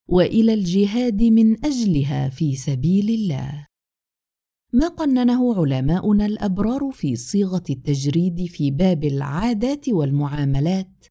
[0.10, 3.71] وإلى الجهاد من أجلها في سبيل الله.
[4.74, 11.06] ما قننه علماؤنا الأبرار في صيغة التجريد في باب العادات والمعاملات؟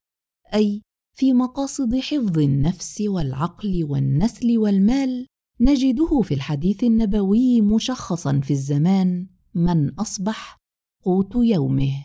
[0.55, 0.82] أي
[1.14, 5.26] في مقاصد حفظ النفس والعقل والنسل والمال
[5.60, 10.56] نجده في الحديث النبوي مشخصا في الزمان من أصبح
[11.05, 12.05] قوت يومه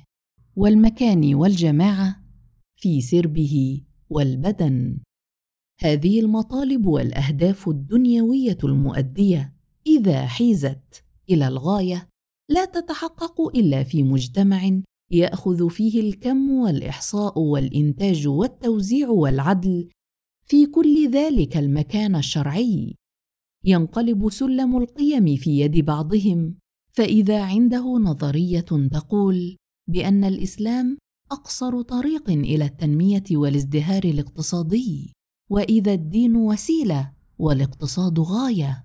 [0.56, 2.24] والمكان والجماعة
[2.76, 4.98] في سربه والبدن
[5.80, 9.54] هذه المطالب والأهداف الدنيوية المؤدية
[9.88, 12.10] إذا حيزت إلى الغاية
[12.50, 14.82] لا تتحقق إلا في مجتمع
[15.12, 19.90] يأخذ فيه الكم والإحصاء والإنتاج والتوزيع والعدل
[20.48, 22.96] في كل ذلك المكان الشرعي.
[23.66, 26.56] ينقلب سلم القيم في يد بعضهم
[26.94, 29.58] فإذا عنده نظرية تقول
[29.90, 30.98] بأن الإسلام
[31.32, 35.14] أقصر طريق إلى التنمية والازدهار الاقتصادي
[35.50, 38.84] وإذا الدين وسيلة والإقتصاد غاية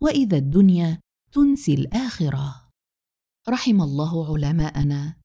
[0.00, 1.00] وإذا الدنيا
[1.32, 2.68] تنسي الآخرة.
[3.48, 5.16] رحم الله علماءنا.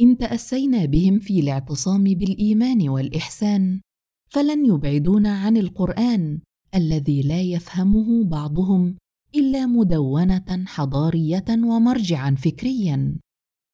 [0.00, 3.80] إن تأسينا بهم في الاعتصام بالإيمان والإحسان
[4.28, 6.40] فلن يبعدونا عن القرآن
[6.74, 8.96] الذي لا يفهمه بعضهم
[9.34, 13.18] إلا مدونة حضارية ومرجعا فكريا.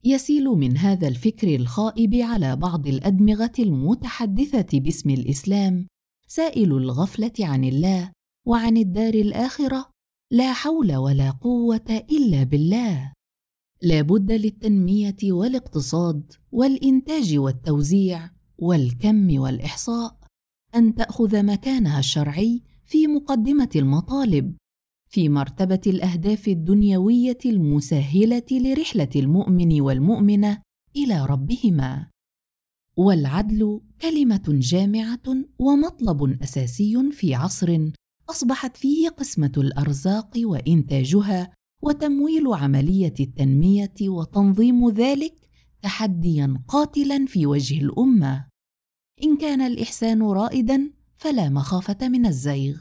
[0.04, 5.86] يسيل من هذا الفكر الخائب على بعض الأدمغة المتحدثة باسم الإسلام
[6.26, 8.12] سائل الغفلة عن الله
[8.46, 9.90] وعن الدار الآخرة
[10.32, 13.12] لا حول ولا قوة إلا بالله.
[13.82, 20.20] لا بد للتنمية والاقتصاد والإنتاج والتوزيع والكم والإحصاء.
[20.74, 24.56] أن تأخذ مكانها الشرعي في مقدمة المطالب
[25.08, 30.62] في مرتبة الأهداف الدنيوية المسهلة لرحلة المؤمن والمؤمنة
[30.96, 32.10] إلى ربهما.
[32.96, 37.90] والعدل كلمة جامعة ومطلب أساسي في عصر
[38.30, 41.52] أصبحت فيه قسمة الأرزاق وإنتاجها
[41.82, 45.34] وتمويل عملية التنمية وتنظيم ذلك
[45.82, 48.46] تحديا قاتلا في وجه الأمة.
[49.24, 52.76] إن كان الإحسان رائدا فلا مخافة من الزيغ.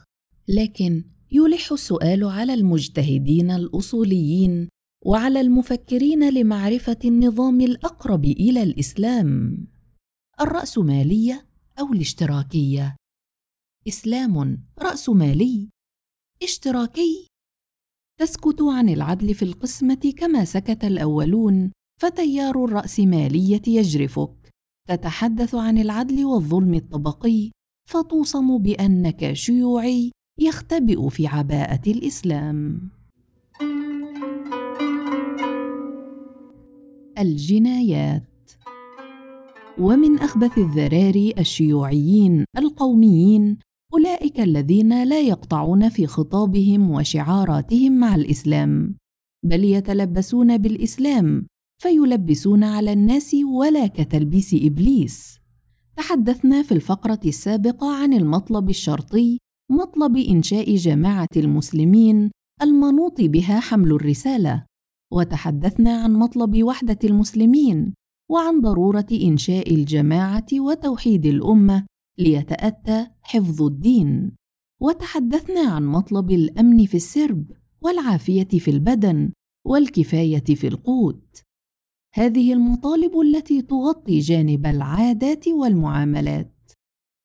[0.48, 4.70] لكن يلح السؤال على المجتهدين الأصوليين
[5.06, 9.58] وعلى المفكرين لمعرفة النظام الأقرب إلى الإسلام.
[10.42, 11.46] الرأسمالية
[11.80, 12.99] أو الاشتراكية؟
[13.88, 15.70] إسلام راسمالي
[16.44, 17.28] اشتراكي.
[18.20, 24.50] تسكت عن العدل في القسمة كما سكت الأولون فتيار الراسماليه يجرفك.
[24.88, 27.52] تتحدث عن العدل والظلم الطبقي
[27.90, 32.90] فتوصم بأنك شيوعي يختبئ في عباءة الإسلام.
[37.18, 38.24] الجنايات.
[39.80, 43.58] ومن أخبث الذراري الشيوعيين القوميين
[43.94, 48.96] أولئك الذين لا يقطعون في خطابهم وشعاراتهم مع الإسلام
[49.46, 51.48] بل يتلبسون بالإسلام
[51.82, 55.40] فيلبسون على الناس ولا كتلبيس إبليس.
[55.98, 59.38] تحدثنا في الفقرة السابقة عن المطلب الشرطي
[59.72, 64.66] مطلب إنشاء جماعة المسلمين المنوط بها حمل الرسالة
[65.14, 67.94] وتحدثنا عن مطلب وحدة المسلمين
[68.32, 71.86] وعن ضرورة إنشاء الجماعة وتوحيد الأمة
[72.20, 74.32] ليتأتى حفظ الدين.
[74.82, 79.32] وتحدثنا عن مطلب الأمن في السرب والعافية في البدن
[79.66, 81.44] والكفاية في القوت.
[82.14, 86.56] هذه المطالب التي تغطي جانب العادات والمعاملات.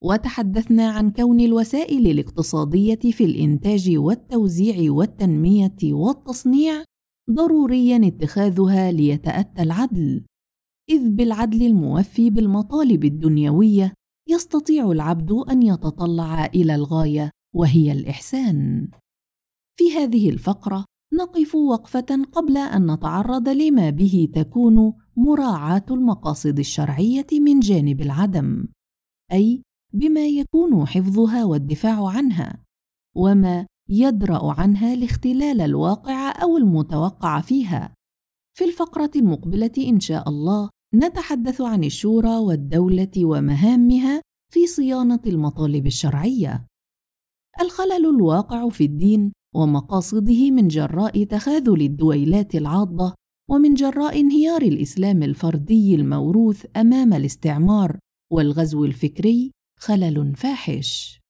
[0.04, 6.84] وتحدثنا عن كون الوسائل الاقتصادية في الإنتاج والتوزيع والتنمية والتصنيع
[7.30, 10.24] ضروريا اتخاذها ليتأتى العدل
[10.90, 13.92] إذ بالعدل الموفي بالمطالب الدنيوية
[14.28, 18.88] يستطيع العبد أن يتطلع إلى الغاية وهي الإحسان.
[19.78, 27.60] في هذه الفقرة نقف وقفة قبل أن نتعرض لما به تكون مراعاة المقاصد الشرعية من
[27.60, 28.66] جانب العدم
[29.32, 29.62] أي
[29.92, 32.64] بما يكون حفظها والدفاع عنها
[33.16, 37.94] وما يدرأ عنها الاختلال الواقع أو المتوقع فيها.
[38.56, 44.20] في الفقرة المقبلة إن شاء الله نتحدث عن الشورى والدولة ومهامها
[44.52, 46.66] في صيانة المطالب الشرعية.
[47.60, 53.14] الخلل الواقع في الدين ومقاصده من جراء تخاذل الدويلات العاضة
[53.50, 57.98] ومن جراء انهيار الإسلام الفردي الموروث أمام الاستعمار
[58.32, 61.20] والغزو الفكري خلل فاحش.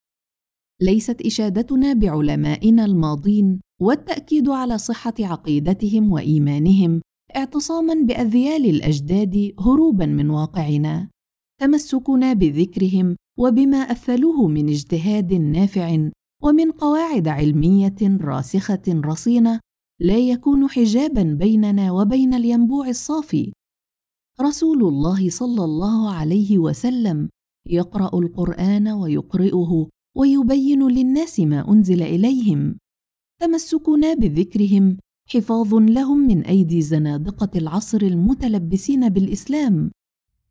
[0.81, 7.01] ليست إشادتنا بعلمائنا الماضين والتأكيد على صحة عقيدتهم وإيمانهم
[7.37, 11.09] اعتصاما بأذيال الأجداد هروبا من واقعنا.
[11.61, 16.09] تمسكنا بذكرهم وبما أثلوه من اجتهاد نافع
[16.43, 19.61] ومن قواعد علمية راسخة رصينة
[20.01, 23.53] لا يكون حجابا بيننا وبين الينبوع الصافي.
[24.41, 27.29] رسول الله صلى الله عليه وسلم
[27.67, 32.79] يقرأ القرآن ويقرئه ويبين للناس ما أنزل إليهم.
[33.41, 34.97] تمسكنا بذكرهم
[35.29, 39.91] حفاظ لهم من أيدي زنادقة العصر المتلبسين بالإسلام.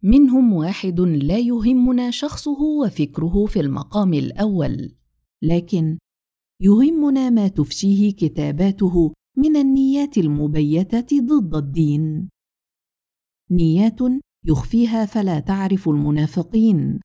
[0.04, 4.96] منهم واحد لا يهمنا شخصه وفكره في المقام الأول
[5.42, 5.98] لكن
[6.62, 12.30] يهمنا ما تفشيه كتاباته من النيات المبيتة ضد الدين.
[13.52, 14.00] نيات
[14.46, 17.00] يخفيها فلا تعرف المنافقين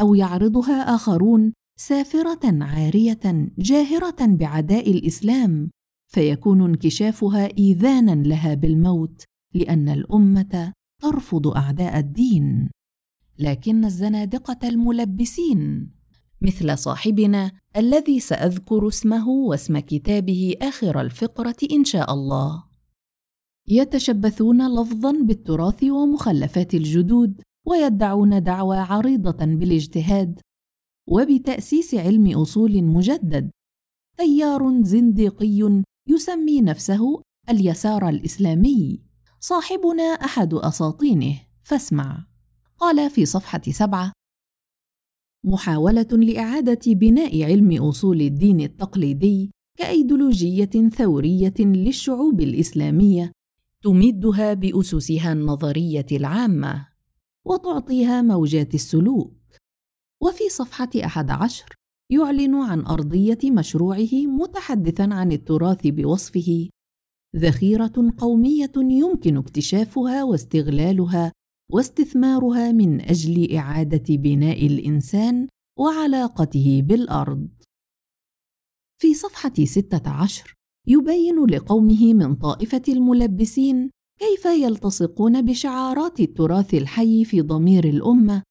[0.00, 5.70] أو يعرضها آخرون سافرة عارية جاهرة بعداء الإسلام.
[6.16, 10.72] فيكون انكشافها إيذانا لها بالموت لأن الأمة
[11.02, 12.70] ترفض أعداء الدين.
[13.38, 15.90] لكن الزنادقة الملبسين
[16.40, 22.64] مثل صاحبنا الذي سأذكر اسمه واسم كتابه آخر الفقرة إن شاء الله.
[23.68, 30.40] يتشبثون لفظا بالتراث ومخلفات الجدود ويدعون دعوى عريضة بالاجتهاد
[31.08, 33.50] وبتأسيس علم أصول مجدد.
[34.18, 39.02] تيار زنديقي يسمي نفسه اليسار الإسلامي.
[39.40, 41.40] صاحبنا أحد أساطينه.
[41.64, 42.26] فاسمع.
[42.78, 44.12] قال في صفحة سبعة
[45.44, 53.32] محاولة لإعادة بناء علم أصول الدين التقليدي كإيديولوجية ثورية للشعوب الإسلامية
[53.82, 56.88] تمدها بأسسها النظرية العامة
[57.44, 59.36] وتعطيها موجات السلوك
[60.22, 61.66] وفي صفحة أحد عشر
[62.10, 66.68] يعلن عن أرضية مشروعه متحدثا عن التراث بوصفه.
[67.36, 71.32] ذخيرة قومية يمكن اكتشافها واستغلالها
[71.72, 77.48] واستثمارها من أجل إعادة بناء الإنسان وعلاقته بالأرض.
[79.02, 79.14] في
[79.64, 80.54] ستة عشر
[80.88, 88.42] يبين لقومه من طائفة الملبسين كيف يلتصقون بشعارات التراث الحي في ضمير الأمة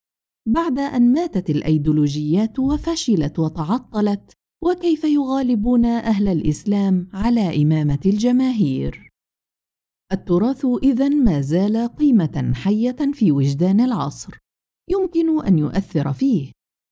[0.48, 4.34] بعد أن ماتت الأيديولوجيات وفشلت وتعطلت
[4.64, 9.12] وكيف يغالبون أهل الإسلام على إمامة الجماهير؟
[10.12, 14.38] التراث اذا ما زال قيمة حية في وجدان العصر.
[14.92, 16.52] يمكن أن يؤثر فيه.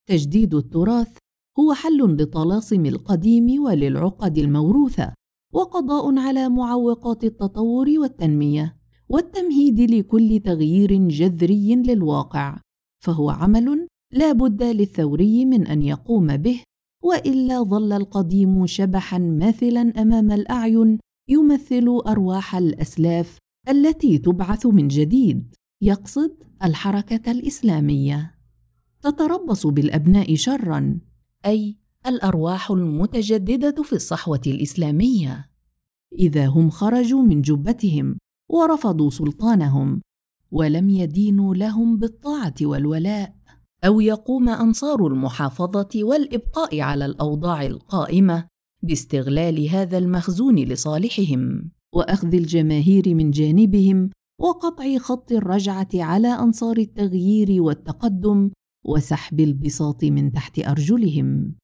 [0.09, 1.17] تجديد التراث
[1.59, 5.13] هو حل لطلاسم القديم وللعقد الموروثة
[5.53, 8.77] وقضاء على معوقات التطور والتنمية
[9.09, 12.62] والتمهيد لكل تغيير جذري للواقع.
[13.03, 16.63] فهو عمل لا بد للثوري من أن يقوم به
[17.03, 20.99] وإلا ظل القديم شبحا ماثلا أمام الأعين
[21.29, 23.37] يمثل أرواح الأسلاف
[23.69, 28.35] التي تبعث من جديد يقصد الحركة الإسلامية.
[29.01, 30.99] تتربص بالأبناء شرا
[31.45, 35.49] أي الأرواح المتجددة في الصحوة الإسلامية.
[36.19, 38.17] إذا هم خرجوا من جبتهم
[38.49, 40.01] ورفضوا سلطانهم
[40.53, 43.35] ولم يدينوا لهم بالطاعة والولاء
[43.85, 48.47] أو يقوم أنصار المحافظة والإبقاء على الأوضاع القائمة
[48.83, 51.71] باستغلال هذا المخزون لصالحهم.
[51.95, 54.09] وأخذ الجماهير من جانبهم
[54.41, 58.49] وقطع خط الرجعة على أنصار التغيير والتقدم
[58.85, 61.55] وسحب البساط من تحت أرجلهم.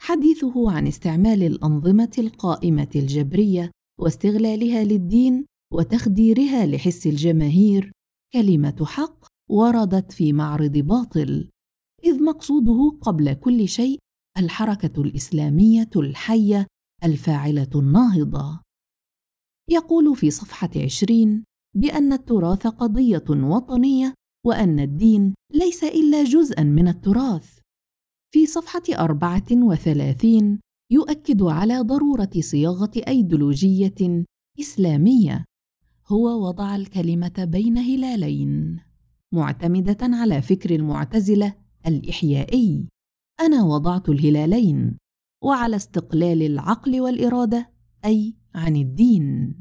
[0.00, 7.92] حديثه عن استعمال الأنظمة القائمة الجبرية واستغلالها للدين وتخديرها لحس الجماهير
[8.32, 11.50] كلمة حق وردت في معرض باطل
[12.04, 13.98] إذ مقصوده قبل كل شيء
[14.38, 16.66] الحركة الإسلامية الحية
[17.04, 18.60] الفاعلة الناهضة.
[19.70, 21.44] يقول في صفحة عشرين
[21.76, 24.14] بأن التراث قضية وطنية
[24.46, 27.58] وأن الدين ليس إلا جزءا من التراث.
[28.34, 30.60] في صفحة أربعة وثلاثين
[30.92, 34.24] يؤكد على ضرورة صياغة أيديولوجية
[34.60, 35.44] إسلامية.
[36.08, 38.80] هو وضع الكلمة بين هلالين.
[39.32, 41.54] معتمدة على فكر المعتزلة
[41.86, 42.88] الإحيائي.
[43.40, 44.98] أنا وضعت الهلالين
[45.44, 47.70] وعلى استقلال العقل والإرادة
[48.04, 49.54] أي عن الدين.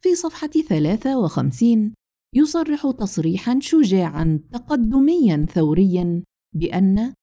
[0.00, 0.14] في
[0.62, 1.94] ثلاثة وخمسين
[2.34, 6.22] يصرح تصريحا شجاعا تقدميا ثوريا
[6.54, 7.14] بأن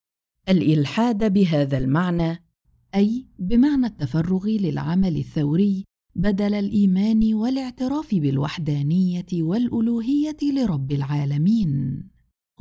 [0.49, 2.43] الإلحاد بهذا المعنى
[2.95, 12.03] أي بمعنى التفرغ للعمل الثوري بدل الإيمان والاعتراف بالوحدانية والألوهية لرب العالمين.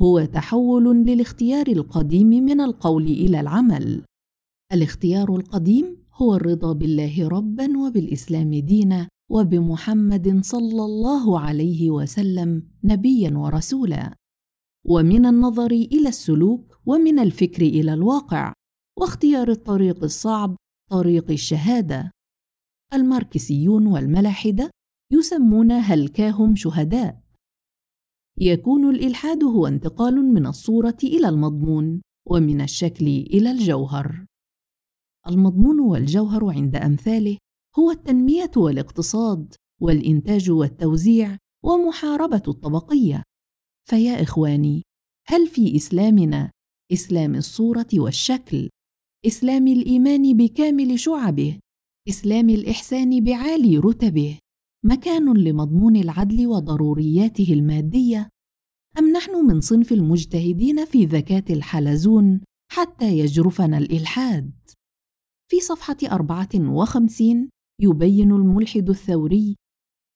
[0.01, 4.03] هو تحول للاختيار القديم من القول إلى العمل.
[4.73, 14.15] الاختيار القديم هو الرضا بالله ربا وبالإسلام دينا وبمحمد صلى الله عليه وسلم نبيا ورسولا.
[14.85, 18.53] ومن النظر إلى السلوك ومن الفكر إلى الواقع.
[18.99, 20.55] واختيار الطريق الصعب
[20.89, 22.11] طريق الشهادة.
[22.93, 24.71] الماركسيون والملاحدة
[25.11, 27.21] يسمون هلكاهم شهداء.
[28.37, 34.25] يكون الإلحاد هو انتقال من الصورة إلى المضمون ومن الشكل إلى الجوهر.
[35.27, 37.37] المضمون والجوهر عند أمثاله
[37.79, 43.23] هو التنمية والاقتصاد والإنتاج والتوزيع ومحاربة الطبقية.
[43.89, 44.83] فيا إخواني
[45.27, 46.51] هل في إسلامنا
[46.93, 48.69] إسلام الصورة والشكل؟
[49.25, 51.59] إسلام الإيمان بكامل شعبه؟
[52.09, 54.39] اسلام الإحسان بعالي رتبه
[54.85, 58.29] مكان لمضمون العدل وضرورياته المادية.
[58.99, 64.51] أم نحن من صنف المجتهدين في ذكاه الحلزون حتى يجرفنا الإلحاد؟
[65.51, 65.57] في
[66.11, 67.49] أربعة وخمسين
[67.81, 69.55] يبين الملحد الثوري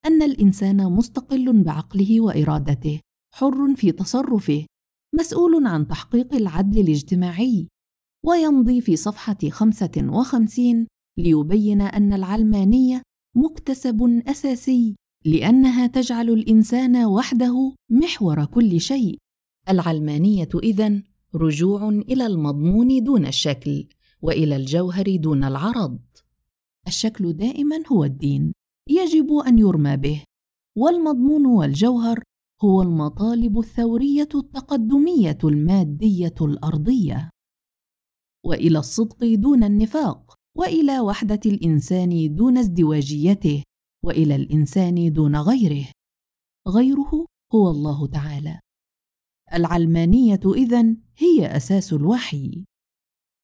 [0.05, 2.99] أن الإنسان مستقل بعقله وإرادته
[3.33, 4.65] حر في تصرفه
[5.15, 7.67] مسؤول عن تحقيق العدل الاجتماعي.
[8.25, 13.01] ويمضي في صفحة خمسة وخمسين ليبين أن العلمانية
[13.35, 14.95] مكتسب أساسي
[15.25, 19.17] لأنها تجعل الإنسان وحده محور كل شيء.
[19.69, 21.03] العلمانية إذن
[21.35, 23.87] رجوع إلى المضمون دون الشكل
[24.21, 25.99] وإلى الجوهر دون العرض.
[26.87, 28.53] الشكل دائما هو الدين
[28.89, 30.23] يجب أن يرمى به.
[30.77, 32.23] والمضمون والجوهر
[32.63, 37.29] هو المطالب الثورية التقدمية المادية الأرضية.
[38.45, 40.35] وإلى الصدق دون النفاق.
[40.57, 43.63] وإلى وحدة الإنسان دون ازدواجيته
[44.05, 45.85] وإلى الإنسان دون غيره.
[46.67, 48.59] غيره هو الله تعالى.
[49.53, 52.65] العلمانية إذن هي أساس الوحي.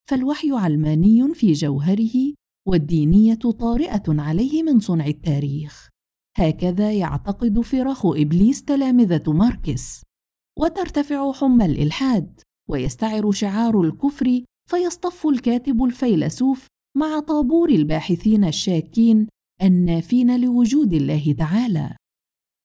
[0.10, 2.34] فالوحي علماني في جوهره
[2.68, 5.90] والدينية طارئة عليه من صنع التاريخ.
[6.38, 10.04] هكذا يعتقد فراخ إبليس تلامذة ماركس.
[10.60, 19.28] وترتفع حمى الإلحاد ويستعر شعار الكفر فيصطف الكاتب الفيلسوف مع طابور الباحثين الشاكين
[19.64, 21.96] النافين لوجود الله تعالى.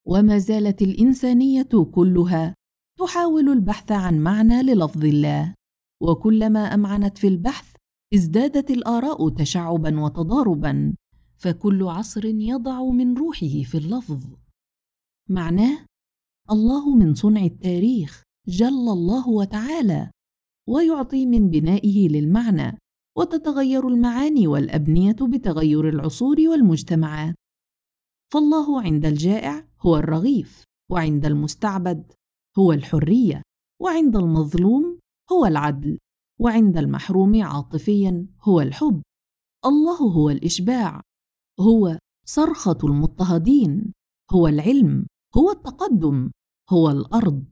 [0.06, 2.54] وما زالت الإنسانية كلها
[2.98, 5.54] تحاول البحث عن معنى للفظ الله.
[6.02, 7.74] وكلما أمعنت في البحث
[8.14, 10.94] ازدادت الآراء تشعبا وتضاربا
[11.36, 14.24] فكل عصر يضع من روحه في اللفظ.
[15.30, 15.86] معناه
[16.50, 20.10] الله من صنع التاريخ جل الله وتعالى
[20.68, 22.78] ويعطي من بنائه للمعنى.
[23.18, 27.34] وتتغير المعاني والأبنية بتغير العصور والمجتمعات.
[28.32, 32.12] فالله عند الجائع هو الرغيف وعند المستعبد
[32.58, 33.42] هو الحرية
[33.82, 34.98] وعند المظلوم
[35.32, 35.98] هو العدل
[36.40, 39.02] وعند المحروم عاطفيا هو الحب.
[39.66, 41.00] الله هو الإشباع
[41.60, 43.92] هو صرخة المضطهدين
[44.32, 46.30] هو العلم هو التقدم
[46.70, 47.44] هو الأرض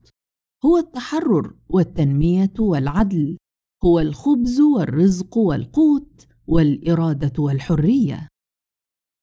[0.64, 3.38] هو التحرر والتنمية والعدل.
[3.84, 8.28] هو الخبز والرزق والقوت والإرادة والحرية.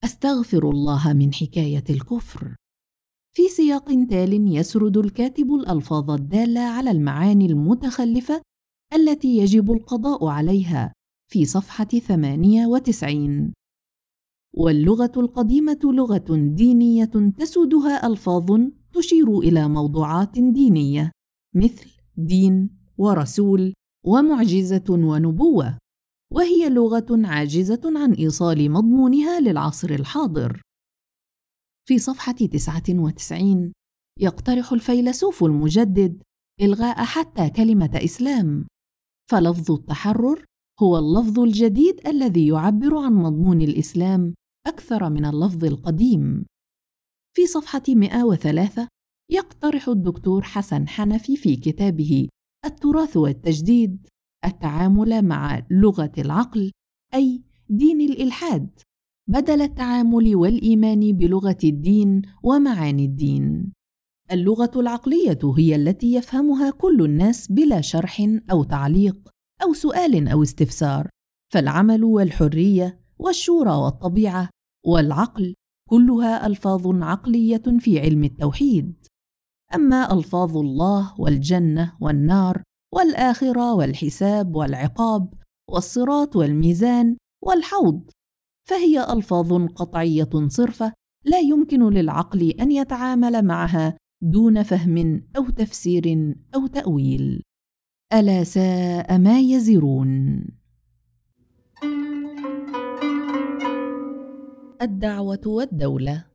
[0.03, 2.55] أستغفر الله من حكاية الكفر.
[3.35, 8.41] في سياق تال يسرد الكاتب الألفاظ الدالة على المعاني المتخلفة
[8.93, 10.93] التي يجب القضاء عليها
[11.31, 13.53] في صفحة 98
[14.53, 16.25] واللغة القديمة لغة
[16.55, 18.59] دينية تسودها ألفاظ
[18.93, 21.11] تشير إلى موضوعات دينية
[21.55, 23.73] مثل دين ورسول
[24.05, 25.77] ومعجزة ونبوة
[26.33, 30.61] وهي لغة عاجزة عن إيصال مضمونها للعصر الحاضر.
[31.87, 33.73] في صفحة 99
[34.19, 36.23] يقترح الفيلسوف المجدد
[36.61, 38.67] إلغاء حتى كلمة إسلام.
[39.31, 40.45] فلفظ التحرر
[40.81, 44.33] هو اللفظ الجديد الذي يعبر عن مضمون الإسلام
[44.67, 46.45] أكثر من اللفظ القديم.
[47.35, 48.87] في صفحة 103
[49.31, 52.29] يقترح الدكتور حسن حنفي في كتابه
[52.65, 54.07] التراث والتجديد
[54.45, 56.71] التعامل مع لغة العقل
[57.13, 58.79] أي دين الإلحاد
[59.29, 63.73] بدل التعامل والإيمان بلغة الدين ومعاني الدين.
[64.31, 69.29] اللغة العقلية هي التي يفهمها كل الناس بلا شرح أو تعليق
[69.63, 71.09] أو سؤال أو استفسار.
[71.53, 74.49] فالعمل والحرية والشورى والطبيعة
[74.85, 75.55] والعقل
[75.89, 79.00] كلها ألفاظ عقلية في علم التوحيد.
[79.75, 85.33] أما ألفاظ الله والجنة والنار والآخرة والحساب والعقاب
[85.69, 88.09] والصراط والميزان والحوض
[88.69, 90.93] فهي ألفاظ قطعية صرفة
[91.25, 97.43] لا يمكن للعقل أن يتعامل معها دون فهم أو تفسير أو تأويل.
[98.13, 100.43] ألا ساء ما يزرون.
[104.81, 106.25] الدعوة والدولة.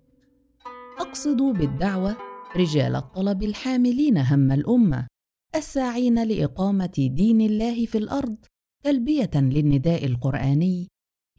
[0.98, 2.25] أقصد بالدعوة
[2.56, 5.06] رجال الطلب الحاملين هم الأمة
[5.54, 8.36] الساعين لإقامة دين الله في الأرض
[8.84, 10.88] تلبية للنداء القرآني.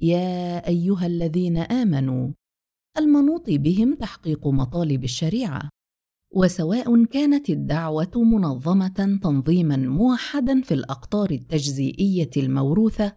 [0.02, 2.32] يا أيها الذين آمنوا
[2.98, 5.70] المنوط بهم تحقيق مطالب الشريعة.
[6.36, 13.16] وسواء كانت الدعوة منظمة تنظيما موحدا في الأقطار التجزئية الموروثة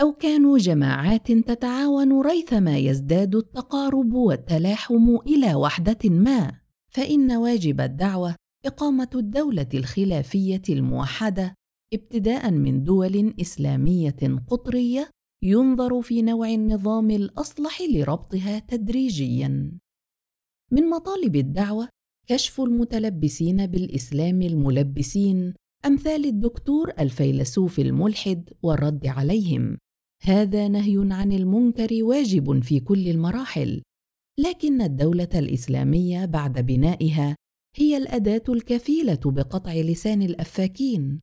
[0.00, 6.63] أو كانوا جماعات تتعاون ريثما يزداد التقارب والتلاحم إلى وحدة ما.
[6.96, 11.54] فإن واجب الدعوة إقامة الدولة الخلافية الموحدة
[11.94, 15.10] ابتداء من دول إسلامية قطرية
[15.42, 19.78] ينظر في نوع النظام الأصلح لربطها تدريجيا.
[20.72, 21.88] من مطالب الدعوة
[22.26, 25.54] كشف المتلبسين بالإسلام الملبسين
[25.86, 29.78] أمثال الدكتور الفيلسوف الملحد والرد عليهم.
[30.22, 33.82] هذا نهي عن المنكر واجب في كل المراحل
[34.38, 37.36] لكن الدولة الإسلامية بعد بنائها
[37.76, 41.20] هي الأداة الكفيلة بقطع لسان الأفاكين.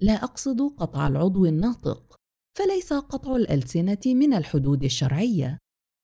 [0.00, 2.16] لا أقصد قطع العضو الناطق
[2.58, 5.58] فليس قطع الألسنة من الحدود الشرعية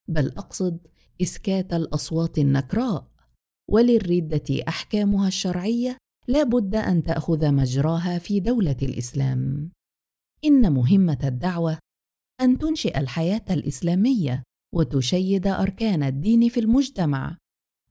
[0.08, 0.86] بل أقصد
[1.22, 3.12] إسكات الأصوات النكراء.
[3.70, 5.96] وللردة أحكامها الشرعية
[6.28, 9.70] لا بد أن تأخذ مجراها في دولة الإسلام.
[10.44, 11.78] إن مهمة الدعوة
[12.40, 14.42] أن تنشئ الحياة الإسلامية.
[14.74, 17.36] وتشيد أركان الدين في المجتمع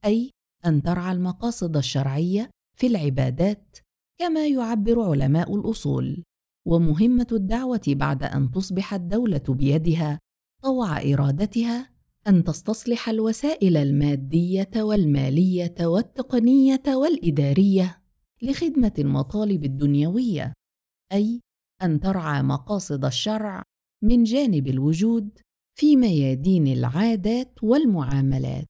[0.04, 0.30] أي
[0.66, 3.78] أن ترعى المقاصد الشرعية في العبادات
[4.20, 6.22] كما يعبر علماء الأصول.
[6.66, 10.18] ومهمة الدعوة بعد أن تصبح الدولة بيدها
[10.62, 11.90] طوع إرادتها
[12.28, 18.02] أن تستصلح الوسائل المادية والمالية والتقنية والإدارية
[18.42, 20.52] لخدمة المطالب الدنيوية
[21.12, 21.40] أي
[21.82, 23.62] أن ترعى مقاصد الشرع
[24.02, 25.38] من جانب الوجود
[25.74, 28.68] في ميادين العادات والمعاملات.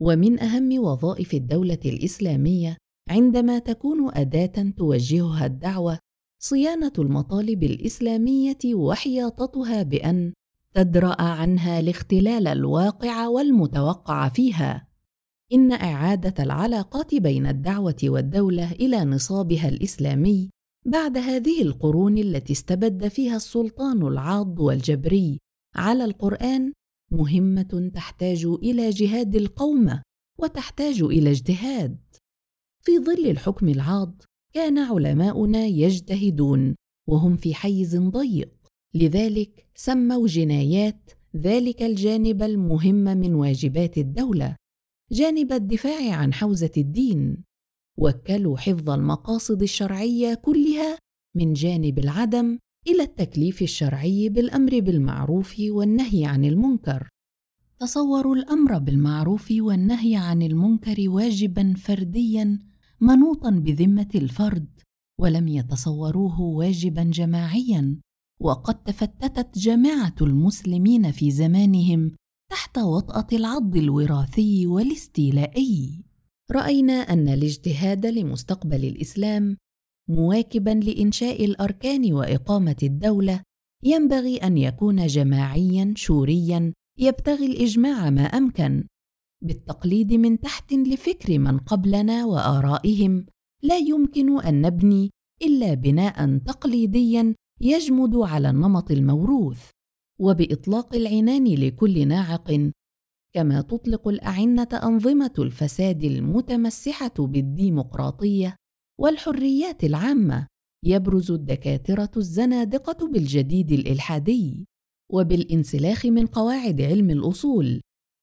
[0.00, 2.76] ومن أهم وظائف الدولة الإسلامية
[3.08, 5.98] عندما تكون أداة توجهها الدعوة
[6.38, 10.32] صيانة المطالب الإسلامية وحياطتها بأن
[10.74, 14.88] تدرأ عنها الاختلال الواقع والمتوقع فيها.
[15.52, 20.50] إن إعادة العلاقات بين الدعوة والدولة إلى نصابها الإسلامي
[20.86, 25.40] بعد هذه القرون التي استبد فيها السلطان العاض والجبري
[25.74, 26.72] على القرآن
[27.12, 30.02] مهمة تحتاج إلى جهاد القومه
[30.38, 31.98] وتحتاج إلى اجتهاد.
[32.82, 34.22] في ظل الحكم العاض
[34.54, 36.74] كان علماؤنا يجتهدون
[37.08, 38.50] وهم في حيز ضيق.
[38.94, 44.56] لذلك سموا جنايات ذلك الجانب المهم من واجبات الدولة
[45.12, 47.44] جانب الدفاع عن حوزة الدين.
[47.98, 50.98] وكلوا حفظ المقاصد الشرعية كلها
[51.36, 57.08] من جانب العدم إلى التكليف الشرعي بالأمر بالمعروف والنهي عن المنكر.
[57.80, 62.58] تصوروا الأمر بالمعروف والنهي عن المنكر واجبا فرديا
[63.00, 64.66] منوطا بذمة الفرد
[65.20, 67.96] ولم يتصوروه واجبا جماعيا
[68.40, 72.10] وقد تفتتت جماعة المسلمين في زمانهم
[72.50, 76.04] تحت وطأة العض الوراثي والاستيلائي.
[76.50, 79.56] رأينا أن الاجتهاد لمستقبل الإسلام
[80.08, 83.42] مواكبا لإنشاء الأركان وإقامة الدولة
[83.84, 88.84] ينبغي أن يكون جماعيا شوريا يبتغي الإجماع ما أمكن
[89.42, 93.26] بالتقليد من تحت لفكر من قبلنا وآرائهم
[93.62, 95.10] لا يمكن أن نبني
[95.42, 99.70] إلا بناء تقليديا يجمد على النمط الموروث
[100.20, 102.70] وبإطلاق العنان لكل ناعق
[103.34, 108.56] كما تطلق الأعنة أنظمة الفساد المتمسحة بالديمقراطية
[109.00, 110.46] والحريات العامة.
[110.84, 114.66] يبرز الدكاترة الزنادقة بالجديد الإلحادي
[115.12, 117.80] وبالانسلاخ من قواعد علم الأصول.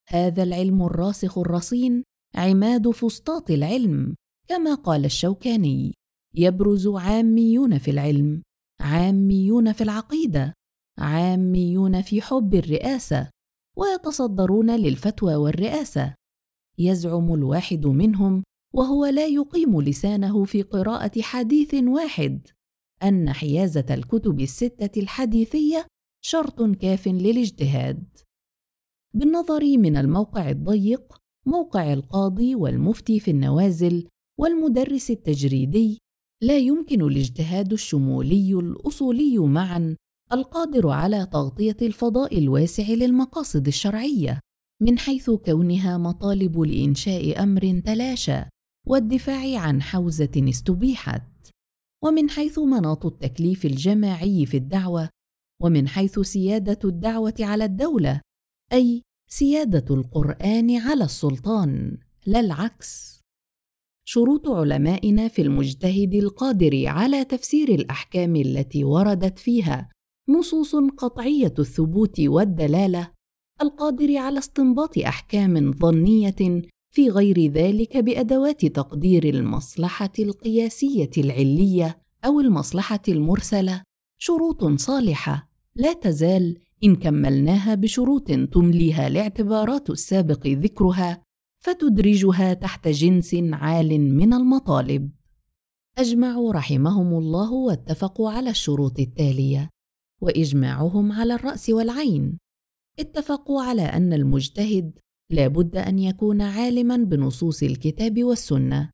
[0.08, 2.04] هذا العلم الراسخ الرصين
[2.36, 4.16] عماد فسطاط العلم
[4.48, 5.94] كما قال الشوكاني.
[6.36, 8.42] يبرز عاميون في العلم
[8.82, 10.54] عاميون في العقيدة
[10.98, 13.30] عاميون في حب الرئاسة
[13.78, 16.16] ويتصدرون للفتوى والرئاسة.
[16.78, 18.44] يزعم الواحد منهم
[18.74, 22.48] وهو لا يقيم لسانه في قراءة حديث واحد
[23.04, 25.86] أن حيازة الكتب الستة الحديثية
[26.24, 28.04] شرط كاف للاجتهاد.
[29.14, 34.08] بالنظر من الموقع الضيق موقع القاضي والمفتي في النوازل
[34.40, 35.98] والمدرس التجريدي
[36.42, 39.96] لا يمكن الاجتهاد الشمولي الأصولي معا
[40.34, 44.40] القادر على تغطية الفضاء الواسع للمقاصد الشرعية
[44.82, 48.42] من حيث كونها مطالب لإنشاء أمر تلاشى.
[48.92, 51.24] والدفاع عن حوزة استبيحت.
[52.04, 55.10] ومن حيث مناط التكليف الجماعي في الدعوة
[55.62, 58.22] ومن حيث سيادة الدعوة على الدولة
[58.74, 63.22] أي سيادة القرآن على السلطان لا العكس.
[64.08, 69.90] شروط علمائنا في المجتهد القادر على تفسير الأحكام التي وردت فيها
[70.30, 73.12] نصوص قطعية الثبوت والدلالة
[73.62, 76.62] القادر على استنباط أحكام ظنية
[76.94, 83.84] في غير ذلك بأدوات تقدير المصلحة القياسية العلية أو المصلحة المرسلة.
[84.18, 85.50] شروط صالحة.
[85.76, 91.24] لا تزال إن كملناها بشروط تمليها الاعتبارات السابق ذكرها
[91.64, 95.12] فتدرجها تحت جنس عال من المطالب.
[95.98, 99.70] اجمعوا رحمهم الله واتفقوا على الشروط التالية.
[100.22, 102.38] وإجماعهم على الرأس والعين.
[103.00, 105.00] اتفقوا على أن المجتهد
[105.32, 108.90] لا بد أن يكون عالما بنصوص الكتاب والسنة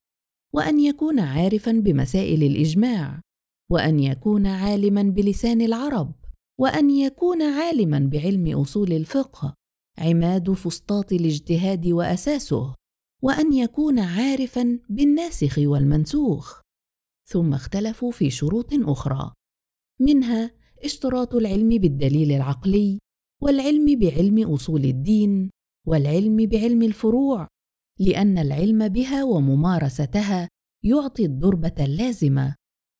[0.53, 3.21] وأن يكون عارفا بمسائل الإجماع
[3.71, 6.13] وأن يكون عالما بلسان العرب
[6.59, 9.53] وأن يكون عالما بعلم أصول الفقه
[9.97, 12.75] عماد فسطاط الاجتهاد وأساسه
[13.23, 16.61] وأن يكون عارفا بالناسخ والمنسوخ.
[17.29, 19.31] ثم اختلفوا في شروط أخرى
[19.99, 20.51] منها
[20.83, 22.99] اشتراط العلم بالدليل العقلي
[23.41, 25.49] والعلم بعلم أصول الدين
[25.87, 27.47] والعلم بعلم الفروع
[27.99, 30.49] لأن العلم بها وممارستها
[30.83, 32.55] يعطي الدربة اللازمة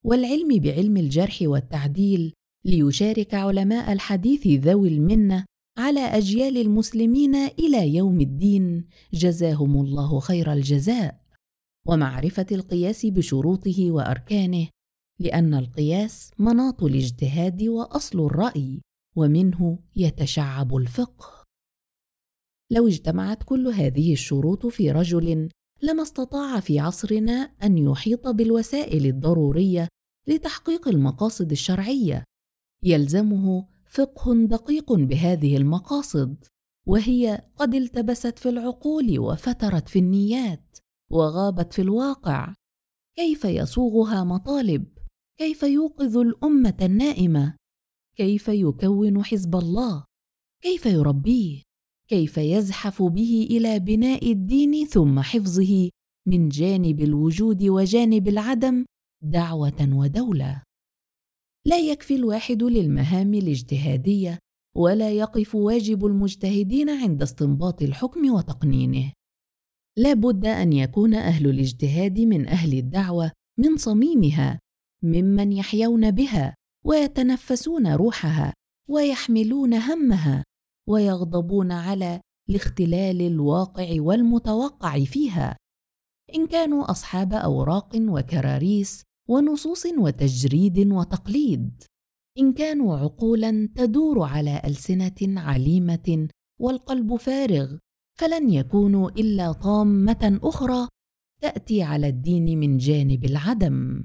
[0.06, 2.34] والعلم بعلم الجرح والتعديل
[2.66, 5.46] ليشارك علماء الحديث ذوي المنة
[5.78, 8.88] على أجيال المسلمين إلى يوم الدين.
[9.14, 11.22] جزاهم الله خير الجزاء.
[11.88, 14.68] ومعرفة القياس بشروطه وأركانه
[15.20, 18.82] لأن القياس مناط الاجتهاد وأصل الرأي
[19.16, 21.37] ومنه يتشعب الفقه.
[22.72, 25.50] لو اجتمعت كل هذه الشروط في رجل
[25.82, 27.32] لما استطاع في عصرنا
[27.64, 29.88] أن يحيط بالوسائل الضرورية
[30.28, 32.24] لتحقيق المقاصد الشرعية.
[32.84, 36.46] يلزمه فقه دقيق بهذه المقاصد
[36.88, 40.78] وهي قد التبست في العقول وفترت في النيات
[41.12, 42.54] وغابت في الواقع.
[43.16, 44.86] كيف يصوغها مطالب؟
[45.40, 47.56] كيف يوقظ الأمة النائمة؟
[48.16, 50.06] كيف يكون حزب الله؟
[50.64, 51.67] كيف يربيه؟
[52.08, 55.90] كيف يزحف به إلى بناء الدين ثم حفظه
[56.28, 58.86] من جانب الوجود وجانب العدم
[59.24, 60.64] دعوة ودولة.
[61.66, 64.40] لا يكفي الواحد للمهام الاجتهادية
[64.76, 69.12] ولا يقف واجب المجتهدين عند استنباط الحكم وتقنينه.
[69.98, 74.60] لا بد أن يكون أهل الاجتهاد من أهل الدعوة من صميمها
[75.04, 76.56] ممن يحيون بها
[76.86, 78.54] ويتنفسون روحها
[78.90, 80.44] ويحملون همها.
[80.88, 85.58] ويغضبون على الاختلال الواقع والمتوقع فيها.
[86.36, 91.84] إن كانوا أصحاب أوراق وكراريس ونصوص وتجريد وتقليد.
[92.40, 96.28] إن كانوا عقولا تدور على ألسنة عليمة
[96.62, 97.78] والقلب فارغ
[98.20, 100.88] فلن يكونوا إلا طامة أخرى
[101.42, 104.04] تأتي على الدين من جانب العدم.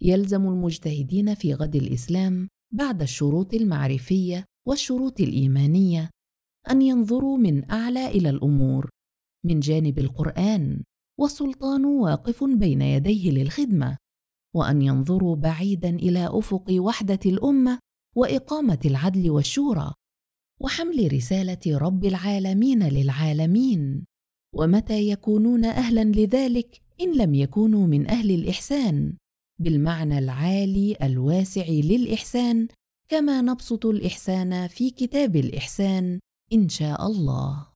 [0.00, 6.10] يلزم المجتهدين في غد الإسلام بعد الشروط المعرفية والشروط الإيمانية
[6.70, 8.90] أن ينظروا من أعلى إلى الأمور
[9.44, 10.82] من جانب القرآن
[11.20, 13.96] والسلطان واقف بين يديه للخدمة
[14.54, 17.78] وأن ينظروا بعيدا إلى أفق وحدة الأمة
[18.16, 19.94] وإقامة العدل والشورى
[20.60, 24.04] وحمل رسالة رب العالمين للعالمين.
[24.54, 29.16] ومتى يكونون أهلا لذلك إن لم يكونوا من أهل الإحسان؟
[29.60, 32.68] بالمعنى العالي الواسع للإحسان
[33.10, 36.20] كما نبسط الإحسان في كتاب الإحسان
[36.52, 37.66] إن شاء الله.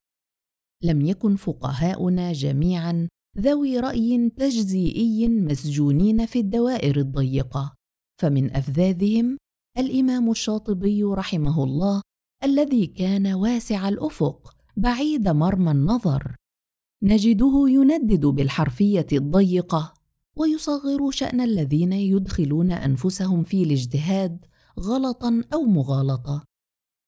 [0.83, 7.75] لم يكن فقهاؤنا جميعا ذوي رأي تجزيئي مسجونين في الدوائر الضيقة
[8.21, 9.39] فمن أفذاذهم
[9.79, 12.03] الإمام الشاطبي رحمه الله
[12.45, 16.37] الذي كان واسع الأفق بعيد مرمى النظر.
[17.03, 19.95] نجده يندد بالحرفية الضيقة
[20.37, 24.47] ويصغر شأن الذين يدخلون أنفسهم في الاجتهاد
[24.81, 26.45] غلطا أو مغالطة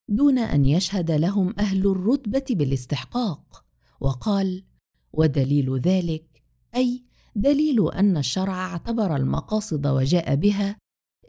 [0.08, 3.66] دون أن يشهد لهم أهل الرتبة بالاستحقاق.
[4.00, 4.64] وقال
[5.12, 6.42] ودليل ذلك
[6.76, 7.04] أي
[7.36, 10.76] دليل أن الشرع اعتبر المقاصد وجاء بها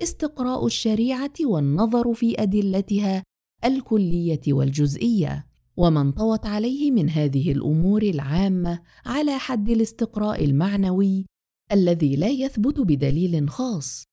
[0.03, 3.23] استقراء الشريعة والنظر في أدلتها
[3.65, 11.25] الكلية والجزئية وما انطوت عليه من هذه الأمور العامة على حد الاستقراء المعنوي
[11.71, 14.06] الذي لا يثبت بدليل خاص.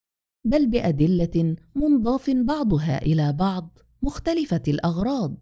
[0.47, 5.37] بل بأدلة منضاف بعضها إلى بعض مختلفة الأغراض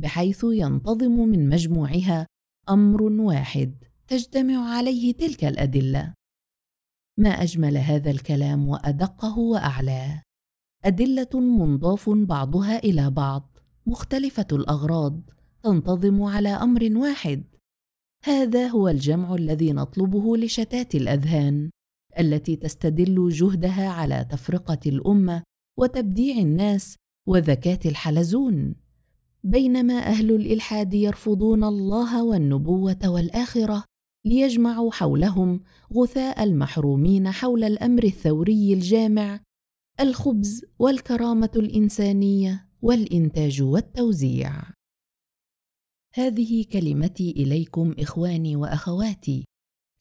[0.00, 2.26] بحيث ينتظم من مجموعها
[2.68, 6.14] أمر واحد تجتمع عليه تلك الأدلة.
[7.18, 10.22] ما أجمل هذا الكلام وأدقه وأعلاه.
[10.84, 15.20] أدلة منضاف بعضها إلى بعض مختلفة الأغراض
[15.62, 17.44] تنتظم على أمر واحد.
[18.24, 21.70] هذا هو الجمع الذي نطلبه لشتات الأذهان.
[22.18, 25.42] التي تستدل جهدها على تفرقة الأمة
[25.78, 26.96] وتبديع الناس
[27.28, 28.74] وذكاه الحلزون.
[29.44, 33.84] بينما أهل الإلحاد يرفضون الله والنبوة والآخرة
[34.24, 35.60] ليجمعوا حولهم
[35.94, 39.40] غثاء المحرومين حول الأمر الثوري الجامع
[40.00, 44.62] الخبز والكرامة الإنسانية والإنتاج والتوزيع.
[46.14, 49.44] هذه كلمتي إليكم إخواني وأخواتي.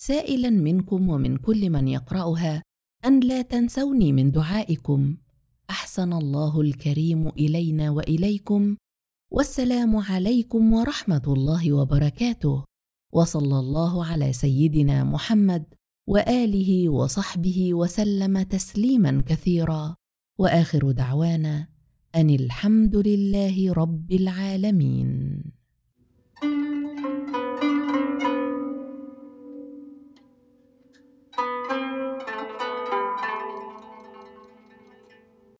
[0.04, 2.64] سائلا منكم ومن كل من يقرأها
[3.06, 5.18] أن لا تنسوني من دعائكم.
[5.70, 8.76] أحسن الله الكريم إلينا وإليكم.
[9.32, 12.64] والسلام عليكم ورحمة الله وبركاته.
[13.14, 15.64] وصلى الله على سيدنا محمد
[16.08, 19.96] وآله وصحبه وسلم تسليما كثيرا.
[20.40, 21.68] وآخر دعوانا
[22.16, 25.12] أن الحمد لله رب العالمين.